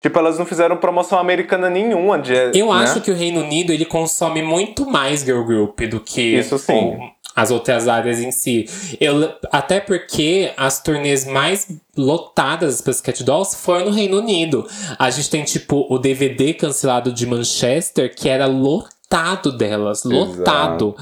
Tipo, 0.01 0.17
elas 0.17 0.39
não 0.39 0.45
fizeram 0.45 0.77
promoção 0.77 1.19
americana 1.19 1.69
nenhuma. 1.69 2.17
De, 2.17 2.33
Eu 2.57 2.73
né? 2.73 2.83
acho 2.83 3.01
que 3.01 3.11
o 3.11 3.15
Reino 3.15 3.41
Unido 3.41 3.71
ele 3.71 3.85
consome 3.85 4.41
muito 4.41 4.85
mais 4.89 5.21
girl 5.21 5.43
group 5.43 5.79
do 5.81 5.99
que 5.99 6.21
Isso 6.39 6.57
sim. 6.57 6.73
o- 6.95 7.11
as 7.35 7.51
outras 7.51 7.87
áreas 7.87 8.19
em 8.19 8.31
si. 8.31 8.65
Eu, 8.99 9.31
até 9.51 9.79
porque 9.79 10.51
as 10.57 10.81
turnês 10.81 11.25
mais 11.25 11.67
lotadas 11.95 12.81
para 12.81 12.93
Cat 12.95 13.23
Dolls 13.23 13.55
foram 13.55 13.85
no 13.85 13.91
Reino 13.91 14.17
Unido. 14.17 14.67
A 14.99 15.09
gente 15.11 15.29
tem 15.29 15.43
tipo 15.43 15.85
o 15.89 15.97
DVD 15.99 16.53
cancelado 16.55 17.13
de 17.13 17.25
Manchester 17.27 18.13
que 18.13 18.27
era 18.27 18.47
lotado 18.47 19.51
delas, 19.55 20.03
lotado. 20.03 20.95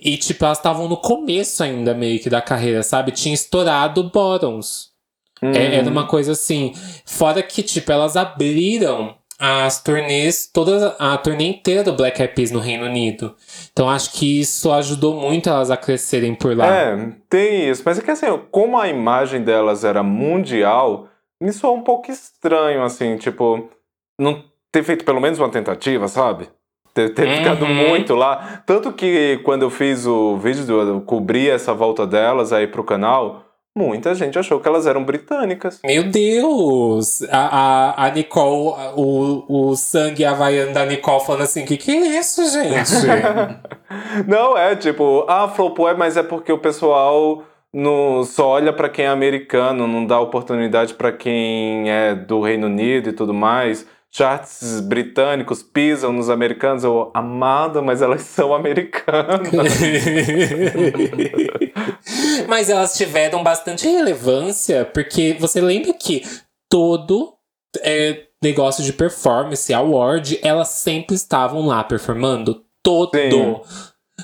E 0.00 0.16
tipo, 0.16 0.44
elas 0.44 0.58
estavam 0.58 0.88
no 0.88 0.96
começo 0.96 1.62
ainda 1.62 1.92
meio 1.94 2.18
que 2.20 2.30
da 2.30 2.40
carreira, 2.40 2.82
sabe? 2.82 3.12
Tinha 3.12 3.34
estourado 3.34 4.04
Bottoms. 4.04 4.87
Hum. 5.42 5.52
É, 5.52 5.76
era 5.76 5.88
uma 5.88 6.06
coisa 6.06 6.32
assim. 6.32 6.72
Fora 7.06 7.42
que, 7.42 7.62
tipo, 7.62 7.90
elas 7.92 8.16
abriram 8.16 9.14
as 9.40 9.80
turnês, 9.82 10.50
toda 10.52 10.96
a 10.98 11.16
turnê 11.16 11.44
inteira 11.46 11.84
do 11.84 11.92
Black 11.92 12.20
Eyed 12.20 12.34
Peas 12.34 12.50
no 12.50 12.58
Reino 12.58 12.86
Unido. 12.86 13.36
Então 13.72 13.88
acho 13.88 14.12
que 14.14 14.40
isso 14.40 14.72
ajudou 14.72 15.14
muito 15.14 15.48
elas 15.48 15.70
a 15.70 15.76
crescerem 15.76 16.34
por 16.34 16.56
lá. 16.56 16.66
É, 16.66 17.12
tem 17.30 17.68
isso. 17.70 17.82
Mas 17.86 17.98
é 17.98 18.02
que 18.02 18.10
assim, 18.10 18.26
como 18.50 18.76
a 18.76 18.88
imagem 18.88 19.42
delas 19.42 19.84
era 19.84 20.02
mundial, 20.02 21.06
me 21.40 21.52
soa 21.52 21.70
um 21.72 21.82
pouco 21.82 22.10
estranho, 22.10 22.82
assim, 22.82 23.16
tipo, 23.16 23.68
não 24.20 24.42
ter 24.72 24.82
feito 24.82 25.04
pelo 25.04 25.20
menos 25.20 25.38
uma 25.38 25.48
tentativa, 25.50 26.08
sabe? 26.08 26.48
Ter, 26.92 27.14
ter 27.14 27.28
Uhum. 27.28 27.36
ficado 27.36 27.64
muito 27.64 28.16
lá. 28.16 28.62
Tanto 28.66 28.92
que 28.92 29.38
quando 29.44 29.62
eu 29.62 29.70
fiz 29.70 30.04
o 30.04 30.36
vídeo, 30.36 30.64
do, 30.66 30.80
eu 30.80 31.00
cobri 31.02 31.48
essa 31.48 31.72
volta 31.72 32.04
delas 32.04 32.52
aí 32.52 32.66
pro 32.66 32.82
canal, 32.82 33.44
muita 33.76 34.14
gente 34.14 34.38
achou 34.38 34.60
que 34.60 34.68
elas 34.68 34.86
eram 34.86 35.04
britânicas. 35.04 35.80
Meu 35.84 36.04
Deus! 36.04 37.22
A, 37.30 37.96
a, 37.96 38.06
a 38.06 38.10
Nicole, 38.10 38.74
o, 38.96 39.70
o 39.70 39.76
sangue 39.76 40.24
havaiano 40.24 40.72
da 40.72 40.84
Nicole 40.84 41.24
falando 41.24 41.42
assim: 41.42 41.64
que 41.64 41.76
que 41.76 41.90
é 41.90 42.18
isso, 42.18 42.44
gente? 42.50 42.92
Não, 44.26 44.56
é 44.56 44.76
tipo, 44.76 45.24
ah, 45.28 45.48
flopou, 45.48 45.88
é, 45.88 45.94
mas 45.94 46.16
é 46.16 46.22
porque 46.22 46.52
o 46.52 46.58
pessoal 46.58 47.44
não, 47.72 48.24
só 48.24 48.48
olha 48.48 48.72
pra 48.72 48.88
quem 48.88 49.04
é 49.04 49.08
americano, 49.08 49.86
não 49.86 50.06
dá 50.06 50.18
oportunidade 50.20 50.94
pra 50.94 51.12
quem 51.12 51.90
é 51.90 52.14
do 52.14 52.40
Reino 52.40 52.66
Unido 52.66 53.10
e 53.10 53.12
tudo 53.12 53.34
mais. 53.34 53.86
Charts 54.10 54.80
britânicos 54.80 55.62
pisam 55.62 56.12
nos 56.12 56.30
americanos, 56.30 56.82
eu, 56.82 57.10
amada, 57.14 57.82
mas 57.82 58.00
elas 58.00 58.22
são 58.28 58.54
americanas. 58.54 59.48
Mas 62.48 62.70
elas 62.70 62.96
tiveram 62.96 63.42
bastante 63.42 63.86
relevância, 63.86 64.84
porque 64.86 65.36
você 65.38 65.60
lembra 65.60 65.92
que 65.92 66.22
todo 66.70 67.34
é, 67.82 68.24
negócio 68.42 68.82
de 68.82 68.92
performance, 68.92 69.72
award, 69.72 70.38
elas 70.42 70.68
sempre 70.68 71.14
estavam 71.14 71.66
lá 71.66 71.84
performando. 71.84 72.64
Todo. 72.82 73.12
Sim. 73.14 73.60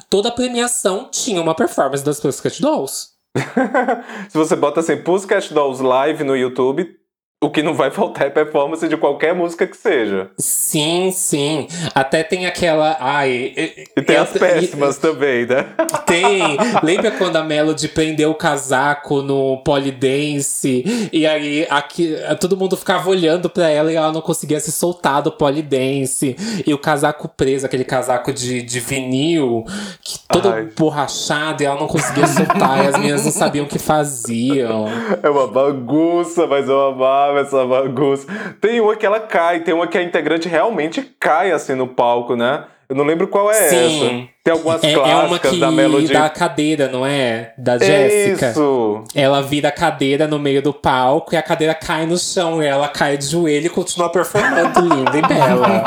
Toda 0.09 0.30
premiação 0.30 1.09
tinha 1.11 1.41
uma 1.41 1.55
performance 1.55 2.05
das 2.05 2.18
Pussycat 2.18 2.61
Dolls. 2.61 3.11
Se 4.28 4.37
você 4.37 4.57
bota 4.57 4.80
assim, 4.80 4.97
Pussycat 4.97 5.53
Dolls 5.53 5.82
Live 5.82 6.24
no 6.24 6.37
YouTube, 6.37 6.97
o 7.45 7.51
que 7.51 7.63
não 7.63 7.75
vai 7.75 7.91
faltar 7.91 8.27
é 8.27 8.31
performance 8.31 8.87
de 8.89 8.97
qualquer 8.97 9.35
música 9.35 9.67
que 9.67 9.77
seja. 9.77 10.31
Sim, 10.39 11.11
sim. 11.13 11.67
Até 11.95 12.23
tem 12.23 12.47
aquela. 12.47 12.97
Ai. 13.01 13.53
E 13.97 14.03
tem 14.03 14.17
eu- 14.17 14.23
as 14.23 14.31
péssimas 14.31 14.97
também, 14.99 15.47
né? 15.47 15.67
Tem. 16.07 16.43
Lembra 16.83 17.11
quando 17.13 17.37
a 17.37 17.43
Melody 17.43 17.89
prendeu 17.89 18.31
o 18.31 18.35
casaco 18.35 19.23
no 19.23 19.59
polidense? 19.65 21.09
E 21.13 21.27
aí 21.27 21.67
aqui, 21.71 22.15
todo 22.41 22.57
mundo 22.57 22.77
ficava 22.77 23.09
olhando 23.09 23.49
pra 23.49 23.69
ela 23.69 23.93
e 23.93 23.97
ela 23.97 24.13
não 24.13 24.21
conseguia 24.21 24.61
se 24.61 24.71
soltar 24.73 25.23
do 25.23 25.33
polidense. 25.33 26.37
E 26.67 26.73
o 26.75 26.79
casaco 26.79 27.29
preso, 27.29 27.67
aquele 27.67 27.85
casaco 27.85 28.33
de, 28.33 28.63
de 28.63 28.81
vinil, 28.81 29.65
que 30.03 30.19
todo 30.29 30.49
Ai. 30.51 30.69
borrachado 30.77 31.63
e 31.63 31.67
ela 31.67 31.79
não 31.81 31.87
conseguia 31.87 32.27
soltar. 32.27 32.85
e 32.85 32.89
as 32.89 32.99
meninas 32.99 33.25
não 33.25 33.33
sabiam 33.33 33.65
o 33.65 33.69
que 33.69 33.79
faziam. 33.79 34.87
É 35.23 35.29
uma 35.29 35.47
bagunça, 35.47 36.47
mas 36.47 36.69
eu 36.69 36.81
amava 36.89 37.34
essa 37.41 37.64
bagunça. 37.64 38.26
Tem 38.61 38.80
uma 38.80 38.97
que 38.97 39.07
ela 39.07 39.20
cai, 39.20 39.61
tem 39.61 39.74
uma 39.74 39.87
que 39.87 39.99
a 39.99 40.03
integrante 40.03 40.49
realmente 40.49 41.03
cai 41.18 41.53
assim 41.53 41.74
no 41.74 41.87
palco, 41.87 42.37
né? 42.37 42.64
Eu 42.89 42.97
não 42.97 43.05
lembro 43.05 43.28
qual 43.28 43.51
é 43.51 43.55
Sim. 43.55 44.26
essa. 44.26 44.34
Tem 44.45 44.53
algumas 44.53 44.85
É, 44.85 44.93
é 44.93 44.95
clássicas 44.95 45.31
uma 45.31 45.39
que 45.39 45.59
da 45.59 45.71
Melody. 45.71 46.13
da 46.13 46.29
cadeira, 46.29 46.87
não 46.89 47.07
é? 47.07 47.55
Da 47.57 47.77
É 47.77 47.79
Jéssica. 47.79 48.51
Isso! 48.51 49.03
Ela 49.15 49.41
vira 49.41 49.69
a 49.69 49.73
cadeira 49.73 50.29
no 50.29 50.39
meio 50.39 50.61
do 50.61 50.71
palco 50.75 51.35
e 51.35 51.39
a 51.39 51.43
cadeira 51.43 51.73
cai 51.75 52.05
no 52.05 52.19
chão. 52.19 52.63
E 52.63 52.67
ela 52.67 52.87
cai 52.89 53.17
de 53.17 53.25
joelho 53.27 53.67
e 53.67 53.71
continua 53.71 54.11
performando 54.11 54.81
linda 54.85 55.17
e 55.17 55.23
bela. 55.23 55.85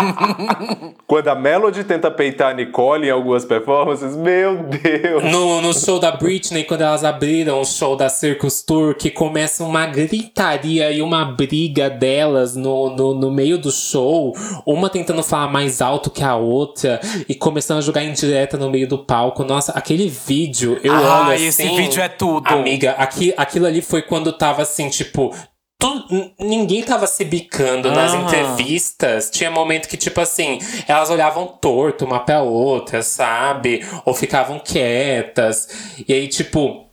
Quando 1.05 1.28
a 1.28 1.36
Melody 1.36 1.84
tenta 1.84 2.10
peitar 2.10 2.49
a 2.49 2.53
Nicole 2.55 3.08
em 3.08 3.12
algumas 3.12 3.45
performances, 3.45 4.16
meu 4.16 4.64
Deus! 4.64 5.24
No, 5.32 5.62
no 5.62 5.72
show 5.72 5.99
da 5.99 6.12
Britney, 6.12 6.64
quando 6.64 6.82
elas 6.82 7.03
abriram 7.03 7.62
o 7.62 7.66
show 7.66 7.95
da 7.95 8.10
Circus 8.10 8.64
Tour, 8.64 8.95
que 8.95 9.12
começa 9.12 9.64
uma 9.64 9.86
gritaria 9.86 10.91
e 10.91 10.99
uma 11.03 11.26
briga 11.26 11.91
delas 11.91 12.55
no, 12.55 12.89
no, 12.95 13.14
no 13.14 13.30
meio 13.30 13.60
do 13.60 13.72
show, 13.72 14.34
uma 14.66 14.89
tentando 14.89 15.22
falar 15.22 15.47
mais 15.47 15.80
alto 15.80 16.10
que 16.10 16.24
a 16.24 16.36
outra 16.36 16.99
e 17.30 17.36
começando 17.36 17.78
a 17.78 17.82
jogar 17.82 18.03
indireta 18.47 18.57
no 18.57 18.69
meio 18.69 18.87
do 18.87 18.97
palco. 18.99 19.43
Nossa, 19.43 19.71
aquele 19.73 20.07
vídeo, 20.09 20.79
eu 20.83 20.93
olho 20.93 21.05
Ai, 21.05 21.35
assim. 21.35 21.45
esse 21.47 21.67
vídeo 21.75 22.01
é 22.01 22.07
tudo. 22.07 22.47
Amiga, 22.47 22.91
aqui, 22.91 23.33
aquilo 23.37 23.65
ali 23.65 23.81
foi 23.81 24.01
quando 24.01 24.31
tava 24.33 24.61
assim, 24.61 24.89
tipo. 24.89 25.35
tu- 25.79 26.31
ninguém 26.39 26.81
tava 26.83 27.05
se 27.05 27.23
bicando 27.23 27.91
nas 27.91 28.13
Aham. 28.13 28.23
entrevistas. 28.23 29.29
Tinha 29.29 29.51
momento 29.51 29.87
que, 29.87 29.97
tipo 29.97 30.19
assim, 30.19 30.59
elas 30.87 31.09
olhavam 31.09 31.45
torto 31.47 32.05
uma 32.05 32.19
pra 32.19 32.41
outra, 32.41 33.03
sabe? 33.03 33.85
Ou 34.05 34.13
ficavam 34.13 34.59
quietas. 34.59 35.67
E 36.07 36.13
aí, 36.13 36.27
tipo. 36.27 36.86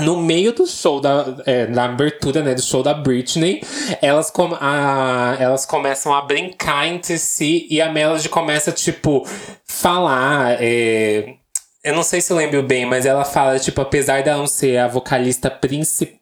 No 0.00 0.16
meio 0.16 0.52
do 0.52 0.66
show, 0.66 1.00
da, 1.00 1.36
é, 1.44 1.66
na 1.66 1.84
abertura 1.84 2.42
né, 2.42 2.54
do 2.54 2.62
show 2.62 2.82
da 2.82 2.94
Britney, 2.94 3.62
elas, 4.00 4.30
com, 4.30 4.56
a, 4.58 5.36
elas 5.38 5.66
começam 5.66 6.14
a 6.14 6.22
brincar 6.22 6.86
entre 6.86 7.18
si 7.18 7.66
e 7.70 7.80
a 7.80 7.92
Melody 7.92 8.28
começa, 8.28 8.72
tipo, 8.72 9.26
falar. 9.64 10.56
é, 10.60 11.34
eu 11.84 11.94
não 11.94 12.04
sei 12.04 12.20
se 12.20 12.32
eu 12.32 12.36
lembro 12.36 12.62
bem, 12.62 12.86
mas 12.86 13.04
ela 13.04 13.24
fala, 13.24 13.58
tipo, 13.58 13.80
apesar 13.80 14.22
dela 14.22 14.38
não 14.38 14.46
ser 14.46 14.78
a 14.78 14.86
vocalista 14.86 15.50
principal 15.50 16.21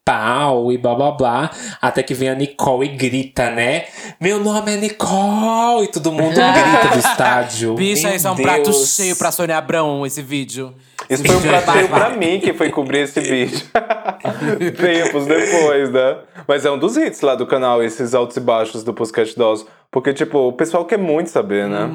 e 0.71 0.79
blá 0.79 0.95
blá 0.95 1.11
blá, 1.13 1.51
até 1.81 2.03
que 2.03 2.15
vem 2.15 2.29
a 2.29 2.35
Nicole 2.35 2.87
e 2.87 2.97
grita, 2.97 3.51
né? 3.51 3.85
Meu 4.21 4.41
nome 4.41 4.75
é 4.75 4.77
Nicole! 4.77 5.85
E 5.85 5.89
todo 5.89 6.11
mundo 6.11 6.35
grita 6.35 6.89
do 6.93 6.99
estádio. 6.99 7.75
Bicha, 7.75 8.09
Meu 8.09 8.17
esse 8.17 8.27
é 8.27 8.31
um 8.31 8.37
prato 8.37 8.71
Deus. 8.71 8.95
cheio 8.95 9.17
pra 9.17 9.31
Sônia 9.31 9.57
Abrão, 9.57 10.05
esse 10.05 10.23
vídeo. 10.23 10.75
Isso 11.09 11.25
foi 11.25 11.37
um 11.37 11.41
prato 11.41 11.73
cheio 11.73 11.89
pra 11.89 12.11
mim 12.17 12.41
que 12.41 12.53
foi 12.53 12.71
cobrir 12.71 13.01
esse 13.01 13.21
vídeo. 13.21 13.61
Tempos 14.77 15.27
depois, 15.27 15.91
né? 15.91 16.17
Mas 16.47 16.65
é 16.65 16.71
um 16.71 16.79
dos 16.79 16.97
hits 16.97 17.21
lá 17.21 17.35
do 17.35 17.47
canal, 17.47 17.83
esses 17.83 18.15
altos 18.15 18.37
e 18.37 18.41
baixos 18.41 18.85
do 18.85 18.93
Pussycat 18.93 19.37
Dolls. 19.37 19.67
Porque, 19.91 20.13
tipo, 20.13 20.39
o 20.39 20.53
pessoal 20.53 20.85
quer 20.85 20.99
muito 20.99 21.31
saber, 21.31 21.69
né? 21.69 21.91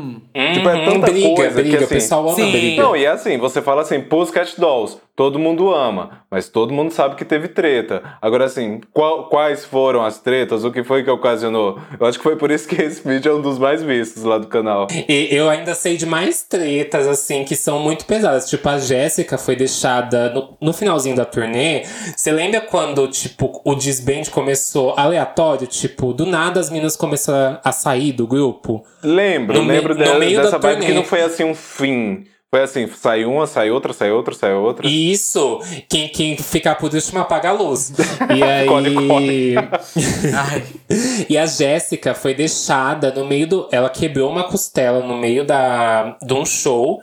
Tipo, 0.53 0.68
é 0.68 0.86
tanta 0.86 1.11
briga, 1.11 1.36
coisa 1.36 1.55
briga, 1.55 1.78
que, 1.78 1.84
o 1.84 1.86
assim, 1.86 1.95
pessoal 1.95 2.28
ama 2.28 2.36
briga. 2.36 2.84
Não, 2.84 2.95
e 2.95 3.05
é 3.05 3.09
assim, 3.09 3.38
você 3.38 3.61
fala 3.61 3.84
assim, 3.84 4.01
Pussycat 4.01 4.59
Dolls, 4.59 4.97
todo 5.16 5.39
mundo 5.39 5.74
ama, 5.74 6.24
mas 6.30 6.49
todo 6.49 6.74
mundo 6.74 6.91
sabe 6.91 7.16
que 7.16 7.24
teve 7.24 7.47
treta. 7.47 8.03
Agora, 8.22 8.45
assim, 8.45 8.82
qual- 8.91 9.30
quais 9.30 9.63
foram 9.63 10.03
as 10.03 10.20
tretas? 10.20 10.63
O 10.66 10.72
que 10.72 10.84
foi 10.84 11.03
que 11.03 11.09
ocasionou? 11.09 11.80
Eu 11.99 12.05
acho 12.05 12.18
que 12.18 12.24
foi 12.24 12.36
por 12.36 12.51
isso 12.51 12.68
que 12.68 12.76
esse 12.82 13.01
vídeo 13.07 13.32
é 13.32 13.36
um 13.36 13.41
dos 13.41 13.57
mais 13.57 13.82
vistos 13.82 14.24
lá 14.24 14.38
do 14.38 14.47
canal. 14.47 14.88
E 14.91 15.28
eu 15.32 15.49
ainda 15.49 15.74
sei 15.74 15.95
de 15.95 16.05
mais 16.05 16.43
tretas, 16.43 17.07
assim, 17.07 17.43
que 17.45 17.55
são 17.55 17.80
muito 17.80 18.05
pesadas. 18.05 18.49
Tipo, 18.49 18.68
a 18.68 18.78
Jéssica 18.78 19.38
foi 19.38 19.55
deixada 19.55 20.30
no, 20.34 20.57
no 20.61 20.74
finalzinho 20.74 21.16
da 21.16 21.24
turnê. 21.26 21.84
Você 22.16 22.32
lembra 22.32 22.59
quando, 22.61 23.07
tipo, 23.07 23.61
o 23.63 23.74
disband 23.76 24.24
começou 24.32 24.93
aleatório? 24.97 25.66
Tipo, 25.68 26.13
do 26.13 26.26
nada 26.26 26.59
as 26.59 26.70
meninas 26.70 26.95
começaram 26.97 27.59
a 27.63 27.72
sair 27.72 28.11
do 28.11 28.28
grupo. 28.28 28.84
Lembro, 29.01 29.57
No 29.59 29.63
me- 29.66 29.74
lembro 29.74 29.95
no 29.95 30.03
de- 30.03 30.20
meio 30.20 30.41
dessa 30.41 30.59
vibe 30.59 30.86
que 30.86 30.93
não 30.93 31.03
foi 31.03 31.22
assim 31.22 31.43
um 31.45 31.55
fim. 31.55 32.26
Foi 32.56 32.64
assim, 32.64 32.88
sai 32.88 33.26
uma, 33.26 33.45
sai 33.45 33.70
outra, 33.70 33.91
sai 33.91 34.14
outra, 34.14 34.34
sai 34.34 34.53
outra. 34.53 34.88
E 34.88 35.12
isso, 35.12 35.60
quem, 35.89 36.08
quem 36.08 36.38
ficar 36.38 36.76
por 36.76 36.93
último 36.93 37.20
apaga 37.20 37.49
a 37.49 37.51
luz. 37.51 37.91
E 38.34 38.41
aí. 38.41 38.66
Nicole. 38.66 39.56
Ai. 40.34 40.64
E 41.28 41.38
a 41.38 41.45
Jéssica 41.45 42.14
foi 42.14 42.34
deixada 42.34 43.12
no 43.12 43.26
meio 43.26 43.45
do. 43.45 43.68
Ela 43.74 43.89
quebrou 43.89 44.32
uma 44.32 44.45
costela 44.45 45.06
no 45.06 45.18
meio 45.18 45.43
da, 45.43 46.18
de 46.26 46.34
um 46.34 46.45
show. 46.45 47.01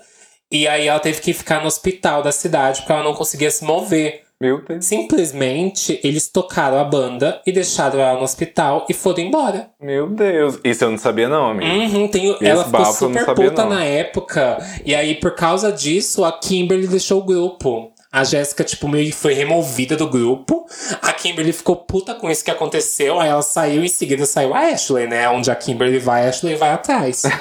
E 0.50 0.66
aí 0.66 0.86
ela 0.86 1.00
teve 1.00 1.20
que 1.20 1.34
ficar 1.34 1.60
no 1.60 1.66
hospital 1.66 2.22
da 2.22 2.32
cidade 2.32 2.80
porque 2.80 2.92
ela 2.92 3.04
não 3.04 3.12
conseguia 3.12 3.50
se 3.50 3.62
mover. 3.62 4.21
Meu 4.42 4.60
Deus. 4.60 4.84
Simplesmente 4.84 6.00
eles 6.02 6.26
tocaram 6.26 6.76
a 6.76 6.82
banda 6.82 7.40
e 7.46 7.52
deixaram 7.52 8.00
ela 8.00 8.18
no 8.18 8.24
hospital 8.24 8.84
e 8.90 8.92
foram 8.92 9.20
embora. 9.20 9.70
Meu 9.80 10.08
Deus. 10.08 10.58
Isso 10.64 10.82
eu 10.82 10.90
não 10.90 10.98
sabia, 10.98 11.28
não, 11.28 11.52
amigo. 11.52 11.64
Uhum, 11.64 12.36
ela 12.40 12.64
ficou 12.64 12.84
super 12.86 13.24
sabia, 13.24 13.50
puta 13.50 13.62
não. 13.62 13.70
na 13.70 13.84
época. 13.84 14.58
E 14.84 14.96
aí, 14.96 15.14
por 15.14 15.36
causa 15.36 15.70
disso, 15.70 16.24
a 16.24 16.32
Kimberly 16.32 16.88
deixou 16.88 17.20
o 17.20 17.24
grupo. 17.24 17.92
A 18.10 18.24
Jéssica, 18.24 18.64
tipo, 18.64 18.88
meio 18.88 19.06
que 19.06 19.12
foi 19.12 19.32
removida 19.32 19.96
do 19.96 20.08
grupo. 20.08 20.66
A 21.00 21.12
Kimberly 21.12 21.52
ficou 21.52 21.76
puta 21.76 22.12
com 22.12 22.28
isso 22.28 22.44
que 22.44 22.50
aconteceu. 22.50 23.20
Aí 23.20 23.28
ela 23.28 23.42
saiu, 23.42 23.84
em 23.84 23.88
seguida 23.88 24.26
saiu 24.26 24.52
a 24.52 24.58
Ashley, 24.58 25.06
né? 25.06 25.28
Onde 25.28 25.52
a 25.52 25.54
Kimberly 25.54 26.00
vai, 26.00 26.26
a 26.26 26.30
Ashley 26.30 26.56
vai 26.56 26.70
atrás. 26.70 27.22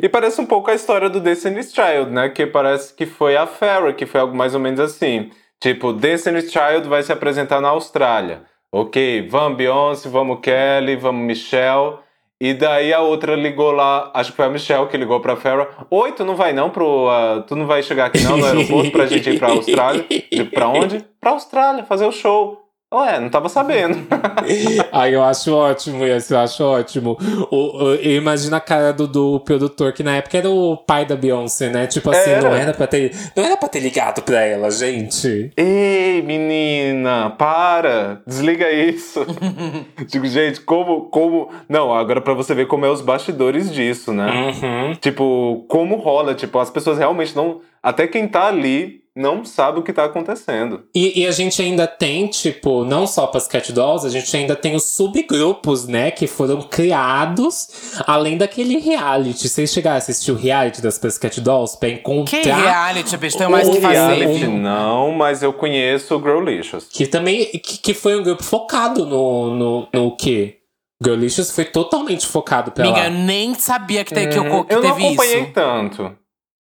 E 0.00 0.08
parece 0.08 0.40
um 0.40 0.46
pouco 0.46 0.70
a 0.70 0.74
história 0.74 1.08
do 1.08 1.20
Destiny's 1.20 1.72
Child, 1.72 2.10
né? 2.10 2.28
Que 2.30 2.46
parece 2.46 2.92
que 2.92 3.06
foi 3.06 3.36
a 3.36 3.46
Farrah, 3.46 3.92
que 3.92 4.06
foi 4.06 4.20
algo 4.20 4.34
mais 4.34 4.54
ou 4.54 4.60
menos 4.60 4.80
assim. 4.80 5.30
Tipo, 5.62 5.92
Destiny's 5.92 6.50
Child 6.50 6.88
vai 6.88 7.04
se 7.04 7.12
apresentar 7.12 7.60
na 7.60 7.68
Austrália. 7.68 8.42
Ok, 8.72 9.28
vamos 9.30 9.56
Beyoncé, 9.56 10.08
vamos 10.08 10.40
Kelly, 10.40 10.96
vamos 10.96 11.24
Michelle. 11.24 11.98
E 12.40 12.52
daí 12.52 12.92
a 12.92 12.98
outra 12.98 13.36
ligou 13.36 13.70
lá, 13.70 14.10
acho 14.12 14.32
que 14.32 14.36
foi 14.38 14.46
a 14.46 14.50
Michelle 14.50 14.88
que 14.88 14.96
ligou 14.96 15.20
pra 15.20 15.36
Farrah. 15.36 15.68
Oi, 15.88 16.10
tu 16.10 16.24
não 16.24 16.34
vai 16.34 16.52
não 16.52 16.68
pro. 16.68 17.06
Uh, 17.06 17.42
tu 17.42 17.54
não 17.54 17.68
vai 17.68 17.80
chegar 17.80 18.06
aqui 18.06 18.20
não 18.24 18.36
no 18.36 18.44
aeroporto 18.44 18.90
pra 18.90 19.06
gente 19.06 19.30
ir 19.30 19.38
pra 19.38 19.50
Austrália? 19.50 20.04
De, 20.32 20.44
pra 20.46 20.66
onde? 20.66 21.06
Pra 21.20 21.30
Austrália, 21.30 21.84
fazer 21.84 22.06
o 22.06 22.12
show. 22.12 22.61
Ué, 22.92 23.18
não 23.18 23.30
tava 23.30 23.48
sabendo. 23.48 24.06
Ai, 24.92 25.14
eu 25.14 25.22
acho 25.22 25.54
ótimo 25.54 26.04
isso, 26.06 26.34
eu 26.34 26.38
acho 26.38 26.62
ótimo. 26.62 27.16
O, 27.50 27.56
o, 27.56 27.94
eu 27.94 28.16
imagino 28.16 28.54
a 28.54 28.60
cara 28.60 28.92
do, 28.92 29.06
do 29.06 29.40
produtor, 29.40 29.92
que 29.92 30.02
na 30.02 30.16
época 30.16 30.36
era 30.36 30.50
o 30.50 30.76
pai 30.76 31.06
da 31.06 31.16
Beyoncé, 31.16 31.70
né? 31.70 31.86
Tipo 31.86 32.10
assim, 32.10 32.30
Era. 32.30 32.42
não 32.42 32.54
era 32.54 32.74
pra 32.74 32.86
ter. 32.86 33.12
Não 33.34 33.44
era 33.44 33.56
pra 33.56 33.68
ter 33.68 33.80
ligado 33.80 34.20
pra 34.22 34.42
ela, 34.42 34.70
gente. 34.70 35.50
Ei, 35.56 36.20
menina, 36.22 37.30
para! 37.30 38.20
Desliga 38.26 38.70
isso. 38.70 39.24
Digo, 40.06 40.26
gente, 40.26 40.60
como, 40.60 41.06
como. 41.06 41.48
Não, 41.68 41.94
agora 41.94 42.20
pra 42.20 42.34
você 42.34 42.54
ver 42.54 42.66
como 42.66 42.84
é 42.84 42.90
os 42.90 43.00
bastidores 43.00 43.72
disso, 43.72 44.12
né? 44.12 44.26
Uhum. 44.30 44.94
Tipo, 44.96 45.64
como 45.68 45.96
rola, 45.96 46.34
tipo, 46.34 46.58
as 46.58 46.68
pessoas 46.68 46.98
realmente 46.98 47.34
não. 47.34 47.60
Até 47.82 48.06
quem 48.06 48.28
tá 48.28 48.46
ali 48.46 49.01
não 49.14 49.44
sabe 49.44 49.78
o 49.78 49.82
que 49.82 49.92
tá 49.92 50.04
acontecendo. 50.04 50.84
E, 50.94 51.20
e 51.20 51.26
a 51.26 51.30
gente 51.30 51.60
ainda 51.60 51.86
tem, 51.86 52.26
tipo, 52.28 52.84
não 52.84 53.06
só 53.06 53.26
para 53.26 53.38
as 53.38 53.46
Cat 53.46 53.70
Dolls, 53.72 54.06
a 54.06 54.10
gente 54.10 54.34
ainda 54.36 54.56
tem 54.56 54.74
os 54.74 54.84
subgrupos, 54.84 55.86
né, 55.86 56.10
que 56.10 56.26
foram 56.26 56.62
criados 56.62 57.68
além 58.06 58.38
daquele 58.38 58.78
reality. 58.78 59.48
Vocês 59.48 59.70
chegaram 59.72 59.96
a 59.96 59.98
assistir 59.98 60.32
o 60.32 60.36
reality 60.36 60.80
das 60.80 60.98
Pussycat 60.98 61.40
Dolls 61.40 61.76
pra 61.78 61.88
encontrar. 61.90 62.40
Que 62.40 62.48
reality, 62.50 63.16
bicho, 63.16 63.36
tem 63.38 63.48
mais 63.48 63.68
que 63.68 63.80
fazer. 63.80 63.94
Reality 64.14 64.46
não, 64.46 65.12
mas 65.12 65.42
eu 65.42 65.52
conheço 65.52 66.16
o 66.16 66.22
Girlicious. 66.22 66.86
Que 66.90 67.06
também. 67.06 67.46
Que, 67.46 67.78
que 67.78 67.94
foi 67.94 68.18
um 68.18 68.22
grupo 68.22 68.42
focado 68.42 69.04
no, 69.04 69.54
no, 69.54 69.88
no 69.92 70.16
quê? 70.16 70.58
Girlicious 71.04 71.50
foi 71.50 71.64
totalmente 71.64 72.26
focado 72.26 72.70
pra 72.70 72.84
Amiga, 72.84 73.00
lá. 73.00 73.06
eu 73.06 73.10
nem 73.10 73.54
sabia 73.54 74.04
que, 74.04 74.14
te, 74.14 74.26
que, 74.28 74.38
eu, 74.38 74.44
Hum, 74.44 74.64
que 74.64 74.72
eu 74.72 74.80
não 74.82 74.94
teve 74.94 75.06
acompanhei 75.06 75.40
isso. 75.42 75.52
tanto. 75.52 76.16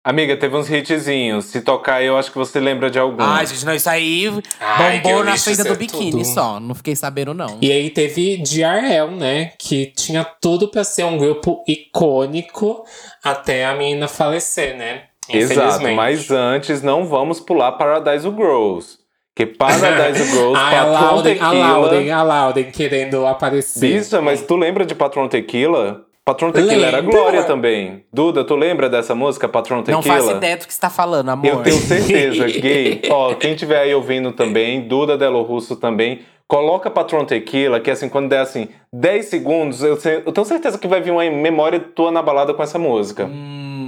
Amiga, 0.10 0.38
teve 0.38 0.56
uns 0.56 0.70
hitzinhos. 0.70 1.44
Se 1.48 1.60
tocar, 1.60 2.02
eu 2.02 2.16
acho 2.18 2.32
que 2.32 2.38
você 2.38 2.62
lembra 2.62 2.90
de 2.90 2.98
algum. 2.98 3.22
Ai, 3.22 3.46
gente, 3.46 3.66
não, 3.66 3.74
isso 3.74 3.90
aí 3.90 4.32
Ai, 4.62 5.02
bombou 5.02 5.22
na 5.26 5.36
frente 5.36 5.62
do 5.62 5.74
é 5.74 5.76
biquíni 5.76 6.12
tudo. 6.12 6.24
só. 6.24 6.62
Não 6.62 6.74
fiquei 6.74 6.96
sabendo, 6.96 7.34
não. 7.34 7.58
E 7.62 7.70
aí 7.70 7.90
teve 7.90 8.38
DRL, 8.38 9.12
né? 9.18 9.52
Que 9.60 9.88
tinha 9.88 10.24
tudo 10.24 10.70
pra 10.70 10.86
ser 10.86 11.04
um 11.04 11.18
grupo 11.18 11.62
icônico 11.68 12.86
até 13.22 13.66
a 13.66 13.76
menina 13.76 14.08
falecer, 14.08 14.78
né? 14.78 15.02
Exato, 15.30 15.60
Infelizmente. 15.60 15.96
mas 15.98 16.32
antes 16.32 16.82
não 16.82 17.06
vamos 17.06 17.42
pular 17.42 17.74
Paradise 17.74 18.24
Girls. 18.30 18.98
Que 19.36 19.46
Paradise 19.46 20.24
Girls, 20.32 20.56
Ai, 20.58 20.78
a 20.78 20.86
Patron 20.86 21.20
a 21.20 21.24
Tequila. 21.24 21.52
Lauden, 21.54 22.12
a 22.12 22.24
Lauden 22.24 22.72
querendo 22.72 23.28
aparecer. 23.28 23.80
Bicha, 23.82 24.22
mas 24.22 24.42
tu 24.42 24.56
lembra 24.56 24.86
de 24.86 24.96
Patron 24.96 25.28
Tequila? 25.28 26.07
Patron 26.28 26.52
Tequila 26.52 26.88
era. 26.88 27.00
Glória 27.00 27.46
também. 27.46 28.04
Duda, 28.12 28.44
tu 28.44 28.54
lembra 28.54 28.90
dessa 28.90 29.16
música, 29.16 29.48
Patron 29.48 29.82
Tequila? 29.82 29.96
Não 29.96 30.04
faço 30.04 30.36
ideia 30.36 30.58
do 30.58 30.68
que 30.68 30.74
você 30.74 30.82
tá 30.82 30.90
falando, 30.90 31.30
amor. 31.30 31.48
Eu 31.48 31.64
tenho 31.64 31.78
certeza, 31.78 32.46
gay. 32.60 33.02
Ó, 33.10 33.34
quem 33.36 33.56
tiver 33.56 33.80
aí 33.80 33.96
ouvindo 33.96 34.34
também, 34.34 34.90
Duda 34.90 35.18
Delo 35.18 35.42
Russo 35.42 35.78
também, 35.78 36.20
coloca 36.46 36.92
Patron 36.92 37.24
Tequila, 37.24 37.80
que 37.80 37.90
assim, 37.90 38.10
quando 38.10 38.28
der 38.28 38.40
assim, 38.40 38.68
10 38.92 39.26
segundos, 39.26 39.82
eu, 39.82 39.98
eu 40.26 40.32
tenho 40.34 40.46
certeza 40.46 40.78
que 40.78 40.86
vai 40.86 41.00
vir 41.00 41.12
uma 41.12 41.24
memória 41.32 41.80
tua 41.80 42.12
na 42.12 42.22
balada 42.22 42.54
com 42.54 42.62
essa 42.62 42.78
música. 42.78 43.24
Hum. 43.24 43.87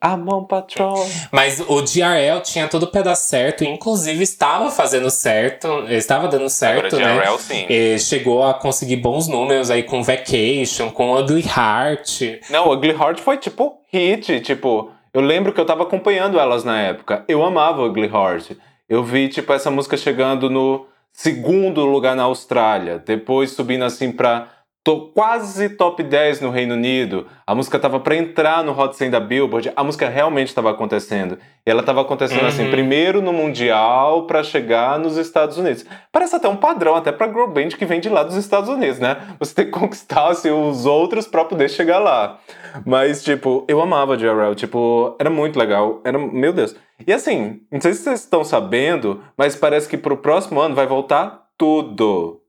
Amon 0.00 0.44
Patron. 0.44 1.06
Mas 1.32 1.60
o 1.60 1.82
DRL 1.82 2.40
tinha 2.42 2.68
tudo 2.68 2.86
pra 2.86 3.02
dar 3.02 3.14
certo, 3.14 3.64
inclusive 3.64 4.22
estava 4.22 4.70
fazendo 4.70 5.10
certo, 5.10 5.84
estava 5.88 6.28
dando 6.28 6.48
certo, 6.48 6.96
né? 6.96 7.20
sim. 7.38 7.66
E 7.68 7.98
chegou 7.98 8.44
a 8.44 8.54
conseguir 8.54 8.96
bons 8.96 9.28
números 9.28 9.70
aí 9.70 9.82
com 9.82 10.02
Vacation, 10.02 10.90
com 10.90 11.14
Ugly 11.16 11.44
Heart. 11.44 12.40
Não, 12.50 12.70
Ugly 12.70 12.92
Heart 12.92 13.20
foi 13.20 13.36
tipo 13.38 13.80
hit, 13.92 14.40
tipo, 14.40 14.90
eu 15.12 15.20
lembro 15.20 15.52
que 15.52 15.60
eu 15.60 15.66
tava 15.66 15.82
acompanhando 15.82 16.38
elas 16.38 16.64
na 16.64 16.80
época. 16.80 17.24
Eu 17.26 17.44
amava 17.44 17.82
Ugly 17.82 18.08
Heart. 18.08 18.52
Eu 18.88 19.02
vi 19.02 19.28
tipo 19.28 19.52
essa 19.52 19.70
música 19.70 19.96
chegando 19.96 20.48
no 20.48 20.86
segundo 21.12 21.84
lugar 21.84 22.14
na 22.14 22.22
Austrália, 22.22 23.02
depois 23.04 23.50
subindo 23.50 23.84
assim 23.84 24.12
pra 24.12 24.48
quase 24.96 25.70
top 25.70 26.02
10 26.02 26.40
no 26.40 26.50
Reino 26.50 26.74
Unido. 26.74 27.26
A 27.46 27.54
música 27.54 27.78
tava 27.78 28.00
pra 28.00 28.16
entrar 28.16 28.62
no 28.64 28.78
Hot 28.78 28.96
100 28.96 29.10
da 29.10 29.20
Billboard. 29.20 29.72
A 29.76 29.84
música 29.84 30.08
realmente 30.08 30.54
tava 30.54 30.70
acontecendo. 30.70 31.38
E 31.66 31.70
ela 31.70 31.82
tava 31.82 32.00
acontecendo 32.00 32.46
assim, 32.46 32.64
Uhum. 32.64 32.70
primeiro 32.70 33.20
no 33.20 33.32
mundial 33.32 34.26
pra 34.26 34.42
chegar 34.42 34.98
nos 34.98 35.16
Estados 35.16 35.58
Unidos. 35.58 35.84
Parece 36.10 36.36
até 36.36 36.48
um 36.48 36.56
padrão 36.56 36.94
até 36.94 37.12
pra 37.12 37.28
girl 37.28 37.46
band 37.48 37.68
que 37.70 37.84
vem 37.84 38.00
de 38.00 38.08
lá 38.08 38.22
dos 38.22 38.36
Estados 38.36 38.68
Unidos, 38.68 38.98
né? 38.98 39.16
Você 39.38 39.54
tem 39.54 39.64
que 39.66 39.70
conquistar 39.72 40.28
assim, 40.28 40.50
os 40.50 40.86
outros 40.86 41.26
pra 41.26 41.44
poder 41.44 41.68
chegar 41.68 41.98
lá. 41.98 42.38
Mas, 42.86 43.22
tipo, 43.24 43.64
eu 43.68 43.80
amava 43.80 44.16
JRL, 44.16 44.54
tipo, 44.54 45.16
era 45.18 45.28
muito 45.30 45.58
legal. 45.58 46.00
Era, 46.04 46.18
meu 46.18 46.52
Deus. 46.52 46.74
E 47.06 47.12
assim, 47.12 47.60
não 47.70 47.80
sei 47.80 47.92
se 47.94 48.02
vocês 48.04 48.20
estão 48.20 48.42
sabendo, 48.44 49.22
mas 49.36 49.54
parece 49.54 49.88
que 49.88 49.96
pro 49.96 50.16
próximo 50.16 50.60
ano 50.60 50.74
vai 50.74 50.86
voltar 50.86 51.46
tudo. 51.56 52.40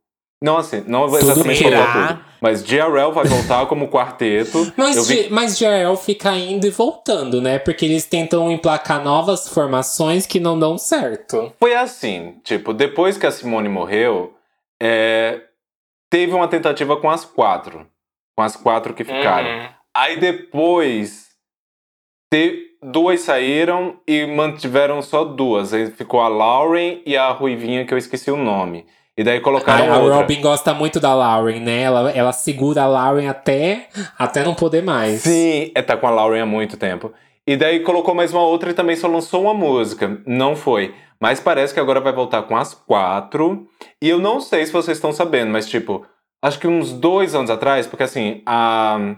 Não 0.41 0.57
assim, 0.57 0.83
não 0.87 1.07
vai 1.09 1.19
Tudo 1.19 1.35
voltar 1.43 2.07
tudo. 2.13 2.28
Mas 2.41 2.63
JRL 2.63 3.11
vai 3.13 3.25
voltar 3.25 3.65
como 3.65 3.89
quarteto. 3.89 4.71
Mas, 4.77 5.07
vi 5.07 5.27
mas 5.29 5.59
GRL 5.59 5.95
fica 5.97 6.35
indo 6.35 6.65
e 6.65 6.69
voltando, 6.69 7.41
né? 7.41 7.59
Porque 7.59 7.85
eles 7.85 8.05
tentam 8.05 8.49
emplacar 8.51 9.03
novas 9.03 9.49
formações 9.49 10.25
que 10.25 10.39
não 10.39 10.57
dão 10.57 10.77
certo. 10.77 11.51
Foi 11.59 11.75
assim, 11.75 12.39
tipo, 12.43 12.73
depois 12.73 13.17
que 13.17 13.25
a 13.25 13.31
Simone 13.31 13.67
morreu, 13.67 14.33
é, 14.81 15.41
teve 16.09 16.33
uma 16.33 16.47
tentativa 16.47 16.95
com 16.97 17.09
as 17.09 17.25
quatro. 17.25 17.85
Com 18.37 18.43
as 18.43 18.55
quatro 18.55 18.93
que 18.93 19.03
ficaram. 19.03 19.49
Uhum. 19.49 19.67
Aí 19.93 20.17
depois, 20.17 21.27
te- 22.33 22.67
duas 22.81 23.19
saíram 23.21 23.99
e 24.07 24.25
mantiveram 24.25 25.01
só 25.01 25.25
duas. 25.25 25.73
Aí 25.73 25.91
ficou 25.91 26.21
a 26.21 26.29
Lauren 26.29 27.01
e 27.05 27.17
a 27.17 27.29
Ruivinha, 27.31 27.85
que 27.85 27.93
eu 27.93 27.97
esqueci 27.97 28.31
o 28.31 28.37
nome. 28.37 28.85
E 29.20 29.24
daí 29.24 29.39
A, 29.39 29.41
colocaram 29.41 29.93
a 29.93 29.97
outra. 29.97 30.15
Robin 30.15 30.39
gosta 30.39 30.74
muito 30.74 30.97
da 30.97 31.13
Lauren, 31.13 31.59
né? 31.59 31.82
Ela, 31.82 32.09
ela 32.11 32.32
segura 32.32 32.84
a 32.84 32.88
Lauren 32.88 33.28
até, 33.28 33.89
até 34.17 34.45
não 34.45 34.55
poder 34.55 34.82
mais. 34.82 35.24
Sim, 35.24 35.72
é, 35.76 35.82
tá 35.82 35.97
com 35.97 36.07
a 36.07 36.09
Lauren 36.09 36.39
há 36.39 36.45
muito 36.45 36.78
tempo. 36.78 37.11
E 37.45 37.57
daí 37.57 37.82
colocou 37.82 38.15
mais 38.15 38.32
uma 38.32 38.43
outra 38.43 38.70
e 38.70 38.74
também 38.74 38.95
só 38.95 39.09
lançou 39.09 39.41
uma 39.41 39.53
música. 39.53 40.22
Não 40.26 40.55
foi. 40.55 40.95
Mas 41.20 41.41
parece 41.41 41.74
que 41.74 41.82
agora 41.82 41.99
vai 41.99 42.13
voltar 42.13 42.43
com 42.43 42.55
as 42.55 42.74
quatro. 42.74 43.67
E 44.01 44.07
eu 44.07 44.20
não 44.20 44.39
sei 44.39 44.65
se 44.65 44.72
vocês 44.72 44.97
estão 44.97 45.11
sabendo, 45.11 45.51
mas 45.51 45.67
tipo, 45.67 46.05
acho 46.41 46.57
que 46.57 46.67
uns 46.67 46.93
dois 46.93 47.36
anos 47.36 47.49
atrás, 47.49 47.86
porque 47.88 48.03
assim, 48.03 48.41
a 48.45 49.15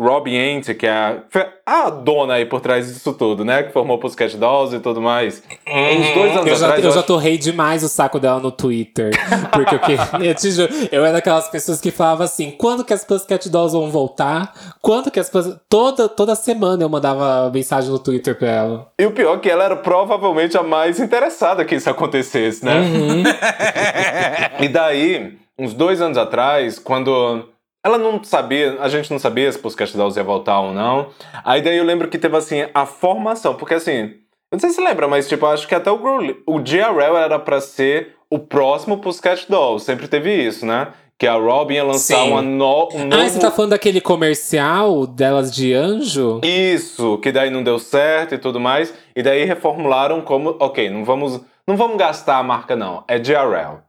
Robin 0.00 0.34
Ente, 0.34 0.74
que 0.74 0.86
é 0.86 0.90
a, 0.90 1.18
a 1.66 1.90
dona 1.90 2.34
aí 2.34 2.46
por 2.46 2.60
trás 2.60 2.86
disso 2.86 3.12
tudo, 3.12 3.44
né? 3.44 3.62
Que 3.64 3.72
formou 3.72 3.98
Pussycat 3.98 4.36
Dolls 4.36 4.74
e 4.74 4.80
tudo 4.80 5.00
mais. 5.00 5.42
Uns 5.68 6.14
dois 6.14 6.32
anos 6.36 6.46
eu 6.46 6.56
já, 6.56 6.66
atrás, 6.66 6.82
eu 6.84 6.88
eu 6.88 6.94
já 6.94 6.98
acho- 7.00 7.06
torrei 7.06 7.36
demais 7.36 7.82
o 7.84 7.88
saco 7.88 8.18
dela 8.18 8.40
no 8.40 8.50
Twitter. 8.50 9.10
Porque 9.52 9.74
eu, 9.74 9.78
que, 9.78 9.92
eu, 10.26 10.34
te 10.34 10.50
juro, 10.50 10.72
eu 10.90 11.04
era 11.04 11.14
daquelas 11.14 11.48
pessoas 11.48 11.80
que 11.80 11.90
falavam 11.90 12.24
assim: 12.24 12.50
quando 12.52 12.84
que 12.84 12.92
as 12.94 13.04
Pussycat 13.04 13.48
Dolls 13.50 13.76
vão 13.76 13.90
voltar? 13.90 14.52
Quando 14.80 15.10
que 15.10 15.20
as 15.20 15.28
Puss- 15.28 15.56
toda 15.68 16.08
Toda 16.08 16.34
semana 16.34 16.82
eu 16.82 16.88
mandava 16.88 17.50
mensagem 17.52 17.90
no 17.90 17.98
Twitter 17.98 18.36
pra 18.36 18.48
ela. 18.48 18.86
E 18.98 19.04
o 19.06 19.10
pior 19.12 19.36
é 19.36 19.38
que 19.38 19.50
ela 19.50 19.64
era 19.64 19.76
provavelmente 19.76 20.56
a 20.56 20.62
mais 20.62 20.98
interessada 20.98 21.64
que 21.64 21.74
isso 21.74 21.88
acontecesse, 21.90 22.64
né? 22.64 22.80
Uhum. 22.80 23.22
E 24.60 24.68
daí, 24.68 25.38
uns 25.58 25.72
dois 25.74 26.00
anos 26.00 26.18
atrás, 26.18 26.78
quando 26.78 27.44
ela 27.84 27.96
não 27.98 28.22
sabia, 28.22 28.76
a 28.80 28.88
gente 28.88 29.10
não 29.10 29.18
sabia 29.18 29.50
se 29.50 29.58
o 29.58 29.62
Pussycat 29.62 29.96
Dolls 29.96 30.18
ia 30.18 30.24
voltar 30.24 30.60
ou 30.60 30.72
não. 30.72 31.08
Aí 31.44 31.62
daí 31.62 31.78
eu 31.78 31.84
lembro 31.84 32.08
que 32.08 32.18
teve 32.18 32.36
assim 32.36 32.66
a 32.74 32.84
formação, 32.84 33.54
porque 33.54 33.74
assim, 33.74 34.12
eu 34.50 34.56
não 34.56 34.58
sei 34.58 34.70
se 34.70 34.76
você 34.76 34.82
lembra, 34.82 35.08
mas 35.08 35.28
tipo, 35.28 35.46
acho 35.46 35.66
que 35.66 35.74
até 35.74 35.90
o 35.90 35.98
Girl, 35.98 36.32
o 36.46 36.58
GRL 36.58 37.16
era 37.16 37.38
pra 37.38 37.60
ser 37.60 38.16
o 38.30 38.38
próximo 38.38 38.98
Pussycat 38.98 39.46
Dolls, 39.48 39.84
sempre 39.84 40.08
teve 40.08 40.32
isso, 40.32 40.66
né? 40.66 40.88
Que 41.18 41.26
a 41.26 41.34
Robin 41.34 41.74
ia 41.74 41.84
lançar 41.84 42.16
Sim. 42.16 42.30
uma 42.30 42.40
no, 42.40 42.88
um 42.94 43.04
novo 43.04 43.22
Ah, 43.22 43.28
você 43.28 43.38
tá 43.38 43.50
falando 43.50 43.72
daquele 43.72 44.00
comercial 44.00 45.06
delas 45.06 45.54
de 45.54 45.74
anjo? 45.74 46.40
isso, 46.42 47.18
que 47.18 47.30
daí 47.30 47.50
não 47.50 47.62
deu 47.62 47.78
certo 47.78 48.34
e 48.34 48.38
tudo 48.38 48.58
mais. 48.58 48.94
E 49.14 49.22
daí 49.22 49.44
reformularam 49.44 50.22
como, 50.22 50.56
ok, 50.58 50.88
não 50.88 51.04
vamos, 51.04 51.40
não 51.68 51.76
vamos 51.76 51.98
gastar 51.98 52.38
a 52.38 52.42
marca 52.42 52.74
não, 52.74 53.04
é 53.06 53.18
GRL. 53.18 53.82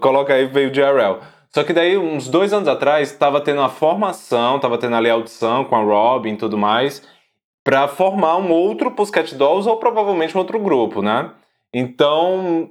Coloca 0.00 0.34
aí, 0.34 0.46
veio 0.46 0.72
GRL. 0.72 1.20
Só 1.54 1.62
que 1.62 1.72
daí, 1.72 1.96
uns 1.96 2.26
dois 2.26 2.52
anos 2.52 2.66
atrás, 2.66 3.12
tava 3.12 3.40
tendo 3.40 3.60
a 3.60 3.68
formação, 3.68 4.58
tava 4.58 4.76
tendo 4.76 4.96
ali 4.96 5.08
a 5.08 5.12
audição 5.12 5.64
com 5.64 5.76
a 5.76 5.84
Robin 5.84 6.32
e 6.32 6.36
tudo 6.36 6.58
mais. 6.58 7.00
para 7.62 7.88
formar 7.88 8.36
um 8.36 8.50
outro 8.50 8.90
Pussycat 8.90 9.34
Dolls 9.36 9.66
ou 9.66 9.78
provavelmente 9.78 10.36
um 10.36 10.40
outro 10.40 10.58
grupo, 10.58 11.00
né? 11.00 11.30
Então, 11.72 12.68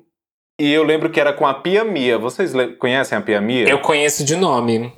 e 0.60 0.72
eu 0.72 0.84
lembro 0.84 1.10
que 1.10 1.20
era 1.20 1.34
com 1.34 1.48
a 1.48 1.54
Pia 1.54 1.84
Mia. 1.84 2.18
Vocês 2.18 2.54
conhecem 2.78 3.18
a 3.18 3.22
Pia 3.22 3.42
Mia? 3.42 3.68
Eu 3.68 3.80
conheço 3.80 4.24
de 4.24 4.36
nome. 4.36 4.94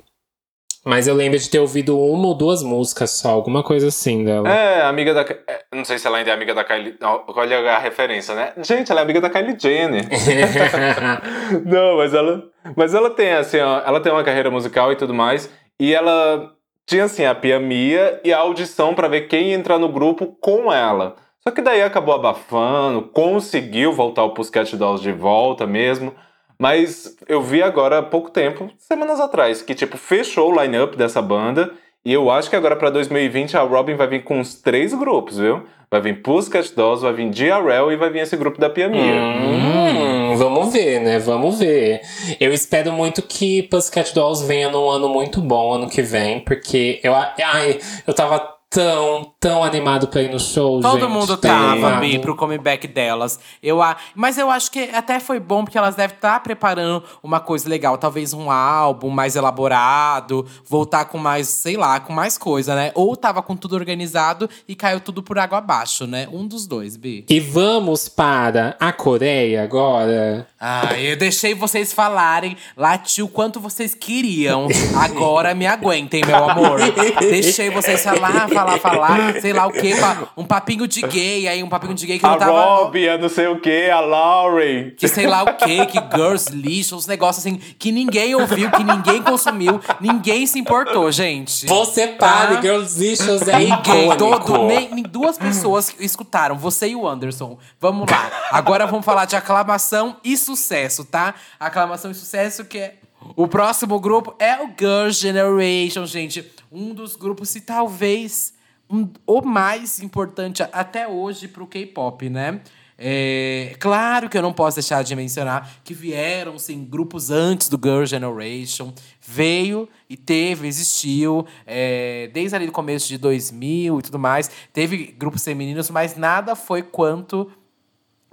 Mas 0.86 1.08
eu 1.08 1.16
lembro 1.16 1.36
de 1.36 1.50
ter 1.50 1.58
ouvido 1.58 1.98
uma 1.98 2.28
ou 2.28 2.34
duas 2.34 2.62
músicas 2.62 3.10
só, 3.10 3.30
alguma 3.30 3.60
coisa 3.60 3.88
assim 3.88 4.22
dela. 4.24 4.48
É, 4.48 4.82
amiga 4.82 5.12
da. 5.12 5.22
É, 5.22 5.64
não 5.74 5.84
sei 5.84 5.98
se 5.98 6.06
ela 6.06 6.18
ainda 6.18 6.30
é 6.30 6.32
amiga 6.32 6.54
da 6.54 6.62
Kylie. 6.62 6.96
Olha 7.26 7.72
a 7.72 7.78
referência, 7.78 8.36
né? 8.36 8.52
Gente, 8.58 8.92
ela 8.92 9.00
é 9.00 9.02
amiga 9.02 9.20
da 9.20 9.28
Kylie 9.28 9.56
Jenner. 9.58 10.04
não, 11.66 11.96
mas 11.96 12.14
ela. 12.14 12.44
Mas 12.76 12.94
ela 12.94 13.10
tem, 13.10 13.32
assim, 13.32 13.58
ó, 13.58 13.82
ela 13.84 13.98
tem 13.98 14.12
uma 14.12 14.22
carreira 14.22 14.48
musical 14.48 14.92
e 14.92 14.96
tudo 14.96 15.12
mais. 15.12 15.50
E 15.80 15.92
ela 15.92 16.52
tinha, 16.86 17.02
assim, 17.02 17.24
a 17.24 17.34
Pia 17.34 17.58
Mia 17.58 18.20
e 18.22 18.32
a 18.32 18.38
audição 18.38 18.94
para 18.94 19.08
ver 19.08 19.22
quem 19.22 19.48
ia 19.48 19.56
entrar 19.56 19.80
no 19.80 19.88
grupo 19.88 20.36
com 20.40 20.72
ela. 20.72 21.16
Só 21.42 21.50
que 21.50 21.62
daí 21.62 21.82
acabou 21.82 22.14
abafando, 22.14 23.02
conseguiu 23.02 23.92
voltar 23.92 24.22
o 24.22 24.30
Pussycat 24.30 24.76
Dolls 24.76 25.02
de 25.02 25.10
volta 25.10 25.66
mesmo. 25.66 26.14
Mas 26.58 27.16
eu 27.28 27.42
vi 27.42 27.62
agora 27.62 27.98
há 27.98 28.02
pouco 28.02 28.30
tempo, 28.30 28.70
semanas 28.78 29.20
atrás, 29.20 29.62
que 29.62 29.74
tipo 29.74 29.96
fechou 29.96 30.52
o 30.52 30.62
line-up 30.62 30.96
dessa 30.96 31.20
banda. 31.20 31.72
E 32.04 32.12
eu 32.12 32.30
acho 32.30 32.48
que 32.48 32.56
agora 32.56 32.76
para 32.76 32.88
2020 32.90 33.56
a 33.56 33.62
Robin 33.62 33.94
vai 33.94 34.06
vir 34.06 34.22
com 34.22 34.38
uns 34.38 34.54
três 34.54 34.94
grupos, 34.94 35.38
viu? 35.38 35.64
Vai 35.90 36.00
vir 36.00 36.22
Pussycat 36.22 36.74
Dolls, 36.74 37.02
vai 37.02 37.12
vir 37.12 37.30
DRL 37.30 37.92
e 37.92 37.96
vai 37.96 38.10
vir 38.10 38.20
esse 38.20 38.36
grupo 38.36 38.60
da 38.60 38.68
Pia. 38.70 38.88
Hum, 38.88 40.36
vamos 40.36 40.72
ver, 40.72 41.00
né? 41.00 41.18
Vamos 41.18 41.58
ver. 41.58 42.00
Eu 42.40 42.52
espero 42.52 42.92
muito 42.92 43.22
que 43.22 43.64
Pussycat 43.64 44.14
Dolls 44.14 44.44
venha 44.46 44.68
num 44.68 44.88
ano 44.88 45.08
muito 45.08 45.40
bom 45.40 45.72
ano 45.74 45.88
que 45.88 46.02
vem, 46.02 46.40
porque 46.40 47.00
eu, 47.02 47.14
ai, 47.14 47.78
eu 48.06 48.14
tava 48.14 48.55
tão, 48.76 49.32
tão 49.40 49.64
animado 49.64 50.06
pra 50.06 50.20
ir 50.20 50.30
no 50.30 50.38
show, 50.38 50.82
Todo 50.82 51.00
gente. 51.00 51.08
mundo 51.10 51.34
tava, 51.38 51.92
Bi, 51.92 52.18
pro 52.18 52.36
comeback 52.36 52.86
delas. 52.86 53.40
Eu, 53.62 53.78
mas 54.14 54.36
eu 54.36 54.50
acho 54.50 54.70
que 54.70 54.90
até 54.92 55.18
foi 55.18 55.40
bom, 55.40 55.64
porque 55.64 55.78
elas 55.78 55.94
devem 55.94 56.14
estar 56.14 56.34
tá 56.34 56.40
preparando 56.40 57.02
uma 57.22 57.40
coisa 57.40 57.66
legal. 57.66 57.96
Talvez 57.96 58.34
um 58.34 58.50
álbum 58.50 59.08
mais 59.08 59.34
elaborado, 59.34 60.44
voltar 60.68 61.06
com 61.06 61.16
mais, 61.16 61.48
sei 61.48 61.78
lá, 61.78 61.98
com 62.00 62.12
mais 62.12 62.36
coisa, 62.36 62.74
né? 62.74 62.92
Ou 62.94 63.16
tava 63.16 63.42
com 63.42 63.56
tudo 63.56 63.74
organizado 63.74 64.46
e 64.68 64.74
caiu 64.74 65.00
tudo 65.00 65.22
por 65.22 65.38
água 65.38 65.56
abaixo, 65.56 66.06
né? 66.06 66.28
Um 66.30 66.46
dos 66.46 66.66
dois, 66.66 66.98
Bi. 66.98 67.24
E 67.30 67.40
vamos 67.40 68.10
para 68.10 68.76
a 68.78 68.92
Coreia 68.92 69.62
agora. 69.64 70.46
Ah, 70.58 70.98
eu 70.98 71.16
deixei 71.18 71.54
vocês 71.54 71.92
falarem, 71.92 72.56
latiu 72.74 73.28
quanto 73.28 73.60
vocês 73.60 73.94
queriam. 73.94 74.68
Agora 74.98 75.54
me 75.54 75.66
aguentem, 75.66 76.22
meu 76.24 76.48
amor. 76.48 76.80
deixei 77.20 77.68
vocês 77.68 78.02
falar, 78.02 78.48
falar, 78.48 78.78
falar, 78.78 79.40
sei 79.40 79.52
lá 79.52 79.66
o 79.66 79.72
quê, 79.72 79.92
um 80.34 80.46
papinho 80.46 80.88
de 80.88 81.02
gay 81.02 81.46
aí, 81.46 81.62
um 81.62 81.68
papinho 81.68 81.92
de 81.92 82.06
gay 82.06 82.18
que 82.18 82.24
a 82.24 82.30
não 82.30 82.38
tava. 82.38 82.58
A 82.58 82.76
Robbie, 82.76 83.06
a 83.06 83.18
não 83.18 83.28
sei 83.28 83.48
o 83.48 83.60
quê, 83.60 83.90
a 83.92 84.00
Lauren. 84.00 84.92
Que 84.96 85.06
sei 85.08 85.26
lá 85.26 85.42
o 85.42 85.56
quê, 85.56 85.84
que 85.84 85.98
girls 86.16 86.50
lixo, 86.50 86.96
uns 86.96 87.06
negócios 87.06 87.44
assim 87.44 87.56
que 87.78 87.92
ninguém 87.92 88.34
ouviu, 88.34 88.70
que 88.70 88.82
ninguém 88.82 89.22
consumiu, 89.22 89.78
ninguém 90.00 90.46
se 90.46 90.58
importou, 90.58 91.12
gente. 91.12 91.66
Você 91.66 92.06
pare, 92.06 92.54
tá? 92.54 92.62
girls 92.62 92.98
lixos 92.98 93.46
é 93.46 93.58
ninguém, 93.58 94.16
todo, 94.16 94.64
nem, 94.64 94.88
nem 94.94 95.04
duas 95.04 95.36
pessoas 95.36 95.94
escutaram, 96.00 96.56
você 96.56 96.88
e 96.88 96.96
o 96.96 97.06
Anderson. 97.06 97.58
Vamos 97.78 98.10
lá. 98.10 98.30
Agora 98.50 98.86
vamos 98.86 99.04
falar 99.04 99.26
de 99.26 99.36
aclamação 99.36 100.16
e 100.24 100.34
sucesso, 100.46 100.55
tá? 101.04 101.34
Aclamação 101.58 102.10
e 102.10 102.14
sucesso 102.14 102.64
que 102.64 102.78
é 102.78 102.96
o 103.34 103.48
próximo 103.48 103.98
grupo 103.98 104.34
é 104.38 104.62
o 104.62 104.68
Girl 104.68 105.10
Generation, 105.10 106.06
gente. 106.06 106.44
Um 106.70 106.94
dos 106.94 107.16
grupos, 107.16 107.48
se 107.48 107.60
talvez 107.60 108.54
um, 108.88 109.08
o 109.26 109.42
mais 109.42 110.00
importante 110.00 110.62
até 110.72 111.08
hoje 111.08 111.48
pro 111.48 111.66
K-pop, 111.66 112.28
né? 112.28 112.60
É, 112.98 113.76
claro 113.78 114.28
que 114.28 114.38
eu 114.38 114.42
não 114.42 114.54
posso 114.54 114.76
deixar 114.76 115.02
de 115.02 115.14
mencionar 115.14 115.80
que 115.84 115.92
vieram 115.92 116.58
sim 116.58 116.82
grupos 116.82 117.30
antes 117.30 117.68
do 117.68 117.78
Girl 117.82 118.04
Generation. 118.04 118.92
Veio 119.20 119.88
e 120.08 120.16
teve, 120.16 120.66
existiu, 120.66 121.46
é, 121.66 122.30
desde 122.32 122.56
ali 122.56 122.66
do 122.66 122.72
começo 122.72 123.08
de 123.08 123.18
2000 123.18 123.98
e 123.98 124.02
tudo 124.02 124.18
mais. 124.18 124.50
Teve 124.72 125.14
grupos 125.18 125.44
femininos, 125.44 125.90
mas 125.90 126.16
nada 126.16 126.56
foi 126.56 126.82
quanto 126.82 127.50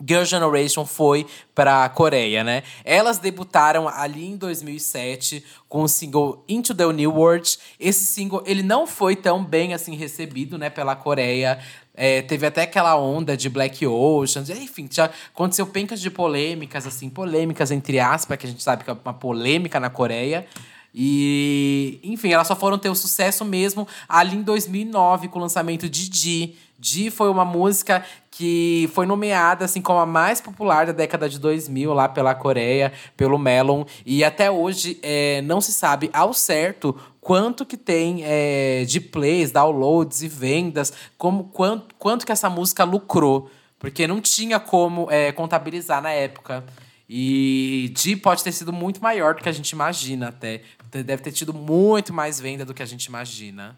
Girl 0.02 0.24
Generation 0.24 0.86
foi 0.86 1.26
para 1.54 1.86
a 1.86 1.90
Coreia, 1.90 2.44
né? 2.44 2.64
Elas 2.84 3.20
debutaram 3.20 3.88
ali 3.88 4.26
em 4.26 4.36
2007 4.36 5.44
com 5.70 5.84
o 5.84 5.88
single 5.88 6.44
Into 6.48 6.74
the 6.74 6.92
New 6.92 7.12
World. 7.12 7.58
Esse 7.80 8.06
single 8.06 8.44
ele 8.46 8.64
não 8.64 8.88
foi 8.88 9.16
tão 9.16 9.44
bem 9.44 9.74
assim 9.74 9.96
recebido, 9.96 10.58
né, 10.58 10.70
pela 10.70 10.96
Coreia. 10.96 11.60
É, 11.96 12.24
teve 12.24 12.46
até 12.46 12.64
aquela 12.64 12.98
onda 12.98 13.38
de 13.38 13.48
Black 13.50 13.86
Ocean, 13.86 14.44
enfim, 14.60 14.90
já 14.92 15.12
aconteceu 15.34 15.68
pencas 15.68 16.02
de 16.02 16.10
polêmicas, 16.10 16.88
assim, 16.88 17.08
polêmicas 17.08 17.70
entre 17.70 18.00
aspas, 18.00 18.36
que 18.38 18.48
a 18.48 18.50
gente 18.50 18.64
sabe 18.64 18.84
que 18.84 18.90
é 18.90 18.98
uma 19.06 19.14
polêmica 19.14 19.80
na 19.80 19.92
Coreia. 19.92 20.48
E, 20.96 22.00
enfim, 22.04 22.32
elas 22.32 22.48
só 22.48 22.56
foram 22.56 22.78
ter 22.78 22.90
o 22.90 22.96
sucesso 22.96 23.44
mesmo 23.44 23.88
ali 24.08 24.36
em 24.36 24.44
2009 24.44 25.28
com 25.28 25.40
o 25.40 25.42
lançamento 25.42 25.90
de 25.90 26.10
G. 26.12 26.56
G 26.80 27.10
foi 27.10 27.30
uma 27.30 27.46
música 27.46 28.06
que 28.36 28.90
foi 28.94 29.06
nomeada 29.06 29.66
assim 29.66 29.80
como 29.80 30.00
a 30.00 30.08
mais 30.08 30.42
popular 30.42 30.88
da 30.88 30.92
década 30.92 31.30
de 31.30 31.40
2000 31.40 31.94
lá 31.94 32.10
pela 32.10 32.34
Coreia, 32.34 32.92
pelo 33.16 33.38
Melon. 33.38 33.86
E 34.04 34.24
até 34.24 34.50
hoje 34.50 35.00
é, 35.04 35.42
não 35.44 35.62
se 35.62 35.72
sabe 35.72 36.10
ao 36.12 36.34
certo 36.34 37.00
quanto 37.22 37.64
que 37.64 37.78
tem 37.78 38.24
é, 38.24 38.86
de 38.86 39.00
plays, 39.00 39.52
downloads 39.52 40.24
e 40.24 40.28
vendas, 40.28 40.92
como 41.16 41.44
quanto, 41.46 41.94
quanto 42.00 42.26
que 42.26 42.32
essa 42.32 42.50
música 42.50 42.84
lucrou. 42.84 43.52
Porque 43.78 44.08
não 44.08 44.20
tinha 44.20 44.60
como 44.60 45.12
é, 45.12 45.32
contabilizar 45.32 46.02
na 46.02 46.12
época. 46.12 46.66
E 47.08 47.94
G 47.96 48.16
pode 48.16 48.44
ter 48.44 48.52
sido 48.52 48.74
muito 48.74 49.00
maior 49.00 49.36
do 49.36 49.44
que 49.44 49.50
a 49.50 49.54
gente 49.54 49.70
imagina 49.70 50.30
até. 50.30 50.62
Deve 50.90 51.22
ter 51.22 51.32
tido 51.32 51.54
muito 51.54 52.12
mais 52.12 52.40
venda 52.40 52.66
do 52.66 52.74
que 52.74 52.82
a 52.82 52.86
gente 52.88 53.06
imagina. 53.06 53.78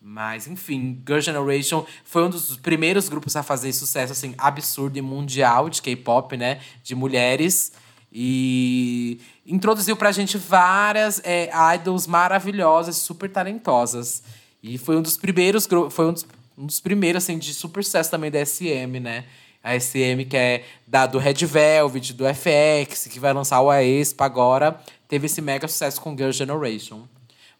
Mas, 0.00 0.46
enfim, 0.46 1.02
Girl 1.06 1.20
Generation 1.20 1.84
foi 2.04 2.24
um 2.24 2.30
dos 2.30 2.56
primeiros 2.56 3.08
grupos 3.08 3.36
a 3.36 3.42
fazer 3.42 3.70
sucesso, 3.72 4.12
assim, 4.12 4.34
absurdo 4.38 4.96
e 4.96 5.02
mundial 5.02 5.68
de 5.68 5.82
K-pop, 5.82 6.36
né? 6.38 6.60
De 6.82 6.94
mulheres. 6.94 7.72
E 8.10 9.20
introduziu 9.46 9.94
pra 9.96 10.10
gente 10.10 10.38
várias 10.38 11.20
é, 11.22 11.50
idols 11.74 12.06
maravilhosas, 12.06 12.96
super 12.96 13.30
talentosas. 13.30 14.22
E 14.62 14.78
foi 14.78 14.96
um 14.96 15.02
dos 15.02 15.18
primeiros, 15.18 15.68
foi 15.90 16.06
um 16.06 16.12
dos, 16.14 16.26
um 16.56 16.66
dos 16.66 16.80
primeiros, 16.80 17.24
assim, 17.24 17.38
de 17.38 17.52
super 17.52 17.84
sucesso 17.84 18.10
também 18.10 18.30
da 18.30 18.44
SM, 18.44 18.98
né? 19.00 19.26
A 19.62 19.78
SM, 19.78 20.24
que 20.28 20.36
é 20.36 20.64
da, 20.86 21.06
do 21.06 21.18
Red 21.18 21.44
Velvet, 21.44 22.14
do 22.14 22.24
FX, 22.24 23.06
que 23.06 23.20
vai 23.20 23.34
lançar 23.34 23.60
o 23.60 23.68
Aespa 23.68 24.24
agora, 24.24 24.80
teve 25.06 25.26
esse 25.26 25.42
mega 25.42 25.68
sucesso 25.68 26.00
com 26.00 26.16
Girl 26.16 26.30
Generation. 26.30 27.06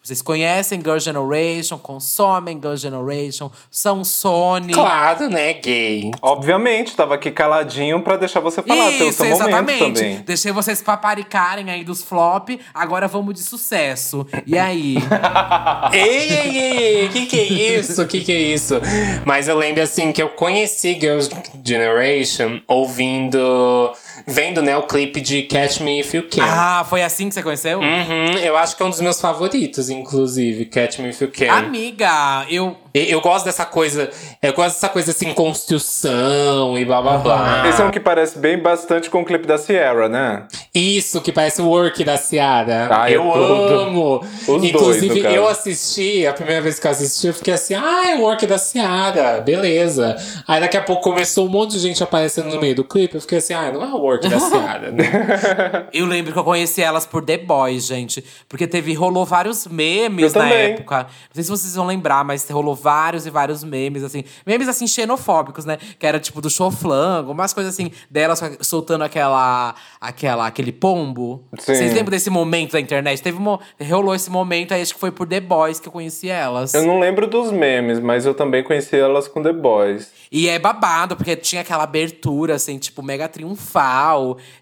Vocês 0.02 0.22
conhecem 0.22 0.81
Girl 0.81 0.98
Generation, 0.98 1.77
consomem 1.77 2.59
Girl 2.59 2.74
Generation, 2.74 3.51
são 3.70 4.02
Sony. 4.02 4.72
Claro, 4.72 5.28
né, 5.28 5.52
gay? 5.52 6.10
Obviamente, 6.22 6.97
tava 6.97 7.16
aqui 7.16 7.31
caladinho 7.31 8.01
pra 8.01 8.16
deixar 8.16 8.40
você 8.40 8.62
falar, 8.62 8.90
Isso, 8.93 9.12
seu 9.12 9.27
exatamente. 9.27 9.78
também. 9.78 10.22
Deixei 10.22 10.52
vocês 10.52 10.81
paparicarem 10.81 11.70
aí 11.70 11.85
dos 11.85 12.02
flop, 12.02 12.48
agora 12.72 13.06
vamos 13.06 13.35
de 13.35 13.43
sucesso. 13.43 14.27
E 14.47 14.59
aí? 14.59 14.97
ei, 15.93 16.28
ei, 16.31 16.59
ei, 16.59 17.09
que 17.10 17.27
que 17.27 17.39
é 17.39 17.78
isso? 17.78 18.06
Que 18.06 18.20
que 18.22 18.32
é 18.32 18.40
isso? 18.40 18.81
Mas 19.27 19.48
eu 19.48 19.56
lembro, 19.59 19.82
assim, 19.82 20.12
que 20.12 20.22
eu 20.22 20.31
conheci 20.31 20.98
Girl 20.98 21.20
Generation 21.62 22.60
ouvindo 22.66 23.93
vendo, 24.26 24.62
né, 24.62 24.76
o 24.76 24.82
clipe 24.82 25.20
de 25.20 25.42
Catch 25.42 25.80
Me 25.80 26.01
If 26.01 26.14
You 26.14 26.28
Can. 26.30 26.42
Ah, 26.42 26.84
foi 26.88 27.02
assim 27.02 27.28
que 27.28 27.34
você 27.34 27.42
conheceu? 27.42 27.80
Uhum, 27.80 28.38
eu 28.42 28.56
acho 28.56 28.76
que 28.76 28.82
é 28.82 28.86
um 28.86 28.90
dos 28.90 29.01
meus 29.01 29.20
favoritos, 29.20 29.90
inclusive, 29.90 30.66
Catch 30.66 30.98
Me 30.98 31.10
If 31.10 31.20
You 31.20 31.30
Can. 31.30 31.52
Amiga, 31.52 32.47
eu 32.48 32.76
eu 32.92 33.20
gosto 33.20 33.44
dessa 33.44 33.64
coisa, 33.64 34.10
eu 34.42 34.52
gosto 34.52 34.74
dessa 34.74 34.88
coisa 34.88 35.12
assim, 35.12 35.32
construção 35.32 36.76
e 36.76 36.84
blá 36.84 37.01
blá 37.01 37.18
blá. 37.18 37.68
Esse 37.68 37.80
é 37.80 37.84
um 37.84 37.90
que 37.90 38.01
parece 38.01 38.36
bem 38.36 38.59
bastante 38.59 39.09
com 39.09 39.22
o 39.22 39.24
clipe 39.24 39.47
da 39.47 39.56
Sierra, 39.59 40.09
né? 40.09 40.47
Isso, 40.74 41.20
que 41.20 41.30
parece 41.30 41.62
o 41.62 41.68
work 41.68 42.02
da 42.02 42.16
Ciara. 42.16 42.88
Ah, 42.90 43.09
eu 43.09 43.22
é 43.22 43.82
amo. 43.84 44.20
Os 44.47 44.64
Inclusive, 44.64 45.22
dois, 45.22 45.34
eu 45.34 45.47
assisti, 45.47 46.26
a 46.26 46.32
primeira 46.32 46.60
vez 46.60 46.80
que 46.80 46.86
eu 46.86 46.90
assisti, 46.90 47.28
eu 47.28 47.34
fiquei 47.34 47.55
assim, 47.55 47.74
ah, 47.74 48.10
é 48.10 48.16
o 48.16 48.22
work 48.22 48.44
da 48.47 48.59
Ciara, 48.59 49.40
beleza. 49.40 50.16
Aí 50.47 50.60
daqui 50.60 50.76
a 50.76 50.82
pouco 50.82 51.02
começou 51.02 51.47
um 51.47 51.51
monte 51.51 51.72
de 51.72 51.78
gente 51.78 52.02
aparecendo 52.02 52.48
no 52.48 52.60
meio 52.60 52.74
do 52.74 52.82
clipe, 52.82 53.14
eu 53.14 53.20
fiquei 53.20 53.38
assim, 53.38 53.55
ah, 53.55 53.70
não 53.70 53.84
é 53.84 53.88
o 53.88 53.98
work 53.98 54.10
da 54.19 54.41
Ciara, 54.41 54.91
né? 54.93 55.89
eu 55.93 56.07
lembro 56.07 56.32
que 56.32 56.39
eu 56.39 56.45
conheci 56.45 56.82
elas 56.82 57.07
por 57.07 57.24
The 57.24 57.39
Boys, 57.39 57.87
gente. 57.87 58.24
Porque 58.49 58.66
teve, 58.66 58.93
rolou 58.95 59.24
vários 59.24 59.66
memes 59.66 60.35
eu 60.35 60.41
na 60.41 60.49
também. 60.49 60.73
época. 60.73 61.03
Não 61.03 61.35
sei 61.35 61.45
se 61.45 61.51
vocês 61.51 61.74
vão 61.74 61.87
lembrar, 61.87 62.24
mas 62.24 62.49
rolou 62.51 62.74
vários 62.74 63.27
e 63.27 63.31
vários 63.31 63.62
memes, 63.62 64.03
assim. 64.03 64.24
Memes, 64.47 64.69
assim, 64.69 64.87
xenofóbicos, 64.87 65.65
né? 65.65 65.78
Que 65.99 66.07
era 66.07 66.19
tipo 66.19 66.41
do 66.41 66.51
show 66.51 66.70
flango, 66.70 67.32
umas 67.32 67.53
coisas 67.53 67.73
assim, 67.74 67.91
delas 68.11 68.43
soltando 68.61 69.05
aquela. 69.05 69.74
aquela 70.01 70.47
aquele 70.47 70.73
pombo? 70.73 71.45
Sim. 71.59 71.74
Vocês 71.74 71.95
lembram 71.95 72.11
desse 72.11 72.31
momento 72.31 72.73
da 72.73 72.81
internet? 72.81 73.23
Teve 73.23 73.39
um, 73.39 73.59
rolou 73.89 74.15
esse 74.15 74.31
momento, 74.31 74.73
aí 74.73 74.82
acho 74.82 74.95
que 74.95 75.01
foi 75.01 75.11
por 75.11 75.27
The 75.27 75.41
Boys 75.41 75.81
que 75.81 75.89
eu 75.89 75.93
conheci 75.93 76.28
elas. 76.28 76.74
Eu 76.74 76.85
não 76.85 76.99
lembro 76.99 77.27
dos 77.27 77.53
memes, 77.53 77.99
mas 78.01 78.27
eu 78.27 78.35
também 78.35 78.62
conheci 78.62 78.97
elas 78.97 79.28
com 79.28 79.43
The 79.43 79.53
Boys. 79.53 80.11
E 80.32 80.49
é 80.49 80.59
babado, 80.59 81.16
porque 81.16 81.35
tinha 81.35 81.62
aquela 81.62 81.82
abertura, 81.82 82.55
assim, 82.55 82.78
tipo, 82.78 83.03
mega 83.03 83.28
triunfal. 83.28 83.99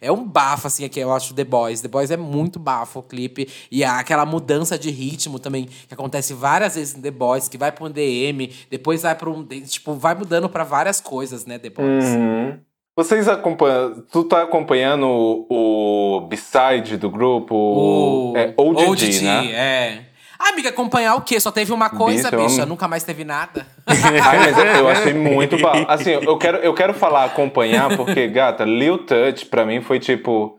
É 0.00 0.10
um 0.10 0.24
bafo, 0.24 0.66
assim, 0.66 0.84
aqui 0.84 1.00
eu 1.00 1.12
acho 1.12 1.34
The 1.34 1.44
Boys. 1.44 1.80
The 1.80 1.88
Boys 1.88 2.10
é 2.10 2.16
muito 2.16 2.58
bafo 2.58 3.00
o 3.00 3.02
clipe. 3.02 3.48
E 3.70 3.84
há 3.84 3.98
aquela 3.98 4.26
mudança 4.26 4.78
de 4.78 4.90
ritmo 4.90 5.38
também, 5.38 5.66
que 5.66 5.94
acontece 5.94 6.34
várias 6.34 6.74
vezes 6.74 6.96
em 6.96 7.00
The 7.00 7.10
Boys, 7.10 7.48
que 7.48 7.58
vai 7.58 7.72
pra 7.72 7.84
um 7.84 7.90
DM, 7.90 8.52
depois 8.70 9.02
vai 9.02 9.14
pra 9.14 9.30
um. 9.30 9.44
Tipo, 9.44 9.94
vai 9.94 10.14
mudando 10.14 10.48
pra 10.48 10.64
várias 10.64 11.00
coisas, 11.00 11.46
né, 11.46 11.58
The 11.58 11.70
Boys. 11.70 12.04
Uhum. 12.04 12.58
Vocês 12.98 13.28
acompanham. 13.28 14.02
Tu 14.10 14.24
tá 14.24 14.42
acompanhando 14.42 15.06
o, 15.06 16.16
o 16.16 16.20
B-side 16.22 16.96
do 16.96 17.08
grupo? 17.08 17.54
O 17.54 18.32
é 18.36 18.52
OGG, 18.56 18.90
OGG, 18.90 19.20
né? 19.22 19.52
é. 19.52 20.07
Ah, 20.40 20.50
amiga, 20.50 20.68
acompanhar 20.68 21.16
o 21.16 21.22
quê? 21.22 21.40
Só 21.40 21.50
teve 21.50 21.72
uma 21.72 21.90
coisa, 21.90 22.30
bicha. 22.30 22.62
eu- 22.62 22.66
Nunca 22.66 22.86
mais 22.86 23.02
teve 23.02 23.24
nada. 23.24 23.66
Ai, 23.86 24.38
mas 24.38 24.56
eu- 24.58 24.64
eu 24.64 24.88
achei 24.88 25.12
muito 25.14 25.58
ba... 25.58 25.72
Assim, 25.88 26.10
eu 26.10 26.36
quero, 26.38 26.58
eu 26.58 26.72
quero 26.74 26.94
falar 26.94 27.24
acompanhar, 27.24 27.96
porque, 27.96 28.28
gata, 28.28 28.64
Lil 28.64 28.98
Touch 28.98 29.46
pra 29.46 29.66
mim 29.66 29.80
foi 29.80 29.98
tipo. 29.98 30.56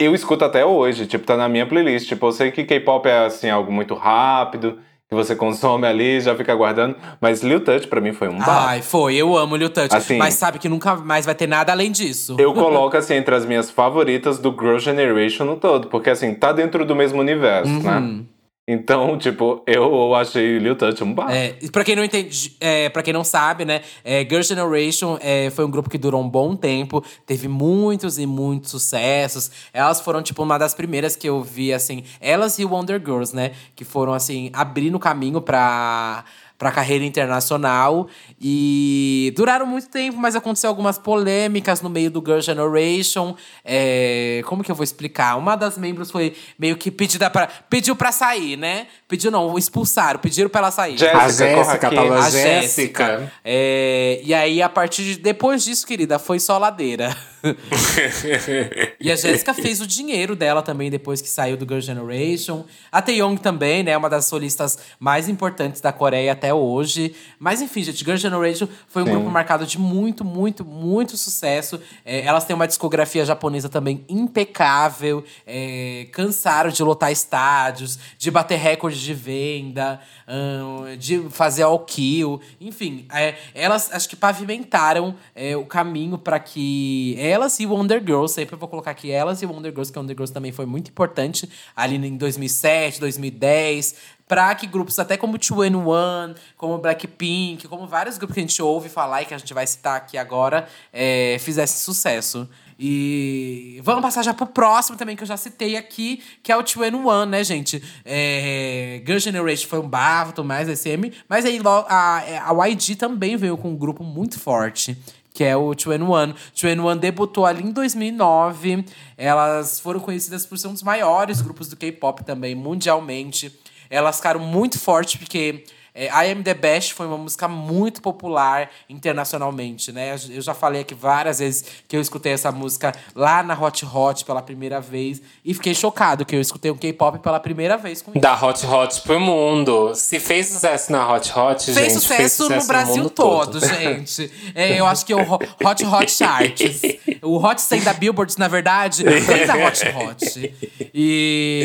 Eu 0.00 0.14
escuto 0.14 0.44
até 0.44 0.64
hoje, 0.64 1.06
tipo, 1.06 1.24
tá 1.24 1.36
na 1.36 1.48
minha 1.48 1.64
playlist. 1.66 2.08
Tipo, 2.08 2.26
eu 2.26 2.32
sei 2.32 2.50
que 2.50 2.64
K-pop 2.64 3.06
é 3.08 3.24
assim, 3.26 3.48
algo 3.48 3.70
muito 3.72 3.94
rápido, 3.94 4.78
que 5.08 5.14
você 5.14 5.36
consome 5.36 5.86
ali, 5.86 6.20
já 6.20 6.34
fica 6.34 6.52
guardando. 6.54 6.96
Mas 7.20 7.40
Lil 7.42 7.60
Touch 7.60 7.86
pra 7.86 8.00
mim 8.00 8.12
foi 8.12 8.28
um 8.28 8.38
bafo. 8.38 8.50
Ai, 8.50 8.82
foi. 8.82 9.14
Eu 9.14 9.36
amo 9.36 9.54
Lil 9.56 9.70
Touch. 9.70 9.94
Assim- 9.94 10.18
mas 10.18 10.34
sabe 10.34 10.58
que 10.58 10.68
nunca 10.68 10.96
mais 10.96 11.24
vai 11.24 11.34
ter 11.36 11.46
nada 11.46 11.70
além 11.72 11.92
disso. 11.92 12.34
Eu 12.38 12.52
coloco 12.52 12.96
assim 12.96 13.14
entre 13.14 13.34
as 13.34 13.46
minhas 13.46 13.70
favoritas 13.70 14.38
do 14.38 14.50
Girl 14.50 14.78
Generation 14.78 15.44
no 15.44 15.56
todo, 15.56 15.86
porque 15.88 16.10
assim, 16.10 16.34
tá 16.34 16.52
dentro 16.52 16.84
do 16.84 16.96
mesmo 16.96 17.20
universo, 17.20 17.70
Uhum. 17.70 17.82
né? 17.82 18.24
Então, 18.72 19.18
tipo, 19.18 19.62
eu 19.66 20.14
achei 20.14 20.58
Lil 20.58 20.74
Touch 20.74 21.04
um 21.04 21.12
bafo. 21.12 21.32
É, 21.32 21.54
pra 21.70 21.84
quem 21.84 21.94
não 21.94 22.02
entende, 22.02 22.56
é, 22.58 22.88
para 22.88 23.02
quem 23.02 23.12
não 23.12 23.22
sabe, 23.22 23.64
né, 23.64 23.82
é, 24.02 24.20
Girl 24.24 24.40
Generation 24.42 25.18
é, 25.20 25.50
foi 25.50 25.64
um 25.64 25.70
grupo 25.70 25.90
que 25.90 25.98
durou 25.98 26.22
um 26.22 26.28
bom 26.28 26.56
tempo, 26.56 27.04
teve 27.26 27.48
muitos 27.48 28.18
e 28.18 28.26
muitos 28.26 28.70
sucessos. 28.70 29.50
Elas 29.72 30.00
foram, 30.00 30.22
tipo, 30.22 30.42
uma 30.42 30.58
das 30.58 30.74
primeiras 30.74 31.14
que 31.14 31.28
eu 31.28 31.42
vi, 31.42 31.72
assim, 31.72 32.02
elas 32.20 32.58
e 32.58 32.64
Wonder 32.64 32.98
Girls, 32.98 33.36
né, 33.36 33.52
que 33.76 33.84
foram, 33.84 34.14
assim, 34.14 34.50
abrindo 34.52 34.98
caminho 34.98 35.40
pra, 35.40 36.24
pra 36.62 36.70
carreira 36.70 37.04
internacional. 37.04 38.06
E 38.40 39.32
duraram 39.34 39.66
muito 39.66 39.88
tempo, 39.88 40.16
mas 40.16 40.36
aconteceu 40.36 40.70
algumas 40.70 40.96
polêmicas 40.96 41.82
no 41.82 41.90
meio 41.90 42.08
do 42.08 42.22
Girl 42.24 42.38
Generation. 42.38 43.34
É, 43.64 44.42
como 44.46 44.62
que 44.62 44.70
eu 44.70 44.74
vou 44.76 44.84
explicar? 44.84 45.36
Uma 45.36 45.56
das 45.56 45.76
membros 45.76 46.08
foi 46.08 46.36
meio 46.56 46.76
que 46.76 46.88
pedida 46.88 47.28
pra, 47.28 47.48
pediu 47.68 47.96
pra 47.96 48.12
sair, 48.12 48.56
né? 48.56 48.86
Pediu 49.08 49.32
não, 49.32 49.58
expulsaram, 49.58 50.20
pediram 50.20 50.48
pra 50.48 50.60
ela 50.60 50.70
sair. 50.70 50.96
Jéssica, 50.96 51.18
A 51.20 51.28
Jéssica. 51.28 51.90
Paula 51.90 52.18
A 52.18 52.30
Jéssica. 52.30 52.60
Jéssica. 52.60 53.32
É, 53.44 54.20
e 54.22 54.32
aí, 54.32 54.62
a 54.62 54.68
partir 54.68 55.02
de 55.02 55.18
depois 55.18 55.64
disso, 55.64 55.84
querida, 55.84 56.16
foi 56.16 56.38
só 56.38 56.58
ladeira. 56.58 57.16
e 59.00 59.10
a 59.10 59.16
Jéssica 59.16 59.52
fez 59.52 59.80
o 59.80 59.86
dinheiro 59.86 60.36
dela 60.36 60.62
também 60.62 60.90
depois 60.90 61.20
que 61.20 61.28
saiu 61.28 61.56
do 61.56 61.66
Girl 61.66 61.80
Generation. 61.80 62.64
A 62.90 63.02
Taeyong 63.02 63.36
também, 63.36 63.82
né? 63.82 63.96
Uma 63.96 64.08
das 64.08 64.26
solistas 64.26 64.78
mais 65.00 65.28
importantes 65.28 65.80
da 65.80 65.92
Coreia 65.92 66.32
até 66.32 66.54
hoje. 66.54 67.14
Mas 67.38 67.60
enfim, 67.60 67.82
gente, 67.82 68.04
Girl 68.04 68.16
Generation 68.16 68.68
foi 68.86 69.02
um 69.02 69.06
grupo 69.06 69.28
marcado 69.28 69.66
de 69.66 69.78
muito, 69.78 70.24
muito, 70.24 70.64
muito 70.64 71.16
sucesso. 71.16 71.80
É, 72.04 72.24
elas 72.24 72.44
têm 72.44 72.54
uma 72.54 72.68
discografia 72.68 73.24
japonesa 73.24 73.68
também 73.68 74.04
impecável. 74.08 75.24
É, 75.44 76.06
cansaram 76.12 76.70
de 76.70 76.82
lotar 76.82 77.10
estádios, 77.10 77.98
de 78.16 78.30
bater 78.30 78.58
recordes 78.58 79.00
de 79.00 79.14
venda, 79.14 80.00
ahn, 80.28 80.96
de 80.96 81.28
fazer 81.30 81.64
all 81.64 81.80
kill. 81.80 82.40
Enfim, 82.60 83.06
é, 83.12 83.34
elas 83.54 83.90
acho 83.92 84.08
que 84.08 84.16
pavimentaram 84.16 85.16
é, 85.34 85.56
o 85.56 85.66
caminho 85.66 86.16
para 86.16 86.38
que 86.38 87.16
elas 87.32 87.58
e 87.58 87.66
Wonder 87.66 88.00
Girls, 88.00 88.34
sempre 88.34 88.56
vou 88.56 88.68
colocar 88.68 88.90
aqui 88.90 89.10
elas 89.10 89.40
e 89.42 89.46
Wonder 89.46 89.72
Girls, 89.72 89.90
que 89.90 89.98
Wonder 89.98 90.14
Girls 90.14 90.32
também 90.32 90.52
foi 90.52 90.66
muito 90.66 90.90
importante 90.90 91.48
ali 91.74 91.96
em 91.96 92.16
2007, 92.16 93.00
2010, 93.00 93.94
para 94.28 94.54
que 94.54 94.66
grupos 94.66 94.98
até 94.98 95.16
como 95.16 95.38
2NE1, 95.38 96.36
como 96.56 96.78
Blackpink, 96.78 97.66
como 97.68 97.86
vários 97.86 98.18
grupos 98.18 98.34
que 98.34 98.40
a 98.40 98.42
gente 98.42 98.62
ouve 98.62 98.88
falar 98.88 99.22
e 99.22 99.26
que 99.26 99.34
a 99.34 99.38
gente 99.38 99.52
vai 99.52 99.66
citar 99.66 99.96
aqui 99.96 100.16
agora, 100.16 100.68
é, 100.92 101.36
fizessem 101.40 101.78
sucesso. 101.78 102.48
E 102.78 103.80
vamos 103.84 104.02
passar 104.02 104.22
já 104.22 104.34
pro 104.34 104.46
próximo 104.46 104.96
também, 104.96 105.14
que 105.14 105.22
eu 105.22 105.26
já 105.26 105.36
citei 105.36 105.76
aqui, 105.76 106.22
que 106.42 106.50
é 106.50 106.56
o 106.56 106.62
2NE1, 106.62 107.28
né, 107.28 107.44
gente? 107.44 107.82
É, 108.04 109.02
Girl 109.06 109.18
Generation 109.18 109.68
foi 109.68 109.78
um 109.78 109.88
bafo, 109.88 110.42
mais, 110.42 110.66
SM. 110.66 111.12
Mas 111.28 111.44
aí 111.44 111.60
a, 111.64 112.50
a 112.50 112.66
YG 112.66 112.96
também 112.96 113.36
veio 113.36 113.56
com 113.56 113.68
um 113.68 113.76
grupo 113.76 114.02
muito 114.02 114.40
forte 114.40 114.96
que 115.32 115.44
é 115.44 115.56
o 115.56 115.70
2NE1. 115.70 116.34
2NE1 116.54 116.98
debutou 116.98 117.46
ali 117.46 117.62
em 117.62 117.70
2009. 117.70 118.84
Elas 119.16 119.80
foram 119.80 120.00
conhecidas 120.00 120.46
por 120.46 120.58
ser 120.58 120.68
um 120.68 120.72
dos 120.72 120.82
maiores 120.82 121.40
grupos 121.40 121.68
do 121.68 121.76
K-pop 121.76 122.24
também, 122.24 122.54
mundialmente. 122.54 123.58
Elas 123.88 124.16
ficaram 124.16 124.40
muito 124.40 124.78
fortes 124.78 125.16
porque 125.16 125.64
é, 125.94 126.06
I 126.06 126.32
Am 126.32 126.42
The 126.42 126.54
Best 126.54 126.94
foi 126.94 127.06
uma 127.06 127.18
música 127.18 127.46
muito 127.48 128.00
popular 128.00 128.70
internacionalmente, 128.88 129.92
né? 129.92 130.14
Eu 130.30 130.40
já 130.40 130.54
falei 130.54 130.80
aqui 130.82 130.94
várias 130.94 131.38
vezes 131.38 131.64
que 131.86 131.96
eu 131.96 132.00
escutei 132.00 132.32
essa 132.32 132.50
música 132.50 132.94
lá 133.14 133.42
na 133.42 133.58
Hot 133.60 133.84
Hot 133.84 134.24
pela 134.24 134.40
primeira 134.40 134.80
vez. 134.80 135.20
E 135.44 135.52
fiquei 135.52 135.74
chocado 135.74 136.24
que 136.24 136.34
eu 136.34 136.40
escutei 136.40 136.70
um 136.70 136.76
K-pop 136.76 137.18
pela 137.18 137.38
primeira 137.38 137.76
vez 137.76 138.00
com 138.00 138.10
isso. 138.12 138.20
Da 138.20 138.34
Hot 138.34 138.66
Hot 138.66 139.00
pro 139.02 139.20
mundo. 139.20 139.94
Se 139.94 140.18
fez 140.18 140.48
sucesso 140.48 140.90
na 140.90 141.06
Hot 141.12 141.30
Hot, 141.38 141.64
Fez 141.64 141.76
gente, 141.76 141.92
sucesso, 141.92 142.14
fez 142.16 142.32
sucesso 142.32 142.60
no 142.62 142.66
Brasil 142.66 142.96
mundo 142.96 143.10
todo, 143.10 143.60
gente. 143.66 144.32
É, 144.54 144.78
eu 144.80 144.86
acho 144.86 145.04
que 145.04 145.12
é 145.12 145.16
o 145.16 145.22
Ho- 145.22 145.38
Hot 145.64 145.84
Hot 145.84 146.10
Charts. 146.10 146.80
O 147.20 147.36
Hot 147.44 147.60
100 147.60 147.80
da 147.82 147.92
Billboard, 147.92 148.34
na 148.38 148.48
verdade, 148.48 149.04
foi 149.20 149.46
da 149.46 149.54
Hot 149.66 149.82
Hot. 149.88 150.54
E. 150.94 151.64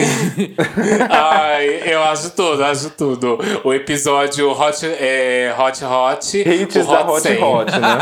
Ai, 1.10 1.82
eu 1.94 2.04
acho 2.04 2.32
tudo, 2.32 2.64
acho 2.64 2.90
tudo. 2.91 3.38
O 3.64 3.74
episódio 3.74 4.16
Hot, 4.26 4.85
é, 4.85 5.56
Hot 5.57 5.84
Hot. 5.84 6.38
Hits 6.38 6.88
da 6.88 7.06
Hot 7.06 7.22
100. 7.22 7.44
Hot, 7.44 7.72
né? 7.80 7.98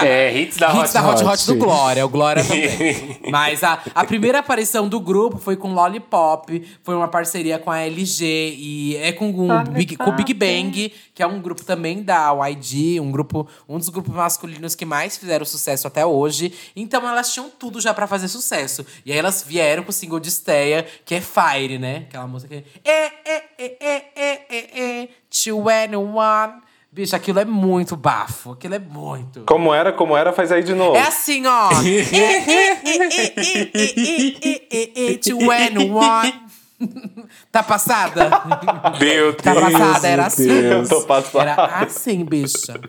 É, 0.04 0.36
hits 0.36 0.56
da 0.56 0.68
Hits 0.70 0.90
Hot 0.90 0.92
da 0.92 1.08
Hot 1.08 1.24
Hot. 1.24 1.32
Hot 1.32 1.46
do 1.46 1.54
Glória, 1.56 2.04
o 2.04 2.08
Glória 2.08 2.42
também. 2.44 3.18
Mas 3.30 3.62
a, 3.62 3.78
a 3.94 4.04
primeira 4.04 4.40
aparição 4.40 4.88
do 4.88 5.00
grupo 5.00 5.38
foi 5.38 5.56
com 5.56 5.72
Lollipop, 5.72 6.78
foi 6.82 6.94
uma 6.94 7.08
parceria 7.08 7.58
com 7.58 7.70
a 7.70 7.80
LG 7.80 8.24
e 8.58 8.96
é 8.96 9.12
com, 9.12 9.28
um 9.28 9.64
Big, 9.64 9.96
com 9.96 10.10
o 10.10 10.12
Big 10.12 10.34
Bang, 10.34 10.92
que 11.14 11.22
é 11.22 11.26
um 11.26 11.40
grupo 11.40 11.64
também 11.64 12.02
da 12.02 12.32
YG, 12.48 13.00
um 13.00 13.10
grupo, 13.10 13.48
um 13.68 13.78
dos 13.78 13.88
grupos 13.88 14.14
masculinos 14.14 14.74
que 14.74 14.84
mais 14.84 15.16
fizeram 15.16 15.44
sucesso 15.44 15.86
até 15.86 16.04
hoje. 16.04 16.52
Então 16.74 17.08
elas 17.08 17.32
tinham 17.32 17.48
tudo 17.50 17.80
já 17.80 17.94
pra 17.94 18.06
fazer 18.06 18.28
sucesso. 18.28 18.84
E 19.04 19.12
aí 19.12 19.18
elas 19.18 19.44
vieram 19.46 19.82
com 19.82 19.90
o 19.90 19.92
single 19.92 20.20
de 20.20 20.28
estreia, 20.28 20.86
que 21.04 21.14
é 21.14 21.20
Fire, 21.20 21.78
né? 21.78 22.04
Aquela 22.08 22.26
música 22.26 22.54
que 22.54 22.64
é 22.84 23.12
é 23.24 23.44
é 23.58 23.76
é 23.80 24.02
é 24.16 24.42
é 24.50 25.02
é 25.02 25.08
21. 25.34 26.62
Bicho, 26.92 27.16
aquilo 27.16 27.40
é 27.40 27.44
muito 27.44 27.96
bafo. 27.96 28.52
Aquilo 28.52 28.76
é 28.76 28.78
muito. 28.78 29.40
Como 29.46 29.74
era, 29.74 29.92
como 29.92 30.16
era, 30.16 30.32
faz 30.32 30.52
aí 30.52 30.62
de 30.62 30.74
novo. 30.74 30.96
É 30.96 31.02
assim, 31.02 31.44
ó. 31.44 31.70
21. 34.94 35.48
Tá 37.50 37.62
passada? 37.62 38.30
Meu 39.00 39.32
Deus. 39.32 39.42
Tá 39.42 39.54
passada? 39.54 40.08
Era 40.08 40.26
assim. 40.26 40.48
Eu 40.48 40.88
tô 40.88 41.02
passado. 41.02 41.40
Era 41.42 41.64
assim, 41.80 42.24
bicha. 42.24 42.80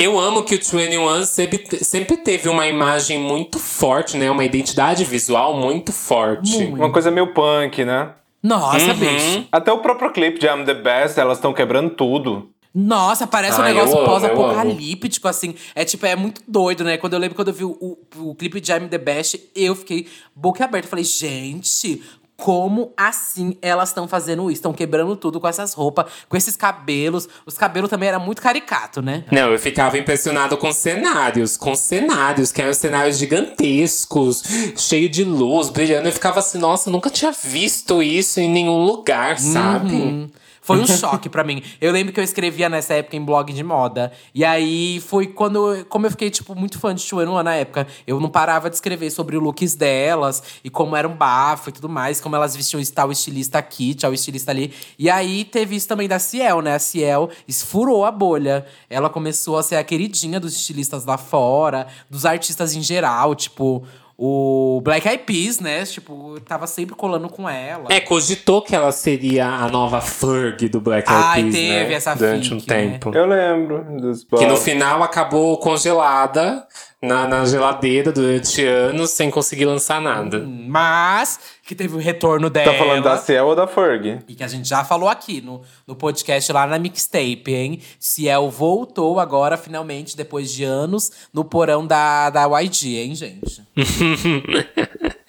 Eu 0.00 0.18
amo 0.18 0.42
que 0.42 0.56
o 0.56 0.58
21 0.58 1.24
sempre, 1.24 1.84
sempre 1.84 2.16
teve 2.16 2.48
uma 2.48 2.66
imagem 2.66 3.20
muito 3.20 3.60
forte, 3.60 4.16
né? 4.16 4.30
Uma 4.30 4.44
identidade 4.44 5.04
visual 5.04 5.56
muito 5.56 5.92
forte. 5.92 6.58
Muito. 6.58 6.76
Uma 6.76 6.90
coisa 6.90 7.10
meio 7.10 7.32
punk, 7.32 7.84
né? 7.84 8.10
Nossa, 8.44 8.92
Uhum. 8.92 8.94
bicho. 8.98 9.48
Até 9.50 9.72
o 9.72 9.78
próprio 9.78 10.12
clipe 10.12 10.38
de 10.38 10.46
I'm 10.46 10.64
the 10.66 10.74
Best, 10.74 11.18
elas 11.18 11.38
estão 11.38 11.52
quebrando 11.54 11.90
tudo. 11.90 12.50
Nossa, 12.74 13.26
parece 13.26 13.58
um 13.60 13.62
Ah, 13.64 13.70
eu 13.70 13.74
negócio 13.74 14.04
pós-apocalíptico, 14.04 15.28
assim. 15.28 15.54
É 15.74 15.84
tipo, 15.84 16.04
é 16.06 16.14
muito 16.16 16.42
doido, 16.46 16.82
né? 16.84 16.96
Quando 16.98 17.12
eu 17.14 17.18
lembro 17.20 17.36
quando 17.36 17.48
eu 17.48 17.54
vi 17.54 17.64
o, 17.64 17.70
o, 17.80 18.30
o 18.30 18.34
clipe 18.34 18.60
de 18.60 18.72
I'm 18.72 18.88
the 18.88 18.98
Best, 18.98 19.40
eu 19.54 19.74
fiquei 19.76 20.08
boca 20.34 20.64
aberta. 20.64 20.88
Falei, 20.88 21.04
gente, 21.04 22.02
como 22.36 22.92
assim 22.96 23.56
elas 23.62 23.90
estão 23.90 24.08
fazendo 24.08 24.50
isso? 24.50 24.58
Estão 24.58 24.72
quebrando 24.72 25.14
tudo 25.16 25.40
com 25.40 25.48
essas 25.48 25.72
roupas, 25.72 26.06
com 26.28 26.36
esses 26.36 26.56
cabelos. 26.56 27.28
Os 27.46 27.56
cabelos 27.56 27.90
também 27.90 28.08
eram 28.08 28.20
muito 28.20 28.42
caricato, 28.42 29.00
né? 29.00 29.24
Não, 29.30 29.52
eu 29.52 29.58
ficava 29.58 29.96
impressionado 29.98 30.56
com 30.56 30.72
cenários, 30.72 31.56
com 31.56 31.74
cenários, 31.74 32.50
que 32.52 32.60
eram 32.60 32.74
cenários 32.74 33.18
gigantescos, 33.18 34.42
cheio 34.76 35.08
de 35.08 35.24
luz, 35.24 35.70
brilhando. 35.70 36.08
Eu 36.08 36.12
ficava 36.12 36.40
assim, 36.40 36.58
nossa, 36.58 36.90
nunca 36.90 37.10
tinha 37.10 37.32
visto 37.32 38.02
isso 38.02 38.40
em 38.40 38.50
nenhum 38.50 38.84
lugar, 38.84 39.38
sabe? 39.38 39.94
Uhum. 39.94 40.30
Foi 40.64 40.78
um 40.78 40.86
choque 40.88 41.28
pra 41.28 41.44
mim. 41.44 41.62
Eu 41.78 41.92
lembro 41.92 42.12
que 42.12 42.18
eu 42.18 42.24
escrevia 42.24 42.70
nessa 42.70 42.94
época 42.94 43.16
em 43.16 43.22
blog 43.22 43.52
de 43.52 43.62
moda. 43.62 44.10
E 44.34 44.42
aí 44.44 44.98
foi 45.06 45.26
quando. 45.26 45.84
Como 45.90 46.06
eu 46.06 46.10
fiquei, 46.10 46.30
tipo, 46.30 46.54
muito 46.54 46.78
fã 46.78 46.94
de 46.94 47.02
Chuan 47.02 47.42
na 47.42 47.54
época, 47.54 47.86
eu 48.06 48.18
não 48.18 48.30
parava 48.30 48.70
de 48.70 48.76
escrever 48.76 49.10
sobre 49.10 49.36
os 49.36 49.42
looks 49.42 49.74
delas 49.74 50.42
e 50.64 50.70
como 50.70 50.96
era 50.96 51.06
um 51.06 51.14
bafo 51.14 51.68
e 51.68 51.72
tudo 51.72 51.88
mais, 51.88 52.20
como 52.20 52.34
elas 52.34 52.56
vestiam 52.56 52.82
tal 52.94 53.12
estilista 53.12 53.58
aqui, 53.58 53.94
tal 53.94 54.14
estilista 54.14 54.50
ali. 54.50 54.72
E 54.98 55.10
aí 55.10 55.44
teve 55.44 55.76
isso 55.76 55.86
também 55.86 56.08
da 56.08 56.18
Ciel, 56.18 56.62
né? 56.62 56.74
A 56.74 56.78
Ciel 56.78 57.28
esfurou 57.46 58.06
a 58.06 58.10
bolha. 58.10 58.64
Ela 58.88 59.10
começou 59.10 59.58
a 59.58 59.62
ser 59.62 59.76
a 59.76 59.84
queridinha 59.84 60.40
dos 60.40 60.54
estilistas 60.54 61.04
lá 61.04 61.18
fora, 61.18 61.86
dos 62.08 62.24
artistas 62.24 62.74
em 62.74 62.82
geral, 62.82 63.34
tipo. 63.34 63.84
O 64.16 64.80
Black 64.84 65.08
Eyed 65.08 65.24
Peas, 65.24 65.58
né? 65.58 65.84
Tipo, 65.84 66.38
tava 66.40 66.66
sempre 66.68 66.94
colando 66.94 67.28
com 67.28 67.48
ela. 67.48 67.86
É, 67.88 67.98
cogitou 68.00 68.62
que 68.62 68.74
ela 68.74 68.92
seria 68.92 69.46
a 69.46 69.68
nova 69.68 70.00
Ferg 70.00 70.68
do 70.68 70.80
Black 70.80 71.10
Eyed 71.10 71.24
Ai, 71.24 71.42
Peas, 71.42 71.54
teve 71.54 71.88
né? 71.88 71.94
essa 71.94 72.14
Durante 72.14 72.48
fic, 72.48 72.54
um 72.54 72.56
né? 72.58 72.62
tempo. 72.90 73.14
Eu 73.14 73.26
lembro 73.26 73.84
dos 74.00 74.24
Que 74.24 74.46
no 74.46 74.56
final 74.56 75.02
acabou 75.02 75.58
congelada 75.58 76.64
na, 77.04 77.28
na 77.28 77.44
geladeira 77.44 78.10
durante 78.10 78.64
anos 78.64 79.10
sem 79.10 79.30
conseguir 79.30 79.66
lançar 79.66 80.00
nada. 80.00 80.44
Mas 80.46 81.38
que 81.62 81.74
teve 81.74 81.94
o 81.94 81.98
retorno 81.98 82.50
dela. 82.50 82.72
Tá 82.72 82.78
falando 82.78 83.04
da 83.04 83.16
Ciel 83.16 83.46
ou 83.46 83.56
da 83.56 83.66
Ferg? 83.66 84.18
E 84.28 84.34
que 84.34 84.44
a 84.44 84.48
gente 84.48 84.68
já 84.68 84.84
falou 84.84 85.08
aqui 85.08 85.40
no, 85.40 85.62
no 85.86 85.94
podcast 85.96 86.52
lá 86.52 86.66
na 86.66 86.78
mixtape, 86.78 87.52
hein? 87.52 87.80
Ciel 87.98 88.50
voltou 88.50 89.18
agora, 89.18 89.56
finalmente, 89.56 90.16
depois 90.16 90.52
de 90.52 90.64
anos, 90.64 91.10
no 91.32 91.44
porão 91.44 91.86
da, 91.86 92.30
da 92.30 92.60
YG, 92.60 92.98
hein, 92.98 93.14
gente? 93.14 93.62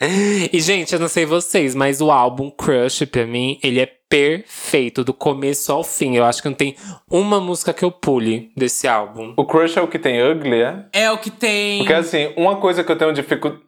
e, 0.51 0.59
gente, 0.59 0.93
eu 0.93 0.99
não 0.99 1.07
sei 1.07 1.25
vocês, 1.25 1.73
mas 1.73 2.01
o 2.01 2.11
álbum 2.11 2.49
Crush, 2.49 3.05
pra 3.05 3.25
mim, 3.25 3.59
ele 3.63 3.79
é 3.79 3.85
perfeito, 4.09 5.03
do 5.03 5.13
começo 5.13 5.71
ao 5.71 5.83
fim. 5.83 6.15
Eu 6.15 6.25
acho 6.25 6.41
que 6.41 6.49
não 6.49 6.55
tem 6.55 6.75
uma 7.09 7.39
música 7.39 7.73
que 7.73 7.83
eu 7.83 7.91
pule 7.91 8.51
desse 8.55 8.87
álbum. 8.87 9.33
O 9.37 9.45
Crush 9.45 9.77
é 9.77 9.81
o 9.81 9.87
que 9.87 9.99
tem 9.99 10.21
Ugly, 10.21 10.61
é? 10.61 10.85
É 10.93 11.11
o 11.11 11.17
que 11.17 11.31
tem. 11.31 11.79
Porque 11.79 11.93
assim, 11.93 12.33
uma 12.35 12.57
coisa 12.57 12.83
que 12.83 12.91
eu 12.91 12.97
tenho 12.97 13.13
dificuldade. 13.13 13.63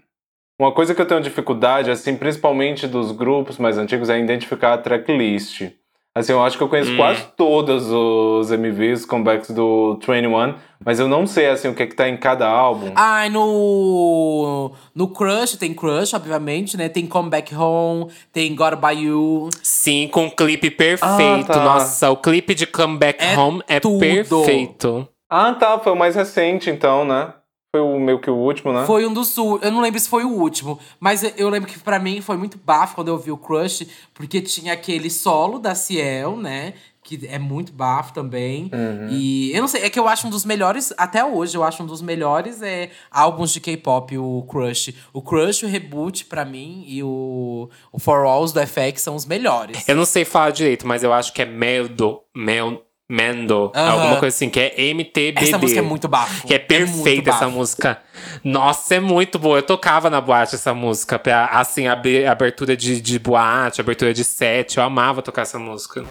Uma 0.59 0.71
coisa 0.73 0.95
que 0.95 1.01
eu 1.01 1.05
tenho 1.05 1.21
dificuldade, 1.21 1.91
assim, 1.91 2.15
principalmente 2.15 2.87
dos 2.87 3.11
grupos 3.11 3.59
mais 3.59 3.77
antigos, 3.77 4.09
é 4.09 4.19
identificar 4.19 4.73
a 4.73 4.77
tracklist. 4.77 5.69
Assim, 6.19 6.31
eu 6.31 6.43
acho 6.43 6.57
que 6.57 6.63
eu 6.63 6.69
conheço 6.69 6.95
quase 6.95 7.23
todos 7.35 7.89
os 7.91 8.49
MVs, 8.51 9.05
comebacks 9.05 9.51
do 9.51 9.99
21, 10.01 10.55
mas 10.83 10.99
eu 10.99 11.07
não 11.07 11.27
sei, 11.27 11.47
assim, 11.47 11.67
o 11.67 11.73
que 11.75 11.83
é 11.83 11.87
que 11.87 11.95
tá 11.95 12.09
em 12.09 12.17
cada 12.17 12.47
álbum. 12.47 12.91
Ai, 12.95 13.29
no. 13.29 14.71
No 14.95 15.07
Crush, 15.09 15.57
tem 15.57 15.73
Crush, 15.73 16.13
obviamente, 16.13 16.75
né? 16.75 16.89
Tem 16.89 17.05
Come 17.05 17.29
Back 17.29 17.53
Home, 17.55 18.07
tem 18.33 18.55
Got 18.55 18.75
By 18.75 18.99
You. 19.03 19.49
Sim, 19.61 20.07
com 20.11 20.25
um 20.25 20.29
clipe 20.29 20.71
perfeito. 20.71 21.51
Ah, 21.51 21.53
tá. 21.53 21.63
Nossa, 21.63 22.09
o 22.09 22.17
clipe 22.17 22.55
de 22.55 22.65
Come 22.65 22.97
Back 22.97 23.23
É 23.23 23.37
Home 23.37 23.61
é 23.67 23.79
tudo. 23.79 23.99
perfeito. 23.99 25.07
Ah, 25.29 25.53
tá, 25.53 25.77
foi 25.79 25.91
o 25.91 25.95
mais 25.95 26.15
recente, 26.15 26.69
então, 26.69 27.03
né? 27.05 27.33
Foi 27.75 27.81
o 27.81 27.99
meio 27.99 28.19
que 28.19 28.29
o 28.29 28.35
último, 28.35 28.71
né? 28.71 28.85
Foi 28.85 29.05
um 29.05 29.13
dos. 29.13 29.35
Eu 29.37 29.71
não 29.71 29.81
lembro 29.81 29.99
se 29.99 30.07
foi 30.07 30.23
o 30.23 30.29
último, 30.31 30.79
mas 30.99 31.21
eu- 31.37 31.49
lembro 31.49 31.69
que 31.69 31.77
pra 31.79 31.99
mim 31.99 32.21
foi 32.21 32.37
muito 32.37 32.57
bafo 32.57 32.95
quando 32.95 33.09
eu 33.09 33.17
vi 33.17 33.31
o 33.31 33.37
Crush, 33.37 33.85
porque 34.13 34.41
tinha 34.41 34.73
aquele 34.73 35.09
solo 35.09 35.59
da 35.59 35.75
Ciel, 35.75 36.37
né? 36.37 36.73
Que 37.03 37.25
é 37.27 37.37
muito 37.39 37.71
bafo 37.71 38.13
também. 38.13 38.69
E 39.09 39.51
eu 39.53 39.61
não 39.61 39.67
sei, 39.67 39.83
é 39.83 39.89
que 39.89 39.97
eu 39.99 40.07
acho 40.09 40.27
um 40.27 40.29
dos 40.29 40.43
melhores, 40.43 40.93
até 40.97 41.23
hoje, 41.23 41.55
eu 41.57 41.63
acho 41.63 41.81
um 41.83 41.85
dos 41.85 42.01
melhores 42.01 42.61
é, 42.61 42.89
álbuns 43.11 43.51
de 43.53 43.59
K-pop, 43.61 44.17
o 44.17 44.43
Crush. 44.49 44.93
O 45.13 45.21
Crush, 45.21 45.63
o 45.63 45.67
Reboot, 45.67 46.25
pra 46.25 46.43
mim, 46.43 46.83
e 46.87 47.01
o, 47.03 47.69
o 47.93 47.99
For 47.99 48.25
Alls 48.25 48.53
do 48.53 48.59
FX 48.65 49.01
são 49.01 49.15
os 49.15 49.25
melhores. 49.25 49.87
Eu 49.87 49.95
não 49.95 50.03
sei 50.05 50.25
falar 50.25 50.51
direito, 50.51 50.85
mas 50.87 51.01
eu 51.03 51.13
acho 51.13 51.31
que 51.33 51.41
é 51.41 51.45
Meldo. 51.45 52.19
Mel, 52.35 52.83
Mendo. 53.09 53.71
Aham. 53.73 53.91
Alguma 53.91 54.19
coisa 54.19 54.35
assim, 54.35 54.49
que 54.49 54.59
é 54.59 54.73
MTBD. 54.77 55.47
Essa 55.47 55.57
música 55.57 55.79
é 55.79 55.83
muito 55.83 56.07
bafo. 56.09 56.45
Que 56.45 56.53
é 56.55 56.57
muito 56.57 56.67
perfeita 56.67 57.29
essa 57.29 57.45
bafo. 57.45 57.57
música. 57.57 58.01
Nossa, 58.43 58.95
é 58.95 58.99
muito 58.99 59.39
boa. 59.39 59.59
Eu 59.59 59.63
tocava 59.63 60.09
na 60.09 60.19
boate 60.19 60.55
essa 60.55 60.73
música. 60.73 61.17
Pra, 61.17 61.45
assim, 61.45 61.87
abrir 61.87 62.27
abertura 62.27 62.75
de, 62.75 62.99
de 62.99 63.17
boate, 63.17 63.79
abertura 63.79 64.13
de 64.13 64.25
set. 64.25 64.77
Eu 64.77 64.83
amava 64.83 65.21
tocar 65.21 65.43
essa 65.43 65.57
música. 65.57 66.03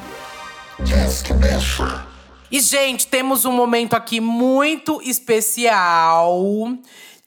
E, 2.50 2.60
gente, 2.60 3.06
temos 3.06 3.44
um 3.44 3.52
momento 3.52 3.94
aqui 3.94 4.20
muito 4.20 5.02
especial 5.02 6.40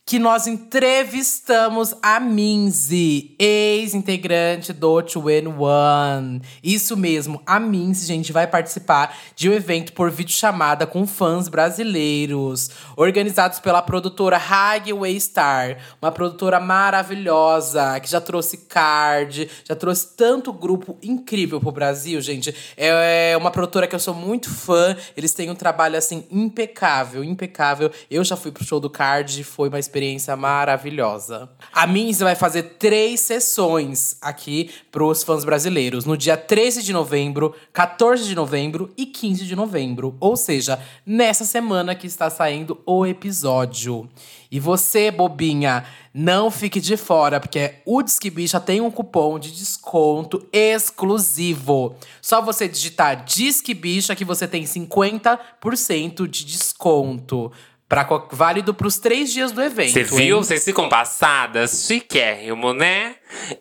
que 0.10 0.18
nós 0.18 0.48
entrevistamos 0.48 1.94
a 2.02 2.20
Minzy, 2.20 3.36
ex-integrante 3.38 4.74
do 4.74 5.04
Two 5.04 5.30
in 5.30 5.46
One. 5.46 6.42
Isso 6.64 6.98
mesmo, 6.98 7.40
a 7.46 7.60
Minzy, 7.60 8.08
gente, 8.08 8.34
vai 8.34 8.48
participar 8.48 9.16
de 9.36 9.48
um 9.48 9.54
evento 9.54 9.94
por 9.94 10.10
videochamada 10.10 10.88
com 10.88 11.06
fãs 11.06 11.48
brasileiros, 11.48 12.72
organizados 12.98 13.60
pela 13.60 13.84
produtora 13.84 14.36
Highway 14.36 15.20
Star, 15.20 15.78
uma 16.02 16.12
produtora 16.12 16.60
maravilhosa, 16.60 18.00
que 18.00 18.10
já 18.10 18.20
trouxe 18.20 18.58
Card, 18.58 19.48
já 19.64 19.76
trouxe 19.76 20.08
tanto 20.18 20.52
grupo 20.52 20.98
incrível 21.04 21.60
pro 21.60 21.72
Brasil, 21.72 22.20
gente. 22.20 22.56
É 22.76 23.38
uma 23.38 23.52
produtora 23.52 23.86
que 23.86 23.94
eu 23.94 24.00
sou 24.00 24.16
muito 24.16 24.50
fã, 24.50 24.98
eles 25.16 25.36
têm 25.36 25.52
um 25.52 25.56
trabalho, 25.56 26.00
assim, 26.00 26.26
impecável, 26.32 27.24
impecável. 27.24 27.92
Eu 28.10 28.24
já 28.24 28.36
fui 28.36 28.52
pro 28.52 28.66
show 28.66 28.80
do 28.80 28.90
Card, 28.90 29.44
foi 29.44 29.70
uma 29.70 29.78
experiência 29.78 29.99
maravilhosa. 30.36 31.50
A 31.74 31.86
Minzy 31.86 32.24
vai 32.24 32.36
fazer 32.36 32.64
três 32.80 33.20
sessões 33.20 34.18
aqui 34.22 34.70
pros 34.92 35.24
fãs 35.24 35.44
brasileiros, 35.44 36.06
no 36.06 36.18
dia 36.18 36.38
13 36.38 36.82
de 36.82 36.94
novembro, 36.94 37.56
14 37.74 38.26
de 38.26 38.36
novembro 38.36 38.92
e 38.98 39.06
15 39.06 39.46
de 39.46 39.56
novembro. 39.56 40.16
Ou 40.20 40.38
seja, 40.38 40.80
nessa 41.06 41.46
semana 41.46 41.96
que 41.96 42.08
está 42.08 42.30
saindo 42.30 42.80
o 42.86 43.06
episódio. 43.06 44.10
E 44.52 44.60
você, 44.60 45.12
bobinha, 45.12 45.86
não 46.12 46.50
fique 46.50 46.82
de 46.82 46.98
fora, 46.98 47.40
porque 47.40 47.76
o 47.86 48.02
Disque 48.02 48.32
Bicha 48.32 48.60
tem 48.60 48.82
um 48.82 48.90
cupom 48.90 49.38
de 49.38 49.52
desconto 49.52 50.44
exclusivo. 50.52 51.96
Só 52.20 52.42
você 52.42 52.68
digitar 52.68 53.24
Disque 53.24 53.76
Bicha 53.76 54.16
que 54.16 54.26
você 54.26 54.48
tem 54.48 54.64
50% 54.64 56.28
de 56.28 56.46
desconto. 56.46 57.52
Pra, 57.90 58.08
válido 58.32 58.72
pros 58.72 59.00
três 59.00 59.34
dias 59.34 59.52
do 59.52 59.64
evento. 59.64 59.94
Você 59.94 60.04
viu? 60.04 60.38
Vocês 60.38 60.64
ficam 60.64 60.88
passadas? 60.88 61.88
Chiquérrimo, 61.88 62.72
né? 62.72 63.16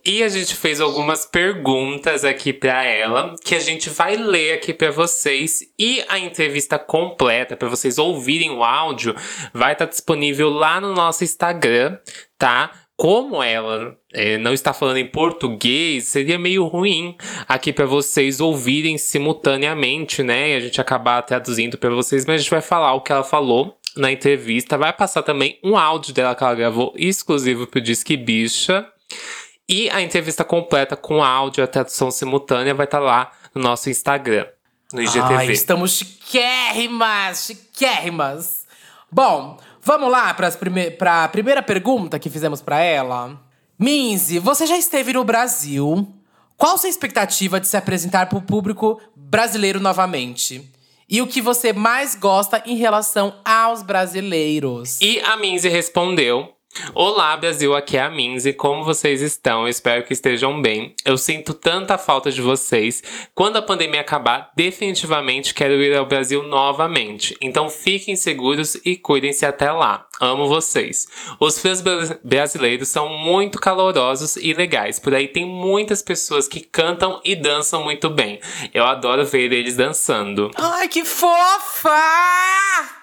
E 0.04 0.22
a 0.22 0.28
gente 0.28 0.54
fez 0.54 0.82
algumas 0.82 1.24
perguntas 1.24 2.26
aqui 2.26 2.52
pra 2.52 2.84
ela, 2.84 3.34
que 3.42 3.54
a 3.54 3.58
gente 3.58 3.88
vai 3.88 4.16
ler 4.16 4.52
aqui 4.52 4.74
pra 4.74 4.90
vocês. 4.90 5.60
E 5.78 6.04
a 6.10 6.18
entrevista 6.18 6.78
completa, 6.78 7.56
pra 7.56 7.70
vocês 7.70 7.96
ouvirem 7.96 8.50
o 8.50 8.62
áudio, 8.62 9.16
vai 9.54 9.72
estar 9.72 9.86
disponível 9.86 10.50
lá 10.50 10.78
no 10.78 10.92
nosso 10.92 11.24
Instagram, 11.24 11.96
tá? 12.36 12.70
Como 12.98 13.42
ela 13.42 13.96
eh, 14.12 14.36
não 14.36 14.52
está 14.52 14.74
falando 14.74 14.96
em 14.96 15.06
português, 15.06 16.08
seria 16.08 16.38
meio 16.38 16.66
ruim 16.66 17.16
aqui 17.46 17.72
pra 17.72 17.86
vocês 17.86 18.40
ouvirem 18.40 18.98
simultaneamente, 18.98 20.22
né? 20.22 20.50
E 20.50 20.56
a 20.56 20.60
gente 20.60 20.80
acabar 20.80 21.22
traduzindo 21.22 21.78
pra 21.78 21.90
vocês, 21.90 22.26
mas 22.26 22.34
a 22.34 22.38
gente 22.38 22.50
vai 22.50 22.60
falar 22.60 22.92
o 22.94 23.00
que 23.00 23.12
ela 23.12 23.22
falou 23.22 23.77
na 23.98 24.10
entrevista. 24.10 24.78
Vai 24.78 24.92
passar 24.92 25.22
também 25.22 25.58
um 25.62 25.76
áudio 25.76 26.14
dela 26.14 26.34
que 26.34 26.42
ela 26.42 26.54
gravou 26.54 26.92
exclusivo 26.96 27.66
pro 27.66 27.80
Disque 27.80 28.16
Bicha. 28.16 28.86
E 29.68 29.90
a 29.90 30.00
entrevista 30.00 30.44
completa 30.44 30.96
com 30.96 31.22
áudio 31.22 31.62
e 31.62 31.66
tradução 31.66 32.10
simultânea 32.10 32.74
vai 32.74 32.86
estar 32.86 33.00
lá 33.00 33.30
no 33.54 33.60
nosso 33.60 33.90
Instagram, 33.90 34.46
no 34.92 35.02
IGTV. 35.02 35.34
Ai, 35.34 35.50
estamos 35.50 35.92
chiquérrimas, 35.92 37.44
chiquérrimas. 37.46 38.66
Bom, 39.12 39.58
vamos 39.82 40.10
lá 40.10 40.32
para 40.32 40.50
prime 40.52 40.96
a 41.00 41.28
primeira 41.28 41.62
pergunta 41.62 42.18
que 42.18 42.30
fizemos 42.30 42.62
para 42.62 42.80
ela. 42.80 43.38
Minzy, 43.78 44.38
você 44.38 44.66
já 44.66 44.76
esteve 44.78 45.12
no 45.12 45.22
Brasil. 45.22 46.08
Qual 46.56 46.78
sua 46.78 46.88
expectativa 46.88 47.60
de 47.60 47.68
se 47.68 47.76
apresentar 47.76 48.26
para 48.26 48.38
o 48.38 48.42
público 48.42 49.00
brasileiro 49.14 49.78
novamente? 49.78 50.72
E 51.10 51.22
o 51.22 51.26
que 51.26 51.40
você 51.40 51.72
mais 51.72 52.14
gosta 52.14 52.62
em 52.66 52.76
relação 52.76 53.40
aos 53.42 53.82
brasileiros? 53.82 55.00
E 55.00 55.18
a 55.20 55.38
Minzy 55.38 55.70
respondeu: 55.70 56.52
Olá, 56.94 57.36
Brasil, 57.36 57.74
aqui 57.74 57.96
é 57.96 58.02
a 58.02 58.10
Minzy. 58.10 58.52
Como 58.52 58.84
vocês 58.84 59.20
estão? 59.20 59.66
Espero 59.66 60.04
que 60.04 60.12
estejam 60.12 60.60
bem. 60.62 60.94
Eu 61.04 61.16
sinto 61.18 61.52
tanta 61.52 61.98
falta 61.98 62.30
de 62.30 62.40
vocês. 62.40 63.02
Quando 63.34 63.56
a 63.56 63.62
pandemia 63.62 64.00
acabar, 64.02 64.52
definitivamente 64.54 65.54
quero 65.54 65.74
ir 65.82 65.96
ao 65.96 66.06
Brasil 66.06 66.42
novamente. 66.44 67.36
Então 67.40 67.68
fiquem 67.68 68.14
seguros 68.14 68.76
e 68.84 68.96
cuidem-se 68.96 69.44
até 69.44 69.72
lá. 69.72 70.06
Amo 70.20 70.46
vocês. 70.46 71.08
Os 71.40 71.58
fãs 71.58 71.80
bra- 71.80 72.16
brasileiros 72.22 72.88
são 72.88 73.08
muito 73.08 73.58
calorosos 73.58 74.36
e 74.36 74.52
legais. 74.52 74.98
Por 75.00 75.14
aí 75.14 75.26
tem 75.26 75.44
muitas 75.46 76.00
pessoas 76.02 76.46
que 76.46 76.60
cantam 76.60 77.20
e 77.24 77.34
dançam 77.34 77.82
muito 77.82 78.08
bem. 78.10 78.40
Eu 78.72 78.84
adoro 78.84 79.24
ver 79.24 79.52
eles 79.52 79.74
dançando. 79.76 80.50
Ai, 80.54 80.86
que 80.86 81.04
fofa! 81.04 81.90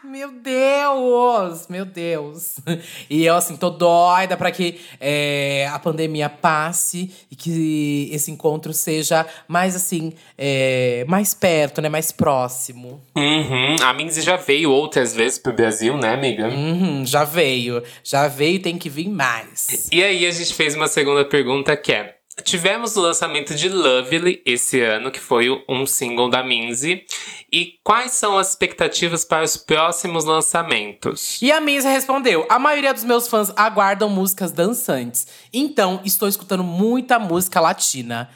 Meu 0.04 0.32
Deus! 0.32 1.68
Meu 1.68 1.84
Deus! 1.84 2.56
E 3.10 3.26
eu, 3.26 3.36
assim, 3.36 3.55
tô 3.58 3.70
doida 3.70 4.38
pra 4.38 4.52
que 4.52 4.80
é, 5.00 5.70
a 5.72 5.80
pandemia 5.80 6.30
passe 6.30 7.12
e 7.30 7.36
que 7.36 8.10
esse 8.12 8.32
encontro 8.32 8.74
seja 8.74 9.26
mais, 9.48 9.76
assim, 9.76 10.14
é, 10.38 11.06
mais 11.08 11.34
perto, 11.34 11.82
né? 11.82 11.90
Mais 11.90 12.12
próximo. 12.12 13.02
Uhum. 13.16 13.76
A 13.82 13.94
Minzy 13.94 14.22
já 14.22 14.36
veio 14.36 14.72
outras 14.72 15.14
vezes 15.14 15.38
pro 15.38 15.54
Brasil, 15.54 15.98
né, 15.98 16.14
amiga? 16.14 16.48
Uhum, 16.48 17.06
já 17.06 17.24
veio. 17.24 17.84
Já 18.04 18.28
veio 18.28 18.56
e 18.56 18.60
tem 18.60 18.78
que 18.78 18.90
vir 18.90 19.10
mais. 19.10 19.88
E 19.92 20.04
aí 20.04 20.26
a 20.26 20.32
gente 20.32 20.54
fez 20.54 20.76
uma 20.76 20.88
segunda 20.88 21.24
pergunta 21.26 21.76
que 21.76 21.92
é. 21.92 22.15
Tivemos 22.44 22.98
o 22.98 23.02
lançamento 23.02 23.56
de 23.56 23.70
Lovely 23.70 24.42
esse 24.46 24.82
ano, 24.82 25.10
que 25.10 25.22
foi 25.22 25.50
um 25.70 25.86
single 25.86 26.30
da 26.30 26.44
Minzy. 26.44 27.06
E 27.52 27.80
quais 27.82 28.12
são 28.12 28.38
as 28.38 28.50
expectativas 28.50 29.24
para 29.24 29.46
os 29.46 29.56
próximos 29.56 30.26
lançamentos? 30.26 31.42
E 31.42 31.50
a 31.50 31.62
Minzy 31.62 31.88
respondeu: 31.88 32.46
A 32.50 32.60
maioria 32.60 32.94
dos 32.94 33.06
meus 33.06 33.28
fãs 33.30 33.54
aguardam 33.56 34.10
músicas 34.10 34.52
dançantes. 34.52 35.26
Então, 35.54 36.02
estou 36.04 36.28
escutando 36.28 36.64
muita 36.64 37.18
música 37.18 37.62
latina. 37.62 38.30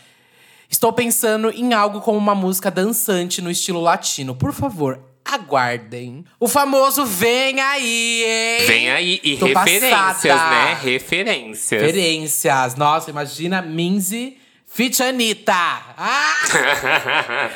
Estou 0.69 0.93
pensando 0.93 1.49
em 1.49 1.73
algo 1.73 1.99
como 1.99 2.17
uma 2.17 2.35
música 2.35 2.71
dançante 2.71 3.41
no 3.41 3.51
estilo 3.51 3.81
latino. 3.81 4.33
Por 4.33 4.53
favor, 4.53 5.08
aguardem. 5.33 6.25
O 6.39 6.47
famoso 6.47 7.05
vem 7.05 7.59
aí, 7.59 8.23
hein? 8.25 8.65
Vem 8.67 8.89
aí. 8.91 9.19
E 9.23 9.37
Tô 9.37 9.45
referências, 9.45 9.91
passada. 9.91 10.49
né? 10.49 10.77
Referências. 10.81 11.81
Referências. 11.81 12.75
Nossa, 12.75 13.09
imagina 13.09 13.61
Minzy 13.61 14.37
Fit 14.79 15.03
Anitta. 15.03 15.51
Ah! 15.97 16.33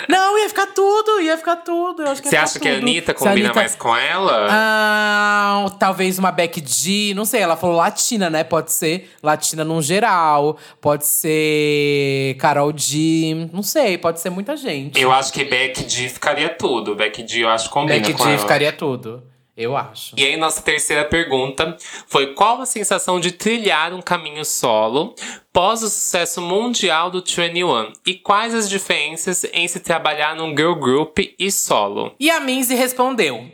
Não, 0.09 0.37
ia 0.37 0.49
ficar 0.49 0.67
tudo, 0.67 1.21
ia 1.21 1.37
ficar 1.37 1.55
tudo. 1.55 2.03
Você 2.05 2.35
acha 2.35 2.59
que 2.59 2.67
a 2.67 2.73
tudo. 2.73 2.81
Anitta 2.83 3.13
combina 3.13 3.45
Anitta- 3.47 3.53
mais 3.61 3.75
com 3.77 3.95
ela? 3.95 4.47
Ah, 4.51 5.65
talvez 5.79 6.19
uma 6.19 6.33
Beck 6.33 6.61
G, 6.65 7.13
não 7.15 7.23
sei, 7.23 7.39
ela 7.39 7.55
falou 7.55 7.77
latina, 7.77 8.29
né? 8.29 8.43
Pode 8.43 8.73
ser 8.73 9.09
latina 9.23 9.63
num 9.63 9.81
geral, 9.81 10.57
pode 10.81 11.05
ser 11.05 12.35
Carol 12.39 12.73
G, 12.75 13.47
não 13.53 13.63
sei, 13.63 13.97
pode 13.97 14.19
ser 14.19 14.29
muita 14.29 14.57
gente. 14.57 14.99
Eu 15.01 15.09
acho 15.09 15.31
que 15.31 15.45
Beck 15.45 15.89
G 15.89 16.09
ficaria 16.09 16.49
tudo. 16.49 16.93
Beck 16.93 17.25
G 17.25 17.45
eu 17.45 17.49
acho 17.49 17.69
que 17.69 17.73
combina 17.73 17.99
Beck 18.05 18.17
com 18.17 18.23
G 18.25 18.29
ela. 18.31 18.37
ficaria 18.39 18.73
tudo, 18.73 19.23
eu 19.55 19.77
acho. 19.77 20.15
E 20.17 20.23
aí, 20.23 20.35
nossa 20.35 20.61
terceira 20.61 21.05
pergunta 21.05 21.77
foi: 22.07 22.33
qual 22.33 22.61
a 22.61 22.65
sensação 22.65 23.19
de 23.19 23.31
trilhar 23.31 23.93
um 23.93 24.01
caminho 24.01 24.43
solo 24.43 25.15
pós 25.51 25.83
o 25.83 25.89
sucesso 25.89 26.41
mundial 26.41 27.11
do 27.11 27.23
21? 27.23 27.93
E 28.05 28.15
quais 28.15 28.53
as 28.55 28.67
diferenças 28.67 29.43
em 29.53 29.67
se 29.67 29.79
trabalhar 29.79 30.35
num 30.35 30.57
girl 30.57 30.73
group 30.73 31.19
e 31.37 31.51
solo? 31.51 32.15
E 32.19 32.31
a 32.31 32.39
Minzy 32.39 32.73
respondeu: 32.73 33.47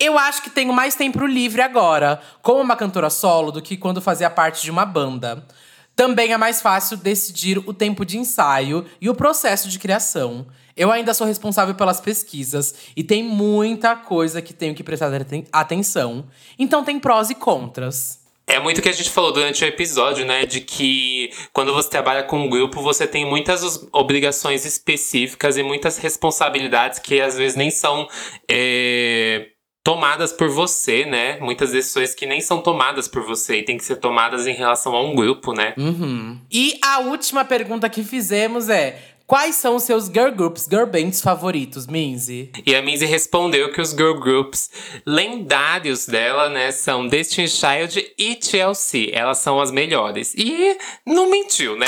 Eu 0.00 0.18
acho 0.18 0.42
que 0.42 0.48
tenho 0.48 0.72
mais 0.72 0.94
tempo 0.94 1.26
livre 1.26 1.60
agora, 1.60 2.20
como 2.40 2.62
uma 2.62 2.76
cantora 2.76 3.10
solo, 3.10 3.52
do 3.52 3.60
que 3.60 3.76
quando 3.76 4.00
fazia 4.00 4.30
parte 4.30 4.62
de 4.62 4.70
uma 4.70 4.86
banda. 4.86 5.46
Também 5.94 6.32
é 6.32 6.38
mais 6.38 6.62
fácil 6.62 6.96
decidir 6.96 7.58
o 7.58 7.74
tempo 7.74 8.06
de 8.06 8.16
ensaio 8.16 8.86
e 8.98 9.10
o 9.10 9.14
processo 9.14 9.68
de 9.68 9.78
criação. 9.78 10.46
Eu 10.76 10.90
ainda 10.90 11.12
sou 11.14 11.26
responsável 11.26 11.74
pelas 11.74 12.00
pesquisas 12.00 12.74
e 12.96 13.02
tem 13.04 13.22
muita 13.22 13.94
coisa 13.96 14.40
que 14.42 14.52
tenho 14.52 14.74
que 14.74 14.82
prestar 14.82 15.12
aten- 15.14 15.46
atenção. 15.52 16.26
Então 16.58 16.84
tem 16.84 16.98
prós 16.98 17.30
e 17.30 17.34
contras. 17.34 18.20
É 18.46 18.58
muito 18.58 18.78
o 18.78 18.82
que 18.82 18.88
a 18.88 18.92
gente 18.92 19.08
falou 19.08 19.32
durante 19.32 19.64
o 19.64 19.66
episódio, 19.66 20.26
né? 20.26 20.44
De 20.44 20.60
que 20.60 21.30
quando 21.52 21.72
você 21.72 21.88
trabalha 21.88 22.24
com 22.24 22.40
um 22.40 22.50
grupo, 22.50 22.82
você 22.82 23.06
tem 23.06 23.24
muitas 23.24 23.86
obrigações 23.92 24.66
específicas 24.66 25.56
e 25.56 25.62
muitas 25.62 25.96
responsabilidades 25.96 26.98
que 26.98 27.20
às 27.20 27.36
vezes 27.36 27.56
nem 27.56 27.70
são 27.70 28.08
é, 28.50 29.46
tomadas 29.84 30.32
por 30.32 30.48
você, 30.48 31.04
né? 31.06 31.38
Muitas 31.40 31.70
decisões 31.72 32.14
que 32.14 32.26
nem 32.26 32.40
são 32.40 32.60
tomadas 32.60 33.08
por 33.08 33.22
você 33.22 33.58
e 33.58 33.64
tem 33.64 33.76
que 33.76 33.84
ser 33.84 33.96
tomadas 33.96 34.46
em 34.46 34.54
relação 34.54 34.94
a 34.94 35.02
um 35.02 35.14
grupo, 35.14 35.52
né? 35.52 35.74
Uhum. 35.78 36.38
E 36.50 36.78
a 36.82 36.98
última 37.00 37.44
pergunta 37.44 37.88
que 37.88 38.02
fizemos 38.04 38.68
é: 38.68 39.11
Quais 39.32 39.56
são 39.56 39.76
os 39.76 39.84
seus 39.84 40.08
girl 40.08 40.30
groups, 40.30 40.68
girl 40.70 40.84
bands 40.84 41.22
favoritos, 41.22 41.86
Minzy? 41.86 42.52
E 42.66 42.74
a 42.74 42.82
Minzy 42.82 43.06
respondeu 43.06 43.72
que 43.72 43.80
os 43.80 43.92
girl 43.92 44.20
groups 44.20 44.68
lendários 45.06 46.04
dela, 46.04 46.50
né, 46.50 46.70
são 46.70 47.08
Destiny 47.08 47.48
Child 47.48 48.12
e 48.18 48.34
TLC. 48.34 49.08
Elas 49.10 49.38
são 49.38 49.58
as 49.58 49.70
melhores. 49.70 50.34
E 50.36 50.76
não 51.06 51.30
mentiu, 51.30 51.78
né? 51.78 51.86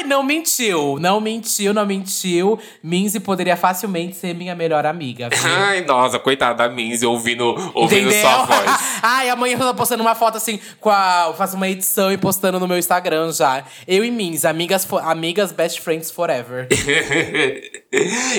Ai, 0.00 0.06
não 0.06 0.22
mentiu, 0.22 0.98
não 0.98 1.20
mentiu, 1.20 1.74
não 1.74 1.84
mentiu. 1.84 2.58
Minzy 2.82 3.20
poderia 3.20 3.54
facilmente 3.54 4.16
ser 4.16 4.34
minha 4.34 4.54
melhor 4.54 4.86
amiga. 4.86 5.28
viu? 5.28 5.38
Ai, 5.44 5.82
nossa, 5.84 6.18
coitada 6.18 6.54
da 6.66 6.74
Minzy 6.74 7.04
ouvindo, 7.04 7.44
ouvindo 7.74 8.08
Entendeu? 8.08 8.20
sua 8.22 8.46
voz. 8.46 8.70
Ai, 9.02 9.28
amanhã 9.28 9.54
eu 9.54 9.58
tô 9.58 9.74
postando 9.74 10.02
uma 10.02 10.14
foto 10.14 10.38
assim, 10.38 10.58
com 10.80 10.88
a, 10.88 11.26
eu 11.28 11.34
faço 11.34 11.54
uma 11.56 11.68
edição 11.68 12.10
e 12.10 12.16
postando 12.16 12.58
no 12.58 12.66
meu 12.66 12.78
Instagram 12.78 13.30
já. 13.30 13.62
Eu 13.86 14.02
e 14.02 14.10
Minzy, 14.10 14.46
amigas, 14.46 14.88
amigas 15.02 15.52
best 15.52 15.82
friends 15.82 16.10
forever. 16.10 16.66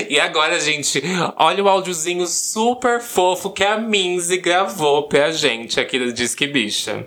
e 0.08 0.18
agora, 0.18 0.58
gente, 0.60 1.00
olha 1.36 1.62
o 1.62 1.68
áudiozinho 1.68 2.26
super 2.26 3.00
fofo 3.00 3.50
que 3.50 3.62
a 3.62 3.78
Minzy 3.78 4.38
gravou 4.38 5.04
pra 5.04 5.30
gente 5.30 5.78
aqui 5.78 5.96
do 5.98 6.12
Disque 6.12 6.48
Bicha. 6.48 7.06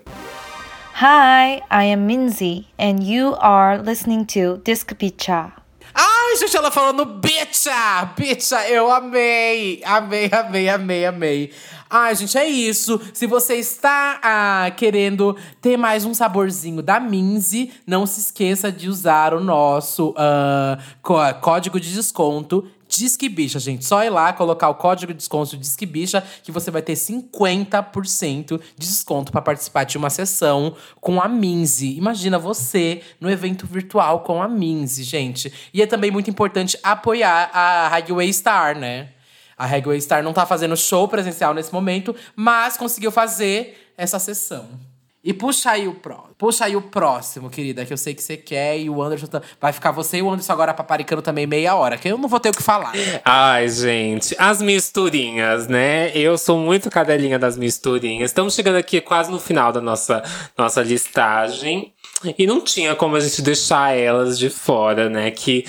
Hi, 0.97 1.61
I 1.69 1.83
am 1.91 2.07
Minzy, 2.07 2.67
and 2.79 3.03
you 3.03 3.35
are 3.41 3.77
listening 3.77 4.25
to 4.27 4.61
Disc 4.63 4.93
Picha. 4.97 5.51
Ai, 5.93 6.37
gente, 6.37 6.55
ela 6.55 6.71
falando 6.71 7.05
bitcha! 7.05 8.13
Bitcha, 8.17 8.65
eu 8.69 8.89
amei! 8.89 9.81
Amei, 9.83 10.29
amei, 10.31 10.69
amei, 10.69 11.05
amei. 11.05 11.51
Ai, 11.89 12.15
gente, 12.15 12.37
é 12.37 12.45
isso. 12.45 12.99
Se 13.13 13.27
você 13.27 13.55
está 13.55 14.19
ah, 14.23 14.71
querendo 14.71 15.35
ter 15.61 15.75
mais 15.75 16.05
um 16.05 16.13
saborzinho 16.13 16.81
da 16.81 16.97
Minzy, 16.97 17.73
não 17.85 18.05
se 18.05 18.21
esqueça 18.21 18.71
de 18.71 18.87
usar 18.87 19.33
o 19.33 19.41
nosso 19.41 20.13
ah, 20.17 20.77
có- 21.01 21.33
código 21.33 21.77
de 21.77 21.93
desconto 21.93 22.65
Disque 22.97 23.27
Bicha, 23.29 23.59
gente. 23.59 23.85
Só 23.85 24.03
ir 24.03 24.09
lá, 24.09 24.31
colocar 24.33 24.69
o 24.69 24.75
código 24.75 25.13
de 25.13 25.17
desconto 25.17 25.57
Disque 25.57 25.85
Bicha, 25.85 26.23
que 26.43 26.51
você 26.51 26.71
vai 26.71 26.81
ter 26.81 26.93
50% 26.93 28.59
de 28.77 28.87
desconto 28.87 29.31
para 29.31 29.41
participar 29.41 29.83
de 29.83 29.97
uma 29.97 30.09
sessão 30.09 30.75
com 31.01 31.21
a 31.21 31.27
Minzy. 31.27 31.97
Imagina 31.97 32.39
você 32.39 33.01
no 33.19 33.29
evento 33.29 33.67
virtual 33.67 34.21
com 34.21 34.41
a 34.41 34.47
Minzy, 34.47 35.03
gente. 35.03 35.51
E 35.73 35.81
é 35.81 35.87
também 35.87 36.11
muito 36.11 36.29
importante 36.29 36.77
apoiar 36.83 37.49
a 37.53 37.87
Highway 37.89 38.31
Star, 38.33 38.77
né? 38.77 39.09
A 39.57 39.65
Highway 39.65 40.01
Star 40.01 40.23
não 40.23 40.33
tá 40.33 40.45
fazendo 40.45 40.75
show 40.75 41.07
presencial 41.07 41.53
nesse 41.53 41.73
momento, 41.73 42.15
mas 42.35 42.77
conseguiu 42.77 43.11
fazer 43.11 43.93
essa 43.97 44.19
sessão. 44.19 44.94
E 45.25 45.33
puxa 45.33 45.71
aí 45.71 45.87
o 45.87 45.95
próximo. 45.95 46.35
Puxa 46.37 46.65
aí 46.65 46.75
o 46.75 46.81
próximo, 46.83 47.49
querida, 47.49 47.83
que 47.83 47.91
eu 47.91 47.97
sei 47.97 48.13
que 48.13 48.21
você 48.21 48.37
quer. 48.37 48.77
E 48.77 48.89
o 48.91 49.01
Anderson 49.01 49.25
tá- 49.25 49.41
vai 49.59 49.73
ficar 49.73 49.89
você 49.91 50.17
e 50.17 50.21
o 50.21 50.29
Anderson 50.29 50.53
agora 50.53 50.71
paparicando 50.71 51.21
também 51.23 51.47
meia 51.47 51.73
hora, 51.75 51.97
que 51.97 52.07
eu 52.07 52.17
não 52.17 52.29
vou 52.29 52.39
ter 52.39 52.49
o 52.49 52.53
que 52.53 52.61
falar. 52.61 52.93
Ai, 53.25 53.67
gente, 53.67 54.35
as 54.37 54.61
misturinhas, 54.61 55.67
né? 55.67 56.11
Eu 56.15 56.37
sou 56.37 56.59
muito 56.59 56.91
cadelinha 56.91 57.39
das 57.39 57.57
misturinhas. 57.57 58.29
Estamos 58.29 58.53
chegando 58.53 58.75
aqui 58.75 59.01
quase 59.01 59.31
no 59.31 59.39
final 59.39 59.71
da 59.71 59.81
nossa, 59.81 60.21
nossa 60.57 60.83
listagem. 60.83 61.91
E 62.37 62.45
não 62.45 62.61
tinha 62.61 62.95
como 62.95 63.15
a 63.15 63.19
gente 63.19 63.41
deixar 63.41 63.97
elas 63.97 64.37
de 64.37 64.49
fora, 64.49 65.09
né? 65.09 65.31
Que 65.31 65.65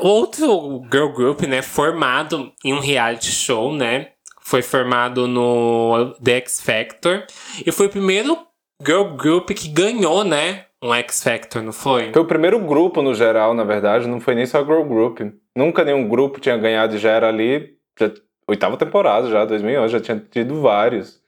outro 0.00 0.82
girl 0.90 1.08
group, 1.12 1.42
né? 1.42 1.62
Formado 1.62 2.52
em 2.64 2.72
um 2.72 2.80
reality 2.80 3.30
show, 3.30 3.72
né? 3.74 4.08
Foi 4.42 4.62
formado 4.62 5.26
no 5.26 6.14
The 6.22 6.36
X 6.36 6.60
Factor. 6.60 7.24
E 7.64 7.72
foi 7.72 7.86
o 7.86 7.90
primeiro 7.90 8.45
girl 8.84 9.16
group 9.16 9.50
que 9.50 9.68
ganhou, 9.68 10.24
né? 10.24 10.66
Um 10.82 10.94
X 10.94 11.22
Factor, 11.22 11.62
não 11.62 11.72
foi? 11.72 12.12
Foi 12.12 12.22
o 12.22 12.26
primeiro 12.26 12.58
grupo 12.60 13.02
no 13.02 13.14
geral, 13.14 13.54
na 13.54 13.64
verdade, 13.64 14.06
não 14.06 14.20
foi 14.20 14.34
nem 14.34 14.46
só 14.46 14.64
girl 14.64 14.82
group. 14.84 15.20
Nunca 15.56 15.84
nenhum 15.84 16.08
grupo 16.08 16.38
tinha 16.38 16.56
ganhado 16.56 16.94
e 16.94 16.98
já 16.98 17.10
era 17.10 17.28
ali. 17.28 17.76
Já, 17.98 18.10
oitava 18.46 18.76
temporada 18.76 19.28
já, 19.28 19.44
2011, 19.44 19.92
já 19.92 20.00
tinha 20.00 20.22
tido 20.30 20.60
vários. 20.60 21.20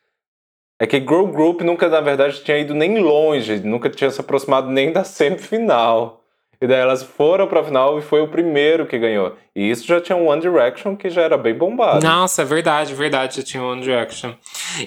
É 0.78 0.86
que 0.86 1.00
girl 1.00 1.26
group 1.26 1.62
nunca, 1.62 1.88
na 1.88 2.00
verdade, 2.00 2.42
tinha 2.44 2.58
ido 2.58 2.74
nem 2.74 2.98
longe, 2.98 3.58
nunca 3.60 3.90
tinha 3.90 4.10
se 4.10 4.20
aproximado 4.20 4.70
nem 4.70 4.92
da 4.92 5.02
semifinal. 5.02 6.22
E 6.60 6.66
daí 6.66 6.80
elas 6.80 7.04
foram 7.04 7.46
pra 7.46 7.62
final 7.62 7.98
e 7.98 8.02
foi 8.02 8.20
o 8.20 8.28
primeiro 8.28 8.84
que 8.86 8.98
ganhou. 8.98 9.36
E 9.54 9.70
isso 9.70 9.86
já 9.86 10.00
tinha 10.00 10.16
um 10.16 10.26
One 10.26 10.40
Direction 10.40 10.96
que 10.96 11.08
já 11.08 11.22
era 11.22 11.38
bem 11.38 11.54
bombado. 11.54 12.04
Nossa, 12.04 12.42
é 12.42 12.44
verdade, 12.44 12.94
verdade, 12.94 13.36
já 13.36 13.42
tinha 13.44 13.62
One 13.62 13.80
Direction. 13.80 14.34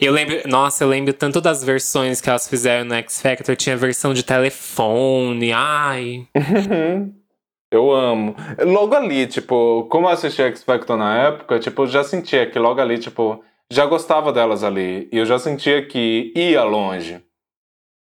Eu 0.01 0.11
lembro, 0.11 0.41
nossa, 0.47 0.83
eu 0.83 0.89
lembro 0.89 1.13
tanto 1.13 1.39
das 1.39 1.63
versões 1.63 2.19
que 2.19 2.29
elas 2.29 2.47
fizeram 2.47 2.83
no 2.85 2.95
X 2.95 3.21
Factor, 3.21 3.55
tinha 3.55 3.77
versão 3.77 4.13
de 4.13 4.23
telefone, 4.23 5.53
ai. 5.53 6.27
Eu 7.71 7.89
amo. 7.89 8.35
Logo 8.65 8.93
ali, 8.93 9.25
tipo, 9.27 9.87
como 9.89 10.05
eu 10.05 10.11
assisti 10.11 10.41
X 10.41 10.61
Factor 10.61 10.97
na 10.97 11.17
época, 11.17 11.57
tipo, 11.57 11.87
já 11.87 12.03
sentia 12.03 12.45
que 12.45 12.59
logo 12.59 12.81
ali, 12.81 12.97
tipo, 12.97 13.41
já 13.71 13.85
gostava 13.85 14.33
delas 14.33 14.61
ali. 14.61 15.07
E 15.09 15.17
eu 15.17 15.25
já 15.25 15.39
sentia 15.39 15.85
que 15.85 16.33
ia 16.35 16.63
longe. 16.63 17.21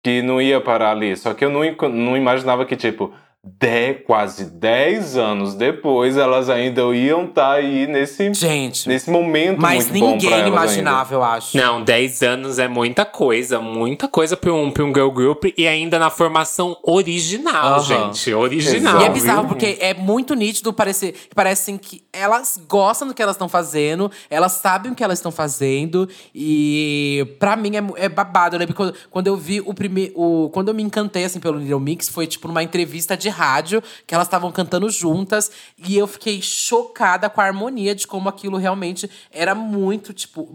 Que 0.05 0.23
não 0.23 0.41
ia 0.41 0.61
parar 0.61 0.93
ali. 0.93 1.17
Só 1.17 1.35
que 1.35 1.45
eu 1.45 1.51
não, 1.51 1.63
não 1.91 2.17
imaginava 2.17 2.65
que, 2.65 2.77
tipo, 2.77 3.13
de, 3.47 3.95
quase 4.07 4.47
10 4.47 5.17
anos 5.17 5.55
depois, 5.55 6.17
elas 6.17 6.51
ainda 6.51 6.83
iam 6.95 7.25
estar 7.25 7.43
tá 7.43 7.53
aí 7.53 7.87
nesse, 7.87 8.35
Gente, 8.35 8.89
nesse 8.89 9.09
momento 9.09 9.61
mas 9.61 9.89
muito 9.89 10.01
bom 10.01 10.07
pra 10.07 10.15
ninguém 10.17 10.33
elas 10.33 10.49
imaginava, 10.49 11.15
eu 11.15 11.23
acho. 11.23 11.57
Não, 11.57 11.83
10 11.83 12.23
anos 12.23 12.59
é 12.59 12.67
muita 12.67 13.05
coisa, 13.05 13.61
muita 13.61 14.09
coisa 14.09 14.37
pra 14.37 14.53
um, 14.53 14.71
pra 14.71 14.85
um 14.85 14.89
girl 14.89 15.11
group 15.11 15.45
e 15.57 15.67
ainda 15.67 15.99
na 15.99 16.11
formação 16.11 16.77
original, 16.83 17.81
gente. 17.85 18.35
Original. 18.35 19.01
E 19.01 19.05
é 19.05 19.09
bizarro 19.09 19.47
porque 19.47 19.79
é 19.81 19.95
muito 19.95 20.35
nítido 20.35 20.73
parecer 20.73 21.13
que 21.13 21.35
parecem 21.35 21.79
que 21.79 22.03
elas 22.13 22.61
gostam 22.69 23.07
do 23.07 23.15
que 23.15 23.23
elas 23.23 23.37
estão 23.37 23.49
fazendo, 23.49 24.11
elas 24.29 24.53
sabem 24.53 24.91
o 24.91 24.95
que 24.95 25.05
elas 25.05 25.19
estão 25.19 25.31
fazendo 25.31 26.09
e 26.35 27.37
pra 27.39 27.55
mim 27.55 27.77
é, 27.77 28.05
é 28.05 28.09
babado. 28.09 28.57
Eu 28.57 28.61
lembro 28.61 28.75
quando, 28.75 28.95
quando 29.11 29.27
eu 29.29 29.37
vi 29.37 29.61
o 29.61 29.73
primeiro, 29.73 30.13
o, 30.17 30.51
quando 30.51 30.69
eu 30.69 30.75
me 30.75 30.83
encantei 30.83 31.25
assim 31.25 31.39
pelo 31.39 31.59
Little 31.59 31.79
Mix 31.79 32.09
foi 32.09 32.27
tipo 32.27 32.49
numa 32.49 32.63
entrevista 32.63 33.17
de 33.17 33.36
rádio 33.37 33.83
que 34.07 34.15
elas 34.15 34.27
estavam 34.27 34.51
cantando 34.51 34.89
juntas 34.89 35.51
e 35.79 35.97
eu 35.97 36.07
fiquei 36.07 36.41
chocada 36.41 37.29
com 37.29 37.41
a 37.41 37.45
harmonia 37.45 37.95
de 37.95 38.07
como 38.07 38.29
aquilo 38.29 38.57
realmente 38.57 39.11
era 39.31 39.55
muito 39.55 40.13
tipo 40.13 40.47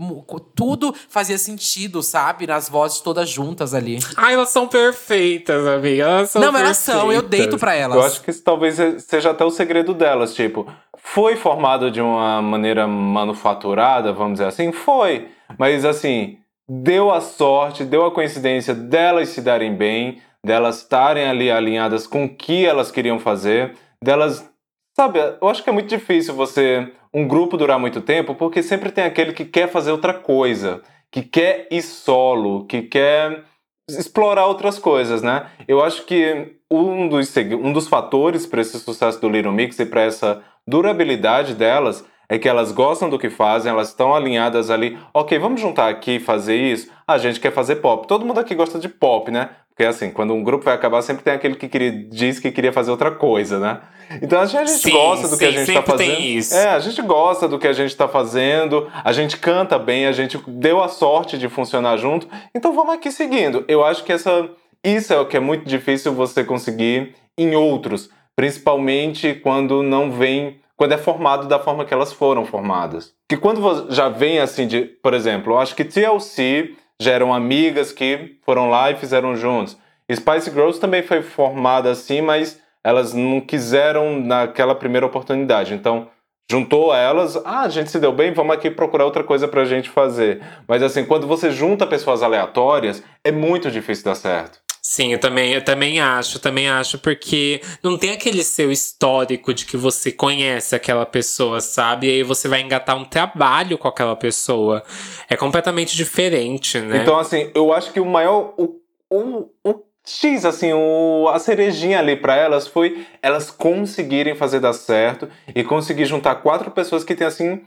tudo 0.55 0.93
fazia 1.09 1.37
sentido, 1.37 2.01
sabe, 2.01 2.47
nas 2.47 2.69
vozes 2.69 2.99
todas 2.99 3.29
juntas 3.29 3.73
ali. 3.73 3.99
Ai, 4.17 4.33
elas 4.33 4.49
são 4.49 4.67
perfeitas, 4.67 5.65
amiga. 5.67 6.03
Elas 6.03 6.29
são 6.31 6.41
Não, 6.41 6.57
elas 6.57 6.77
são, 6.77 7.11
eu 7.11 7.21
deito 7.21 7.57
pra 7.57 7.73
elas. 7.73 7.97
Eu 7.97 8.03
acho 8.03 8.21
que 8.21 8.29
isso 8.29 8.43
talvez 8.43 8.77
seja 9.03 9.31
até 9.31 9.43
o 9.43 9.51
segredo 9.51 9.93
delas. 9.93 10.33
Tipo, 10.33 10.67
foi 10.97 11.35
formado 11.35 11.91
de 11.91 12.01
uma 12.01 12.41
maneira 12.41 12.87
manufaturada, 12.87 14.13
vamos 14.13 14.33
dizer 14.33 14.45
assim? 14.45 14.71
Foi. 14.71 15.27
Mas 15.57 15.83
assim, 15.85 16.37
deu 16.67 17.11
a 17.11 17.21
sorte, 17.21 17.83
deu 17.83 18.05
a 18.05 18.11
coincidência 18.11 18.73
delas 18.73 19.29
se 19.29 19.41
darem 19.41 19.75
bem, 19.75 20.21
delas 20.45 20.77
estarem 20.77 21.25
ali 21.25 21.51
alinhadas 21.51 22.07
com 22.07 22.25
o 22.25 22.35
que 22.35 22.65
elas 22.65 22.91
queriam 22.91 23.19
fazer, 23.19 23.75
delas. 24.03 24.49
Sabe, 24.95 25.19
eu 25.19 25.47
acho 25.47 25.63
que 25.63 25.69
é 25.69 25.73
muito 25.73 25.89
difícil 25.89 26.33
você. 26.33 26.91
um 27.13 27.27
grupo 27.27 27.57
durar 27.57 27.79
muito 27.79 28.01
tempo, 28.01 28.35
porque 28.35 28.61
sempre 28.61 28.91
tem 28.91 29.03
aquele 29.03 29.33
que 29.33 29.45
quer 29.45 29.69
fazer 29.69 29.91
outra 29.91 30.13
coisa, 30.13 30.81
que 31.11 31.21
quer 31.21 31.67
ir 31.71 31.81
solo, 31.81 32.65
que 32.65 32.81
quer 32.83 33.43
explorar 33.89 34.45
outras 34.47 34.79
coisas, 34.79 35.21
né? 35.21 35.47
Eu 35.67 35.83
acho 35.83 36.05
que 36.05 36.55
um 36.71 37.07
dos, 37.07 37.35
um 37.61 37.73
dos 37.73 37.87
fatores 37.87 38.45
para 38.45 38.61
esse 38.61 38.79
sucesso 38.79 39.19
do 39.19 39.29
Little 39.29 39.51
Mix 39.51 39.77
e 39.79 39.85
para 39.85 40.03
essa 40.03 40.41
durabilidade 40.65 41.53
delas 41.53 42.05
é 42.29 42.39
que 42.39 42.47
elas 42.47 42.71
gostam 42.71 43.09
do 43.09 43.19
que 43.19 43.29
fazem, 43.29 43.69
elas 43.69 43.89
estão 43.89 44.15
alinhadas 44.15 44.69
ali. 44.69 44.97
Ok, 45.13 45.37
vamos 45.37 45.59
juntar 45.59 45.89
aqui 45.89 46.11
e 46.11 46.19
fazer 46.19 46.55
isso? 46.55 46.89
Ah, 47.05 47.13
a 47.13 47.17
gente 47.17 47.41
quer 47.41 47.51
fazer 47.51 47.77
pop. 47.77 48.07
Todo 48.07 48.25
mundo 48.25 48.39
aqui 48.39 48.55
gosta 48.55 48.79
de 48.79 48.87
pop, 48.87 49.29
né? 49.29 49.49
Porque 49.81 49.89
assim, 49.89 50.11
quando 50.11 50.35
um 50.35 50.43
grupo 50.43 50.63
vai 50.63 50.75
acabar, 50.75 51.01
sempre 51.01 51.23
tem 51.23 51.33
aquele 51.33 51.55
que 51.55 51.67
queria, 51.67 51.91
diz 51.91 52.39
que 52.39 52.51
queria 52.51 52.71
fazer 52.71 52.91
outra 52.91 53.09
coisa, 53.09 53.57
né? 53.57 53.79
Então 54.21 54.39
a 54.39 54.45
gente, 54.45 54.69
Sim, 54.69 54.91
gosta 54.91 55.27
do 55.27 55.35
que 55.39 55.45
a 55.45 55.47
sim, 55.47 55.53
gente 55.57 55.69
está 55.69 55.81
sempre 55.81 55.97
tem 55.97 56.09
fazendo. 56.11 56.27
isso. 56.27 56.55
É, 56.55 56.69
a 56.69 56.79
gente 56.79 57.01
gosta 57.01 57.47
do 57.47 57.57
que 57.57 57.67
a 57.67 57.73
gente 57.73 57.89
está 57.89 58.07
fazendo, 58.07 58.87
a 59.03 59.11
gente 59.11 59.37
canta 59.37 59.79
bem, 59.79 60.05
a 60.05 60.11
gente 60.11 60.37
deu 60.47 60.83
a 60.83 60.87
sorte 60.87 61.35
de 61.35 61.49
funcionar 61.49 61.97
junto, 61.97 62.27
então 62.53 62.75
vamos 62.75 62.93
aqui 62.93 63.11
seguindo. 63.11 63.65
Eu 63.67 63.83
acho 63.83 64.03
que 64.03 64.13
essa, 64.13 64.49
isso 64.83 65.11
é 65.11 65.19
o 65.19 65.25
que 65.25 65.35
é 65.35 65.39
muito 65.39 65.67
difícil 65.67 66.13
você 66.13 66.43
conseguir 66.43 67.15
em 67.35 67.55
outros, 67.55 68.11
principalmente 68.35 69.33
quando 69.33 69.81
não 69.81 70.11
vem, 70.11 70.59
quando 70.77 70.91
é 70.91 70.97
formado 70.99 71.47
da 71.47 71.57
forma 71.57 71.85
que 71.85 71.93
elas 71.93 72.13
foram 72.13 72.45
formadas. 72.45 73.13
Que 73.27 73.35
quando 73.35 73.87
já 73.89 74.09
vem 74.09 74.37
assim 74.37 74.67
de, 74.67 74.81
por 75.01 75.15
exemplo, 75.15 75.53
eu 75.53 75.57
acho 75.57 75.75
que 75.75 75.83
TLC 75.83 76.75
já 77.01 77.13
eram 77.13 77.33
amigas 77.33 77.91
que 77.91 78.37
foram 78.45 78.69
lá 78.69 78.91
e 78.91 78.95
fizeram 78.95 79.35
juntos. 79.35 79.75
Spice 80.13 80.51
Girls 80.51 80.79
também 80.79 81.01
foi 81.01 81.23
formada 81.23 81.89
assim, 81.89 82.21
mas 82.21 82.61
elas 82.83 83.11
não 83.11 83.41
quiseram 83.41 84.19
naquela 84.19 84.75
primeira 84.75 85.07
oportunidade. 85.07 85.73
Então, 85.73 86.09
juntou 86.49 86.93
elas, 86.93 87.35
ah, 87.37 87.61
a 87.61 87.69
gente 87.69 87.89
se 87.89 87.99
deu 87.99 88.11
bem, 88.11 88.33
vamos 88.33 88.53
aqui 88.53 88.69
procurar 88.69 89.05
outra 89.05 89.23
coisa 89.23 89.47
pra 89.47 89.65
gente 89.65 89.89
fazer. 89.89 90.43
Mas 90.67 90.83
assim, 90.83 91.03
quando 91.03 91.25
você 91.25 91.49
junta 91.49 91.87
pessoas 91.87 92.21
aleatórias, 92.21 93.03
é 93.23 93.31
muito 93.31 93.71
difícil 93.71 94.05
dar 94.05 94.15
certo. 94.15 94.60
Sim, 94.83 95.13
eu 95.13 95.19
também, 95.19 95.53
eu 95.53 95.63
também 95.63 95.99
acho, 95.99 96.39
também 96.39 96.67
acho, 96.67 96.97
porque 96.97 97.61
não 97.83 97.99
tem 97.99 98.11
aquele 98.11 98.43
seu 98.43 98.71
histórico 98.71 99.53
de 99.53 99.63
que 99.63 99.77
você 99.77 100.11
conhece 100.11 100.75
aquela 100.75 101.05
pessoa, 101.05 101.61
sabe? 101.61 102.07
E 102.07 102.09
aí 102.09 102.23
você 102.23 102.47
vai 102.47 102.61
engatar 102.61 102.97
um 102.97 103.05
trabalho 103.05 103.77
com 103.77 103.87
aquela 103.87 104.15
pessoa. 104.15 104.83
É 105.29 105.37
completamente 105.37 105.95
diferente, 105.95 106.79
né? 106.79 106.97
Então, 106.97 107.19
assim, 107.19 107.51
eu 107.53 107.71
acho 107.71 107.93
que 107.93 107.99
o 107.99 108.05
maior. 108.05 108.55
O, 108.57 108.81
o, 109.11 109.49
o 109.63 109.83
X, 110.03 110.45
assim, 110.45 110.73
o, 110.73 111.29
a 111.31 111.37
cerejinha 111.37 111.99
ali 111.99 112.15
pra 112.15 112.35
elas 112.35 112.67
foi 112.67 113.05
elas 113.21 113.51
conseguirem 113.51 114.33
fazer 114.33 114.59
dar 114.59 114.73
certo 114.73 115.29
e 115.53 115.63
conseguir 115.63 116.05
juntar 116.05 116.35
quatro 116.35 116.71
pessoas 116.71 117.03
que 117.03 117.13
têm, 117.13 117.27
assim, 117.27 117.61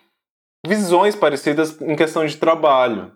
visões 0.66 1.15
parecidas 1.15 1.81
em 1.81 1.95
questão 1.95 2.27
de 2.27 2.36
trabalho. 2.36 3.12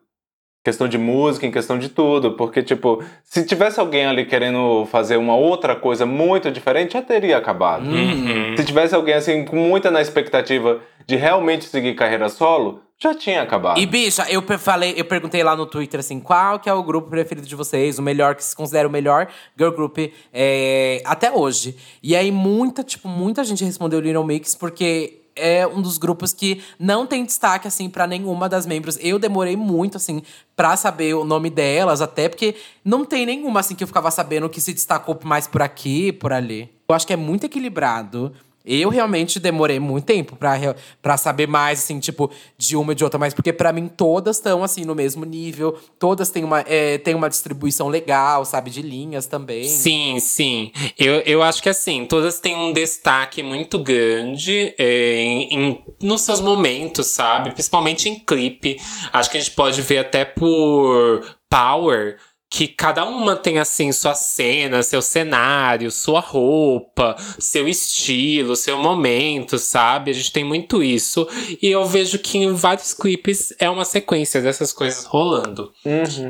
Questão 0.68 0.86
de 0.86 0.98
música, 0.98 1.46
em 1.46 1.50
questão 1.50 1.78
de 1.78 1.88
tudo. 1.88 2.32
Porque, 2.32 2.62
tipo, 2.62 3.02
se 3.24 3.42
tivesse 3.46 3.80
alguém 3.80 4.04
ali 4.04 4.26
querendo 4.26 4.84
fazer 4.92 5.16
uma 5.16 5.34
outra 5.34 5.74
coisa 5.74 6.04
muito 6.04 6.50
diferente, 6.50 6.92
já 6.92 7.00
teria 7.00 7.38
acabado. 7.38 7.88
Uhum. 7.88 8.54
Se 8.54 8.66
tivesse 8.66 8.94
alguém, 8.94 9.14
assim, 9.14 9.46
com 9.46 9.56
muita 9.56 9.90
na 9.90 10.02
expectativa 10.02 10.78
de 11.06 11.16
realmente 11.16 11.64
seguir 11.64 11.94
carreira 11.94 12.28
solo, 12.28 12.82
já 12.98 13.14
tinha 13.14 13.40
acabado. 13.40 13.80
E, 13.80 13.86
bicha, 13.86 14.26
eu 14.28 14.42
falei, 14.58 14.92
eu 14.94 15.06
perguntei 15.06 15.42
lá 15.42 15.56
no 15.56 15.64
Twitter 15.64 16.00
assim, 16.00 16.20
qual 16.20 16.58
que 16.58 16.68
é 16.68 16.74
o 16.74 16.82
grupo 16.82 17.08
preferido 17.08 17.46
de 17.46 17.54
vocês, 17.56 17.98
o 17.98 18.02
melhor, 18.02 18.34
que 18.34 18.44
se 18.44 18.54
considera 18.54 18.86
o 18.86 18.90
melhor 18.90 19.26
girl 19.56 19.70
group 19.70 19.96
é, 20.34 21.00
até 21.06 21.32
hoje. 21.32 21.76
E 22.02 22.14
aí, 22.14 22.30
muita, 22.30 22.84
tipo, 22.84 23.08
muita 23.08 23.42
gente 23.42 23.64
respondeu 23.64 24.00
Little 24.00 24.22
Mix, 24.22 24.54
porque 24.54 25.17
é 25.38 25.66
um 25.66 25.80
dos 25.80 25.98
grupos 25.98 26.32
que 26.32 26.62
não 26.78 27.06
tem 27.06 27.24
destaque, 27.24 27.68
assim, 27.68 27.88
pra 27.88 28.06
nenhuma 28.06 28.48
das 28.48 28.66
membros. 28.66 28.98
Eu 29.00 29.18
demorei 29.18 29.56
muito, 29.56 29.96
assim, 29.96 30.22
pra 30.56 30.76
saber 30.76 31.14
o 31.14 31.24
nome 31.24 31.50
delas, 31.50 32.00
até 32.00 32.28
porque 32.28 32.56
não 32.84 33.04
tem 33.04 33.24
nenhuma, 33.24 33.60
assim, 33.60 33.74
que 33.74 33.82
eu 33.82 33.88
ficava 33.88 34.10
sabendo 34.10 34.48
que 34.48 34.60
se 34.60 34.72
destacou 34.72 35.18
mais 35.24 35.46
por 35.46 35.62
aqui, 35.62 36.12
por 36.12 36.32
ali. 36.32 36.70
Eu 36.88 36.94
acho 36.94 37.06
que 37.06 37.12
é 37.12 37.16
muito 37.16 37.44
equilibrado. 37.44 38.32
Eu 38.68 38.88
realmente 38.90 39.40
demorei 39.40 39.80
muito 39.80 40.04
tempo 40.04 40.36
pra, 40.36 41.16
saber 41.16 41.46
mais, 41.46 41.80
assim, 41.80 41.98
tipo, 41.98 42.30
de 42.56 42.76
uma 42.76 42.92
e 42.92 42.94
de 42.94 43.02
outra. 43.02 43.18
Mas 43.18 43.32
porque 43.32 43.52
pra 43.52 43.72
mim 43.72 43.88
todas 43.88 44.36
estão, 44.36 44.62
assim, 44.62 44.84
no 44.84 44.94
mesmo 44.94 45.24
nível. 45.24 45.78
Todas 45.98 46.30
têm 46.30 46.44
uma, 46.44 46.60
é, 46.60 46.98
têm 46.98 47.14
uma 47.14 47.28
distribuição 47.28 47.88
legal, 47.88 48.44
sabe? 48.44 48.70
De 48.70 48.82
linhas 48.82 49.26
também. 49.26 49.64
Sim, 49.64 50.20
sim. 50.20 50.70
Eu, 50.98 51.14
eu 51.20 51.42
acho 51.42 51.62
que 51.62 51.68
assim, 51.68 52.04
todas 52.04 52.40
têm 52.40 52.54
um 52.56 52.72
destaque 52.72 53.42
muito 53.42 53.78
grande 53.78 54.74
é, 54.78 55.14
em, 55.22 55.54
em- 55.54 55.84
nos 56.02 56.20
seus 56.22 56.40
momentos, 56.40 57.06
sabe? 57.06 57.50
Principalmente 57.52 58.08
em 58.08 58.18
clipe. 58.18 58.78
Acho 59.12 59.30
que 59.30 59.36
a 59.36 59.40
gente 59.40 59.52
pode 59.54 59.80
ver 59.82 59.98
até 59.98 60.24
por 60.24 61.24
Power. 61.48 62.16
Que 62.50 62.66
cada 62.66 63.04
uma 63.04 63.36
tem, 63.36 63.58
assim, 63.58 63.92
sua 63.92 64.14
cena, 64.14 64.82
seu 64.82 65.02
cenário, 65.02 65.90
sua 65.90 66.20
roupa, 66.20 67.14
seu 67.38 67.68
estilo, 67.68 68.56
seu 68.56 68.78
momento, 68.78 69.58
sabe? 69.58 70.10
A 70.10 70.14
gente 70.14 70.32
tem 70.32 70.44
muito 70.44 70.82
isso. 70.82 71.28
E 71.60 71.68
eu 71.68 71.84
vejo 71.84 72.18
que 72.18 72.38
em 72.38 72.52
vários 72.54 72.94
clipes 72.94 73.52
é 73.58 73.68
uma 73.68 73.84
sequência 73.84 74.40
dessas 74.40 74.72
coisas 74.72 75.04
rolando. 75.04 75.72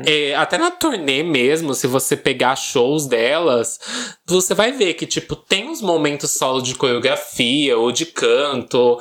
É, 0.05 0.35
até 0.35 0.57
na 0.57 0.71
turnê 0.71 1.23
mesmo, 1.23 1.73
se 1.73 1.87
você 1.87 2.17
pegar 2.17 2.55
shows 2.55 3.07
delas, 3.07 3.79
você 4.27 4.53
vai 4.53 4.71
ver 4.73 4.95
que, 4.95 5.05
tipo, 5.05 5.35
tem 5.35 5.69
uns 5.69 5.81
momentos 5.81 6.31
solo 6.31 6.61
de 6.61 6.75
coreografia 6.75 7.77
ou 7.77 7.91
de 7.91 8.05
canto. 8.05 8.99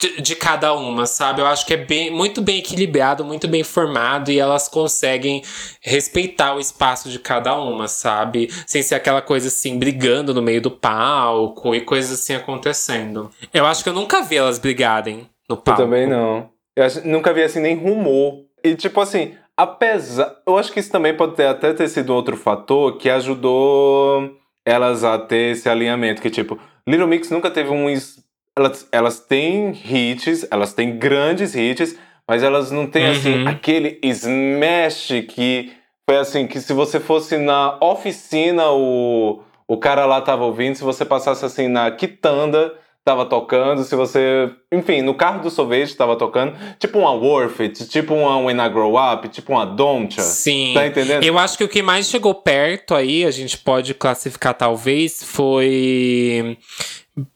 De, 0.00 0.20
de 0.22 0.36
cada 0.36 0.72
uma, 0.74 1.06
sabe? 1.06 1.40
Eu 1.40 1.46
acho 1.46 1.66
que 1.66 1.74
é 1.74 1.76
bem, 1.76 2.08
muito 2.08 2.40
bem 2.40 2.58
equilibrado, 2.58 3.24
muito 3.24 3.48
bem 3.48 3.64
formado 3.64 4.30
e 4.30 4.38
elas 4.38 4.68
conseguem 4.68 5.42
respeitar 5.82 6.54
o 6.54 6.60
espaço 6.60 7.08
de 7.10 7.18
cada 7.18 7.56
uma, 7.60 7.88
sabe? 7.88 8.48
Sem 8.64 8.80
ser 8.80 8.94
aquela 8.94 9.20
coisa 9.20 9.48
assim, 9.48 9.76
brigando 9.76 10.32
no 10.32 10.40
meio 10.40 10.62
do 10.62 10.70
palco 10.70 11.74
e 11.74 11.80
coisas 11.80 12.12
assim 12.20 12.34
acontecendo. 12.34 13.28
Eu 13.52 13.66
acho 13.66 13.82
que 13.82 13.88
eu 13.88 13.92
nunca 13.94 14.22
vi 14.22 14.36
elas 14.36 14.58
brigarem 14.60 15.28
no 15.48 15.56
Eu 15.56 15.62
palco. 15.62 15.82
também 15.82 16.06
não. 16.06 16.48
Eu 16.76 16.84
acho- 16.84 17.04
nunca 17.04 17.32
vi 17.34 17.42
assim 17.42 17.58
nem 17.60 17.74
rumor. 17.76 18.44
E 18.62 18.76
tipo 18.76 19.00
assim, 19.00 19.34
apesar. 19.56 20.32
Eu 20.46 20.56
acho 20.56 20.70
que 20.72 20.78
isso 20.78 20.92
também 20.92 21.16
pode 21.16 21.34
ter, 21.34 21.46
até 21.46 21.72
ter 21.74 21.88
sido 21.88 22.14
outro 22.14 22.36
fator 22.36 22.96
que 22.98 23.10
ajudou 23.10 24.30
elas 24.64 25.02
a 25.02 25.18
ter 25.18 25.52
esse 25.52 25.68
alinhamento. 25.68 26.22
Que 26.22 26.30
tipo, 26.30 26.56
Little 26.86 27.08
Mix 27.08 27.30
nunca 27.30 27.50
teve 27.50 27.70
um. 27.70 27.90
es- 27.90 28.16
Elas, 28.58 28.88
elas 28.90 29.20
têm 29.20 29.70
hits, 29.70 30.46
elas 30.50 30.72
têm 30.72 30.98
grandes 30.98 31.54
hits, 31.54 31.96
mas 32.26 32.42
elas 32.42 32.70
não 32.72 32.86
têm 32.86 33.06
assim 33.06 33.42
Uhum. 33.42 33.48
aquele 33.48 33.98
smash 34.02 35.12
que 35.28 35.72
foi 36.08 36.18
assim, 36.18 36.46
que 36.46 36.60
se 36.60 36.72
você 36.72 36.98
fosse 36.98 37.36
na 37.36 37.76
oficina, 37.80 38.70
o, 38.70 39.40
o 39.66 39.76
cara 39.76 40.06
lá 40.06 40.20
tava 40.20 40.44
ouvindo, 40.44 40.74
se 40.74 40.82
você 40.82 41.04
passasse 41.04 41.44
assim 41.44 41.68
na 41.68 41.90
quitanda, 41.90 42.74
tava 43.04 43.24
tocando, 43.24 43.84
se 43.84 43.94
você. 43.94 44.50
Enfim, 44.72 45.00
no 45.02 45.14
carro 45.14 45.40
do 45.42 45.50
sorvete 45.50 45.94
tava 45.96 46.16
tocando. 46.16 46.54
Tipo 46.78 46.98
uma 46.98 47.12
Worth 47.12 47.60
It, 47.60 47.88
tipo 47.88 48.14
uma 48.14 48.38
When 48.38 48.58
I 48.60 48.68
Grow 48.68 48.96
Up, 48.96 49.28
tipo 49.28 49.52
uma 49.52 49.64
Don'tcha. 49.64 50.20
Sim. 50.20 50.72
Tá 50.74 50.86
entendendo? 50.86 51.22
Eu 51.24 51.38
acho 51.38 51.56
que 51.56 51.64
o 51.64 51.68
que 51.68 51.80
mais 51.82 52.06
chegou 52.08 52.34
perto 52.34 52.94
aí, 52.94 53.24
a 53.24 53.30
gente 53.30 53.56
pode 53.56 53.94
classificar 53.94 54.52
talvez, 54.54 55.22
foi 55.22 56.58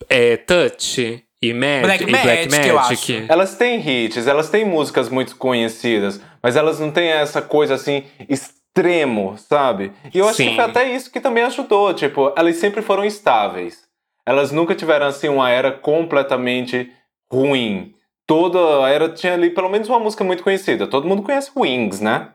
é, 0.08 0.36
Touch 0.36 1.24
e, 1.42 1.52
Mag 1.54 1.82
Black 1.82 2.02
e 2.04 2.06
Black 2.06 2.48
Magic, 2.50 2.68
eu 2.68 2.74
Magic. 2.76 3.16
acho. 3.16 3.32
Elas 3.32 3.56
têm 3.56 3.80
hits, 3.80 4.26
elas 4.26 4.48
têm 4.48 4.64
músicas 4.64 5.08
muito 5.08 5.36
conhecidas, 5.36 6.20
mas 6.42 6.56
elas 6.56 6.78
não 6.78 6.90
têm 6.90 7.08
essa 7.08 7.42
coisa 7.42 7.74
assim 7.74 8.04
extremo, 8.28 9.36
sabe? 9.36 9.92
E 10.14 10.18
eu 10.18 10.26
acho 10.26 10.36
Sim. 10.36 10.50
que 10.50 10.54
foi 10.54 10.64
até 10.64 10.92
isso 10.92 11.10
que 11.10 11.20
também 11.20 11.42
ajudou, 11.44 11.92
tipo, 11.92 12.32
elas 12.36 12.56
sempre 12.56 12.80
foram 12.80 13.04
estáveis. 13.04 13.82
Elas 14.24 14.52
nunca 14.52 14.74
tiveram 14.74 15.06
assim 15.06 15.28
uma 15.28 15.50
era 15.50 15.72
completamente 15.72 16.90
ruim. 17.30 17.92
Toda 18.26 18.84
a 18.84 18.88
era 18.88 19.08
tinha 19.08 19.34
ali 19.34 19.50
pelo 19.50 19.68
menos 19.68 19.88
uma 19.88 19.98
música 19.98 20.22
muito 20.22 20.44
conhecida. 20.44 20.86
Todo 20.86 21.08
mundo 21.08 21.22
conhece 21.22 21.50
Wings, 21.56 22.00
né? 22.00 22.28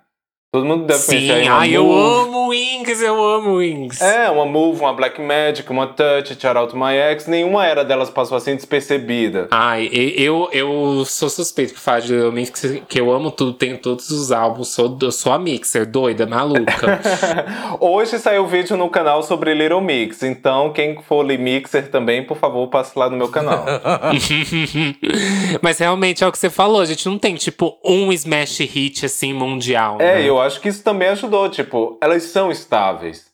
Todo 0.50 0.66
mundo 0.66 0.86
deve 0.86 1.04
conhecer 1.06 1.32
aí 1.34 1.44
Sim, 1.44 1.50
uma 1.50 1.60
ai, 1.60 1.72
eu 1.76 1.92
amo 1.92 2.48
Wings, 2.48 3.02
eu 3.02 3.22
amo 3.22 3.56
Wings. 3.58 4.02
É, 4.02 4.30
uma 4.30 4.46
Move, 4.46 4.80
uma 4.80 4.94
Black 4.94 5.22
Magic, 5.22 5.70
uma 5.70 5.88
Touch, 5.88 6.38
Shout 6.40 6.58
Out 6.58 6.72
to 6.72 6.80
My 6.80 6.94
Ex. 6.96 7.28
Nenhuma 7.28 7.66
era 7.68 7.84
delas 7.84 8.10
passou 8.10 8.38
assim 8.38 8.56
despercebida. 8.56 9.50
Ai, 9.52 9.90
eu, 9.92 10.48
eu 10.54 11.04
sou 11.06 11.30
suspeito 11.30 11.74
por 11.74 11.82
falar 11.82 12.00
de 12.00 12.14
Little 12.14 12.32
Mix, 12.32 12.62
que- 12.62 12.82
que 12.88 12.98
eu 13.00 13.12
amo 13.12 13.30
tudo, 13.30 13.52
tenho 13.52 13.78
todos 13.78 14.10
os 14.10 14.32
álbuns, 14.32 14.70
sou, 14.70 14.98
sou 15.12 15.34
a 15.34 15.38
mixer, 15.38 15.86
doida, 15.86 16.26
maluca. 16.26 17.02
Hoje 17.82 18.18
saiu 18.18 18.48
vídeo 18.48 18.78
no 18.78 18.90
canal 18.90 19.22
sobre 19.24 19.54
Little 19.54 19.82
Mix, 19.82 20.24
então 20.24 20.72
quem 20.72 20.98
for 21.02 21.24
Lee 21.26 21.38
Mixer 21.38 21.90
também, 21.92 22.24
por 22.24 22.38
favor, 22.38 22.68
passe 22.70 22.98
lá 22.98 23.10
no 23.10 23.18
meu 23.18 23.28
canal. 23.28 23.66
Mas 25.62 25.78
realmente 25.80 26.24
é 26.24 26.28
o 26.28 26.32
que 26.32 26.38
você 26.40 26.50
falou, 26.50 26.80
a 26.80 26.86
gente 26.86 27.06
não 27.08 27.18
tem, 27.20 27.36
tipo, 27.36 27.78
um 27.84 28.14
smash 28.14 28.60
hit, 28.60 29.06
assim, 29.06 29.34
mundial, 29.34 29.98
é, 30.00 30.16
né? 30.16 30.24
eu 30.30 30.37
acho 30.42 30.60
que 30.62 30.70
isso 30.70 30.84
também 30.84 31.10
ajudou, 31.10 31.50
tipo, 31.50 31.98
elas 32.02 32.24
são 32.24 32.52
estáveis, 32.52 33.26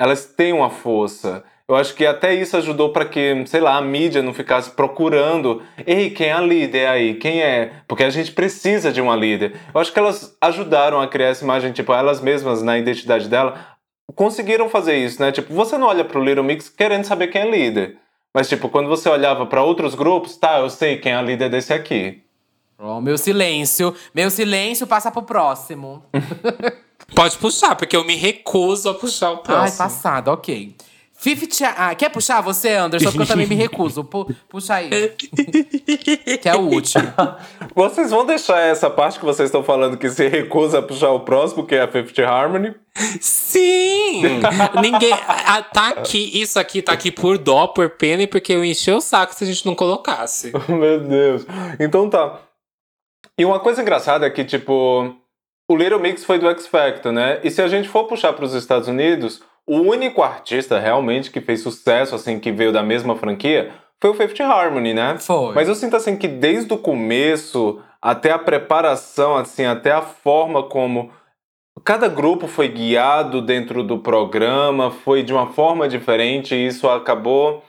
elas 0.00 0.26
têm 0.26 0.52
uma 0.52 0.70
força. 0.70 1.44
Eu 1.68 1.76
acho 1.76 1.94
que 1.94 2.04
até 2.04 2.34
isso 2.34 2.56
ajudou 2.56 2.92
para 2.92 3.06
que, 3.06 3.44
sei 3.46 3.60
lá, 3.60 3.76
a 3.76 3.80
mídia 3.80 4.22
não 4.22 4.34
ficasse 4.34 4.70
procurando, 4.72 5.62
ei, 5.86 6.10
quem 6.10 6.28
é 6.28 6.32
a 6.32 6.40
líder 6.40 6.86
aí? 6.86 7.14
Quem 7.14 7.40
é? 7.40 7.72
Porque 7.86 8.04
a 8.04 8.10
gente 8.10 8.32
precisa 8.32 8.92
de 8.92 9.00
uma 9.00 9.16
líder. 9.16 9.54
Eu 9.72 9.80
acho 9.80 9.92
que 9.92 9.98
elas 9.98 10.36
ajudaram 10.40 11.00
a 11.00 11.06
criar 11.06 11.28
essa 11.28 11.44
imagem, 11.44 11.72
tipo, 11.72 11.92
elas 11.92 12.20
mesmas 12.20 12.62
na 12.62 12.78
identidade 12.78 13.28
dela 13.28 13.72
conseguiram 14.14 14.68
fazer 14.68 14.96
isso, 14.96 15.20
né? 15.20 15.32
Tipo, 15.32 15.54
você 15.54 15.78
não 15.78 15.86
olha 15.86 16.04
pro 16.04 16.22
Little 16.22 16.44
Mix 16.44 16.68
querendo 16.68 17.04
saber 17.04 17.28
quem 17.28 17.42
é 17.42 17.50
líder. 17.50 17.98
Mas, 18.34 18.48
tipo, 18.48 18.68
quando 18.68 18.88
você 18.88 19.08
olhava 19.08 19.46
para 19.46 19.62
outros 19.62 19.94
grupos, 19.94 20.36
tá, 20.36 20.58
eu 20.58 20.70
sei 20.70 20.98
quem 20.98 21.12
é 21.12 21.16
a 21.16 21.22
líder 21.22 21.50
desse 21.50 21.72
aqui. 21.72 22.22
Oh, 22.84 23.00
meu 23.00 23.16
silêncio. 23.16 23.94
Meu 24.12 24.28
silêncio 24.30 24.86
passa 24.86 25.10
pro 25.10 25.22
próximo. 25.22 26.02
Pode 27.14 27.36
puxar, 27.38 27.76
porque 27.76 27.96
eu 27.96 28.04
me 28.04 28.16
recuso 28.16 28.88
a 28.88 28.94
puxar 28.94 29.30
o 29.32 29.36
Ai, 29.36 29.42
próximo. 29.42 29.78
passado, 29.78 30.28
ok. 30.28 30.74
Fifty. 31.14 31.62
Ah, 31.64 31.94
quer 31.94 32.08
puxar 32.08 32.40
você, 32.40 32.70
Anderson? 32.70 33.10
Porque 33.10 33.22
eu 33.22 33.26
também 33.26 33.46
me 33.46 33.54
recuso. 33.54 34.02
Pu- 34.02 34.34
puxa 34.48 34.74
aí. 34.74 34.90
que 36.42 36.48
é 36.48 36.56
o 36.56 36.62
último. 36.62 37.04
Vocês 37.76 38.10
vão 38.10 38.26
deixar 38.26 38.58
essa 38.58 38.90
parte 38.90 39.20
que 39.20 39.24
vocês 39.24 39.46
estão 39.48 39.62
falando 39.62 39.96
que 39.96 40.10
se 40.10 40.26
recusa 40.26 40.80
a 40.80 40.82
puxar 40.82 41.10
o 41.10 41.20
próximo, 41.20 41.64
que 41.64 41.76
é 41.76 41.82
a 41.82 41.86
Fifth 41.88 42.18
Harmony? 42.18 42.74
Sim! 43.20 44.22
Ninguém. 44.82 45.12
ah, 45.28 45.62
tá 45.62 45.90
aqui, 45.90 46.40
isso 46.40 46.58
aqui 46.58 46.82
tá 46.82 46.90
aqui 46.92 47.12
por 47.12 47.38
dó, 47.38 47.68
por 47.68 47.90
pena 47.90 48.24
e 48.24 48.26
porque 48.26 48.52
eu 48.52 48.64
enchi 48.64 48.90
o 48.90 49.00
saco 49.00 49.32
se 49.32 49.44
a 49.44 49.46
gente 49.46 49.64
não 49.64 49.76
colocasse. 49.76 50.50
Meu 50.68 50.98
Deus. 50.98 51.46
Então 51.78 52.10
tá. 52.10 52.40
E 53.38 53.44
uma 53.44 53.60
coisa 53.60 53.82
engraçada 53.82 54.26
é 54.26 54.30
que, 54.30 54.44
tipo, 54.44 55.14
o 55.70 55.76
Little 55.76 55.98
Mix 55.98 56.24
foi 56.24 56.38
do 56.38 56.48
X 56.48 56.66
Factor, 56.66 57.12
né? 57.12 57.40
E 57.42 57.50
se 57.50 57.62
a 57.62 57.68
gente 57.68 57.88
for 57.88 58.04
puxar 58.04 58.32
para 58.32 58.44
os 58.44 58.54
Estados 58.54 58.88
Unidos, 58.88 59.42
o 59.66 59.78
único 59.78 60.22
artista 60.22 60.78
realmente 60.78 61.30
que 61.30 61.40
fez 61.40 61.62
sucesso, 61.62 62.14
assim, 62.14 62.38
que 62.38 62.52
veio 62.52 62.72
da 62.72 62.82
mesma 62.82 63.16
franquia, 63.16 63.72
foi 64.00 64.10
o 64.10 64.14
Fifth 64.14 64.40
Harmony, 64.40 64.92
né? 64.92 65.16
Foi. 65.18 65.54
Mas 65.54 65.68
eu 65.68 65.74
sinto, 65.74 65.96
assim, 65.96 66.16
que 66.16 66.28
desde 66.28 66.72
o 66.74 66.78
começo, 66.78 67.80
até 68.00 68.32
a 68.32 68.38
preparação, 68.38 69.36
assim, 69.36 69.64
até 69.64 69.92
a 69.92 70.02
forma 70.02 70.64
como 70.64 71.10
cada 71.84 72.08
grupo 72.08 72.46
foi 72.46 72.68
guiado 72.68 73.40
dentro 73.40 73.82
do 73.82 73.98
programa, 73.98 74.90
foi 74.90 75.22
de 75.22 75.32
uma 75.32 75.46
forma 75.48 75.88
diferente, 75.88 76.54
e 76.54 76.66
isso 76.66 76.88
acabou 76.88 77.64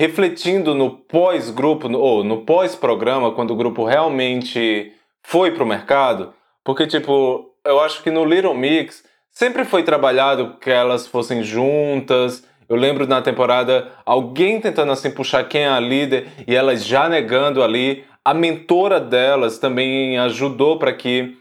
refletindo 0.00 0.74
no 0.74 0.90
pós-grupo, 0.90 1.90
ou 1.96 2.22
no 2.22 2.42
pós-programa, 2.42 3.32
quando 3.32 3.52
o 3.52 3.56
grupo 3.56 3.84
realmente 3.84 4.92
foi 5.22 5.50
pro 5.50 5.66
mercado, 5.66 6.32
porque, 6.64 6.86
tipo, 6.86 7.54
eu 7.64 7.80
acho 7.80 8.02
que 8.02 8.10
no 8.10 8.24
Little 8.24 8.54
Mix 8.54 9.04
sempre 9.30 9.64
foi 9.64 9.82
trabalhado 9.82 10.56
que 10.60 10.70
elas 10.70 11.06
fossem 11.06 11.42
juntas. 11.42 12.44
Eu 12.68 12.76
lembro 12.76 13.06
na 13.06 13.22
temporada 13.22 13.92
alguém 14.04 14.60
tentando 14.60 14.92
assim 14.92 15.10
puxar 15.10 15.44
quem 15.44 15.62
é 15.62 15.68
a 15.68 15.80
líder 15.80 16.28
e 16.46 16.54
elas 16.54 16.84
já 16.84 17.08
negando 17.08 17.62
ali. 17.62 18.04
A 18.24 18.34
mentora 18.34 19.00
delas 19.00 19.58
também 19.58 20.18
ajudou 20.18 20.78
para 20.78 20.92
que 20.92 21.36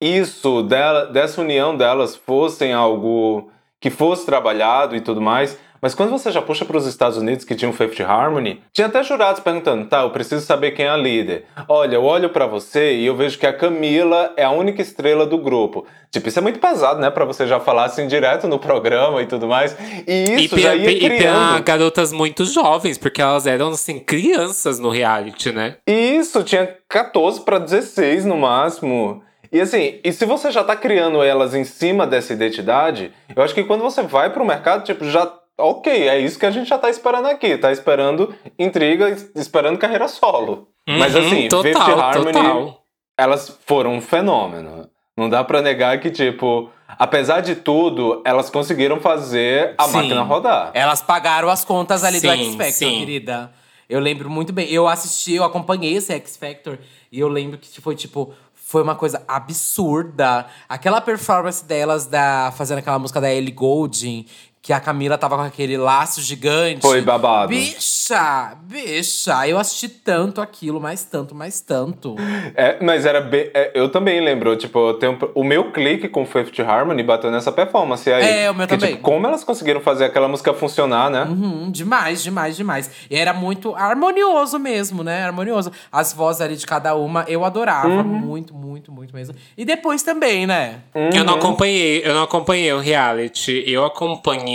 isso 0.00 0.62
dela, 0.62 1.06
dessa 1.06 1.40
união 1.40 1.76
delas 1.76 2.14
fossem 2.14 2.72
algo 2.72 3.50
que 3.80 3.90
fosse 3.90 4.26
trabalhado 4.26 4.94
e 4.94 5.00
tudo 5.00 5.20
mais. 5.20 5.58
Mas 5.84 5.94
quando 5.94 6.08
você 6.08 6.32
já 6.32 6.40
puxa 6.40 6.64
para 6.64 6.78
os 6.78 6.86
Estados 6.86 7.18
Unidos, 7.18 7.44
que 7.44 7.54
tinha 7.54 7.68
um 7.68 7.72
Fifth 7.74 8.00
Harmony, 8.00 8.58
tinha 8.72 8.86
até 8.86 9.02
jurados 9.02 9.42
perguntando: 9.42 9.84
tá, 9.84 10.00
eu 10.00 10.08
preciso 10.08 10.42
saber 10.46 10.70
quem 10.70 10.86
é 10.86 10.88
a 10.88 10.96
líder. 10.96 11.44
Olha, 11.68 11.96
eu 11.96 12.04
olho 12.04 12.30
para 12.30 12.46
você 12.46 12.94
e 12.94 13.04
eu 13.04 13.14
vejo 13.14 13.38
que 13.38 13.46
a 13.46 13.52
Camila 13.52 14.32
é 14.34 14.44
a 14.44 14.50
única 14.50 14.80
estrela 14.80 15.26
do 15.26 15.36
grupo. 15.36 15.84
Tipo, 16.10 16.26
isso 16.26 16.38
é 16.38 16.42
muito 16.42 16.58
pesado, 16.58 17.02
né? 17.02 17.10
Para 17.10 17.26
você 17.26 17.46
já 17.46 17.60
falar 17.60 17.84
assim 17.84 18.06
direto 18.06 18.48
no 18.48 18.58
programa 18.58 19.20
e 19.20 19.26
tudo 19.26 19.46
mais. 19.46 19.76
E 20.08 20.44
isso 20.44 20.56
e, 20.56 20.62
já 20.62 20.74
ia 20.74 20.90
e 20.90 21.00
criando. 21.00 21.62
garotas 21.62 22.14
muito 22.14 22.46
jovens, 22.46 22.96
porque 22.96 23.20
elas 23.20 23.46
eram, 23.46 23.68
assim, 23.68 23.98
crianças 23.98 24.78
no 24.78 24.88
reality, 24.88 25.52
né? 25.52 25.76
E 25.86 26.16
isso, 26.16 26.42
tinha 26.44 26.66
14 26.88 27.42
para 27.42 27.58
16 27.58 28.24
no 28.24 28.38
máximo. 28.38 29.22
E 29.54 29.60
assim, 29.60 30.00
e 30.02 30.12
se 30.12 30.26
você 30.26 30.50
já 30.50 30.64
tá 30.64 30.74
criando 30.74 31.22
elas 31.22 31.54
em 31.54 31.62
cima 31.62 32.08
dessa 32.08 32.32
identidade, 32.32 33.12
eu 33.36 33.40
acho 33.40 33.54
que 33.54 33.62
quando 33.62 33.82
você 33.82 34.02
vai 34.02 34.28
pro 34.30 34.44
mercado, 34.44 34.82
tipo, 34.82 35.04
já. 35.04 35.30
Ok, 35.58 36.08
é 36.08 36.18
isso 36.18 36.38
que 36.38 36.46
a 36.46 36.50
gente 36.50 36.68
já 36.68 36.78
tá 36.78 36.90
esperando 36.90 37.26
aqui. 37.26 37.56
Tá 37.56 37.70
esperando 37.70 38.34
intriga, 38.58 39.08
es- 39.10 39.30
esperando 39.36 39.78
carreira 39.78 40.08
solo. 40.08 40.68
Mas 40.88 41.14
Uhum, 41.14 41.26
assim, 41.26 41.48
total, 41.48 41.62
Fifth 41.72 41.88
Harmony, 42.00 42.32
total. 42.32 42.84
elas 43.16 43.58
foram 43.64 43.94
um 43.94 44.00
fenômeno. 44.00 44.88
Não 45.16 45.28
dá 45.28 45.44
pra 45.44 45.62
negar 45.62 46.00
que, 46.00 46.10
tipo, 46.10 46.68
apesar 46.88 47.40
de 47.40 47.54
tudo, 47.54 48.20
elas 48.26 48.50
conseguiram 48.50 48.98
fazer 49.00 49.74
a 49.78 49.84
Sim. 49.84 49.92
máquina 49.92 50.22
rodar. 50.22 50.72
Elas 50.74 51.00
pagaram 51.00 51.48
as 51.48 51.64
contas 51.64 52.02
ali 52.02 52.18
do 52.20 52.28
Sim, 52.28 52.36
X 52.46 52.54
Factor, 52.56 52.72
sim. 52.72 52.98
querida. 52.98 53.52
Eu 53.88 54.00
lembro 54.00 54.28
muito 54.28 54.52
bem. 54.52 54.68
Eu 54.70 54.88
assisti, 54.88 55.34
eu 55.34 55.44
acompanhei 55.44 55.94
esse 55.94 56.12
X 56.12 56.36
Factor 56.36 56.78
e 57.12 57.20
eu 57.20 57.28
lembro 57.28 57.58
que 57.58 57.80
foi 57.80 57.94
tipo. 57.94 58.34
Foi 58.66 58.82
uma 58.82 58.94
coisa 58.96 59.22
absurda. 59.28 60.46
Aquela 60.68 61.00
performance 61.00 61.64
delas 61.64 62.06
da 62.06 62.52
fazendo 62.56 62.78
aquela 62.78 62.98
música 62.98 63.20
da 63.20 63.32
Ellie 63.32 63.52
Goulding, 63.52 64.24
que 64.64 64.72
a 64.72 64.80
Camila 64.80 65.18
tava 65.18 65.36
com 65.36 65.42
aquele 65.42 65.76
laço 65.76 66.22
gigante. 66.22 66.80
Foi 66.80 67.02
babado. 67.02 67.48
Bicha! 67.50 68.56
Bicha! 68.62 69.46
Eu 69.46 69.58
assisti 69.58 69.90
tanto 69.90 70.40
aquilo, 70.40 70.80
mais 70.80 71.04
tanto, 71.04 71.34
mais 71.34 71.60
tanto. 71.60 72.16
É, 72.56 72.78
mas 72.82 73.04
era 73.04 73.20
bem. 73.20 73.50
é, 73.52 73.72
eu 73.74 73.90
também 73.90 74.22
lembro, 74.24 74.56
tipo, 74.56 74.78
eu 74.88 74.94
tenho- 74.94 75.18
o 75.34 75.44
meu 75.44 75.70
clique 75.70 76.08
com 76.08 76.24
Fifth 76.24 76.58
Harmony 76.60 77.02
bateu 77.02 77.30
nessa 77.30 77.52
performance 77.52 78.10
aí. 78.10 78.24
É, 78.44 78.50
o 78.50 78.54
meu 78.54 78.66
que, 78.66 78.74
também. 78.78 78.92
Tipo, 78.94 79.02
como 79.02 79.26
elas 79.26 79.44
conseguiram 79.44 79.82
fazer 79.82 80.06
aquela 80.06 80.28
música 80.28 80.54
funcionar, 80.54 81.10
né? 81.10 81.24
Uhum, 81.24 81.70
demais, 81.70 82.22
demais, 82.22 82.56
demais. 82.56 82.90
E 83.10 83.16
era 83.16 83.34
muito 83.34 83.74
harmonioso 83.76 84.58
mesmo, 84.58 85.04
né? 85.04 85.24
Harmonioso. 85.26 85.70
As 85.92 86.14
vozes 86.14 86.40
ali 86.40 86.56
de 86.56 86.66
cada 86.66 86.94
uma, 86.94 87.26
eu 87.28 87.44
adorava. 87.44 87.88
Uhum. 87.88 88.02
Muito, 88.02 88.54
muito, 88.54 88.90
muito 88.90 89.14
mesmo. 89.14 89.34
E 89.58 89.64
depois 89.66 90.02
também, 90.02 90.46
né? 90.46 90.80
Eu 90.94 91.02
Uhum. 91.02 91.24
não 91.24 91.34
acompanhei, 91.34 92.00
eu 92.02 92.14
não 92.14 92.22
acompanhei 92.22 92.72
o 92.72 92.78
reality. 92.80 93.62
Eu 93.66 93.84
acompanhei 93.84 94.53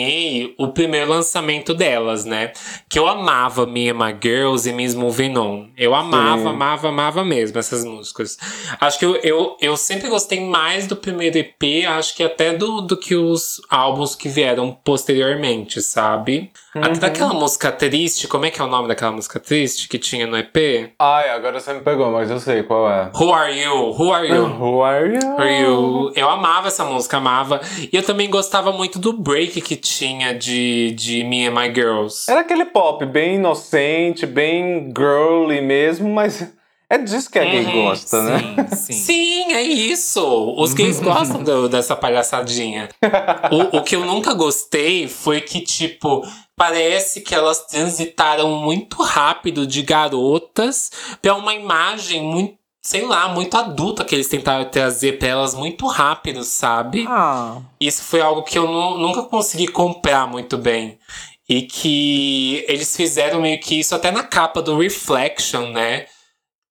o 0.58 0.70
primeiro 0.70 1.10
lançamento 1.10 1.74
delas, 1.74 2.26
né? 2.26 2.52
Que 2.88 3.00
eu 3.00 3.08
amava 3.08 3.66
Me 3.66 3.90
and 3.90 3.96
My 3.96 4.16
Girls 4.22 4.70
e 4.70 4.74
Miss 4.74 4.94
Moving 4.94 5.38
On. 5.38 5.68
Eu 5.78 5.96
amava, 5.96 6.42
Sim. 6.42 6.48
amava, 6.48 6.88
amava 6.90 7.26
mesmo 7.26 7.58
essas 7.58 7.84
músicas. 7.84 8.38
Acho 8.80 9.00
que 9.00 9.06
eu, 9.06 9.16
eu, 9.18 9.58
eu 9.62 9.78
sempre 9.78 10.10
gostei 10.10 10.40
mais 10.42 10.88
do 10.88 10.96
primeiro 10.96 11.38
EP, 11.38 11.88
acho 11.88 12.16
que 12.16 12.24
até 12.24 12.54
do, 12.54 12.82
do 12.82 12.98
que 12.98 13.16
os 13.16 13.62
álbuns 13.70 14.16
que 14.16 14.30
vieram 14.30 14.78
posteriormente, 14.84 15.82
sabe? 15.82 16.52
Até 16.76 16.88
Uhum. 16.90 17.00
daquela 17.00 17.34
música 17.34 17.72
triste, 17.72 18.28
como 18.28 18.46
é 18.46 18.52
que 18.52 18.62
é 18.62 18.64
o 18.64 18.68
nome 18.68 18.88
daquela 18.88 19.12
música 19.12 19.40
triste 19.40 19.88
que 19.88 19.98
tinha 19.98 20.28
no 20.28 20.38
EP? 20.38 20.94
Ai, 21.00 21.30
agora 21.32 21.60
você 21.60 21.74
me 21.74 21.80
pegou, 21.82 22.12
mas 22.12 22.30
eu 22.30 22.40
sei 22.40 22.62
qual 22.62 22.90
é. 22.92 23.10
Who 23.16 23.34
Are 23.34 23.60
You? 23.60 23.74
Who 23.98 24.14
Are 24.14 24.28
You? 24.28 24.46
Who 24.46 24.84
are 24.84 25.14
you? 25.16 25.22
For 25.22 25.48
You. 25.48 26.12
Eu 26.16 26.30
amava 26.30 26.68
essa 26.68 26.86
música, 26.86 27.18
amava. 27.18 27.60
E 27.92 27.96
eu 27.96 28.04
também 28.04 28.30
gostava 28.30 28.72
muito 28.72 29.00
do 29.00 29.14
break 29.14 29.62
que 29.62 29.76
tinha 29.76 30.34
de, 30.34 30.92
de 30.92 31.24
Me 31.24 31.48
and 31.48 31.52
My 31.60 31.74
Girls. 31.74 32.30
Era 32.30 32.42
aquele 32.42 32.66
pop 32.66 33.04
bem 33.06 33.36
inocente, 33.36 34.26
bem 34.28 34.94
girly 34.96 35.62
mesmo, 35.62 36.08
mas 36.10 36.54
é 36.90 36.98
disso 36.98 37.30
que 37.30 37.38
a 37.40 37.44
gay 37.46 37.66
Uhum, 37.66 37.72
gosta, 37.84 38.22
né? 38.24 38.68
Sim, 38.72 38.76
sim. 38.76 38.94
Sim, 38.94 39.54
é 39.54 39.62
isso. 39.62 40.56
Os 40.58 40.74
gays 40.74 41.00
gostam 41.00 41.44
do- 41.44 41.70
dessa 41.70 41.96
palhaçadinha. 41.96 42.90
o, 43.52 43.78
o 43.78 43.84
que 43.84 43.96
eu 43.96 44.06
nunca 44.06 44.34
gostei 44.34 45.08
foi 45.08 45.42
que, 45.42 45.62
tipo, 45.62 46.24
parece 46.56 47.22
que 47.22 47.34
elas 47.36 47.66
transitaram 47.68 48.50
muito 48.60 49.02
rápido 49.04 49.66
de 49.68 49.82
garotas 49.84 50.92
pra 51.22 51.36
uma 51.36 51.54
imagem 51.54 52.22
muito, 52.24 52.58
sei 52.82 53.06
lá, 53.06 53.28
muito 53.30 53.56
adulta 53.56 54.04
que 54.04 54.16
eles 54.16 54.28
tentaram 54.28 54.66
trazer 54.66 55.20
pra 55.20 55.28
elas 55.28 55.54
muito 55.54 55.86
rápido, 55.88 56.44
sabe? 56.44 57.06
Ah. 57.08 57.58
Isso 57.80 58.04
foi 58.04 58.22
algo 58.22 58.44
que 58.44 58.58
eu 58.58 58.66
nu- 58.68 58.98
nunca 58.98 59.22
consegui 59.24 59.68
comprar 59.68 60.28
muito 60.28 60.58
bem. 60.58 60.98
E 61.48 61.64
que 61.64 62.64
eles 62.68 62.96
fizeram 62.96 63.42
meio 63.42 63.60
que 63.60 63.80
isso 63.80 63.96
até 63.96 64.12
na 64.12 64.24
capa 64.24 64.62
do 64.62 64.78
Reflection, 64.78 65.72
né? 65.72 66.06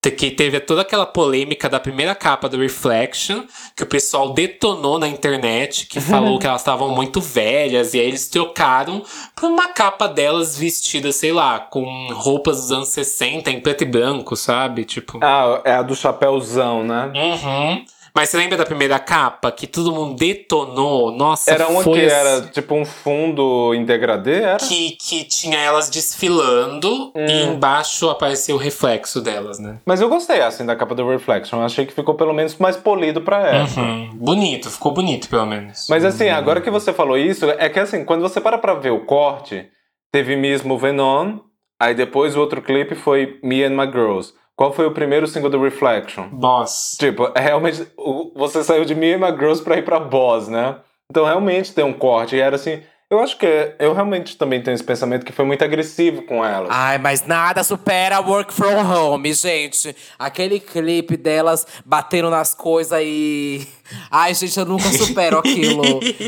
Que 0.01 0.31
teve 0.31 0.61
toda 0.61 0.81
aquela 0.81 1.05
polêmica 1.05 1.67
da 1.67 1.79
primeira 1.79 2.15
capa 2.15 2.47
do 2.47 2.57
Reflection, 2.57 3.43
que 3.75 3.83
o 3.83 3.85
pessoal 3.85 4.33
detonou 4.33 4.97
na 4.97 5.09
internet, 5.09 5.87
que 5.87 5.99
falou 6.01 6.39
que 6.39 6.47
elas 6.47 6.61
estavam 6.61 6.95
muito 6.95 7.19
velhas, 7.19 7.93
e 7.93 7.99
aí 7.99 8.07
eles 8.07 8.29
trocaram 8.29 9.03
por 9.35 9.49
uma 9.49 9.67
capa 9.67 10.07
delas 10.07 10.57
vestidas, 10.57 11.17
sei 11.17 11.33
lá, 11.33 11.59
com 11.59 12.07
roupas 12.13 12.61
dos 12.61 12.71
anos 12.71 12.89
60 12.89 13.51
em 13.51 13.59
preto 13.59 13.83
e 13.83 13.85
branco, 13.85 14.37
sabe? 14.37 14.85
Tipo. 14.85 15.19
Ah, 15.21 15.61
é 15.65 15.73
a 15.73 15.81
do 15.81 15.95
chapéuzão, 15.95 16.81
né? 16.83 17.11
Uhum. 17.13 17.85
Mas 18.15 18.29
você 18.29 18.37
lembra 18.37 18.57
da 18.57 18.65
primeira 18.65 18.97
capa? 18.99 19.51
Que 19.51 19.67
todo 19.67 19.91
mundo 19.91 20.15
detonou? 20.15 21.11
Nossa, 21.11 21.51
Era 21.51 21.67
uma 21.67 21.83
foi 21.83 21.99
que 21.99 22.05
era 22.05 22.41
tipo 22.47 22.75
um 22.75 22.85
fundo 22.85 23.73
em 23.73 23.85
degradê, 23.85 24.41
era? 24.41 24.57
Que, 24.57 24.91
que 24.91 25.23
tinha 25.23 25.57
elas 25.59 25.89
desfilando 25.89 27.11
e 27.15 27.19
Hum. 27.19 27.53
embaixo 27.53 28.09
aparecia 28.09 28.53
o 28.53 28.57
reflexo 28.57 29.21
delas, 29.21 29.59
né? 29.59 29.79
Mas 29.85 30.01
eu 30.01 30.09
gostei 30.09 30.41
assim 30.41 30.65
da 30.65 30.75
capa 30.75 30.95
do 30.95 31.07
Reflection. 31.07 31.59
Eu 31.59 31.65
achei 31.65 31.85
que 31.85 31.93
ficou 31.93 32.15
pelo 32.15 32.33
menos 32.33 32.55
mais 32.57 32.75
polido 32.77 33.21
pra 33.21 33.39
época. 33.47 33.81
Uhum. 33.81 34.09
Bonito, 34.15 34.69
ficou 34.69 34.91
bonito 34.93 35.29
pelo 35.29 35.45
menos. 35.45 35.87
Mas 35.89 36.03
assim, 36.05 36.29
agora 36.29 36.61
que 36.61 36.69
você 36.69 36.91
falou 36.93 37.17
isso, 37.17 37.45
é 37.49 37.69
que 37.69 37.79
assim, 37.79 38.03
quando 38.03 38.21
você 38.21 38.39
para 38.41 38.57
pra 38.57 38.73
ver 38.73 38.91
o 38.91 39.05
corte, 39.05 39.67
teve 40.11 40.35
Miss 40.35 40.63
Moving 40.63 40.99
On, 40.99 41.39
aí 41.79 41.93
depois 41.93 42.35
o 42.35 42.39
outro 42.39 42.61
clipe 42.61 42.95
foi 42.95 43.39
Me 43.43 43.63
and 43.63 43.71
My 43.71 43.85
Girls. 43.91 44.33
Qual 44.59 44.73
foi 44.73 44.85
o 44.85 44.91
primeiro 44.91 45.25
single 45.25 45.49
do 45.49 45.63
Reflection? 45.63 46.27
Boss. 46.33 46.97
Tipo, 46.99 47.31
é 47.33 47.39
realmente, 47.39 47.87
você 48.35 48.61
saiu 48.61 48.83
de 48.83 48.93
My 48.93 49.13
Girls 49.37 49.63
pra 49.63 49.77
ir 49.77 49.85
pra 49.85 50.01
Boss, 50.01 50.49
né? 50.49 50.75
Então 51.09 51.23
realmente 51.23 51.73
tem 51.73 51.85
um 51.85 51.93
corte. 51.93 52.35
E 52.35 52.41
era 52.41 52.57
assim, 52.57 52.81
eu 53.09 53.19
acho 53.19 53.37
que 53.37 53.45
é- 53.45 53.75
eu 53.79 53.93
realmente 53.93 54.37
também 54.37 54.61
tenho 54.61 54.75
esse 54.75 54.83
pensamento 54.83 55.25
que 55.25 55.31
foi 55.31 55.43
muito 55.45 55.63
agressivo 55.63 56.21
com 56.23 56.45
elas. 56.45 56.69
Ai, 56.71 56.97
mas 56.97 57.25
nada 57.25 57.63
supera 57.63 58.19
Work 58.19 58.53
From 58.53 58.75
Home, 58.77 59.33
gente. 59.33 59.95
Aquele 60.17 60.59
clipe 60.59 61.17
delas 61.17 61.65
batendo 61.85 62.29
nas 62.29 62.53
coisas 62.53 62.99
e. 63.03 63.67
Ai, 64.11 64.33
gente, 64.35 64.57
eu 64.59 64.65
nunca 64.65 64.89
supero 64.91 65.39
aquilo. 65.39 65.83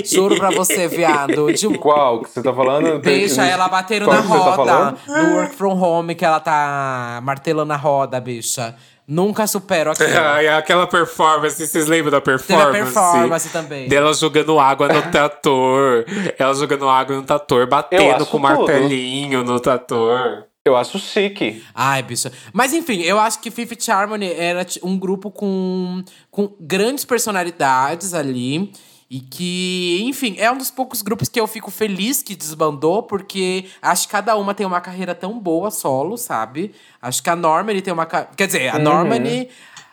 Juro 0.05 0.37
pra 0.37 0.49
você, 0.49 0.87
viado. 0.87 1.53
De... 1.53 1.77
Qual 1.77 2.21
que 2.23 2.29
você 2.31 2.41
tá 2.41 2.53
falando? 2.53 2.99
Deixa 2.99 3.45
ela 3.45 3.67
batendo 3.67 4.05
Qual 4.05 4.15
na 4.17 4.21
tá 4.23 4.27
roda. 4.27 4.55
falando? 4.55 4.97
no 5.07 5.35
Work 5.35 5.55
From 5.55 5.79
Home 5.79 6.15
que 6.15 6.25
ela 6.25 6.39
tá 6.39 7.19
martelando 7.23 7.71
a 7.73 7.77
roda, 7.77 8.19
bicha. 8.19 8.75
Nunca 9.07 9.45
supero 9.47 9.91
aquilo. 9.91 10.09
Ai, 10.17 10.47
aquela 10.47 10.87
performance, 10.87 11.65
vocês 11.67 11.87
lembram 11.87 12.11
da 12.11 12.21
Teve 12.21 12.37
performance? 12.37 12.69
a 12.69 12.83
performance 12.83 13.49
também. 13.49 13.87
Dela 13.89 14.13
jogando 14.13 14.59
água 14.59 14.87
no 14.87 15.01
trator. 15.11 16.05
Ela 16.37 16.53
jogando 16.53 16.87
água 16.87 17.15
no 17.15 17.23
trator, 17.23 17.67
batendo 17.67 18.25
com 18.25 18.37
o 18.37 18.39
martelinho 18.39 19.43
no 19.43 19.59
trator. 19.59 20.45
Eu 20.63 20.75
acho 20.75 20.99
chique. 20.99 21.63
Ai, 21.73 22.03
bicha. 22.03 22.31
Mas 22.53 22.71
enfim, 22.71 23.01
eu 23.01 23.19
acho 23.19 23.39
que 23.41 23.49
Fifth 23.49 23.89
Harmony 23.89 24.31
era 24.31 24.63
um 24.83 24.97
grupo 24.97 25.31
com, 25.31 26.03
com 26.29 26.55
grandes 26.59 27.03
personalidades 27.03 28.13
ali. 28.13 28.71
E 29.11 29.19
que, 29.19 29.99
enfim, 30.03 30.38
é 30.38 30.49
um 30.49 30.57
dos 30.57 30.71
poucos 30.71 31.01
grupos 31.01 31.27
que 31.27 31.38
eu 31.38 31.45
fico 31.45 31.69
feliz 31.69 32.23
que 32.23 32.33
desbandou, 32.33 33.03
porque 33.03 33.65
acho 33.81 34.07
que 34.07 34.11
cada 34.13 34.38
uma 34.38 34.53
tem 34.53 34.65
uma 34.65 34.79
carreira 34.79 35.13
tão 35.13 35.38
boa 35.38 35.69
solo, 35.69 36.17
sabe? 36.17 36.73
Acho 37.01 37.21
que 37.21 37.29
a 37.29 37.35
Normani 37.35 37.81
tem 37.81 37.91
uma. 37.91 38.05
Quer 38.05 38.47
dizer, 38.47 38.69
a 38.69 38.79
Normani. 38.79 39.49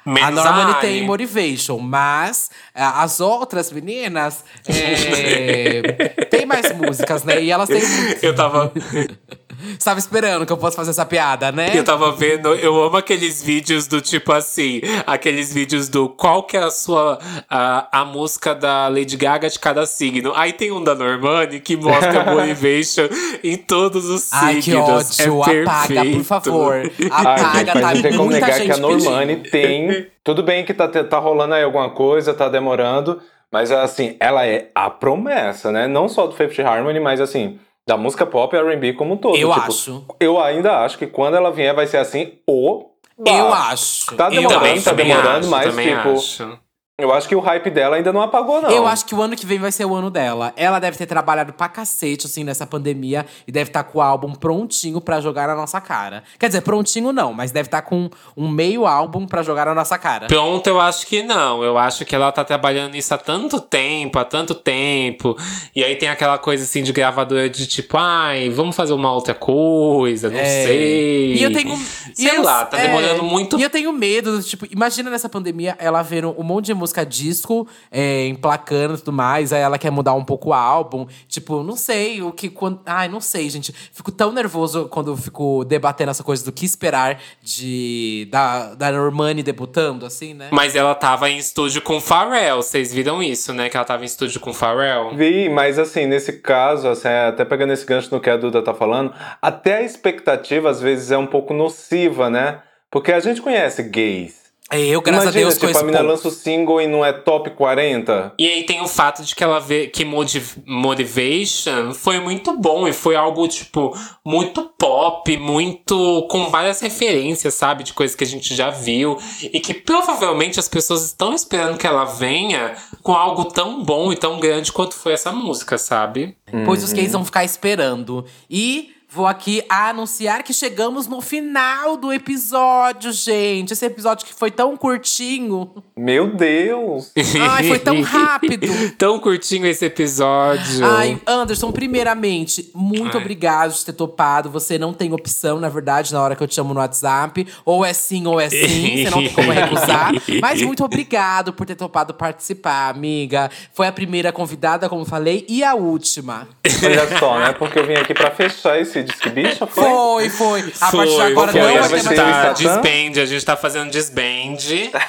A 0.07 0.11
Menos 0.11 0.37
Normani 0.37 0.71
a 0.71 0.75
tem 0.75 0.99
Anne. 0.99 1.07
Motivation, 1.09 1.79
mas 1.79 2.49
ah, 2.73 3.03
as 3.03 3.19
outras 3.19 3.73
meninas 3.73 4.45
é, 4.69 6.25
tem 6.31 6.47
mais 6.47 6.73
músicas, 6.77 7.25
né? 7.25 7.43
E 7.43 7.51
elas 7.51 7.69
têm. 7.69 7.83
Eu 8.23 8.37
tava. 8.37 8.73
Você 9.59 9.79
tava 9.85 9.99
esperando 9.99 10.47
que 10.47 10.53
eu 10.53 10.57
fosse 10.57 10.77
fazer 10.77 10.91
essa 10.91 11.05
piada, 11.05 11.51
né? 11.51 11.71
Eu 11.75 11.85
tava 11.85 12.13
vendo, 12.13 12.55
eu 12.55 12.81
amo 12.83 12.97
aqueles 12.97 13.43
vídeos 13.43 13.87
do 13.87 14.01
tipo 14.01 14.33
assim, 14.33 14.81
aqueles 15.07 15.53
vídeos 15.53 15.89
do 15.89 16.09
qual 16.09 16.43
que 16.43 16.57
é 16.57 16.61
a 16.63 16.71
sua 16.71 17.19
a, 17.51 18.01
a 18.01 18.05
música 18.05 18.55
da 18.55 18.89
Lady 18.89 19.17
Gaga 19.17 19.49
de 19.49 19.59
cada 19.59 19.85
signo. 19.87 20.33
Aí 20.37 20.53
tem 20.53 20.71
um 20.71 20.83
da 20.83 20.95
Normani 20.95 21.61
que 21.61 21.77
mostra 21.77 22.25
motivation 22.25 23.09
em 23.43 23.57
todos 23.57 24.09
os 24.09 24.33
Ai, 24.33 24.57
que 24.57 24.63
signos. 24.63 25.21
ódio. 25.29 25.53
é 25.53 25.63
Apaga, 25.63 26.05
por 26.05 26.25
favor. 26.25 26.75
Ai, 27.11 27.39
gente, 27.39 27.71
Apaga, 27.71 27.75
mas 27.75 27.83
tá 27.83 27.95
não 27.95 28.03
tem 28.03 28.13
como 28.13 28.31
muita 28.31 28.47
negar 28.47 28.59
gente 28.59 28.67
que 28.67 28.73
a 28.73 28.77
Normani 28.77 29.37
pedindo. 29.37 29.51
tem. 29.51 30.07
Tudo 30.23 30.43
bem 30.43 30.65
que 30.65 30.75
tá, 30.75 30.87
tá 30.89 31.19
rolando 31.19 31.55
aí 31.55 31.63
alguma 31.63 31.91
coisa, 31.91 32.35
tá 32.35 32.49
demorando. 32.49 33.21
Mas 33.51 33.73
assim, 33.73 34.15
ela 34.21 34.47
é 34.47 34.69
a 34.75 34.91
promessa, 34.91 35.73
né? 35.73 35.89
Não 35.89 36.07
só 36.09 36.27
do 36.27 36.35
Fifth 36.35 36.59
Harmony, 36.61 37.01
mas 37.01 37.19
assim, 37.21 37.59
da 37.89 37.97
música 37.97 38.27
pop 38.27 38.55
e 38.55 38.59
R&B 38.59 38.93
como 38.93 39.15
um 39.15 39.17
todo. 39.17 39.35
Eu 39.37 39.49
Tipo, 39.49 39.63
acho. 39.63 40.05
Eu 40.21 40.39
ainda 40.41 40.85
acho 40.85 40.99
que 40.99 41.07
quando 41.07 41.37
ela 41.39 41.51
vier 41.51 41.75
vai 41.75 41.87
ser 41.87 41.97
assim, 41.97 42.35
o. 42.47 42.85
Eu 43.19 43.25
bafo. 43.49 43.73
acho. 43.73 44.15
Tá 44.15 44.27
eu 44.27 44.43
demorando, 44.43 44.83
tá 44.85 44.91
também 44.91 45.07
demorando, 45.07 45.39
acho, 45.39 45.49
mas, 45.49 45.71
também 45.71 45.97
tipo, 45.97 46.13
acho. 46.13 46.59
Eu 47.01 47.13
acho 47.13 47.29
que 47.29 47.37
o 47.37 47.39
hype 47.39 47.71
dela 47.71 47.95
ainda 47.95 48.13
não 48.13 48.21
apagou, 48.21 48.61
não. 48.61 48.71
Eu 48.73 48.85
acho 48.85 49.05
que 49.07 49.15
o 49.15 49.23
ano 49.23 49.37
que 49.37 49.47
vem 49.47 49.61
vai 49.61 49.71
ser 49.71 49.85
o 49.85 49.95
ano 49.95 50.11
dela. 50.11 50.53
Ela 50.57 50.81
deve 50.81 50.99
ter 50.99 51.07
trabalhado 51.07 51.53
pra 51.53 51.69
cacete, 51.69 52.27
assim, 52.27 52.43
nessa 52.43 52.67
pandemia. 52.67 53.25
E 53.47 53.53
deve 53.53 53.71
estar 53.71 53.85
com 53.85 53.99
o 53.99 54.03
álbum 54.03 54.33
prontinho 54.35 55.01
pra 55.01 55.21
jogar 55.21 55.47
na 55.47 55.55
nossa 55.55 55.81
cara. 55.81 56.25
Quer 56.41 56.49
dizer, 56.49 56.63
prontinho 56.63 57.13
não, 57.13 57.33
mas 57.33 57.53
deve 57.53 57.69
estar 57.69 57.83
com 57.83 58.11
um 58.37 58.49
meio 58.49 58.85
álbum 58.85 59.29
pra 59.29 59.45
jogar 59.45 59.65
na 59.67 59.77
nossa 59.77 59.97
cara. 59.97 60.27
Pronto, 60.27 60.67
eu 60.67 60.81
acho 60.81 61.07
que 61.07 61.23
não. 61.23 61.63
Eu 61.63 61.79
acho 61.79 62.05
que 62.05 62.17
ela 62.17 62.33
tá 62.33 62.43
trabalhando 62.45 62.95
nisso 62.95 63.15
há 63.15 63.19
tanto 63.19 63.61
tempo, 63.61 64.19
há 64.19 64.25
tanto 64.25 64.53
tempo. 64.53 65.37
E 65.77 65.85
aí 65.85 65.95
tem 65.95 66.09
aquela 66.09 66.37
coisa 66.37 66.65
assim 66.65 66.83
de 66.83 66.93
gravadora 66.93 67.49
de 67.49 67.65
tipo, 67.69 67.97
ai, 67.97 68.51
vamos 68.51 68.75
fazer 68.75 68.93
uma 68.93 69.13
outra 69.13 69.35
coisa, 69.37 70.29
não 70.31 70.41
É. 70.41 70.65
sei. 70.65 71.35
E 71.37 71.43
eu 71.45 71.53
tenho. 71.53 71.75
e 72.11 72.23
Sei 72.23 72.37
eu- 72.39 72.43
lá, 72.43 72.65
tá 72.65 72.77
é, 72.77 72.89
demorando 72.89 73.23
muito 73.23 73.57
E 73.57 73.63
eu 73.63 73.71
tenho 73.71 73.93
medo, 73.93 74.43
tipo, 74.43 74.67
imagina 74.69 75.09
nessa 75.11 75.29
pandemia 75.29 75.77
ela 75.79 76.03
vendo 76.03 76.35
um 76.37 76.43
monte 76.43 76.67
de 76.67 76.75
música 76.75 76.88
disco, 77.05 77.67
é, 77.91 78.27
emplacando 78.27 78.95
e 78.95 78.99
tudo 78.99 79.13
mais, 79.13 79.53
aí 79.53 79.61
ela 79.61 79.79
quer 79.79 79.91
mudar 79.91 80.15
um 80.15 80.25
pouco 80.25 80.51
o 80.51 80.53
álbum. 80.53 81.07
Tipo, 81.29 81.63
não 81.63 81.77
sei 81.77 82.23
o 82.23 82.33
que. 82.33 82.49
Quando, 82.49 82.81
ai, 82.87 83.09
não 83.09 83.21
sei, 83.21 83.49
gente. 83.51 83.73
Fico 83.93 84.11
tão 84.11 84.33
nervoso 84.33 84.89
quando 84.89 85.13
eu 85.13 85.17
fico 85.17 85.65
debatendo 85.65 86.11
essa 86.11 86.23
coisa 86.23 86.45
do 86.45 86.53
que 86.53 86.65
esperar 86.65 87.21
de 87.43 88.29
da, 88.31 88.75
da 88.75 88.93
Normani 88.93 89.43
debutando, 89.43 90.07
assim, 90.07 90.35
né? 90.35 90.49
Mas 90.51 90.75
ela 90.75 90.95
tava 90.95 91.29
em 91.31 91.39
estúdio 91.39 91.83
com 91.83 92.01
Pharrell. 92.01 92.57
Vocês 92.63 92.93
viram 92.93 93.23
isso, 93.23 93.53
né? 93.53 93.69
Que 93.69 93.77
ela 93.77 93.87
tava 93.87 94.03
em 94.03 94.07
estúdio 94.07 94.41
com 94.41 94.53
Pharrell. 94.53 95.15
Vi, 95.15 95.49
mas 95.49 95.79
assim, 95.79 96.07
nesse 96.07 96.35
caso, 96.41 96.89
assim, 96.89 97.09
até 97.09 97.45
pegando 97.45 97.73
esse 97.73 97.85
gancho 97.85 98.15
no 98.15 98.21
que 98.21 98.31
a 98.31 98.37
Duda 98.37 98.63
tá 98.63 98.75
falando, 98.75 99.13
até 99.41 99.77
a 99.77 99.83
expectativa 99.83 100.71
às 100.71 100.81
vezes 100.81 101.11
é 101.11 101.19
um 101.19 101.27
pouco 101.27 101.53
nociva, 101.55 102.31
né? 102.31 102.61
Porque 102.91 103.13
a 103.13 103.21
gente 103.21 103.43
conhece 103.43 103.83
gays. 103.83 104.48
É, 104.71 104.81
Eu, 104.81 105.01
graças 105.01 105.25
Imagina, 105.25 105.41
a 105.41 105.45
Deus, 105.45 105.55
tipo, 105.55 105.67
conheço 105.67 105.81
a 105.81 105.85
mina 105.85 106.01
lança 106.03 106.29
o 106.29 106.31
single 106.31 106.81
e 106.81 106.87
não 106.87 107.05
é 107.05 107.13
top 107.13 107.51
40. 107.51 108.35
E 108.39 108.47
aí 108.47 108.65
tem 108.65 108.83
o 108.83 108.87
fato 108.87 109.23
de 109.23 109.35
que 109.35 109.43
ela 109.43 109.59
vê 109.59 109.87
que 109.87 110.05
Motiv 110.05 110.57
Motivation 110.67 111.95
foi 111.95 112.21
muito 112.21 112.57
bom 112.59 112.87
e 112.87 112.93
foi 112.93 113.17
algo, 113.17 113.49
tipo, 113.49 113.97
muito 114.25 114.71
pop, 114.79 115.37
muito. 115.39 116.27
com 116.31 116.51
várias 116.51 116.81
referências, 116.81 117.55
sabe? 117.55 117.83
De 117.83 117.95
coisas 117.95 118.15
que 118.15 118.25
a 118.25 118.27
gente 118.27 118.55
já 118.55 118.69
viu. 118.69 119.17
E 119.43 119.59
que 119.59 119.73
provavelmente 119.73 120.61
as 120.61 120.69
pessoas 120.69 121.05
estão 121.05 121.33
esperando 121.35 121.79
que 121.79 121.87
ela 121.87 122.05
venha 122.05 122.75
com 123.03 123.13
algo 123.13 123.47
tão 123.47 123.83
bom 123.83 124.13
e 124.13 124.17
tão 124.17 124.39
grande 124.39 124.71
quanto 124.71 124.95
foi 124.95 125.13
essa 125.13 125.33
música, 125.33 125.79
sabe? 125.79 126.37
Pois 126.67 126.85
os 126.85 126.93
gays 126.93 127.13
vão 127.13 127.25
ficar 127.25 127.45
esperando. 127.45 128.25
E 128.51 128.91
vou 129.11 129.27
aqui 129.27 129.65
anunciar 129.71 130.43
que 130.43 130.53
chegamos 130.53 131.07
no 131.07 131.23
final 131.23 131.97
do 131.97 132.13
episódio, 132.13 133.11
gente. 133.11 133.73
Esse 133.73 133.87
episódio 133.87 134.27
que 134.27 134.35
foi 134.35 134.51
tão 134.51 134.77
curtinho. 134.77 135.71
Meu 135.97 136.35
Deus! 136.35 137.11
Ai, 137.41 137.69
foi 137.69 137.79
tão 137.79 138.03
rápido. 138.03 138.67
tão 138.99 139.19
curtinho 139.19 139.67
esse 139.67 139.87
episódio. 139.87 140.85
Ai, 140.85 141.19
Anderson, 141.27 141.73
primeiramente, 141.73 142.71
muito 142.75 143.17
Ai. 143.17 143.23
obrigado 143.23 143.73
de 143.73 143.85
ter 143.85 143.95
topado. 143.95 144.51
Você 144.51 144.79
não 144.79 144.93
tem 144.93 145.13
opção, 145.13 145.59
na 145.59 145.71
verdade, 145.71 146.13
na 146.13 146.23
hora 146.23 146.37
que 146.37 146.43
eu 146.43 146.47
te 146.47 146.55
chamo 146.55 146.75
no 146.75 146.81
WhatsApp. 146.81 147.47
Ou 147.65 147.85
é 147.85 147.95
sim 147.95 148.27
ou 148.27 148.39
é 148.39 148.51
sim. 148.51 149.05
Você 149.05 149.11
não 149.11 149.19
tem 149.23 149.33
como 149.33 149.51
recusar. 149.51 150.13
Mas 150.41 150.61
muito 150.61 150.85
obrigado 150.85 151.53
por 151.53 151.67
ter 151.67 151.77
topado 151.77 152.13
participar, 152.13 152.91
amiga. 152.91 153.51
Foi 153.73 153.87
a 153.87 153.93
primeira 153.93 154.31
convidada, 154.33 154.89
como 154.89 155.07
falei, 155.07 155.47
e 155.49 155.65
a 155.65 155.75
última. 155.75 156.47
Olha 156.85 157.19
só, 157.19 157.39
né? 157.39 157.53
Porque 157.53 157.79
eu 157.79 157.87
vim 157.87 157.95
aqui 157.95 158.13
pra 158.13 158.31
fechar 158.31 158.79
esse 158.79 158.99
Disque 159.09 159.31
Bicha, 159.31 159.67
foi? 159.67 160.29
Foi, 160.29 160.31
foi. 160.31 160.73
A 160.81 160.93
partir 160.93 161.11
de 161.11 161.17
Foi, 161.17 161.27
agora 161.27 161.53
porque 161.53 161.59
não 161.59 161.75
vai 161.75 161.89
vai 161.89 162.01
ter 162.01 162.15
tá 162.15 162.53
disband, 162.53 163.21
a 163.21 163.27
gente 163.27 163.45
tá 163.45 163.57
fazendo 163.57 163.91
disband. 163.91 164.57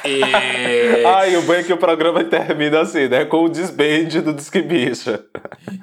e... 0.06 0.24
Ai, 1.06 1.36
o 1.36 1.42
bom 1.44 1.54
é 1.54 1.64
que 1.64 1.74
o 1.74 1.78
programa 1.78 2.24
termina 2.24 2.82
assim, 2.82 3.08
né? 3.08 3.26
Com 3.26 3.46
o 3.46 3.50
desband 3.50 4.22
do 4.24 4.34
Disque 4.34 4.62
Bicha. 4.62 5.24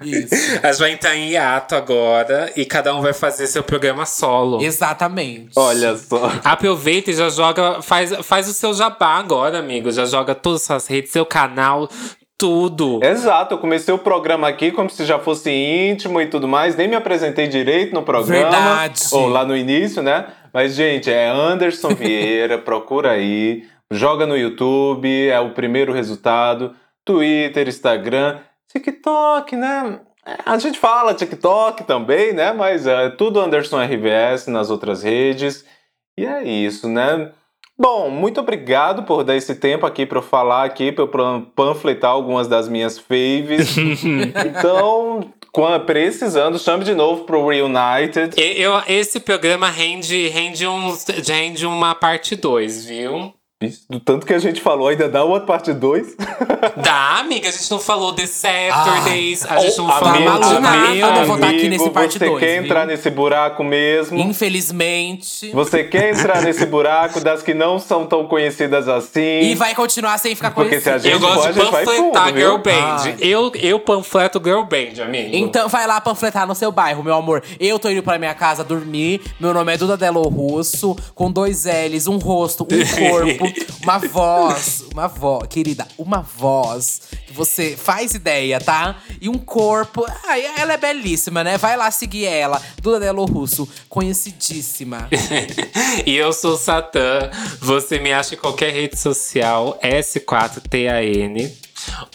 Isso. 0.02 0.34
A 0.62 0.72
gente 0.72 0.78
vai 0.80 0.92
entrar 0.92 1.16
em 1.16 1.30
hiato 1.30 1.74
agora 1.74 2.52
e 2.56 2.64
cada 2.64 2.94
um 2.94 3.00
vai 3.00 3.12
fazer 3.12 3.46
seu 3.46 3.62
programa 3.62 4.06
solo. 4.06 4.62
Exatamente. 4.62 5.52
Olha 5.56 5.96
só. 5.96 6.32
Aproveita 6.44 7.10
e 7.10 7.14
já 7.14 7.28
joga, 7.28 7.82
faz, 7.82 8.12
faz 8.22 8.48
o 8.48 8.52
seu 8.52 8.72
jabá 8.74 9.18
agora, 9.18 9.58
amigo. 9.58 9.90
Já 9.90 10.04
joga 10.04 10.34
todas 10.34 10.62
as 10.62 10.66
suas 10.66 10.86
redes, 10.86 11.12
seu 11.12 11.26
canal, 11.26 11.88
tudo. 12.38 13.00
Exato, 13.02 13.54
eu 13.54 13.58
comecei 13.58 13.92
o 13.92 13.98
programa 13.98 14.48
aqui 14.48 14.70
como 14.70 14.90
se 14.90 15.04
já 15.04 15.18
fosse 15.18 15.50
íntimo 15.50 16.20
e 16.20 16.26
tudo 16.26 16.46
mais. 16.46 16.76
Nem 16.76 16.88
me 16.88 16.94
apresentei 16.94 17.48
direito 17.48 17.94
no 17.94 18.02
programa. 18.02 18.50
Verdade. 18.50 19.00
Ou 19.12 19.28
lá 19.28 19.44
no 19.44 19.56
início, 19.56 20.02
né? 20.02 20.26
Mas, 20.52 20.74
gente, 20.74 21.10
é 21.10 21.28
Anderson 21.28 21.90
Vieira, 21.96 22.58
procura 22.58 23.12
aí. 23.12 23.64
Joga 23.90 24.26
no 24.26 24.36
YouTube, 24.36 25.28
é 25.28 25.38
o 25.40 25.50
primeiro 25.50 25.92
resultado. 25.92 26.74
Twitter, 27.04 27.68
Instagram, 27.68 28.40
TikTok, 28.68 29.54
né? 29.54 30.00
A 30.44 30.58
gente 30.58 30.78
fala 30.78 31.14
TikTok 31.14 31.84
também, 31.84 32.32
né? 32.32 32.52
Mas 32.52 32.86
é 32.86 33.10
tudo 33.10 33.40
Anderson 33.40 33.78
RVS 33.80 34.48
nas 34.48 34.70
outras 34.70 35.04
redes. 35.04 35.64
E 36.18 36.26
é 36.26 36.42
isso, 36.42 36.88
né? 36.88 37.30
Bom, 37.78 38.08
muito 38.08 38.40
obrigado 38.40 39.02
por 39.02 39.22
dar 39.22 39.36
esse 39.36 39.54
tempo 39.54 39.84
aqui 39.84 40.06
para 40.06 40.18
eu 40.18 40.22
falar 40.22 40.64
aqui, 40.64 40.90
para 40.90 41.04
eu 41.04 41.08
pan- 41.08 41.46
panfletar 41.54 42.10
algumas 42.10 42.48
das 42.48 42.68
minhas 42.68 42.98
faves. 42.98 43.76
então, 44.56 45.30
quan- 45.52 45.78
precisando, 45.80 46.58
chame 46.58 46.84
de 46.84 46.94
novo 46.94 47.24
pro 47.24 47.46
Reunited. 47.46 48.32
Eu, 48.40 48.80
esse 48.88 49.20
programa 49.20 49.68
rende, 49.68 50.28
rende, 50.28 50.66
um, 50.66 50.96
rende 51.26 51.66
uma 51.66 51.94
parte 51.94 52.34
2, 52.34 52.86
viu? 52.86 53.32
Do 53.88 53.98
tanto 54.00 54.26
que 54.26 54.34
a 54.34 54.38
gente 54.38 54.60
falou, 54.60 54.88
ainda 54.88 55.08
dá 55.08 55.24
uma 55.24 55.40
parte 55.40 55.72
2. 55.72 56.14
Dá, 56.76 57.20
amiga, 57.20 57.48
a 57.48 57.50
gente 57.50 57.70
não 57.70 57.78
falou 57.78 58.12
de 58.12 58.26
Saturdays, 58.26 59.46
a 59.46 59.58
gente 59.60 59.78
não 59.78 59.88
falou 59.88 60.08
amigo, 60.08 60.38
de 60.38 60.56
amigo, 60.56 60.66
Amigo, 60.66 61.06
eu 61.06 61.12
não 61.14 61.24
vou 61.24 61.34
estar 61.36 61.48
aqui 61.48 61.68
nesse 61.68 61.90
parte 61.90 62.18
você 62.18 62.26
dois, 62.26 62.38
quer 62.40 62.52
viu? 62.54 62.64
entrar 62.64 62.86
nesse 62.86 63.08
buraco 63.08 63.64
mesmo? 63.64 64.18
Infelizmente. 64.18 65.50
Você 65.52 65.84
quer 65.84 66.12
entrar 66.12 66.42
nesse 66.42 66.66
buraco 66.66 67.18
das 67.20 67.42
que 67.42 67.54
não 67.54 67.78
são 67.78 68.04
tão 68.04 68.26
conhecidas 68.26 68.88
assim? 68.88 69.20
E 69.40 69.54
vai 69.54 69.74
continuar 69.74 70.18
sem 70.18 70.34
ficar 70.34 70.50
Porque 70.50 70.78
se 70.78 70.90
a 70.90 70.98
conhecido. 70.98 71.12
gente 71.14 71.22
Eu 71.22 71.28
gosto 71.34 71.42
for, 71.44 71.52
de 71.54 71.60
panfletar 71.70 72.26
fundo, 72.26 72.36
girl 72.38 72.56
band. 72.58 72.96
Ai. 73.04 73.16
Eu, 73.20 73.52
eu 73.54 73.80
panfleto 73.80 74.38
girl 74.44 74.62
band, 74.64 75.02
amigo. 75.02 75.34
Então 75.34 75.66
vai 75.68 75.86
lá 75.86 75.98
panfletar 76.00 76.46
no 76.46 76.54
seu 76.54 76.70
bairro, 76.70 77.02
meu 77.02 77.14
amor. 77.14 77.42
Eu 77.58 77.78
tô 77.78 77.88
indo 77.88 78.02
pra 78.02 78.18
minha 78.18 78.34
casa 78.34 78.62
dormir. 78.62 79.22
Meu 79.40 79.54
nome 79.54 79.72
é 79.72 79.78
Duda 79.78 79.96
Delo 79.96 80.22
Russo, 80.28 80.94
com 81.14 81.30
dois 81.30 81.64
L's, 81.64 82.06
um 82.06 82.18
rosto, 82.18 82.64
um 82.64 82.66
corpo, 83.08 83.45
uma 83.82 83.98
voz, 83.98 84.84
uma 84.92 85.06
voz, 85.06 85.46
querida, 85.48 85.86
uma 85.98 86.20
voz 86.20 87.02
que 87.26 87.32
você 87.32 87.76
faz 87.76 88.14
ideia, 88.14 88.60
tá? 88.60 88.96
E 89.20 89.28
um 89.28 89.38
corpo. 89.38 90.04
Ai, 90.26 90.44
ela 90.58 90.74
é 90.74 90.76
belíssima, 90.76 91.42
né? 91.42 91.58
Vai 91.58 91.76
lá 91.76 91.90
seguir 91.90 92.26
ela, 92.26 92.60
Duda 92.80 93.00
Delo 93.00 93.24
Russo, 93.24 93.68
conhecidíssima. 93.88 95.08
e 96.06 96.16
eu 96.16 96.32
sou 96.32 96.54
o 96.54 96.58
Satã. 96.58 97.30
Você 97.60 97.98
me 97.98 98.12
acha 98.12 98.34
em 98.34 98.38
qualquer 98.38 98.72
rede 98.72 98.98
social, 98.98 99.78
S4TAN. 99.82 101.65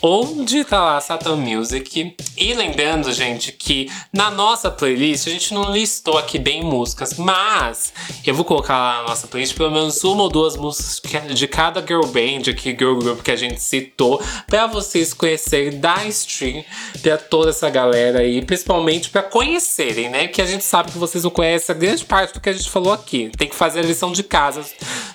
Ou 0.02 0.44
digita 0.44 0.80
lá 0.80 1.00
Satan 1.00 1.36
Music. 1.36 2.16
E 2.38 2.54
lembrando, 2.54 3.12
gente, 3.14 3.52
que 3.52 3.90
na 4.12 4.30
nossa 4.32 4.70
playlist 4.72 5.28
a 5.28 5.30
gente 5.30 5.54
não 5.54 5.72
listou 5.72 6.18
aqui 6.18 6.40
bem 6.40 6.64
músicas, 6.64 7.14
mas 7.18 7.94
eu 8.26 8.34
vou 8.34 8.44
colocar 8.46 8.78
lá 8.78 9.02
na 9.02 9.10
nossa 9.10 9.28
playlist 9.28 9.56
pelo 9.56 9.72
menos 9.72 10.04
uma 10.04 10.24
ou 10.24 10.30
duas 10.30 10.56
músicas 10.58 11.00
que- 11.00 11.34
de 11.34 11.48
cada 11.48 11.82
girl 11.82 12.06
band 12.08 12.50
aqui, 12.50 12.72
girl 12.72 12.98
group 12.98 13.22
que 13.22 13.32
a 13.32 13.36
gente 13.36 13.62
citou, 13.62 14.22
pra 14.48 14.68
vocês 14.68 15.14
conhecerem 15.14 15.80
da 15.80 16.06
stream, 16.06 16.64
pra 17.02 17.18
toda 17.18 17.52
essa 17.52 17.70
galera 17.70 18.20
aí, 18.20 18.42
principalmente 18.44 19.10
pra 19.10 19.22
conhecerem, 19.24 20.10
né? 20.10 20.28
Que 20.28 20.42
a 20.42 20.46
gente 20.46 20.64
sabe 20.64 20.92
que 20.92 20.98
vocês 20.98 21.24
não 21.24 21.32
conhecem 21.32 21.76
a 21.76 21.78
grande 21.78 22.04
parte 22.06 22.34
do 22.34 22.42
que 22.42 22.50
a 22.50 22.54
gente 22.54 22.70
falou 22.70 22.92
aqui. 22.94 23.32
Tem 23.38 23.48
que 23.48 23.56
fazer 23.56 23.80
a 23.80 23.84
lição 23.84 24.12
de 24.12 24.24
casa 24.24 24.66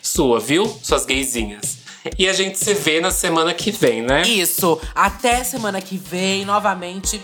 sua, 0.02 0.38
viu? 0.38 0.66
Suas 0.82 1.04
gaysinhas. 1.04 1.78
E 2.18 2.28
a 2.28 2.32
gente 2.32 2.58
se 2.58 2.74
vê 2.74 3.00
na 3.00 3.10
semana 3.10 3.52
que 3.54 3.70
vem, 3.70 4.02
né? 4.02 4.22
Isso. 4.22 4.80
Até 4.94 5.42
semana 5.44 5.80
que 5.80 5.96
vem, 5.96 6.44
novamente. 6.44 7.20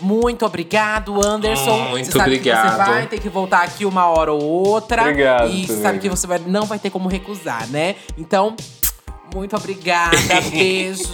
Muito 0.00 0.44
obrigado, 0.44 1.24
Anderson. 1.24 1.78
Muito 1.90 2.06
você 2.06 2.12
sabe 2.12 2.34
obrigado. 2.36 2.70
Que 2.70 2.84
você 2.84 2.90
vai 2.90 3.06
ter 3.06 3.20
que 3.20 3.28
voltar 3.28 3.62
aqui 3.62 3.84
uma 3.86 4.06
hora 4.08 4.32
ou 4.32 4.42
outra. 4.42 5.02
Obrigado, 5.02 5.50
E 5.50 5.66
você 5.66 5.80
sabe 5.82 5.98
que 5.98 6.08
você 6.08 6.26
vai- 6.26 6.40
não 6.46 6.66
vai 6.66 6.78
ter 6.78 6.90
como 6.90 7.08
recusar, 7.08 7.66
né? 7.70 7.96
Então, 8.18 8.54
muito 9.34 9.56
obrigada. 9.56 10.16
Beijos. 10.50 11.08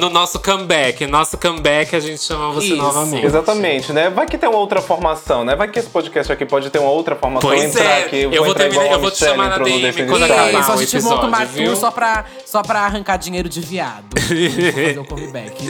No 0.00 0.10
nosso 0.10 0.38
comeback. 0.40 1.06
Nosso 1.06 1.36
comeback 1.38 1.94
a 1.94 2.00
gente 2.00 2.22
chama 2.22 2.52
você 2.52 2.68
Isso. 2.68 2.76
novamente. 2.76 3.24
Exatamente, 3.26 3.92
né? 3.92 4.10
Vai 4.10 4.26
que 4.26 4.36
tem 4.38 4.48
uma 4.48 4.58
outra 4.58 4.80
formação, 4.80 5.44
né? 5.44 5.54
Vai 5.54 5.68
que 5.68 5.78
esse 5.78 5.88
podcast 5.88 6.32
aqui 6.32 6.44
pode 6.46 6.70
ter 6.70 6.78
uma 6.78 6.90
outra 6.90 7.14
formação. 7.14 7.48
Pois 7.48 7.64
entrar 7.64 7.84
é, 7.84 8.04
aqui, 8.04 8.22
eu 8.22 8.30
vou 8.30 8.46
entrar 8.48 8.64
terminar- 8.68 8.92
eu 8.92 9.00
vou 9.00 9.10
te 9.10 9.18
chamar 9.18 9.50
na 9.50 9.58
DM 9.58 10.06
quando 10.06 10.24
acabar 10.24 10.60
Isso, 10.60 10.72
a 10.72 10.76
gente 10.76 11.00
monta 11.02 11.26
uma 11.26 11.42
episódio, 11.42 11.66
tour 11.66 11.76
só 11.76 11.90
pra, 11.90 12.24
só 12.46 12.62
pra 12.62 12.80
arrancar 12.80 13.16
dinheiro 13.16 13.48
de 13.48 13.60
viado. 13.60 14.18
Fazer 14.20 14.98
o 14.98 15.04
comeback. 15.04 15.54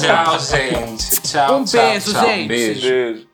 Tchau, 0.00 0.38
gente. 0.38 1.20
Tchau, 1.22 1.58
Um 1.58 1.64
tchau, 1.64 1.82
beijo, 1.82 2.12
tchau. 2.12 2.26
gente. 2.26 2.48
Beijo. 2.48 2.80
Beijo. 2.80 3.25